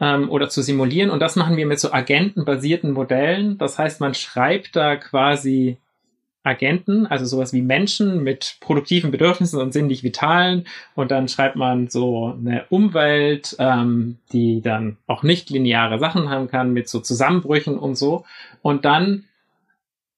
ähm, 0.00 0.30
oder 0.30 0.48
zu 0.48 0.62
simulieren. 0.62 1.10
Und 1.10 1.20
das 1.20 1.36
machen 1.36 1.56
wir 1.56 1.66
mit 1.66 1.80
so 1.80 1.92
agentenbasierten 1.92 2.92
Modellen. 2.92 3.58
Das 3.58 3.78
heißt, 3.78 4.00
man 4.00 4.14
schreibt 4.14 4.76
da 4.76 4.96
quasi 4.96 5.78
Agenten, 6.44 7.06
also 7.06 7.24
sowas 7.24 7.54
wie 7.54 7.62
Menschen 7.62 8.22
mit 8.22 8.58
produktiven 8.60 9.10
Bedürfnissen 9.10 9.60
und 9.60 9.72
sinnlich 9.72 10.04
vitalen. 10.04 10.66
Und 10.94 11.10
dann 11.10 11.26
schreibt 11.28 11.56
man 11.56 11.88
so 11.88 12.34
eine 12.38 12.66
Umwelt, 12.68 13.56
ähm, 13.58 14.18
die 14.32 14.60
dann 14.60 14.98
auch 15.06 15.22
nicht 15.22 15.48
lineare 15.48 15.98
Sachen 15.98 16.28
haben 16.28 16.48
kann, 16.48 16.72
mit 16.74 16.88
so 16.88 17.00
Zusammenbrüchen 17.00 17.78
und 17.78 17.96
so. 17.96 18.24
Und 18.60 18.84
dann 18.84 19.24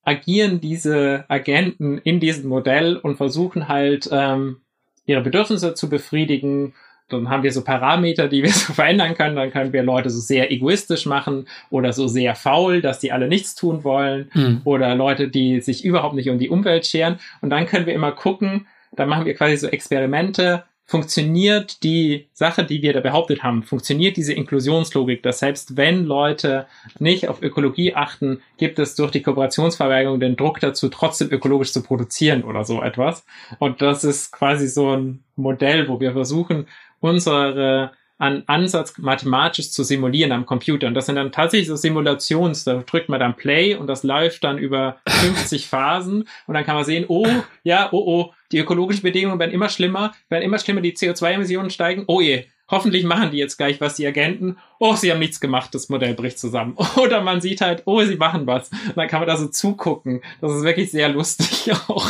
agieren 0.03 0.61
diese 0.61 1.25
Agenten 1.29 1.99
in 1.99 2.21
diesem 2.21 2.49
Modell 2.49 2.97
und 2.97 3.17
versuchen 3.17 3.69
halt 3.69 4.09
ähm, 4.11 4.59
ihre 5.05 5.21
Bedürfnisse 5.21 5.75
zu 5.75 5.89
befriedigen. 5.89 6.75
Dann 7.09 7.31
haben 7.31 7.43
wir 7.43 7.53
so 7.53 7.63
Parameter, 7.63 8.29
die 8.29 8.43
wir 8.43 8.51
so 8.53 8.73
verändern 8.73 9.15
können. 9.15 9.37
Dann 9.37 9.51
können 9.51 9.73
wir 9.73 9.83
Leute 9.83 10.11
so 10.11 10.21
sehr 10.21 10.51
egoistisch 10.51 11.07
machen 11.07 11.47
oder 11.71 11.93
so 11.93 12.07
sehr 12.09 12.35
faul, 12.35 12.81
dass 12.81 12.99
die 12.99 13.13
alle 13.13 13.29
nichts 13.29 13.55
tun 13.55 13.85
wollen 13.85 14.31
mhm. 14.35 14.61
oder 14.65 14.95
Leute, 14.95 15.29
die 15.29 15.61
sich 15.61 15.85
überhaupt 15.85 16.15
nicht 16.15 16.31
um 16.31 16.39
die 16.39 16.49
Umwelt 16.49 16.87
scheren. 16.87 17.19
Und 17.41 17.51
dann 17.51 17.67
können 17.67 17.87
wir 17.87 17.95
immer 17.95 18.13
gucken, 18.13 18.67
dann 18.93 19.09
machen 19.09 19.27
wir 19.27 19.35
quasi 19.35 19.57
so 19.57 19.69
Experimente, 19.69 20.65
funktioniert 20.87 21.83
die 21.83 22.29
Sache, 22.33 22.65
die 22.65 22.81
wir 22.81 22.93
da 22.93 23.01
behauptet 23.01 23.43
haben, 23.43 23.65
funktioniert 23.65 24.17
diese 24.17 24.33
Inklusionslogik, 24.33 25.23
dass 25.23 25.41
selbst 25.41 25.77
wenn 25.77 26.05
Leute 26.05 26.67
nicht 27.01 27.29
auf 27.29 27.43
Ökologie 27.43 27.95
achten, 27.95 28.41
gibt 28.57 28.79
es 28.79 28.95
durch 28.95 29.11
die 29.11 29.21
Kooperationsverweigerung 29.21 30.21
den 30.21 30.37
Druck 30.37 30.61
dazu, 30.61 30.89
trotzdem 30.89 31.31
ökologisch 31.33 31.73
zu 31.73 31.83
produzieren 31.83 32.45
oder 32.45 32.65
so 32.65 32.83
etwas. 32.83 33.27
Und 33.59 33.83
das 33.83 34.05
ist 34.05 34.31
quasi 34.31 34.69
so 34.69 34.97
ein 34.97 35.25
Modell, 35.35 35.89
wo 35.89 35.99
wir 36.01 36.13
versuchen, 36.13 36.67
unsere 37.01 37.93
an 38.19 38.45
Ansatz 38.47 38.97
mathematisch 38.97 39.71
zu 39.71 39.83
simulieren 39.83 40.33
am 40.33 40.47
Computer. 40.47 40.87
Und 40.87 40.95
das 40.95 41.07
sind 41.07 41.17
dann 41.17 41.33
tatsächlich 41.33 41.69
so 41.69 41.77
Simulations, 41.77 42.65
da 42.65 42.83
drückt 42.83 43.09
man 43.09 43.21
dann 43.21 43.37
Play 43.37 43.75
und 43.75 43.89
das 43.89 44.05
läuft 44.05 44.43
dann 44.45 44.59
über 44.59 44.97
50 45.07 45.67
Phasen 45.69 46.27
und 46.47 46.55
dann 46.55 46.65
kann 46.65 46.77
man 46.77 46.85
sehen, 46.85 47.05
oh, 47.09 47.27
ja, 47.63 47.89
oh, 47.93 48.03
oh, 48.07 48.35
die 48.53 48.59
ökologischen 48.59 49.03
Bedingungen 49.03 49.39
werden 49.39 49.53
immer 49.53 49.69
schlimmer, 49.69 50.15
werden 50.31 50.45
immer 50.45 50.59
schlimmer, 50.59 50.81
die 50.81 50.97
CO2-Emissionen 50.97 51.69
steigen, 51.69 52.05
oh 52.07 52.21
je, 52.21 52.47
hoffentlich 52.69 53.05
machen 53.05 53.31
die 53.31 53.39
jetzt 53.39 53.57
gleich 53.57 53.81
was, 53.81 53.95
die 53.95 54.07
Agenten. 54.07 54.57
Oh, 54.79 54.95
sie 54.95 55.11
haben 55.11 55.19
nichts 55.19 55.41
gemacht, 55.41 55.75
das 55.75 55.89
Modell 55.89 56.15
bricht 56.15 56.39
zusammen. 56.39 56.77
Oder 56.97 57.21
man 57.21 57.41
sieht 57.41 57.61
halt, 57.61 57.83
oh, 57.85 58.03
sie 58.03 58.17
machen 58.17 58.47
was. 58.47 58.71
Und 58.71 58.97
dann 58.97 59.09
kann 59.09 59.21
man 59.21 59.29
da 59.29 59.37
so 59.37 59.49
zugucken. 59.49 60.23
Das 60.41 60.53
ist 60.53 60.65
wirklich 60.65 60.91
sehr 60.91 61.09
lustig 61.09 61.73
auch. 61.89 62.09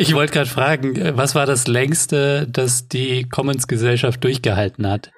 Ich 0.00 0.14
wollte 0.14 0.32
gerade 0.32 0.48
fragen, 0.48 1.18
was 1.18 1.34
war 1.34 1.44
das 1.44 1.66
längste, 1.66 2.46
das 2.50 2.88
die 2.88 3.28
Commons-Gesellschaft 3.28 4.24
durchgehalten 4.24 4.88
hat? 4.88 5.12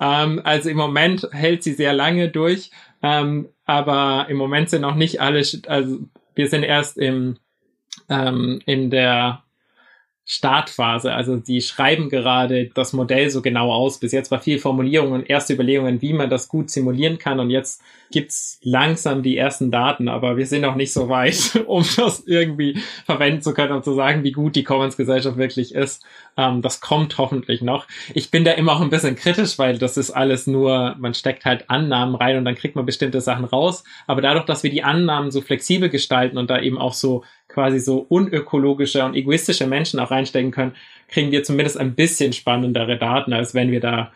Ähm, 0.00 0.40
also 0.44 0.70
im 0.70 0.78
Moment 0.78 1.28
hält 1.30 1.62
sie 1.62 1.74
sehr 1.74 1.92
lange 1.92 2.30
durch, 2.30 2.70
ähm, 3.02 3.50
aber 3.66 4.24
im 4.30 4.38
Moment 4.38 4.70
sind 4.70 4.80
noch 4.80 4.94
nicht 4.94 5.20
alle, 5.20 5.44
also 5.66 5.98
wir 6.34 6.48
sind 6.48 6.62
erst 6.62 6.96
im, 6.96 7.36
ähm, 8.08 8.62
in 8.64 8.88
der 8.88 9.42
Startphase. 10.26 11.12
Also 11.12 11.36
die 11.36 11.60
schreiben 11.60 12.08
gerade 12.08 12.70
das 12.74 12.94
Modell 12.94 13.28
so 13.28 13.42
genau 13.42 13.70
aus. 13.70 13.98
Bis 13.98 14.12
jetzt 14.12 14.30
war 14.30 14.40
viel 14.40 14.58
Formulierung 14.58 15.12
und 15.12 15.28
erste 15.28 15.52
Überlegungen, 15.52 16.00
wie 16.00 16.14
man 16.14 16.30
das 16.30 16.48
gut 16.48 16.70
simulieren 16.70 17.18
kann. 17.18 17.40
Und 17.40 17.50
jetzt 17.50 17.82
gibt's 18.10 18.58
langsam 18.62 19.22
die 19.22 19.36
ersten 19.36 19.70
Daten, 19.70 20.08
aber 20.08 20.36
wir 20.36 20.46
sind 20.46 20.62
noch 20.62 20.76
nicht 20.76 20.92
so 20.92 21.08
weit, 21.10 21.62
um 21.66 21.84
das 21.96 22.24
irgendwie 22.26 22.78
verwenden 23.04 23.42
zu 23.42 23.52
können 23.52 23.72
und 23.72 23.84
zu 23.84 23.92
sagen, 23.92 24.24
wie 24.24 24.32
gut 24.32 24.56
die 24.56 24.64
Commons-Gesellschaft 24.64 25.36
wirklich 25.36 25.74
ist. 25.74 26.02
Ähm, 26.38 26.62
das 26.62 26.80
kommt 26.80 27.18
hoffentlich 27.18 27.60
noch. 27.60 27.86
Ich 28.14 28.30
bin 28.30 28.44
da 28.44 28.52
immer 28.52 28.72
auch 28.72 28.80
ein 28.80 28.90
bisschen 28.90 29.16
kritisch, 29.16 29.58
weil 29.58 29.76
das 29.78 29.98
ist 29.98 30.10
alles 30.10 30.46
nur, 30.46 30.94
man 30.98 31.12
steckt 31.12 31.44
halt 31.44 31.68
Annahmen 31.68 32.14
rein 32.14 32.38
und 32.38 32.46
dann 32.46 32.54
kriegt 32.54 32.76
man 32.76 32.86
bestimmte 32.86 33.20
Sachen 33.20 33.44
raus. 33.44 33.84
Aber 34.06 34.22
dadurch, 34.22 34.46
dass 34.46 34.62
wir 34.62 34.70
die 34.70 34.84
Annahmen 34.84 35.30
so 35.30 35.42
flexibel 35.42 35.90
gestalten 35.90 36.38
und 36.38 36.48
da 36.48 36.60
eben 36.60 36.78
auch 36.78 36.94
so 36.94 37.24
quasi 37.54 37.78
so 37.78 38.04
unökologische 38.08 39.04
und 39.04 39.14
egoistische 39.14 39.66
Menschen 39.66 40.00
auch 40.00 40.10
reinstecken 40.10 40.50
können, 40.50 40.72
kriegen 41.08 41.30
wir 41.30 41.44
zumindest 41.44 41.78
ein 41.78 41.94
bisschen 41.94 42.32
spannendere 42.32 42.98
Daten, 42.98 43.32
als 43.32 43.54
wenn 43.54 43.70
wir 43.70 43.80
da 43.80 44.12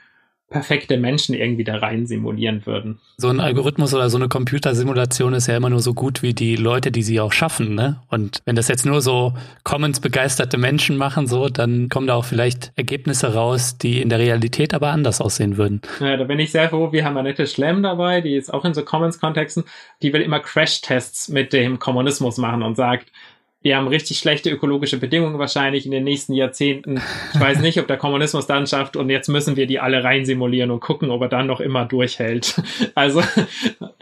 perfekte 0.51 0.97
Menschen 0.97 1.35
irgendwie 1.35 1.65
da 1.65 1.77
rein 1.77 2.07
simulieren 2.07 2.65
würden. 2.65 2.99
So 3.19 3.29
ein 3.29 3.39
Algorithmus 3.39 3.93
oder 3.93 4.09
so 4.09 4.17
eine 4.17 4.29
Computersimulation 4.29 5.35
ist 5.35 5.47
ja 5.47 5.57
immer 5.57 5.69
nur 5.69 5.81
so 5.81 5.93
gut 5.93 6.23
wie 6.23 6.33
die 6.33 6.57
Leute, 6.57 6.91
die 6.91 7.03
sie 7.03 7.21
auch 7.21 7.33
schaffen, 7.33 7.75
ne? 7.75 8.01
Und 8.09 8.39
wenn 8.47 8.57
das 8.57 8.69
jetzt 8.69 8.87
nur 8.87 9.03
so 9.03 9.35
Commons 9.65 10.01
begeisterte 10.01 10.57
Menschen 10.57 10.97
machen, 10.97 11.27
so, 11.27 11.49
dann 11.51 11.91
kommen 11.91 12.07
da 12.07 12.15
auch 12.15 12.25
vielleicht 12.25 12.73
Ergebnisse 12.77 13.35
raus, 13.35 13.77
die 13.77 14.01
in 14.01 14.09
der 14.09 14.21
Realität 14.21 14.73
aber 14.73 14.89
anders 14.89 15.21
aussehen 15.21 15.59
würden. 15.59 15.83
Ja, 16.01 16.17
da 16.17 16.25
bin 16.25 16.39
ich 16.39 16.51
sehr 16.51 16.71
froh. 16.71 16.93
Wir 16.93 17.05
haben 17.05 17.19
Annette 17.19 17.47
Schlemm 17.47 17.83
dabei, 17.83 18.23
die 18.23 18.35
ist 18.35 18.53
auch 18.53 18.65
in 18.65 18.73
so 18.73 18.83
Commons-Kontexten, 18.83 19.65
die 20.01 20.15
will 20.15 20.23
immer 20.23 20.41
Crash-Tests 20.41 21.29
mit 21.29 21.53
dem 21.53 21.79
Kommunismus 21.79 22.39
machen 22.39 22.63
und 22.63 22.75
sagt, 22.75 23.13
wir 23.61 23.77
haben 23.77 23.89
richtig 23.89 24.19
schlechte 24.19 24.51
ökologische 24.51 24.99
Bedingungen 24.99 25.39
wahrscheinlich 25.39 25.85
in 25.85 25.91
den 25.91 26.05
nächsten 26.05 26.33
Jahrzehnten. 26.33 27.01
Ich 27.35 27.41
weiß 27.41 27.59
nicht, 27.61 27.81
ob 27.81 27.89
der 27.89 27.97
Kommunismus 27.97 28.47
dann 28.47 28.67
schafft 28.67 28.97
und 28.97 29.11
jetzt 29.11 29.29
müssen 29.29 29.57
wir 29.57 29.67
die 29.67 29.81
alle 29.81 30.05
rein 30.05 30.25
simulieren 30.25 30.71
und 30.71 30.81
gucken, 30.81 31.11
ob 31.11 31.23
er 31.23 31.29
dann 31.29 31.47
noch 31.47 31.61
immer 31.61 31.85
durchhält. 31.85 32.61
Also 32.95 33.23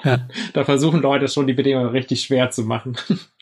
ja. 0.05 0.27
da 0.53 0.65
versuchen 0.65 1.03
Leute 1.03 1.29
schon 1.29 1.47
die 1.47 1.53
Bedingungen 1.53 1.89
richtig 1.89 2.23
schwer 2.23 2.51
zu 2.51 2.63
machen. 2.63 2.97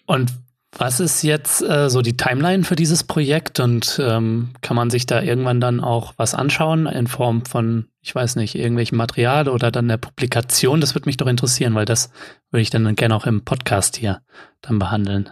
Und 0.07 0.32
was 0.77 1.01
ist 1.01 1.23
jetzt 1.23 1.62
äh, 1.62 1.89
so 1.89 2.03
die 2.03 2.16
Timeline 2.16 2.65
für 2.65 2.74
dieses 2.74 3.05
Projekt 3.05 3.61
und 3.61 4.01
ähm, 4.03 4.51
kann 4.61 4.77
man 4.77 4.91
sich 4.91 5.07
da 5.07 5.23
irgendwann 5.23 5.61
dann 5.61 5.81
auch 5.81 6.15
was 6.16 6.35
anschauen 6.35 6.86
in 6.86 7.07
Form 7.07 7.45
von, 7.45 7.86
ich 8.01 8.15
weiß 8.15 8.36
nicht, 8.36 8.57
irgendwelchem 8.57 8.99
Material 8.99 9.49
oder 9.49 9.70
dann 9.70 9.89
der 9.89 9.99
Publikation? 9.99 10.81
Das 10.81 10.95
würde 10.95 11.09
mich 11.09 11.16
doch 11.16 11.28
interessieren, 11.28 11.74
weil 11.74 11.85
das 11.85 12.11
würde 12.51 12.62
ich 12.62 12.70
dann 12.70 12.97
gerne 12.97 13.15
auch 13.15 13.27
im 13.27 13.45
Podcast 13.45 13.97
hier 13.97 14.20
dann 14.62 14.78
behandeln. 14.78 15.31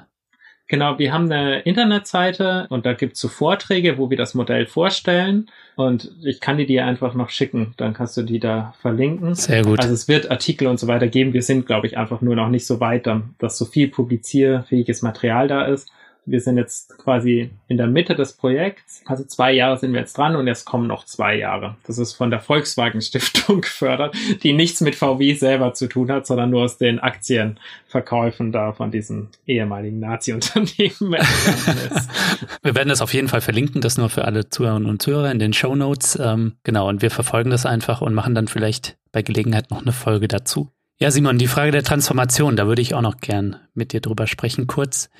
Genau, 0.68 0.98
wir 0.98 1.12
haben 1.12 1.30
eine 1.30 1.60
Internetseite 1.60 2.66
und 2.70 2.86
da 2.86 2.94
gibt's 2.94 3.20
so 3.20 3.28
Vorträge, 3.28 3.98
wo 3.98 4.08
wir 4.08 4.16
das 4.16 4.34
Modell 4.34 4.66
vorstellen. 4.66 5.50
Und 5.76 6.12
ich 6.24 6.40
kann 6.40 6.56
die 6.56 6.66
dir 6.66 6.86
einfach 6.86 7.14
noch 7.14 7.28
schicken, 7.28 7.74
dann 7.76 7.92
kannst 7.92 8.16
du 8.16 8.22
die 8.22 8.40
da 8.40 8.74
verlinken. 8.80 9.34
Sehr 9.34 9.64
gut. 9.64 9.80
Also 9.80 9.92
es 9.92 10.08
wird 10.08 10.30
Artikel 10.30 10.66
und 10.68 10.80
so 10.80 10.86
weiter 10.86 11.08
geben. 11.08 11.34
Wir 11.34 11.42
sind, 11.42 11.66
glaube 11.66 11.86
ich, 11.86 11.98
einfach 11.98 12.22
nur 12.22 12.36
noch 12.36 12.48
nicht 12.48 12.66
so 12.66 12.80
weit, 12.80 13.06
dass 13.38 13.58
so 13.58 13.64
viel 13.66 13.88
publizierfähiges 13.88 15.02
Material 15.02 15.46
da 15.46 15.64
ist. 15.66 15.90
Wir 16.24 16.40
sind 16.40 16.56
jetzt 16.56 16.96
quasi 16.98 17.50
in 17.66 17.76
der 17.76 17.88
Mitte 17.88 18.14
des 18.14 18.34
Projekts. 18.34 19.02
Also 19.06 19.24
zwei 19.24 19.52
Jahre 19.52 19.78
sind 19.78 19.92
wir 19.92 20.00
jetzt 20.00 20.16
dran 20.16 20.36
und 20.36 20.46
jetzt 20.46 20.64
kommen 20.64 20.86
noch 20.86 21.04
zwei 21.04 21.36
Jahre. 21.36 21.76
Das 21.84 21.98
ist 21.98 22.12
von 22.12 22.30
der 22.30 22.38
Volkswagen 22.38 23.00
Stiftung 23.00 23.60
gefördert, 23.62 24.14
die 24.42 24.52
nichts 24.52 24.80
mit 24.80 24.94
VW 24.94 25.34
selber 25.34 25.74
zu 25.74 25.88
tun 25.88 26.12
hat, 26.12 26.26
sondern 26.26 26.50
nur 26.50 26.62
aus 26.62 26.78
den 26.78 27.00
Aktienverkäufen 27.00 28.52
da 28.52 28.72
von 28.72 28.92
diesen 28.92 29.30
ehemaligen 29.46 29.98
Nazi-Unternehmen. 29.98 30.70
wir 32.62 32.74
werden 32.74 32.88
das 32.88 33.02
auf 33.02 33.12
jeden 33.14 33.28
Fall 33.28 33.40
verlinken, 33.40 33.80
das 33.80 33.98
nur 33.98 34.08
für 34.08 34.24
alle 34.24 34.48
Zuhörerinnen 34.48 34.88
und 34.88 35.02
Zuhörer 35.02 35.32
in 35.32 35.40
den 35.40 35.52
Show 35.52 35.74
Notes. 35.74 36.16
Ähm, 36.22 36.54
genau, 36.62 36.88
und 36.88 37.02
wir 37.02 37.10
verfolgen 37.10 37.50
das 37.50 37.66
einfach 37.66 38.00
und 38.00 38.14
machen 38.14 38.36
dann 38.36 38.46
vielleicht 38.46 38.96
bei 39.10 39.22
Gelegenheit 39.22 39.70
noch 39.70 39.82
eine 39.82 39.92
Folge 39.92 40.28
dazu. 40.28 40.70
Ja, 41.02 41.10
Simon, 41.10 41.36
die 41.36 41.48
Frage 41.48 41.72
der 41.72 41.82
Transformation, 41.82 42.54
da 42.54 42.68
würde 42.68 42.80
ich 42.80 42.94
auch 42.94 43.00
noch 43.00 43.16
gern 43.16 43.56
mit 43.74 43.92
dir 43.92 44.00
drüber 44.00 44.28
sprechen, 44.28 44.68
kurz. 44.68 45.10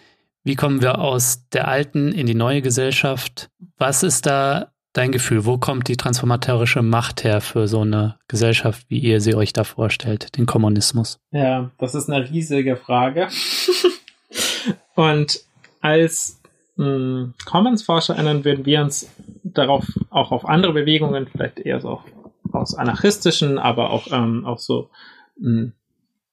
Wie 0.44 0.56
kommen 0.56 0.82
wir 0.82 0.98
aus 0.98 1.48
der 1.50 1.68
alten 1.68 2.10
in 2.10 2.26
die 2.26 2.34
neue 2.34 2.62
Gesellschaft? 2.62 3.50
Was 3.78 4.02
ist 4.02 4.26
da 4.26 4.72
dein 4.92 5.12
Gefühl? 5.12 5.44
Wo 5.44 5.56
kommt 5.56 5.86
die 5.86 5.96
transformatorische 5.96 6.82
Macht 6.82 7.22
her 7.22 7.40
für 7.40 7.68
so 7.68 7.82
eine 7.82 8.18
Gesellschaft, 8.26 8.84
wie 8.88 8.98
ihr 8.98 9.20
sie 9.20 9.36
euch 9.36 9.52
da 9.52 9.62
vorstellt, 9.62 10.36
den 10.36 10.46
Kommunismus? 10.46 11.20
Ja, 11.30 11.70
das 11.78 11.94
ist 11.94 12.10
eine 12.10 12.28
riesige 12.28 12.76
Frage. 12.76 13.28
Und 14.96 15.40
als 15.80 16.40
hm, 16.76 17.34
Commons-ForscherInnen 17.44 18.44
würden 18.44 18.66
wir 18.66 18.82
uns 18.82 19.08
darauf 19.44 19.86
auch 20.10 20.32
auf 20.32 20.44
andere 20.44 20.72
Bewegungen, 20.72 21.28
vielleicht 21.28 21.60
eher 21.60 21.80
so 21.80 22.02
aus 22.50 22.74
anarchistischen, 22.74 23.58
aber 23.58 23.90
auch, 23.90 24.08
ähm, 24.10 24.44
auch 24.44 24.58
so 24.58 24.90
hm, 25.40 25.72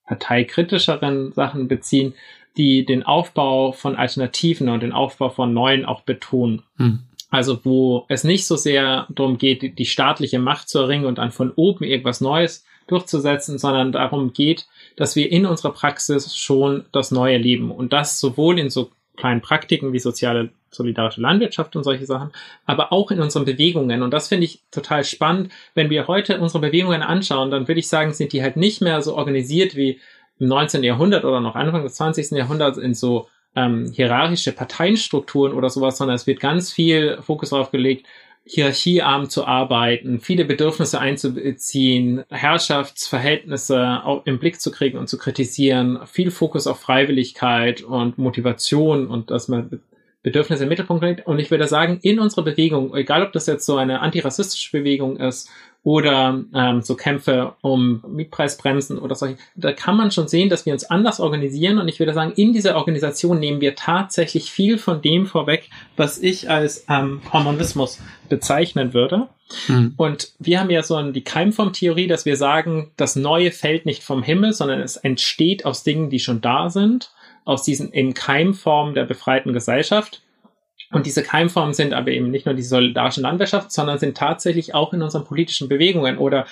parteikritischeren 0.06 1.32
Sachen 1.32 1.68
beziehen, 1.68 2.14
die 2.56 2.84
den 2.84 3.02
Aufbau 3.02 3.72
von 3.72 3.96
Alternativen 3.96 4.68
und 4.68 4.82
den 4.82 4.92
Aufbau 4.92 5.30
von 5.30 5.52
neuen 5.52 5.84
auch 5.84 6.02
betonen. 6.02 6.62
Hm. 6.76 7.00
Also 7.30 7.60
wo 7.64 8.06
es 8.08 8.24
nicht 8.24 8.46
so 8.46 8.56
sehr 8.56 9.06
darum 9.08 9.38
geht, 9.38 9.78
die 9.78 9.86
staatliche 9.86 10.40
Macht 10.40 10.68
zu 10.68 10.80
erringen 10.80 11.04
und 11.04 11.18
dann 11.18 11.30
von 11.30 11.52
oben 11.54 11.84
irgendwas 11.84 12.20
Neues 12.20 12.64
durchzusetzen, 12.88 13.58
sondern 13.58 13.92
darum 13.92 14.32
geht, 14.32 14.66
dass 14.96 15.14
wir 15.14 15.30
in 15.30 15.46
unserer 15.46 15.72
Praxis 15.72 16.36
schon 16.36 16.84
das 16.90 17.12
Neue 17.12 17.38
leben 17.38 17.70
und 17.70 17.92
das 17.92 18.18
sowohl 18.18 18.58
in 18.58 18.68
so 18.68 18.90
kleinen 19.16 19.42
Praktiken 19.42 19.92
wie 19.92 20.00
soziale 20.00 20.50
solidarische 20.70 21.20
Landwirtschaft 21.20 21.74
und 21.76 21.84
solche 21.84 22.06
Sachen, 22.06 22.30
aber 22.64 22.92
auch 22.92 23.10
in 23.10 23.20
unseren 23.20 23.44
Bewegungen. 23.44 24.02
Und 24.02 24.12
das 24.12 24.28
finde 24.28 24.46
ich 24.46 24.62
total 24.70 25.04
spannend. 25.04 25.52
Wenn 25.74 25.90
wir 25.90 26.06
heute 26.06 26.40
unsere 26.40 26.60
Bewegungen 26.60 27.02
anschauen, 27.02 27.50
dann 27.50 27.68
würde 27.68 27.80
ich 27.80 27.88
sagen, 27.88 28.12
sind 28.12 28.32
die 28.32 28.42
halt 28.42 28.56
nicht 28.56 28.80
mehr 28.80 29.02
so 29.02 29.16
organisiert 29.16 29.76
wie 29.76 30.00
im 30.40 30.48
19. 30.48 30.82
Jahrhundert 30.82 31.24
oder 31.24 31.40
noch 31.40 31.54
Anfang 31.54 31.84
des 31.84 31.94
20. 31.94 32.32
Jahrhunderts 32.32 32.78
in 32.78 32.94
so 32.94 33.28
ähm, 33.54 33.90
hierarchische 33.92 34.52
Parteienstrukturen 34.52 35.52
oder 35.52 35.70
sowas, 35.70 35.98
sondern 35.98 36.16
es 36.16 36.26
wird 36.26 36.40
ganz 36.40 36.72
viel 36.72 37.18
Fokus 37.22 37.50
darauf 37.50 37.70
gelegt, 37.70 38.06
hierarchiearm 38.44 39.28
zu 39.28 39.46
arbeiten, 39.46 40.18
viele 40.20 40.44
Bedürfnisse 40.44 40.98
einzubeziehen, 40.98 42.24
Herrschaftsverhältnisse 42.30 44.00
auch 44.02 44.24
im 44.24 44.38
Blick 44.38 44.60
zu 44.60 44.72
kriegen 44.72 44.98
und 44.98 45.08
zu 45.08 45.18
kritisieren, 45.18 46.00
viel 46.06 46.30
Fokus 46.30 46.66
auf 46.66 46.80
Freiwilligkeit 46.80 47.82
und 47.82 48.18
Motivation 48.18 49.06
und 49.06 49.30
dass 49.30 49.48
man 49.48 49.80
Bedürfnisse 50.22 50.64
im 50.64 50.68
Mittelpunkt 50.68 51.02
bringt. 51.02 51.26
Und 51.26 51.38
ich 51.38 51.50
würde 51.50 51.66
sagen, 51.66 51.98
in 52.02 52.18
unserer 52.18 52.42
Bewegung, 52.42 52.94
egal 52.94 53.22
ob 53.22 53.32
das 53.32 53.46
jetzt 53.46 53.64
so 53.64 53.76
eine 53.76 54.00
antirassistische 54.00 54.76
Bewegung 54.76 55.16
ist 55.16 55.48
oder 55.82 56.44
ähm, 56.54 56.82
so 56.82 56.94
Kämpfe 56.94 57.54
um 57.62 58.04
Mietpreisbremsen 58.06 58.98
oder 58.98 59.14
solche, 59.14 59.38
da 59.54 59.72
kann 59.72 59.96
man 59.96 60.10
schon 60.10 60.28
sehen, 60.28 60.50
dass 60.50 60.66
wir 60.66 60.74
uns 60.74 60.84
anders 60.84 61.20
organisieren. 61.20 61.78
Und 61.78 61.88
ich 61.88 61.98
würde 62.00 62.12
sagen, 62.12 62.32
in 62.36 62.52
dieser 62.52 62.76
Organisation 62.76 63.40
nehmen 63.40 63.62
wir 63.62 63.74
tatsächlich 63.74 64.50
viel 64.50 64.76
von 64.76 65.00
dem 65.00 65.24
vorweg, 65.24 65.70
was 65.96 66.18
ich 66.18 66.50
als 66.50 66.84
ähm, 66.90 67.22
Kommunismus 67.30 67.98
bezeichnen 68.28 68.92
würde. 68.92 69.28
Mhm. 69.68 69.94
Und 69.96 70.32
wir 70.38 70.60
haben 70.60 70.68
ja 70.68 70.82
so 70.82 71.00
die 71.10 71.24
Keimformtheorie, 71.24 72.08
dass 72.08 72.26
wir 72.26 72.36
sagen, 72.36 72.90
das 72.98 73.16
Neue 73.16 73.52
fällt 73.52 73.86
nicht 73.86 74.02
vom 74.02 74.22
Himmel, 74.22 74.52
sondern 74.52 74.80
es 74.80 74.96
entsteht 74.96 75.64
aus 75.64 75.82
Dingen, 75.82 76.10
die 76.10 76.20
schon 76.20 76.42
da 76.42 76.68
sind 76.68 77.10
aus 77.44 77.62
diesen 77.62 77.92
eben 77.92 78.14
Keimformen 78.14 78.94
der 78.94 79.04
befreiten 79.04 79.52
Gesellschaft. 79.52 80.22
Und 80.92 81.06
diese 81.06 81.22
Keimformen 81.22 81.74
sind 81.74 81.94
aber 81.94 82.10
eben 82.10 82.30
nicht 82.30 82.46
nur 82.46 82.54
die 82.54 82.62
solidarische 82.62 83.20
Landwirtschaft, 83.20 83.70
sondern 83.70 83.98
sind 83.98 84.16
tatsächlich 84.16 84.74
auch 84.74 84.92
in 84.92 85.02
unseren 85.02 85.24
politischen 85.24 85.68
Bewegungen 85.68 86.18
oder 86.18 86.46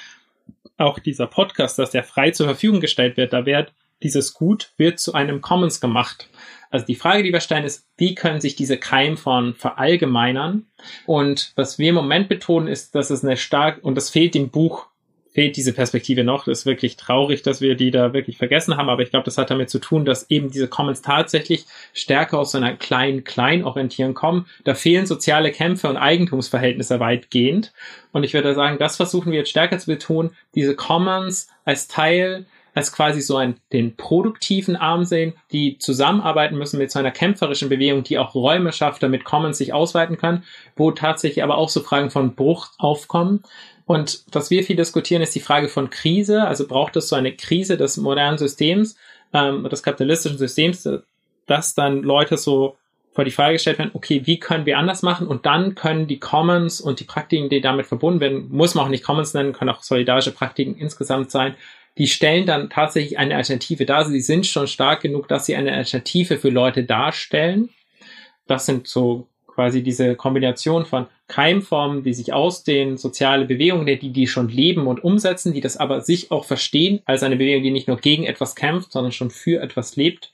auch 0.76 0.98
dieser 0.98 1.26
Podcast, 1.26 1.78
dass 1.78 1.90
der 1.90 2.04
frei 2.04 2.30
zur 2.30 2.46
Verfügung 2.46 2.80
gestellt 2.80 3.16
wird, 3.16 3.32
da 3.32 3.46
wird 3.46 3.72
dieses 4.02 4.34
Gut 4.34 4.72
wird 4.76 4.98
zu 5.00 5.14
einem 5.14 5.40
Commons 5.40 5.80
gemacht. 5.80 6.28
Also 6.70 6.86
die 6.86 6.94
Frage, 6.94 7.22
die 7.22 7.32
wir 7.32 7.40
stellen, 7.40 7.64
ist, 7.64 7.86
wie 7.96 8.14
können 8.14 8.40
sich 8.40 8.54
diese 8.54 8.76
Keimformen 8.76 9.54
verallgemeinern? 9.54 10.66
Und 11.06 11.52
was 11.56 11.78
wir 11.78 11.88
im 11.88 11.94
Moment 11.94 12.28
betonen, 12.28 12.68
ist, 12.68 12.94
dass 12.94 13.10
es 13.10 13.24
eine 13.24 13.36
stark, 13.36 13.82
und 13.82 13.94
das 13.94 14.10
fehlt 14.10 14.36
im 14.36 14.50
Buch 14.50 14.86
fehlt 15.38 15.56
diese 15.56 15.72
Perspektive 15.72 16.24
noch. 16.24 16.46
Das 16.46 16.58
ist 16.58 16.66
wirklich 16.66 16.96
traurig, 16.96 17.42
dass 17.42 17.60
wir 17.60 17.76
die 17.76 17.92
da 17.92 18.12
wirklich 18.12 18.38
vergessen 18.38 18.76
haben, 18.76 18.88
aber 18.88 19.02
ich 19.02 19.10
glaube, 19.10 19.24
das 19.24 19.38
hat 19.38 19.50
damit 19.50 19.70
zu 19.70 19.78
tun, 19.78 20.04
dass 20.04 20.28
eben 20.32 20.50
diese 20.50 20.66
Commons 20.66 21.00
tatsächlich 21.00 21.64
stärker 21.94 22.40
aus 22.40 22.56
einer 22.56 22.74
kleinen 22.74 23.22
klein 23.22 23.62
orientieren 23.62 24.14
kommen. 24.14 24.46
Da 24.64 24.74
fehlen 24.74 25.06
soziale 25.06 25.52
Kämpfe 25.52 25.88
und 25.88 25.96
Eigentumsverhältnisse 25.96 26.98
weitgehend. 26.98 27.72
Und 28.10 28.24
ich 28.24 28.34
würde 28.34 28.52
sagen, 28.56 28.78
das 28.80 28.96
versuchen 28.96 29.30
wir 29.30 29.38
jetzt 29.38 29.50
stärker 29.50 29.78
zu 29.78 29.86
betonen, 29.86 30.32
diese 30.56 30.74
Commons 30.74 31.46
als 31.64 31.86
Teil 31.86 32.44
als 32.74 32.92
quasi 32.92 33.20
so 33.20 33.36
einen, 33.36 33.56
den 33.72 33.96
produktiven 33.96 34.76
Arm 34.76 35.04
sehen, 35.04 35.34
die 35.52 35.78
zusammenarbeiten 35.78 36.56
müssen 36.56 36.78
mit 36.78 36.90
so 36.90 36.98
einer 36.98 37.10
kämpferischen 37.10 37.68
Bewegung, 37.68 38.04
die 38.04 38.18
auch 38.18 38.34
Räume 38.34 38.72
schafft, 38.72 39.02
damit 39.02 39.24
Commons 39.24 39.58
sich 39.58 39.72
ausweiten 39.72 40.16
können, 40.16 40.44
wo 40.76 40.90
tatsächlich 40.92 41.42
aber 41.42 41.58
auch 41.58 41.68
so 41.68 41.80
Fragen 41.80 42.10
von 42.10 42.34
Bruch 42.34 42.70
aufkommen. 42.78 43.42
Und 43.88 44.22
was 44.32 44.50
wir 44.50 44.64
viel 44.64 44.76
diskutieren, 44.76 45.22
ist 45.22 45.34
die 45.34 45.40
Frage 45.40 45.68
von 45.68 45.88
Krise. 45.88 46.46
Also 46.46 46.68
braucht 46.68 46.94
es 46.96 47.08
so 47.08 47.16
eine 47.16 47.34
Krise 47.34 47.78
des 47.78 47.96
modernen 47.96 48.36
Systems, 48.36 48.96
ähm, 49.32 49.66
des 49.66 49.82
kapitalistischen 49.82 50.36
Systems, 50.36 50.86
dass 51.46 51.74
dann 51.74 52.02
Leute 52.02 52.36
so 52.36 52.76
vor 53.14 53.24
die 53.24 53.30
Frage 53.30 53.54
gestellt 53.54 53.78
werden, 53.78 53.92
okay, 53.94 54.26
wie 54.26 54.38
können 54.38 54.66
wir 54.66 54.76
anders 54.76 55.00
machen? 55.00 55.26
Und 55.26 55.46
dann 55.46 55.74
können 55.74 56.06
die 56.06 56.20
Commons 56.20 56.82
und 56.82 57.00
die 57.00 57.04
Praktiken, 57.04 57.48
die 57.48 57.62
damit 57.62 57.86
verbunden 57.86 58.20
werden, 58.20 58.48
muss 58.50 58.74
man 58.74 58.84
auch 58.84 58.90
nicht 58.90 59.04
Commons 59.04 59.32
nennen, 59.32 59.54
können 59.54 59.70
auch 59.70 59.82
solidarische 59.82 60.32
Praktiken 60.32 60.76
insgesamt 60.76 61.30
sein, 61.30 61.56
die 61.96 62.08
stellen 62.08 62.44
dann 62.44 62.68
tatsächlich 62.68 63.18
eine 63.18 63.36
Alternative 63.36 63.86
dar. 63.86 64.04
Sie 64.04 64.20
sind 64.20 64.46
schon 64.46 64.66
stark 64.66 65.00
genug, 65.00 65.28
dass 65.28 65.46
sie 65.46 65.56
eine 65.56 65.72
Alternative 65.72 66.36
für 66.36 66.50
Leute 66.50 66.84
darstellen. 66.84 67.70
Das 68.46 68.66
sind 68.66 68.86
so 68.86 69.28
quasi 69.58 69.82
diese 69.82 70.14
Kombination 70.14 70.84
von 70.84 71.08
Keimformen, 71.26 72.04
die 72.04 72.14
sich 72.14 72.32
ausdehnen, 72.32 72.96
soziale 72.96 73.44
Bewegungen, 73.44 73.86
die 73.86 74.12
die 74.12 74.28
schon 74.28 74.48
leben 74.48 74.86
und 74.86 75.02
umsetzen, 75.02 75.52
die 75.52 75.60
das 75.60 75.76
aber 75.76 76.00
sich 76.00 76.30
auch 76.30 76.44
verstehen 76.44 77.00
als 77.06 77.24
eine 77.24 77.34
Bewegung, 77.34 77.64
die 77.64 77.72
nicht 77.72 77.88
nur 77.88 77.96
gegen 77.96 78.22
etwas 78.22 78.54
kämpft, 78.54 78.92
sondern 78.92 79.10
schon 79.10 79.30
für 79.30 79.60
etwas 79.60 79.96
lebt. 79.96 80.32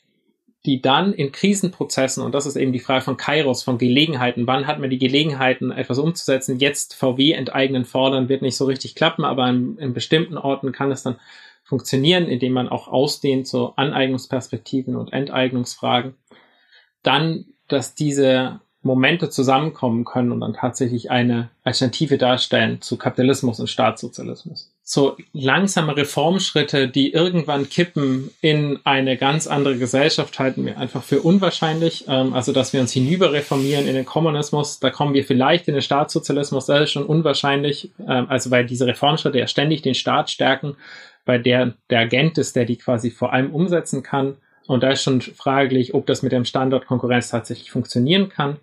die 0.66 0.82
dann 0.82 1.14
in 1.14 1.32
Krisenprozessen, 1.32 2.22
und 2.22 2.34
das 2.34 2.46
ist 2.46 2.56
eben 2.56 2.72
die 2.72 2.80
Frage 2.80 3.04
von 3.04 3.16
Kairos, 3.16 3.62
von 3.62 3.78
Gelegenheiten, 3.78 4.46
wann 4.46 4.66
hat 4.66 4.78
man 4.78 4.90
die 4.90 4.98
Gelegenheiten, 4.98 5.70
etwas 5.70 5.98
umzusetzen, 5.98 6.58
jetzt 6.58 6.94
VW 6.94 7.32
enteignen 7.32 7.84
fordern, 7.86 8.28
wird 8.28 8.42
nicht 8.42 8.56
so 8.56 8.66
richtig 8.66 8.94
klappen, 8.94 9.24
aber 9.24 9.48
in, 9.48 9.78
in 9.78 9.94
bestimmten 9.94 10.36
Orten 10.38 10.72
kann 10.72 10.90
es 10.90 11.02
dann 11.02 11.16
funktionieren, 11.64 12.28
indem 12.28 12.52
man 12.52 12.68
auch 12.68 12.88
ausdehnt 12.88 13.46
zu 13.46 13.74
Aneignungsperspektiven 13.76 14.96
und 14.96 15.12
Enteignungsfragen. 15.14 16.14
Dann, 17.02 17.46
dass 17.68 17.94
diese 17.94 18.60
Momente 18.84 19.30
zusammenkommen 19.30 20.04
können 20.04 20.30
und 20.30 20.40
dann 20.40 20.54
tatsächlich 20.54 21.10
eine 21.10 21.48
Alternative 21.64 22.18
darstellen 22.18 22.80
zu 22.82 22.96
Kapitalismus 22.96 23.58
und 23.58 23.68
Staatssozialismus. 23.68 24.70
So 24.82 25.16
langsame 25.32 25.96
Reformschritte, 25.96 26.88
die 26.88 27.12
irgendwann 27.12 27.70
kippen 27.70 28.30
in 28.42 28.78
eine 28.84 29.16
ganz 29.16 29.46
andere 29.46 29.78
Gesellschaft, 29.78 30.38
halten 30.38 30.66
wir 30.66 30.76
einfach 30.76 31.02
für 31.02 31.22
unwahrscheinlich. 31.22 32.04
Ähm, 32.06 32.34
also, 32.34 32.52
dass 32.52 32.74
wir 32.74 32.80
uns 32.82 32.92
hinüber 32.92 33.32
reformieren 33.32 33.88
in 33.88 33.94
den 33.94 34.04
Kommunismus, 34.04 34.80
da 34.80 34.90
kommen 34.90 35.14
wir 35.14 35.24
vielleicht 35.24 35.68
in 35.68 35.74
den 35.74 35.82
Staatssozialismus, 35.82 36.66
das 36.66 36.82
ist 36.82 36.92
schon 36.92 37.06
unwahrscheinlich. 37.06 37.90
Ähm, 38.06 38.26
also, 38.28 38.50
weil 38.50 38.66
diese 38.66 38.86
Reformschritte 38.86 39.38
ja 39.38 39.46
ständig 39.46 39.80
den 39.80 39.94
Staat 39.94 40.30
stärken, 40.30 40.76
bei 41.24 41.38
der 41.38 41.72
der 41.88 42.00
Agent 42.00 42.36
ist, 42.36 42.54
der 42.54 42.66
die 42.66 42.76
quasi 42.76 43.10
vor 43.10 43.32
allem 43.32 43.54
umsetzen 43.54 44.02
kann. 44.02 44.36
Und 44.66 44.82
da 44.82 44.90
ist 44.90 45.02
schon 45.02 45.20
fraglich, 45.20 45.94
ob 45.94 46.06
das 46.06 46.22
mit 46.22 46.32
dem 46.32 46.44
Standort 46.44 46.86
Konkurrenz 46.86 47.28
tatsächlich 47.28 47.70
funktionieren 47.70 48.28
kann. 48.28 48.56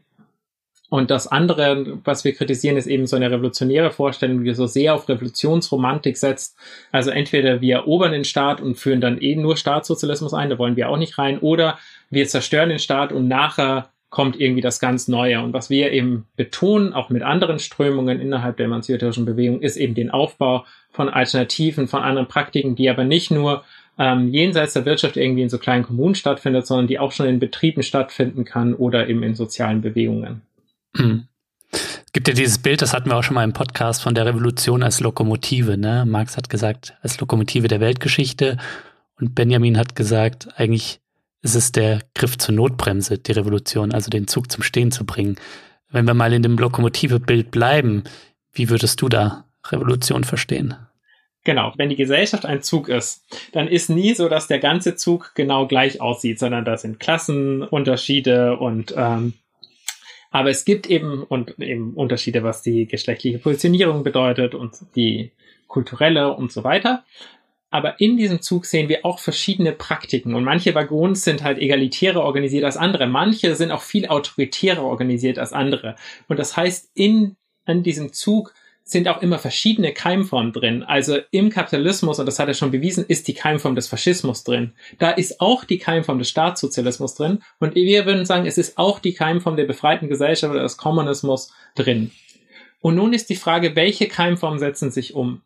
Und 0.92 1.10
das 1.10 1.26
andere, 1.26 2.00
was 2.04 2.26
wir 2.26 2.36
kritisieren, 2.36 2.76
ist 2.76 2.86
eben 2.86 3.08
so 3.08 3.16
eine 3.16 3.32
revolutionäre 3.32 3.92
Vorstellung, 3.92 4.44
die 4.44 4.54
so 4.54 4.66
sehr 4.66 4.94
auf 4.94 5.08
Revolutionsromantik 5.08 6.18
setzt. 6.18 6.58
Also 6.92 7.12
entweder 7.12 7.62
wir 7.62 7.76
erobern 7.76 8.12
den 8.12 8.26
Staat 8.26 8.60
und 8.60 8.76
führen 8.76 9.00
dann 9.00 9.18
eh 9.22 9.38
nur 9.38 9.56
Staatssozialismus 9.56 10.34
ein, 10.34 10.50
da 10.50 10.60
wollen 10.60 10.76
wir 10.76 10.90
auch 10.90 10.98
nicht 10.98 11.18
rein, 11.18 11.40
oder 11.40 11.80
wir 12.10 12.28
zerstören 12.28 12.68
den 12.68 12.80
Staat 12.80 13.14
und 13.14 13.30
nachher 13.30 13.88
kommt 14.10 14.38
irgendwie 14.38 14.60
das 14.60 14.82
ganz 14.82 15.08
Neue. 15.08 15.42
Und 15.42 15.54
was 15.54 15.70
wir 15.70 15.94
eben 15.94 16.26
betonen, 16.36 16.92
auch 16.92 17.10
mit 17.10 17.24
anderen 17.24 17.60
Strömungen 17.60 18.20
innerhalb 18.20 18.58
der 18.58 18.66
emanzipatorischen 18.66 19.24
Bewegung, 19.24 19.62
ist 19.62 19.78
eben 19.78 19.96
den 19.96 20.12
Aufbau 20.12 20.66
von 20.90 21.08
Alternativen, 21.08 21.88
von 21.88 22.04
anderen 22.04 22.28
Praktiken, 22.28 22.76
die 22.76 22.90
aber 22.90 23.06
nicht 23.06 23.32
nur 23.32 23.64
ähm, 23.98 24.28
jenseits 24.28 24.74
der 24.74 24.84
Wirtschaft 24.84 25.16
irgendwie 25.16 25.44
in 25.44 25.50
so 25.50 25.58
kleinen 25.58 25.86
Kommunen 25.86 26.16
stattfindet, 26.16 26.68
sondern 26.68 26.88
die 26.88 27.00
auch 27.00 27.14
schon 27.14 27.28
in 27.28 27.40
Betrieben 27.40 27.82
stattfinden 27.82 28.44
kann 28.44 28.74
oder 28.74 29.08
eben 29.08 29.24
in 29.24 29.36
sozialen 29.36 29.80
Bewegungen. 29.80 30.42
Hm. 30.96 31.28
Es 31.72 32.12
gibt 32.14 32.28
ja 32.28 32.34
dieses 32.34 32.58
Bild, 32.58 32.82
das 32.82 32.94
hatten 32.94 33.10
wir 33.10 33.18
auch 33.18 33.24
schon 33.24 33.36
mal 33.36 33.46
im 33.46 33.54
Podcast 33.54 34.04
von 34.04 34.14
der 34.14 34.26
Revolution 34.26 34.84
als 34.84 35.00
Lokomotive. 35.00 35.78
Ne? 35.78 36.06
Marx 36.06 36.36
hat 36.36 36.50
gesagt, 36.50 36.96
als 37.02 37.20
Lokomotive 37.20 37.70
der 37.70 37.80
Weltgeschichte. 37.80 38.58
Und 39.18 39.36
Benjamin 39.36 39.78
hat 39.78 39.96
gesagt, 39.96 40.50
eigentlich 40.58 41.00
ist 41.42 41.56
es 41.56 41.72
der 41.72 42.02
Griff 42.14 42.38
zur 42.38 42.56
Notbremse, 42.56 43.18
die 43.18 43.32
Revolution, 43.32 43.94
also 43.94 44.10
den 44.10 44.28
Zug 44.28 44.52
zum 44.52 44.64
Stehen 44.64 44.92
zu 44.92 45.06
bringen. 45.06 45.38
Wenn 45.90 46.06
wir 46.06 46.14
mal 46.14 46.34
in 46.34 46.44
dem 46.44 46.58
Lokomotive-Bild 46.58 47.52
bleiben, 47.52 48.04
wie 48.52 48.70
würdest 48.70 49.02
du 49.02 49.10
da 49.10 49.46
Revolution 49.70 50.24
verstehen? 50.24 50.76
Genau, 51.44 51.74
wenn 51.78 51.90
die 51.90 51.96
Gesellschaft 51.96 52.46
ein 52.46 52.62
Zug 52.62 52.88
ist, 52.88 53.26
dann 53.52 53.68
ist 53.68 53.90
nie 53.90 54.14
so, 54.14 54.30
dass 54.30 54.48
der 54.48 54.60
ganze 54.60 54.96
Zug 54.96 55.32
genau 55.34 55.66
gleich 55.68 56.00
aussieht, 56.00 56.38
sondern 56.38 56.66
da 56.66 56.78
sind 56.78 57.00
Klassenunterschiede 57.00 58.58
und 58.58 58.94
ähm, 58.96 59.34
aber 60.32 60.50
es 60.50 60.66
gibt 60.66 60.88
eben 60.90 61.24
und 61.24 61.60
eben 61.60 61.94
Unterschiede, 61.94 62.42
was 62.44 62.64
die 62.64 62.88
geschlechtliche 62.88 63.38
Positionierung 63.38 64.04
bedeutet 64.04 64.56
und 64.56 64.78
die 64.96 65.32
kulturelle 65.68 66.34
und 66.34 66.52
so 66.52 66.64
weiter. 66.64 67.04
Aber 67.70 68.00
in 68.02 68.18
diesem 68.18 68.42
Zug 68.42 68.66
sehen 68.66 68.90
wir 68.90 69.06
auch 69.06 69.20
verschiedene 69.20 69.72
Praktiken 69.72 70.36
und 70.36 70.44
manche 70.44 70.76
Waggons 70.76 71.24
sind 71.24 71.44
halt 71.44 71.58
egalitärer 71.58 72.22
organisiert 72.22 72.66
als 72.66 72.76
andere. 72.76 73.08
Manche 73.08 73.56
sind 73.56 73.72
auch 73.72 73.82
viel 73.82 74.08
autoritärer 74.08 74.84
organisiert 74.84 75.38
als 75.40 75.54
andere. 75.54 75.96
Und 76.28 76.38
das 76.38 76.58
heißt, 76.58 76.92
in, 76.96 77.38
in 77.66 77.84
diesem 77.84 78.12
Zug 78.12 78.54
sind 78.84 79.08
auch 79.08 79.22
immer 79.22 79.40
verschiedene 79.40 79.94
Keimformen 79.94 80.52
drin. 80.52 80.84
Also 80.84 81.18
im 81.32 81.50
Kapitalismus, 81.50 82.20
und 82.20 82.26
das 82.26 82.40
hat 82.40 82.48
er 82.48 82.54
schon 82.54 82.72
bewiesen, 82.72 83.06
ist 83.08 83.28
die 83.28 83.34
Keimform 83.34 83.76
des 83.76 83.88
Faschismus 83.88 84.44
drin. 84.44 84.74
Da 85.00 85.12
ist 85.12 85.40
auch 85.40 85.64
die 85.64 85.78
Keimform 85.78 86.20
des 86.20 86.30
Staatssozialismus 86.30 87.16
drin. 87.16 87.40
Und 87.60 87.76
wir 87.76 88.06
würden 88.06 88.26
sagen, 88.26 88.46
es 88.46 88.58
ist 88.58 88.78
auch 88.78 89.00
die 89.00 89.14
Keimform 89.14 89.56
der 89.56 89.66
befreiten 89.66 90.10
Gesellschaft 90.10 90.52
oder 90.52 90.64
des 90.64 90.78
Kommunismus 90.78 91.54
drin. 91.76 92.12
Und 92.82 92.96
nun 92.96 93.14
ist 93.14 93.30
die 93.30 93.36
Frage, 93.36 93.76
welche 93.76 94.08
Keimformen 94.08 94.60
setzen 94.60 94.92
sich 94.92 95.14
um? 95.14 95.42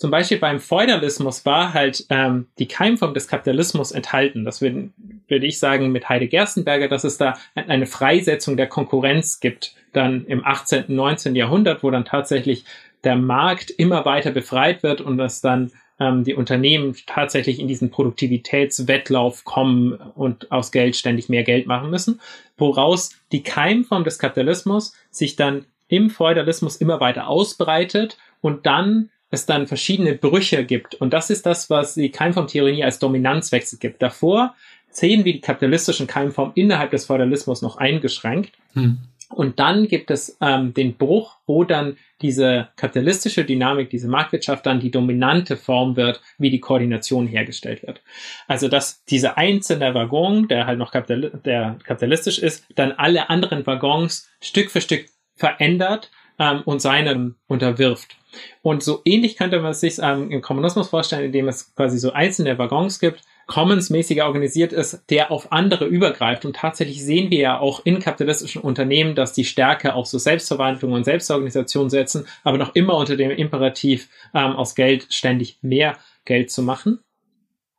Zum 0.00 0.10
Beispiel 0.10 0.38
beim 0.38 0.60
Feudalismus 0.60 1.44
war 1.44 1.74
halt 1.74 2.06
ähm, 2.08 2.46
die 2.58 2.66
Keimform 2.66 3.12
des 3.12 3.28
Kapitalismus 3.28 3.92
enthalten. 3.92 4.46
Das 4.46 4.62
würde, 4.62 4.88
würde 5.28 5.44
ich 5.44 5.58
sagen 5.58 5.92
mit 5.92 6.08
Heide 6.08 6.26
Gerstenberger, 6.26 6.88
dass 6.88 7.04
es 7.04 7.18
da 7.18 7.36
eine 7.54 7.84
Freisetzung 7.84 8.56
der 8.56 8.66
Konkurrenz 8.66 9.40
gibt, 9.40 9.74
dann 9.92 10.24
im 10.24 10.42
18., 10.42 10.84
19. 10.88 11.36
Jahrhundert, 11.36 11.82
wo 11.82 11.90
dann 11.90 12.06
tatsächlich 12.06 12.64
der 13.04 13.16
Markt 13.16 13.68
immer 13.68 14.06
weiter 14.06 14.30
befreit 14.30 14.82
wird 14.82 15.02
und 15.02 15.18
dass 15.18 15.42
dann 15.42 15.70
ähm, 15.98 16.24
die 16.24 16.34
Unternehmen 16.34 16.96
tatsächlich 17.04 17.60
in 17.60 17.68
diesen 17.68 17.90
Produktivitätswettlauf 17.90 19.44
kommen 19.44 19.92
und 20.14 20.50
aus 20.50 20.72
Geld 20.72 20.96
ständig 20.96 21.28
mehr 21.28 21.44
Geld 21.44 21.66
machen 21.66 21.90
müssen, 21.90 22.22
woraus 22.56 23.10
die 23.32 23.42
Keimform 23.42 24.04
des 24.04 24.18
Kapitalismus 24.18 24.94
sich 25.10 25.36
dann 25.36 25.66
im 25.88 26.08
Feudalismus 26.08 26.76
immer 26.76 27.00
weiter 27.00 27.28
ausbreitet 27.28 28.16
und 28.40 28.64
dann 28.64 29.10
es 29.30 29.46
dann 29.46 29.66
verschiedene 29.66 30.14
Brüche 30.14 30.64
gibt. 30.64 30.94
Und 30.96 31.12
das 31.12 31.30
ist 31.30 31.46
das, 31.46 31.70
was 31.70 31.94
die 31.94 32.10
Keimformtheorie 32.10 32.84
als 32.84 32.98
Dominanzwechsel 32.98 33.78
gibt. 33.78 34.02
Davor 34.02 34.54
sehen 34.90 35.24
wir 35.24 35.32
die 35.32 35.40
kapitalistischen 35.40 36.06
Keimformen 36.06 36.52
innerhalb 36.56 36.90
des 36.90 37.06
Feudalismus 37.06 37.62
noch 37.62 37.76
eingeschränkt. 37.76 38.52
Hm. 38.74 38.98
Und 39.28 39.60
dann 39.60 39.86
gibt 39.86 40.10
es 40.10 40.36
ähm, 40.40 40.74
den 40.74 40.96
Bruch, 40.96 41.36
wo 41.46 41.62
dann 41.62 41.96
diese 42.20 42.68
kapitalistische 42.74 43.44
Dynamik, 43.44 43.88
diese 43.88 44.08
Marktwirtschaft 44.08 44.66
dann 44.66 44.80
die 44.80 44.90
dominante 44.90 45.56
Form 45.56 45.94
wird, 45.94 46.20
wie 46.38 46.50
die 46.50 46.58
Koordination 46.58 47.28
hergestellt 47.28 47.84
wird. 47.84 48.02
Also 48.48 48.66
dass 48.66 49.04
diese 49.04 49.36
einzelne 49.36 49.94
Waggon, 49.94 50.48
der 50.48 50.66
halt 50.66 50.78
noch 50.78 50.90
kapital 50.90 51.40
der 51.44 51.78
kapitalistisch 51.84 52.40
ist, 52.40 52.66
dann 52.74 52.90
alle 52.90 53.30
anderen 53.30 53.64
Waggons 53.66 54.28
Stück 54.40 54.72
für 54.72 54.80
Stück 54.80 55.06
verändert 55.36 56.10
ähm, 56.40 56.62
und 56.64 56.82
seinem 56.82 57.36
unterwirft. 57.46 58.16
Und 58.62 58.82
so 58.82 59.00
ähnlich 59.04 59.36
könnte 59.36 59.60
man 59.60 59.72
es 59.72 59.80
sich 59.80 59.98
ähm, 60.00 60.30
im 60.30 60.42
Kommunismus 60.42 60.88
vorstellen, 60.88 61.24
indem 61.24 61.48
es 61.48 61.74
quasi 61.74 61.98
so 61.98 62.12
einzelne 62.12 62.58
Waggons 62.58 62.98
gibt, 62.98 63.22
Commons-mäßiger 63.50 64.26
organisiert 64.26 64.72
ist, 64.72 65.02
der 65.10 65.32
auf 65.32 65.50
andere 65.50 65.86
übergreift. 65.86 66.44
Und 66.44 66.54
tatsächlich 66.54 67.04
sehen 67.04 67.30
wir 67.30 67.40
ja 67.40 67.58
auch 67.58 67.84
in 67.84 67.98
kapitalistischen 67.98 68.62
Unternehmen, 68.62 69.16
dass 69.16 69.32
die 69.32 69.44
Stärke 69.44 69.94
auf 69.94 70.06
so 70.06 70.18
Selbstverwaltung 70.18 70.92
und 70.92 71.04
Selbstorganisation 71.04 71.90
setzen, 71.90 72.26
aber 72.44 72.58
noch 72.58 72.76
immer 72.76 72.94
unter 72.96 73.16
dem 73.16 73.32
Imperativ, 73.32 74.08
ähm, 74.34 74.54
aus 74.54 74.76
Geld 74.76 75.08
ständig 75.10 75.58
mehr 75.62 75.96
Geld 76.24 76.52
zu 76.52 76.62
machen. 76.62 77.00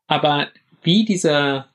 Aber 0.08 0.48
wie 0.82 1.06
diese, 1.06 1.66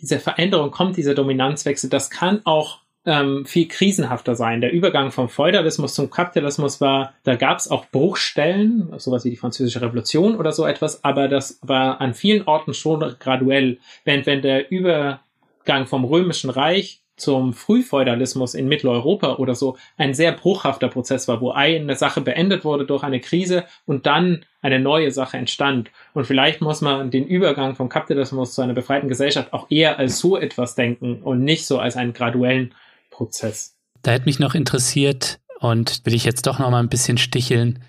diese 0.00 0.20
Veränderung 0.20 0.70
kommt, 0.70 0.96
dieser 0.96 1.14
Dominanzwechsel, 1.14 1.90
das 1.90 2.08
kann 2.08 2.42
auch 2.44 2.79
ähm, 3.06 3.46
viel 3.46 3.66
krisenhafter 3.68 4.34
sein. 4.34 4.60
Der 4.60 4.72
Übergang 4.72 5.10
vom 5.10 5.28
Feudalismus 5.28 5.94
zum 5.94 6.10
Kapitalismus 6.10 6.80
war, 6.80 7.14
da 7.24 7.36
gab 7.36 7.58
es 7.58 7.70
auch 7.70 7.86
Bruchstellen, 7.86 8.92
sowas 8.98 9.24
wie 9.24 9.30
die 9.30 9.36
Französische 9.36 9.80
Revolution 9.80 10.36
oder 10.36 10.52
so 10.52 10.66
etwas, 10.66 11.02
aber 11.02 11.28
das 11.28 11.58
war 11.62 12.00
an 12.00 12.14
vielen 12.14 12.46
Orten 12.46 12.74
schon 12.74 13.00
graduell. 13.18 13.78
Während 14.04 14.26
wenn 14.26 14.42
der 14.42 14.70
Übergang 14.70 15.86
vom 15.86 16.04
Römischen 16.04 16.50
Reich 16.50 17.00
zum 17.20 17.52
Frühfeudalismus 17.52 18.54
in 18.54 18.66
Mitteleuropa 18.66 19.36
oder 19.36 19.54
so 19.54 19.76
ein 19.96 20.14
sehr 20.14 20.32
bruchhafter 20.32 20.88
Prozess 20.88 21.28
war, 21.28 21.40
wo 21.40 21.50
eine 21.50 21.94
Sache 21.94 22.22
beendet 22.22 22.64
wurde 22.64 22.86
durch 22.86 23.02
eine 23.02 23.20
Krise 23.20 23.64
und 23.86 24.06
dann 24.06 24.44
eine 24.62 24.80
neue 24.80 25.10
Sache 25.10 25.36
entstand. 25.36 25.90
Und 26.14 26.26
vielleicht 26.26 26.60
muss 26.60 26.80
man 26.80 27.10
den 27.10 27.26
Übergang 27.26 27.76
vom 27.76 27.88
Kapitalismus 27.88 28.54
zu 28.54 28.62
einer 28.62 28.72
befreiten 28.72 29.08
Gesellschaft 29.08 29.52
auch 29.52 29.70
eher 29.70 29.98
als 29.98 30.18
so 30.18 30.36
etwas 30.36 30.74
denken 30.74 31.22
und 31.22 31.44
nicht 31.44 31.66
so 31.66 31.78
als 31.78 31.96
einen 31.96 32.14
graduellen 32.14 32.74
Prozess. 33.20 33.76
Da 34.00 34.12
hätte 34.12 34.24
mich 34.24 34.38
noch 34.38 34.54
interessiert 34.54 35.40
und 35.60 36.00
will 36.06 36.14
ich 36.14 36.24
jetzt 36.24 36.46
doch 36.46 36.58
noch 36.58 36.70
mal 36.70 36.78
ein 36.78 36.88
bisschen 36.88 37.18
sticheln, 37.18 37.80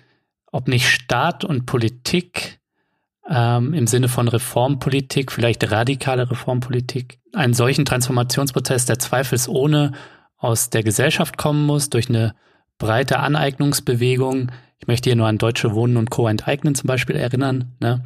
ob 0.50 0.68
nicht 0.68 0.86
Staat 0.86 1.42
und 1.42 1.64
Politik 1.64 2.60
ähm, 3.26 3.72
im 3.72 3.86
Sinne 3.86 4.08
von 4.08 4.28
Reformpolitik, 4.28 5.32
vielleicht 5.32 5.70
radikale 5.70 6.30
Reformpolitik, 6.30 7.18
einen 7.32 7.54
solchen 7.54 7.86
Transformationsprozess, 7.86 8.84
der 8.84 8.98
zweifelsohne 8.98 9.92
aus 10.36 10.68
der 10.68 10.82
Gesellschaft 10.82 11.38
kommen 11.38 11.64
muss, 11.64 11.88
durch 11.88 12.10
eine 12.10 12.34
breite 12.76 13.20
Aneignungsbewegung. 13.20 14.52
Ich 14.80 14.86
möchte 14.86 15.08
hier 15.08 15.16
nur 15.16 15.28
an 15.28 15.38
Deutsche 15.38 15.72
Wohnen 15.74 15.96
und 15.96 16.10
Co. 16.10 16.28
enteignen 16.28 16.74
zum 16.74 16.88
Beispiel 16.88 17.16
erinnern. 17.16 17.74
Ne? 17.80 18.04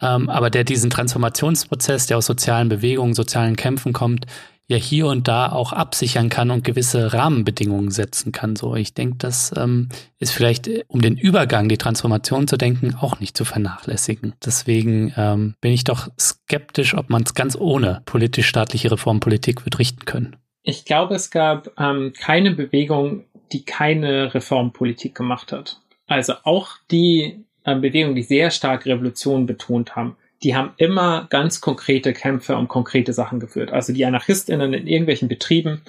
Ähm, 0.00 0.30
aber 0.30 0.48
der 0.48 0.64
diesen 0.64 0.88
Transformationsprozess, 0.88 2.06
der 2.06 2.16
aus 2.16 2.24
sozialen 2.24 2.70
Bewegungen, 2.70 3.12
sozialen 3.12 3.56
Kämpfen 3.56 3.92
kommt, 3.92 4.24
ja 4.66 4.76
hier 4.76 5.06
und 5.06 5.28
da 5.28 5.52
auch 5.52 5.72
absichern 5.72 6.30
kann 6.30 6.50
und 6.50 6.64
gewisse 6.64 7.12
Rahmenbedingungen 7.12 7.90
setzen 7.90 8.32
kann. 8.32 8.56
So, 8.56 8.74
ich 8.76 8.94
denke, 8.94 9.16
das 9.18 9.52
ähm, 9.56 9.90
ist 10.18 10.32
vielleicht, 10.32 10.68
äh, 10.68 10.84
um 10.88 11.02
den 11.02 11.16
Übergang, 11.16 11.68
die 11.68 11.76
Transformation 11.76 12.48
zu 12.48 12.56
denken, 12.56 12.94
auch 12.94 13.20
nicht 13.20 13.36
zu 13.36 13.44
vernachlässigen. 13.44 14.34
Deswegen 14.44 15.12
ähm, 15.16 15.54
bin 15.60 15.72
ich 15.72 15.84
doch 15.84 16.08
skeptisch, 16.18 16.94
ob 16.94 17.10
man 17.10 17.24
es 17.24 17.34
ganz 17.34 17.56
ohne 17.56 18.02
politisch-staatliche 18.06 18.90
Reformpolitik 18.90 19.64
wird 19.64 19.78
richten 19.78 20.06
können. 20.06 20.36
Ich 20.62 20.86
glaube, 20.86 21.14
es 21.14 21.30
gab 21.30 21.70
ähm, 21.78 22.14
keine 22.18 22.52
Bewegung, 22.52 23.24
die 23.52 23.64
keine 23.64 24.32
Reformpolitik 24.32 25.14
gemacht 25.14 25.52
hat. 25.52 25.80
Also 26.06 26.34
auch 26.44 26.70
die 26.90 27.44
äh, 27.64 27.74
Bewegungen, 27.76 28.14
die 28.14 28.22
sehr 28.22 28.50
stark 28.50 28.86
Revolution 28.86 29.44
betont 29.44 29.94
haben, 29.94 30.16
die 30.44 30.54
haben 30.54 30.72
immer 30.76 31.26
ganz 31.30 31.60
konkrete 31.62 32.12
Kämpfe 32.12 32.56
um 32.56 32.68
konkrete 32.68 33.14
Sachen 33.14 33.40
geführt. 33.40 33.72
Also 33.72 33.92
die 33.94 34.04
AnarchistInnen 34.04 34.74
in 34.74 34.86
irgendwelchen 34.86 35.28
Betrieben, 35.28 35.80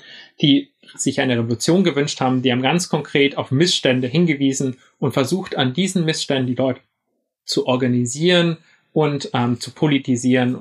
die 0.41 0.69
sich 0.95 1.19
eine 1.19 1.38
Revolution 1.38 1.84
gewünscht 1.84 2.22
haben, 2.22 2.41
die 2.41 2.52
haben 2.52 2.61
ganz 2.61 2.88
konkret 2.90 3.38
auf 3.38 3.52
Missstände 3.52 4.07
hingewiesen 4.07 4.77
und 4.98 5.11
versucht 5.11 5.57
an 5.57 5.73
diesen 5.73 6.06
Missständen 6.06 6.48
die 6.48 6.56
Leute 6.56 6.80
zu 7.44 7.68
organisieren 7.68 8.57
und 8.94 9.30
ähm, 9.34 9.60
zu 9.60 9.72
politisieren. 9.72 10.57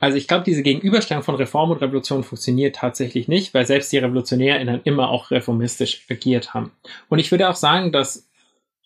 Also 0.00 0.18
ich 0.18 0.28
glaube, 0.28 0.44
diese 0.44 0.62
Gegenüberstellung 0.62 1.22
von 1.22 1.34
Reform 1.34 1.70
und 1.70 1.80
Revolution 1.80 2.22
funktioniert 2.22 2.76
tatsächlich 2.76 3.26
nicht, 3.26 3.54
weil 3.54 3.66
selbst 3.66 3.90
die 3.90 3.98
RevolutionärInnen 3.98 4.82
immer 4.84 5.08
auch 5.08 5.30
reformistisch 5.30 6.04
agiert 6.10 6.52
haben. 6.52 6.72
Und 7.08 7.18
ich 7.20 7.30
würde 7.30 7.48
auch 7.48 7.56
sagen, 7.56 7.90
dass 7.90 8.29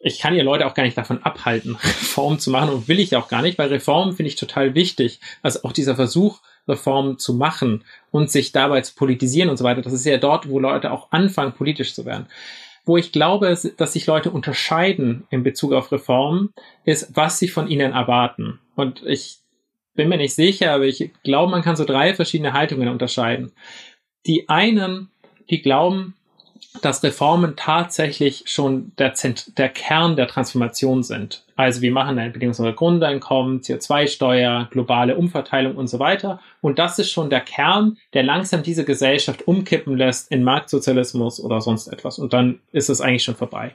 ich 0.05 0.18
kann 0.18 0.35
ja 0.35 0.44
Leute 0.44 0.66
auch 0.66 0.74
gar 0.74 0.82
nicht 0.82 0.98
davon 0.98 1.22
abhalten, 1.22 1.76
Reformen 1.82 2.39
zu 2.39 2.51
machen 2.51 2.70
und 2.70 2.89
will 2.89 3.01
ich 3.01 3.16
auch 3.16 3.28
gar 3.28 3.43
nicht, 3.43 3.59
weil 3.59 3.70
Reformen 3.70 4.14
finde 4.14 4.28
ich 4.28 4.36
total 4.36 4.74
wichtig. 4.74 5.18
Also 5.43 5.60
auch 5.62 5.72
dieser 5.72 5.97
Versuch, 5.97 6.40
Reformen 6.68 7.18
zu 7.18 7.35
machen 7.35 7.85
und 8.10 8.31
sich 8.31 8.52
dabei 8.52 8.82
zu 8.82 8.94
politisieren 8.94 9.48
und 9.48 9.56
so 9.56 9.64
weiter, 9.64 9.82
das 9.82 9.93
ist 9.93 10.05
ja 10.05 10.18
dort, 10.18 10.48
wo 10.48 10.59
Leute 10.59 10.93
auch 10.93 11.10
anfangen, 11.10 11.52
politisch 11.52 11.94
zu 11.94 12.05
werden. 12.05 12.26
Wo 12.85 12.98
ich 12.98 13.12
glaube, 13.12 13.59
dass 13.76 13.93
sich 13.94 14.06
Leute 14.06 14.31
unterscheiden 14.31 15.26
in 15.31 15.43
Bezug 15.43 15.72
auf 15.72 15.90
Reformen, 15.90 16.52
ist, 16.85 17.16
was 17.16 17.39
sie 17.39 17.48
von 17.48 17.68
ihnen 17.68 17.93
erwarten. 17.93 18.60
Und 18.76 19.02
ich 19.06 19.39
bin 19.94 20.10
mir 20.10 20.18
nicht 20.18 20.35
sicher, 20.35 20.72
aber 20.72 20.85
ich 20.85 21.10
glaube, 21.22 21.51
man 21.51 21.62
kann 21.62 21.76
so 21.76 21.85
drei 21.86 22.14
verschiedene 22.14 22.52
Haltungen 22.52 22.89
unterscheiden. 22.89 23.52
Die 24.26 24.51
einen, 24.51 25.10
die 25.48 25.62
glauben, 25.62 26.14
dass 26.82 27.03
Reformen 27.03 27.57
tatsächlich 27.57 28.45
schon 28.47 28.93
der, 28.99 29.15
Zent 29.15 29.59
der 29.59 29.69
Kern 29.69 30.16
der 30.16 30.28
Transformation 30.28 31.03
sind. 31.03 31.45
Also 31.56 31.82
wir 31.82 31.93
machen 31.93 32.18
ein 32.18 32.32
bedingungsloses 32.32 32.74
Grundeinkommen, 32.74 33.60
CO2-Steuer, 33.60 34.68
globale 34.70 35.16
Umverteilung 35.16 35.76
und 35.76 35.86
so 35.86 35.98
weiter. 35.98 36.40
Und 36.60 36.78
das 36.78 36.98
ist 36.98 37.10
schon 37.10 37.31
der 37.31 37.40
Kern, 37.40 37.98
der 38.12 38.24
langsam 38.24 38.62
diese 38.62 38.85
Gesellschaft 38.85 39.47
umkippen 39.47 39.97
lässt 39.97 40.32
in 40.32 40.43
Marktsozialismus 40.43 41.39
oder 41.40 41.60
sonst 41.60 41.86
etwas. 41.89 42.18
Und 42.18 42.32
dann 42.32 42.59
ist 42.72 42.89
es 42.89 43.01
eigentlich 43.01 43.22
schon 43.22 43.36
vorbei. 43.36 43.72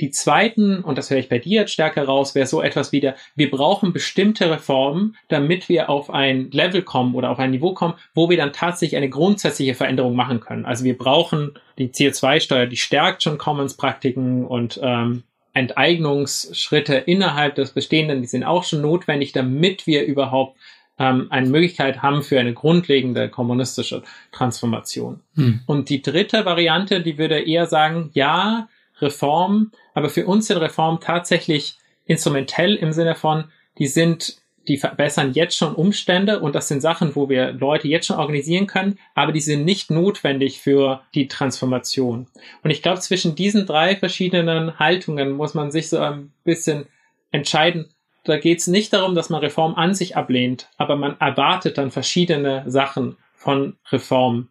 Die 0.00 0.10
zweiten, 0.10 0.82
und 0.82 0.96
das 0.96 1.10
höre 1.10 1.18
ich 1.18 1.28
bei 1.28 1.38
dir 1.38 1.62
jetzt 1.62 1.72
stärker 1.72 2.04
raus, 2.04 2.34
wäre 2.34 2.46
so 2.46 2.62
etwas 2.62 2.92
wie 2.92 3.00
der, 3.00 3.16
wir 3.34 3.50
brauchen 3.50 3.92
bestimmte 3.92 4.50
Reformen, 4.50 5.16
damit 5.28 5.68
wir 5.68 5.90
auf 5.90 6.10
ein 6.10 6.50
Level 6.50 6.82
kommen 6.82 7.14
oder 7.14 7.30
auf 7.30 7.38
ein 7.38 7.50
Niveau 7.50 7.74
kommen, 7.74 7.94
wo 8.14 8.30
wir 8.30 8.38
dann 8.38 8.52
tatsächlich 8.52 8.96
eine 8.96 9.10
grundsätzliche 9.10 9.74
Veränderung 9.74 10.16
machen 10.16 10.40
können. 10.40 10.64
Also 10.64 10.84
wir 10.84 10.96
brauchen 10.96 11.52
die 11.78 11.88
CO2-Steuer, 11.88 12.66
die 12.66 12.76
stärkt 12.76 13.22
schon 13.22 13.38
Commons-Praktiken 13.38 14.44
und 14.44 14.80
ähm, 14.82 15.22
Enteignungsschritte 15.54 16.94
innerhalb 16.94 17.54
des 17.54 17.72
Bestehenden, 17.72 18.20
die 18.20 18.28
sind 18.28 18.44
auch 18.44 18.64
schon 18.64 18.82
notwendig, 18.82 19.32
damit 19.32 19.86
wir 19.86 20.04
überhaupt 20.04 20.56
ähm, 20.98 21.26
eine 21.30 21.48
Möglichkeit 21.48 22.02
haben 22.02 22.22
für 22.22 22.38
eine 22.38 22.54
grundlegende 22.54 23.28
kommunistische 23.28 24.02
Transformation. 24.32 25.20
Hm. 25.34 25.60
Und 25.66 25.88
die 25.88 26.02
dritte 26.02 26.44
Variante, 26.44 27.00
die 27.00 27.18
würde 27.18 27.40
eher 27.40 27.66
sagen, 27.66 28.10
ja, 28.14 28.68
Reform, 29.00 29.72
aber 29.94 30.08
für 30.08 30.26
uns 30.26 30.48
sind 30.48 30.58
Reformen 30.58 31.00
tatsächlich 31.00 31.78
instrumentell 32.04 32.74
im 32.74 32.92
Sinne 32.92 33.14
von, 33.14 33.44
die 33.78 33.86
sind 33.86 34.38
die 34.68 34.76
verbessern 34.76 35.32
jetzt 35.32 35.56
schon 35.56 35.74
Umstände 35.74 36.40
und 36.40 36.54
das 36.54 36.68
sind 36.68 36.80
Sachen, 36.80 37.16
wo 37.16 37.28
wir 37.28 37.52
Leute 37.52 37.88
jetzt 37.88 38.06
schon 38.06 38.18
organisieren 38.18 38.66
können, 38.66 38.98
aber 39.14 39.32
die 39.32 39.40
sind 39.40 39.64
nicht 39.64 39.90
notwendig 39.90 40.60
für 40.60 41.00
die 41.14 41.26
Transformation. 41.26 42.26
Und 42.62 42.70
ich 42.70 42.82
glaube, 42.82 43.00
zwischen 43.00 43.34
diesen 43.34 43.66
drei 43.66 43.96
verschiedenen 43.96 44.78
Haltungen 44.78 45.32
muss 45.32 45.54
man 45.54 45.70
sich 45.70 45.88
so 45.88 45.98
ein 45.98 46.32
bisschen 46.44 46.86
entscheiden. 47.30 47.88
Da 48.24 48.38
geht 48.38 48.58
es 48.58 48.66
nicht 48.66 48.92
darum, 48.92 49.14
dass 49.14 49.30
man 49.30 49.40
Reform 49.40 49.74
an 49.74 49.94
sich 49.94 50.16
ablehnt, 50.16 50.68
aber 50.76 50.96
man 50.96 51.18
erwartet 51.18 51.78
dann 51.78 51.90
verschiedene 51.90 52.64
Sachen 52.66 53.16
von 53.34 53.76
Reform. 53.90 54.48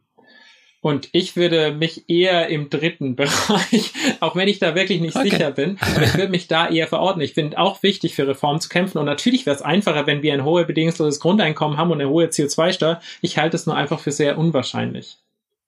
Und 0.88 1.10
ich 1.12 1.36
würde 1.36 1.74
mich 1.74 2.10
eher 2.10 2.48
im 2.48 2.70
dritten 2.70 3.16
Bereich, 3.18 3.92
auch 4.22 4.38
wenn 4.38 4.48
ich 4.48 4.60
da 4.60 4.74
wirklich 4.74 5.02
nicht 5.02 5.18
okay. 5.18 5.32
sicher 5.32 5.52
bin, 5.52 5.78
aber 5.82 6.04
ich 6.04 6.14
würde 6.14 6.32
mich 6.32 6.48
da 6.48 6.70
eher 6.70 6.88
verordnen. 6.88 7.26
Ich 7.26 7.34
finde 7.34 7.58
auch 7.58 7.84
wichtig, 7.84 8.16
für 8.16 8.26
Reform 8.26 8.62
zu 8.62 8.70
kämpfen. 8.70 8.98
Und 8.98 9.04
natürlich 9.06 9.46
wäre 9.46 9.54
es 9.54 9.62
einfacher, 9.62 10.08
wenn 10.08 10.22
wir 10.22 10.34
ein 10.34 10.46
hohes 10.46 10.66
bedingungsloses 10.66 11.20
Grundeinkommen 11.20 11.78
haben 11.78 11.92
und 11.92 12.00
eine 12.00 12.10
hohe 12.10 12.28
CO2-Steuer. 12.28 13.02
Ich 13.20 13.38
halte 13.38 13.58
es 13.58 13.66
nur 13.66 13.76
einfach 13.76 14.00
für 14.00 14.14
sehr 14.14 14.38
unwahrscheinlich. 14.38 15.18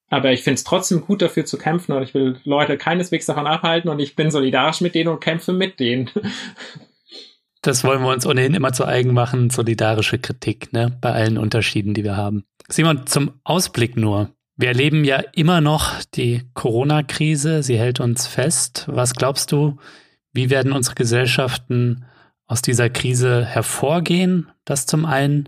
Aber 0.10 0.32
ich 0.32 0.42
finde 0.42 0.56
es 0.56 0.64
trotzdem 0.64 1.02
gut, 1.02 1.22
dafür 1.22 1.44
zu 1.44 1.58
kämpfen 1.58 1.92
und 1.92 2.04
ich 2.04 2.14
will 2.14 2.40
Leute 2.46 2.78
keineswegs 2.78 3.26
davon 3.26 3.46
abhalten 3.46 3.90
und 3.90 4.00
ich 4.00 4.16
bin 4.16 4.32
solidarisch 4.32 4.80
mit 4.80 4.96
denen 4.96 5.10
und 5.10 5.20
kämpfe 5.20 5.52
mit 5.52 5.82
denen. 5.82 6.10
Das 7.62 7.84
wollen 7.84 8.02
wir 8.02 8.14
uns 8.14 8.26
ohnehin 8.26 8.54
immer 8.54 8.72
zu 8.72 8.86
eigen 8.86 9.14
machen, 9.14 9.50
solidarische 9.50 10.18
Kritik, 10.18 10.72
ne, 10.72 10.98
bei 11.02 11.12
allen 11.12 11.38
Unterschieden, 11.38 11.94
die 11.94 12.06
wir 12.06 12.16
haben. 12.16 12.46
Simon, 12.70 13.06
zum 13.06 13.34
Ausblick 13.44 13.98
nur. 13.98 14.34
Wir 14.60 14.68
erleben 14.68 15.06
ja 15.06 15.24
immer 15.32 15.62
noch 15.62 16.04
die 16.16 16.44
Corona-Krise. 16.54 17.64
Sie 17.64 17.80
hält 17.80 18.02
uns 18.02 18.28
fest. 18.28 18.84
Was 18.90 19.14
glaubst 19.16 19.54
du, 19.54 19.78
wie 20.34 20.50
werden 20.50 20.74
unsere 20.74 20.96
Gesellschaften 20.96 22.04
aus 22.46 22.62
dieser 22.62 22.90
Krise 22.90 23.46
hervorgehen? 23.46 24.52
Das 24.66 24.86
zum 24.86 25.06
einen. 25.06 25.48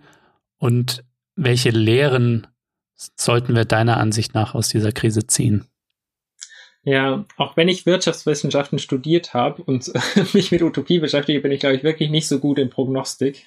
Und 0.59 1.03
welche 1.35 1.71
Lehren 1.71 2.47
sollten 2.95 3.53
wir 3.53 3.65
deiner 3.65 3.97
Ansicht 3.97 4.33
nach 4.33 4.55
aus 4.55 4.69
dieser 4.69 4.93
Krise 4.93 5.27
ziehen? 5.27 5.65
Ja, 6.83 7.25
auch 7.37 7.55
wenn 7.57 7.67
ich 7.67 7.85
Wirtschaftswissenschaften 7.85 8.79
studiert 8.79 9.35
habe 9.35 9.61
und 9.61 9.91
mich 10.33 10.51
mit 10.51 10.63
Utopie 10.63 10.99
beschäftige, 10.99 11.39
bin 11.39 11.51
ich, 11.51 11.59
glaube 11.59 11.75
ich, 11.75 11.83
wirklich 11.83 12.09
nicht 12.09 12.27
so 12.27 12.39
gut 12.39 12.57
in 12.57 12.71
Prognostik. 12.71 13.45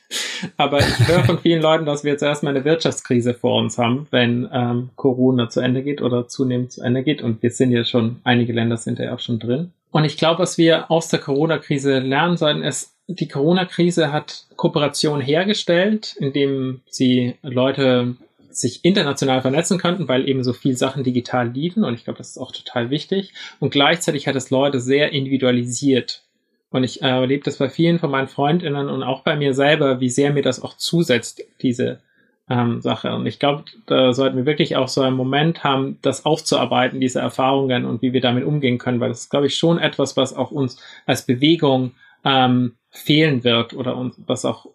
Aber 0.57 0.79
ich 0.79 1.09
höre 1.09 1.25
von 1.25 1.39
vielen 1.41 1.61
Leuten, 1.61 1.85
dass 1.85 2.05
wir 2.05 2.13
jetzt 2.13 2.23
erstmal 2.23 2.55
eine 2.55 2.65
Wirtschaftskrise 2.65 3.35
vor 3.35 3.61
uns 3.61 3.77
haben, 3.77 4.07
wenn 4.11 4.49
ähm, 4.53 4.91
Corona 4.95 5.49
zu 5.49 5.61
Ende 5.61 5.83
geht 5.83 6.01
oder 6.01 6.29
zunehmend 6.29 6.73
zu 6.73 6.83
Ende 6.83 7.03
geht. 7.03 7.23
Und 7.23 7.43
wir 7.43 7.51
sind 7.51 7.73
ja 7.73 7.85
schon, 7.85 8.21
einige 8.23 8.53
Länder 8.53 8.77
sind 8.77 9.01
ja 9.01 9.13
auch 9.13 9.21
schon 9.21 9.41
drin. 9.41 9.73
Und 9.91 10.05
ich 10.05 10.17
glaube, 10.17 10.41
was 10.41 10.59
wir 10.59 10.91
aus 10.91 11.09
der 11.09 11.21
Corona-Krise 11.21 11.99
lernen 12.01 12.37
sollten, 12.37 12.63
ist, 12.63 12.95
die 13.07 13.29
Corona-Krise 13.29 14.13
hat 14.13 14.47
Kooperation 14.57 15.21
hergestellt, 15.21 16.17
indem 16.19 16.81
sie 16.89 17.35
Leute 17.43 18.17
sich 18.57 18.85
international 18.85 19.43
vernetzen 19.43 19.79
könnten, 19.79 20.09
weil 20.09 20.29
eben 20.29 20.45
so 20.45 20.53
viel 20.53 20.77
Sachen 20.77 21.05
digital 21.05 21.49
liefen 21.49 21.85
und 21.85 21.95
ich 21.95 22.05
glaube, 22.05 22.19
das 22.19 22.31
ist 22.31 22.39
auch 22.39 22.53
total 22.53 22.91
wichtig. 22.91 23.33
Und 23.61 23.71
gleichzeitig 23.71 24.27
hat 24.27 24.37
es 24.37 24.51
Leute 24.51 24.81
sehr 24.81 25.13
individualisiert. 25.13 26.23
Und 26.71 26.83
ich 26.83 27.03
äh, 27.03 27.09
erlebe 27.09 27.45
das 27.45 27.59
bei 27.59 27.69
vielen 27.69 27.99
von 27.99 28.11
meinen 28.11 28.27
Freundinnen 28.27 28.89
und 28.89 29.03
auch 29.03 29.23
bei 29.23 29.37
mir 29.37 29.55
selber, 29.55 30.01
wie 30.01 30.09
sehr 30.09 30.33
mir 30.33 30.43
das 30.43 30.61
auch 30.63 30.77
zusetzt, 30.77 31.45
diese 31.63 32.01
ähm, 32.49 32.81
Sache. 32.81 33.15
Und 33.15 33.27
ich 33.27 33.39
glaube, 33.39 33.65
da 33.87 34.13
sollten 34.13 34.37
wir 34.37 34.47
wirklich 34.47 34.77
auch 34.77 34.89
so 34.89 35.03
einen 35.03 35.17
Moment 35.17 35.65
haben, 35.65 35.99
das 36.03 36.25
aufzuarbeiten, 36.27 37.01
diese 37.01 37.21
Erfahrungen 37.21 37.85
und 37.85 38.03
wie 38.03 38.13
wir 38.13 38.21
damit 38.21 38.45
umgehen 38.45 38.79
können, 38.79 39.01
weil 39.01 39.09
das 39.09 39.21
ist, 39.21 39.31
glaube 39.31 39.47
ich, 39.47 39.57
schon 39.57 39.79
etwas, 39.79 40.17
was 40.17 40.35
auch 40.35 40.51
uns 40.51 40.83
als 41.07 41.27
Bewegung 41.27 41.93
ähm, 42.25 42.75
fehlen 42.91 43.45
wird 43.45 43.75
oder 43.75 43.97
uns, 43.97 44.21
was 44.27 44.45
auch 44.45 44.67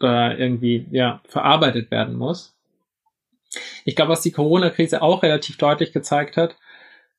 äh, 0.00 0.38
irgendwie 0.38 0.86
ja 0.90 1.20
verarbeitet 1.24 1.90
werden 1.90 2.16
muss. 2.16 2.54
Ich 3.84 3.96
glaube, 3.96 4.12
was 4.12 4.22
die 4.22 4.32
Corona-Krise 4.32 5.02
auch 5.02 5.22
relativ 5.22 5.56
deutlich 5.56 5.92
gezeigt 5.92 6.36
hat, 6.36 6.56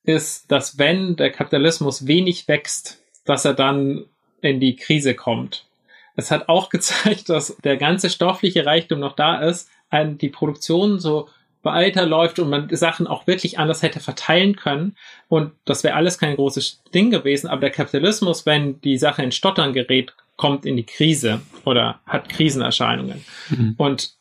ist, 0.04 0.50
dass 0.50 0.78
wenn 0.78 1.16
der 1.16 1.30
Kapitalismus 1.30 2.06
wenig 2.06 2.46
wächst, 2.48 3.00
dass 3.24 3.44
er 3.44 3.54
dann 3.54 4.04
in 4.40 4.60
die 4.60 4.76
Krise 4.76 5.14
kommt. 5.14 5.66
Es 6.16 6.30
hat 6.30 6.48
auch 6.48 6.68
gezeigt, 6.70 7.28
dass 7.28 7.56
der 7.64 7.76
ganze 7.76 8.10
stoffliche 8.10 8.66
Reichtum 8.66 9.00
noch 9.00 9.16
da 9.16 9.40
ist, 9.40 9.70
die 9.92 10.28
Produktion 10.28 10.98
so 10.98 11.28
weiterläuft 11.62 12.38
und 12.38 12.50
man 12.50 12.68
Sachen 12.74 13.06
auch 13.06 13.26
wirklich 13.26 13.58
anders 13.58 13.82
hätte 13.82 14.00
verteilen 14.00 14.56
können. 14.56 14.96
Und 15.28 15.52
das 15.64 15.84
wäre 15.84 15.94
alles 15.94 16.18
kein 16.18 16.34
großes 16.34 16.82
Ding 16.92 17.10
gewesen. 17.10 17.48
Aber 17.48 17.60
der 17.60 17.70
Kapitalismus, 17.70 18.44
wenn 18.44 18.80
die 18.80 18.98
Sache 18.98 19.22
in 19.22 19.32
Stottern 19.32 19.72
gerät, 19.72 20.12
kommt 20.36 20.66
in 20.66 20.76
die 20.76 20.84
Krise 20.84 21.40
oder 21.64 22.00
hat 22.06 22.28
Krisenerscheinungen. 22.28 23.24
Mhm. 23.50 23.74
Und 23.78 24.14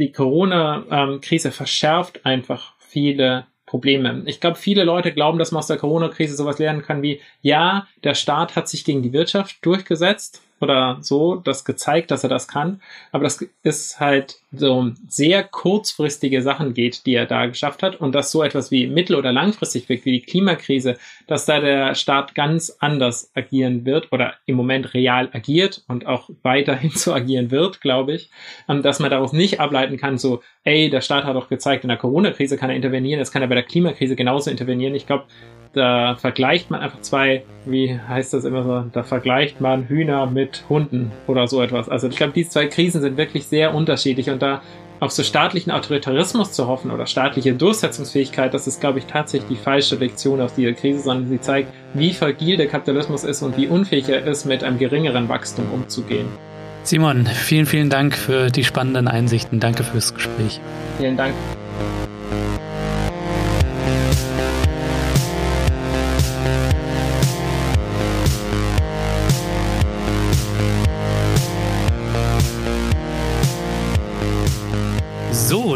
die 0.00 0.12
Corona-Krise 0.12 1.52
verschärft 1.52 2.24
einfach 2.26 2.74
viele 2.78 3.46
Probleme. 3.66 4.22
Ich 4.26 4.40
glaube, 4.40 4.56
viele 4.56 4.82
Leute 4.82 5.12
glauben, 5.12 5.38
dass 5.38 5.52
man 5.52 5.60
aus 5.60 5.68
der 5.68 5.76
Corona-Krise 5.76 6.34
sowas 6.34 6.58
lernen 6.58 6.82
kann 6.82 7.02
wie, 7.02 7.20
ja, 7.40 7.86
der 8.02 8.14
Staat 8.14 8.56
hat 8.56 8.68
sich 8.68 8.84
gegen 8.84 9.02
die 9.02 9.12
Wirtschaft 9.12 9.64
durchgesetzt 9.64 10.42
oder 10.60 10.98
so, 11.00 11.36
das 11.36 11.64
gezeigt, 11.64 12.10
dass 12.10 12.24
er 12.24 12.28
das 12.28 12.48
kann. 12.48 12.82
Aber 13.12 13.24
das 13.24 13.46
ist 13.62 14.00
halt 14.00 14.40
so 14.52 14.90
sehr 15.08 15.44
kurzfristige 15.44 16.42
Sachen 16.42 16.74
geht, 16.74 17.06
die 17.06 17.14
er 17.14 17.26
da 17.26 17.46
geschafft 17.46 17.82
hat 17.82 18.00
und 18.00 18.14
dass 18.14 18.32
so 18.32 18.42
etwas 18.42 18.70
wie 18.70 18.88
mittel- 18.88 19.16
oder 19.16 19.32
langfristig 19.32 19.88
wirkt, 19.88 20.04
wie 20.04 20.12
die 20.12 20.22
Klimakrise, 20.22 20.96
dass 21.28 21.46
da 21.46 21.60
der 21.60 21.94
Staat 21.94 22.34
ganz 22.34 22.76
anders 22.80 23.30
agieren 23.34 23.84
wird 23.84 24.12
oder 24.12 24.34
im 24.46 24.56
Moment 24.56 24.92
real 24.94 25.28
agiert 25.32 25.84
und 25.86 26.06
auch 26.06 26.30
weiterhin 26.42 26.90
so 26.94 27.12
agieren 27.12 27.50
wird, 27.50 27.80
glaube 27.80 28.14
ich, 28.14 28.30
ähm, 28.68 28.82
dass 28.82 28.98
man 28.98 29.10
daraus 29.10 29.32
nicht 29.32 29.60
ableiten 29.60 29.96
kann, 29.96 30.18
so, 30.18 30.42
ey, 30.64 30.90
der 30.90 31.00
Staat 31.00 31.24
hat 31.24 31.36
doch 31.36 31.48
gezeigt, 31.48 31.84
in 31.84 31.88
der 31.88 31.98
Corona-Krise 31.98 32.56
kann 32.56 32.70
er 32.70 32.76
intervenieren, 32.76 33.20
jetzt 33.20 33.30
kann 33.30 33.42
er 33.42 33.48
bei 33.48 33.54
der 33.54 33.64
Klimakrise 33.64 34.16
genauso 34.16 34.50
intervenieren. 34.50 34.94
Ich 34.94 35.06
glaube, 35.06 35.26
da 35.72 36.16
vergleicht 36.16 36.70
man 36.70 36.80
einfach 36.80 37.00
zwei, 37.00 37.44
wie 37.64 37.98
heißt 37.98 38.34
das 38.34 38.44
immer 38.44 38.64
so, 38.64 38.90
da 38.92 39.02
vergleicht 39.04 39.60
man 39.60 39.88
Hühner 39.88 40.26
mit 40.26 40.64
Hunden 40.68 41.12
oder 41.28 41.46
so 41.46 41.62
etwas. 41.62 41.88
Also 41.88 42.08
ich 42.08 42.16
glaube, 42.16 42.32
diese 42.32 42.50
zwei 42.50 42.66
Krisen 42.66 43.00
sind 43.00 43.16
wirklich 43.16 43.46
sehr 43.46 43.74
unterschiedlich 43.74 44.30
und 44.30 44.39
da 44.42 44.62
auf 45.00 45.12
so 45.12 45.22
staatlichen 45.22 45.70
Autoritarismus 45.70 46.52
zu 46.52 46.66
hoffen 46.68 46.90
oder 46.90 47.06
staatliche 47.06 47.54
Durchsetzungsfähigkeit, 47.54 48.52
das 48.52 48.66
ist, 48.66 48.80
glaube 48.80 48.98
ich, 48.98 49.06
tatsächlich 49.06 49.58
die 49.58 49.62
falsche 49.62 49.96
Lektion 49.96 50.40
aus 50.40 50.54
dieser 50.54 50.74
Krise, 50.74 51.00
sondern 51.00 51.28
sie 51.28 51.40
zeigt, 51.40 51.72
wie 51.94 52.12
fragil 52.12 52.58
der 52.58 52.68
Kapitalismus 52.68 53.24
ist 53.24 53.42
und 53.42 53.56
wie 53.56 53.66
unfähig 53.66 54.08
er 54.08 54.24
ist, 54.26 54.44
mit 54.44 54.62
einem 54.62 54.78
geringeren 54.78 55.28
Wachstum 55.28 55.66
umzugehen. 55.72 56.28
Simon, 56.82 57.26
vielen, 57.26 57.66
vielen 57.66 57.90
Dank 57.90 58.14
für 58.14 58.50
die 58.50 58.64
spannenden 58.64 59.08
Einsichten. 59.08 59.60
Danke 59.60 59.84
fürs 59.84 60.14
Gespräch. 60.14 60.60
Vielen 60.98 61.16
Dank. 61.16 61.34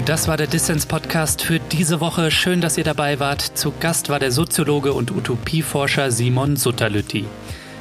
Das 0.06 0.28
war 0.28 0.36
der 0.36 0.46
Dissens 0.46 0.84
Podcast 0.84 1.40
für 1.40 1.58
diese 1.58 1.98
Woche. 1.98 2.30
Schön, 2.30 2.60
dass 2.60 2.76
ihr 2.76 2.84
dabei 2.84 3.20
wart. 3.20 3.40
Zu 3.40 3.72
Gast 3.80 4.10
war 4.10 4.18
der 4.18 4.32
Soziologe 4.32 4.92
und 4.92 5.10
Utopieforscher 5.10 6.10
Simon 6.10 6.56
Sutterlütti. 6.56 7.24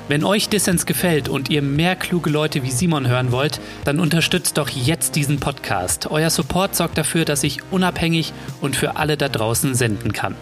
Wenn 0.07 0.23
euch 0.23 0.47
Dissens 0.47 0.85
gefällt 0.85 1.27
und 1.27 1.49
ihr 1.49 1.61
mehr 1.61 1.97
kluge 1.97 2.29
Leute 2.29 2.63
wie 2.63 2.71
Simon 2.71 3.07
hören 3.07 3.33
wollt, 3.33 3.59
dann 3.83 3.99
unterstützt 3.99 4.57
doch 4.57 4.69
jetzt 4.69 5.17
diesen 5.17 5.39
Podcast. 5.39 6.11
Euer 6.11 6.29
Support 6.29 6.75
sorgt 6.75 6.97
dafür, 6.97 7.25
dass 7.25 7.43
ich 7.43 7.59
unabhängig 7.71 8.31
und 8.61 8.77
für 8.77 8.95
alle 8.95 9.17
da 9.17 9.27
draußen 9.27 9.75
senden 9.75 10.13
kann. 10.13 10.35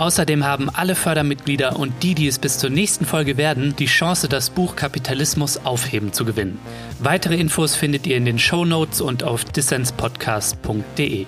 Außerdem 0.00 0.46
haben 0.46 0.70
alle 0.70 0.94
Fördermitglieder 0.94 1.78
und 1.78 2.02
die, 2.02 2.14
die 2.14 2.26
es 2.26 2.38
bis 2.38 2.56
zur 2.56 2.70
nächsten 2.70 3.04
Folge 3.04 3.36
werden, 3.36 3.76
die 3.76 3.84
Chance, 3.84 4.30
das 4.30 4.48
Buch 4.48 4.74
Kapitalismus 4.74 5.58
aufheben 5.58 6.14
zu 6.14 6.24
gewinnen. 6.24 6.58
Weitere 7.00 7.36
Infos 7.36 7.76
findet 7.76 8.06
ihr 8.06 8.16
in 8.16 8.24
den 8.24 8.38
Show 8.38 8.64
Notes 8.64 9.02
und 9.02 9.24
auf 9.24 9.44
dissenspodcast.de. 9.44 11.26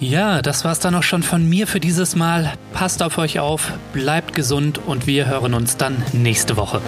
Ja, 0.00 0.42
das 0.42 0.64
war's 0.64 0.80
dann 0.80 0.96
auch 0.96 1.04
schon 1.04 1.22
von 1.22 1.48
mir 1.48 1.68
für 1.68 1.78
dieses 1.78 2.16
Mal. 2.16 2.52
Passt 2.72 3.00
auf 3.00 3.16
euch 3.16 3.38
auf, 3.38 3.72
bleibt 3.92 4.34
gesund 4.34 4.80
und 4.84 5.06
wir 5.06 5.26
hören 5.26 5.54
uns 5.54 5.76
dann 5.76 6.02
nächste 6.12 6.56
Woche. 6.56 6.82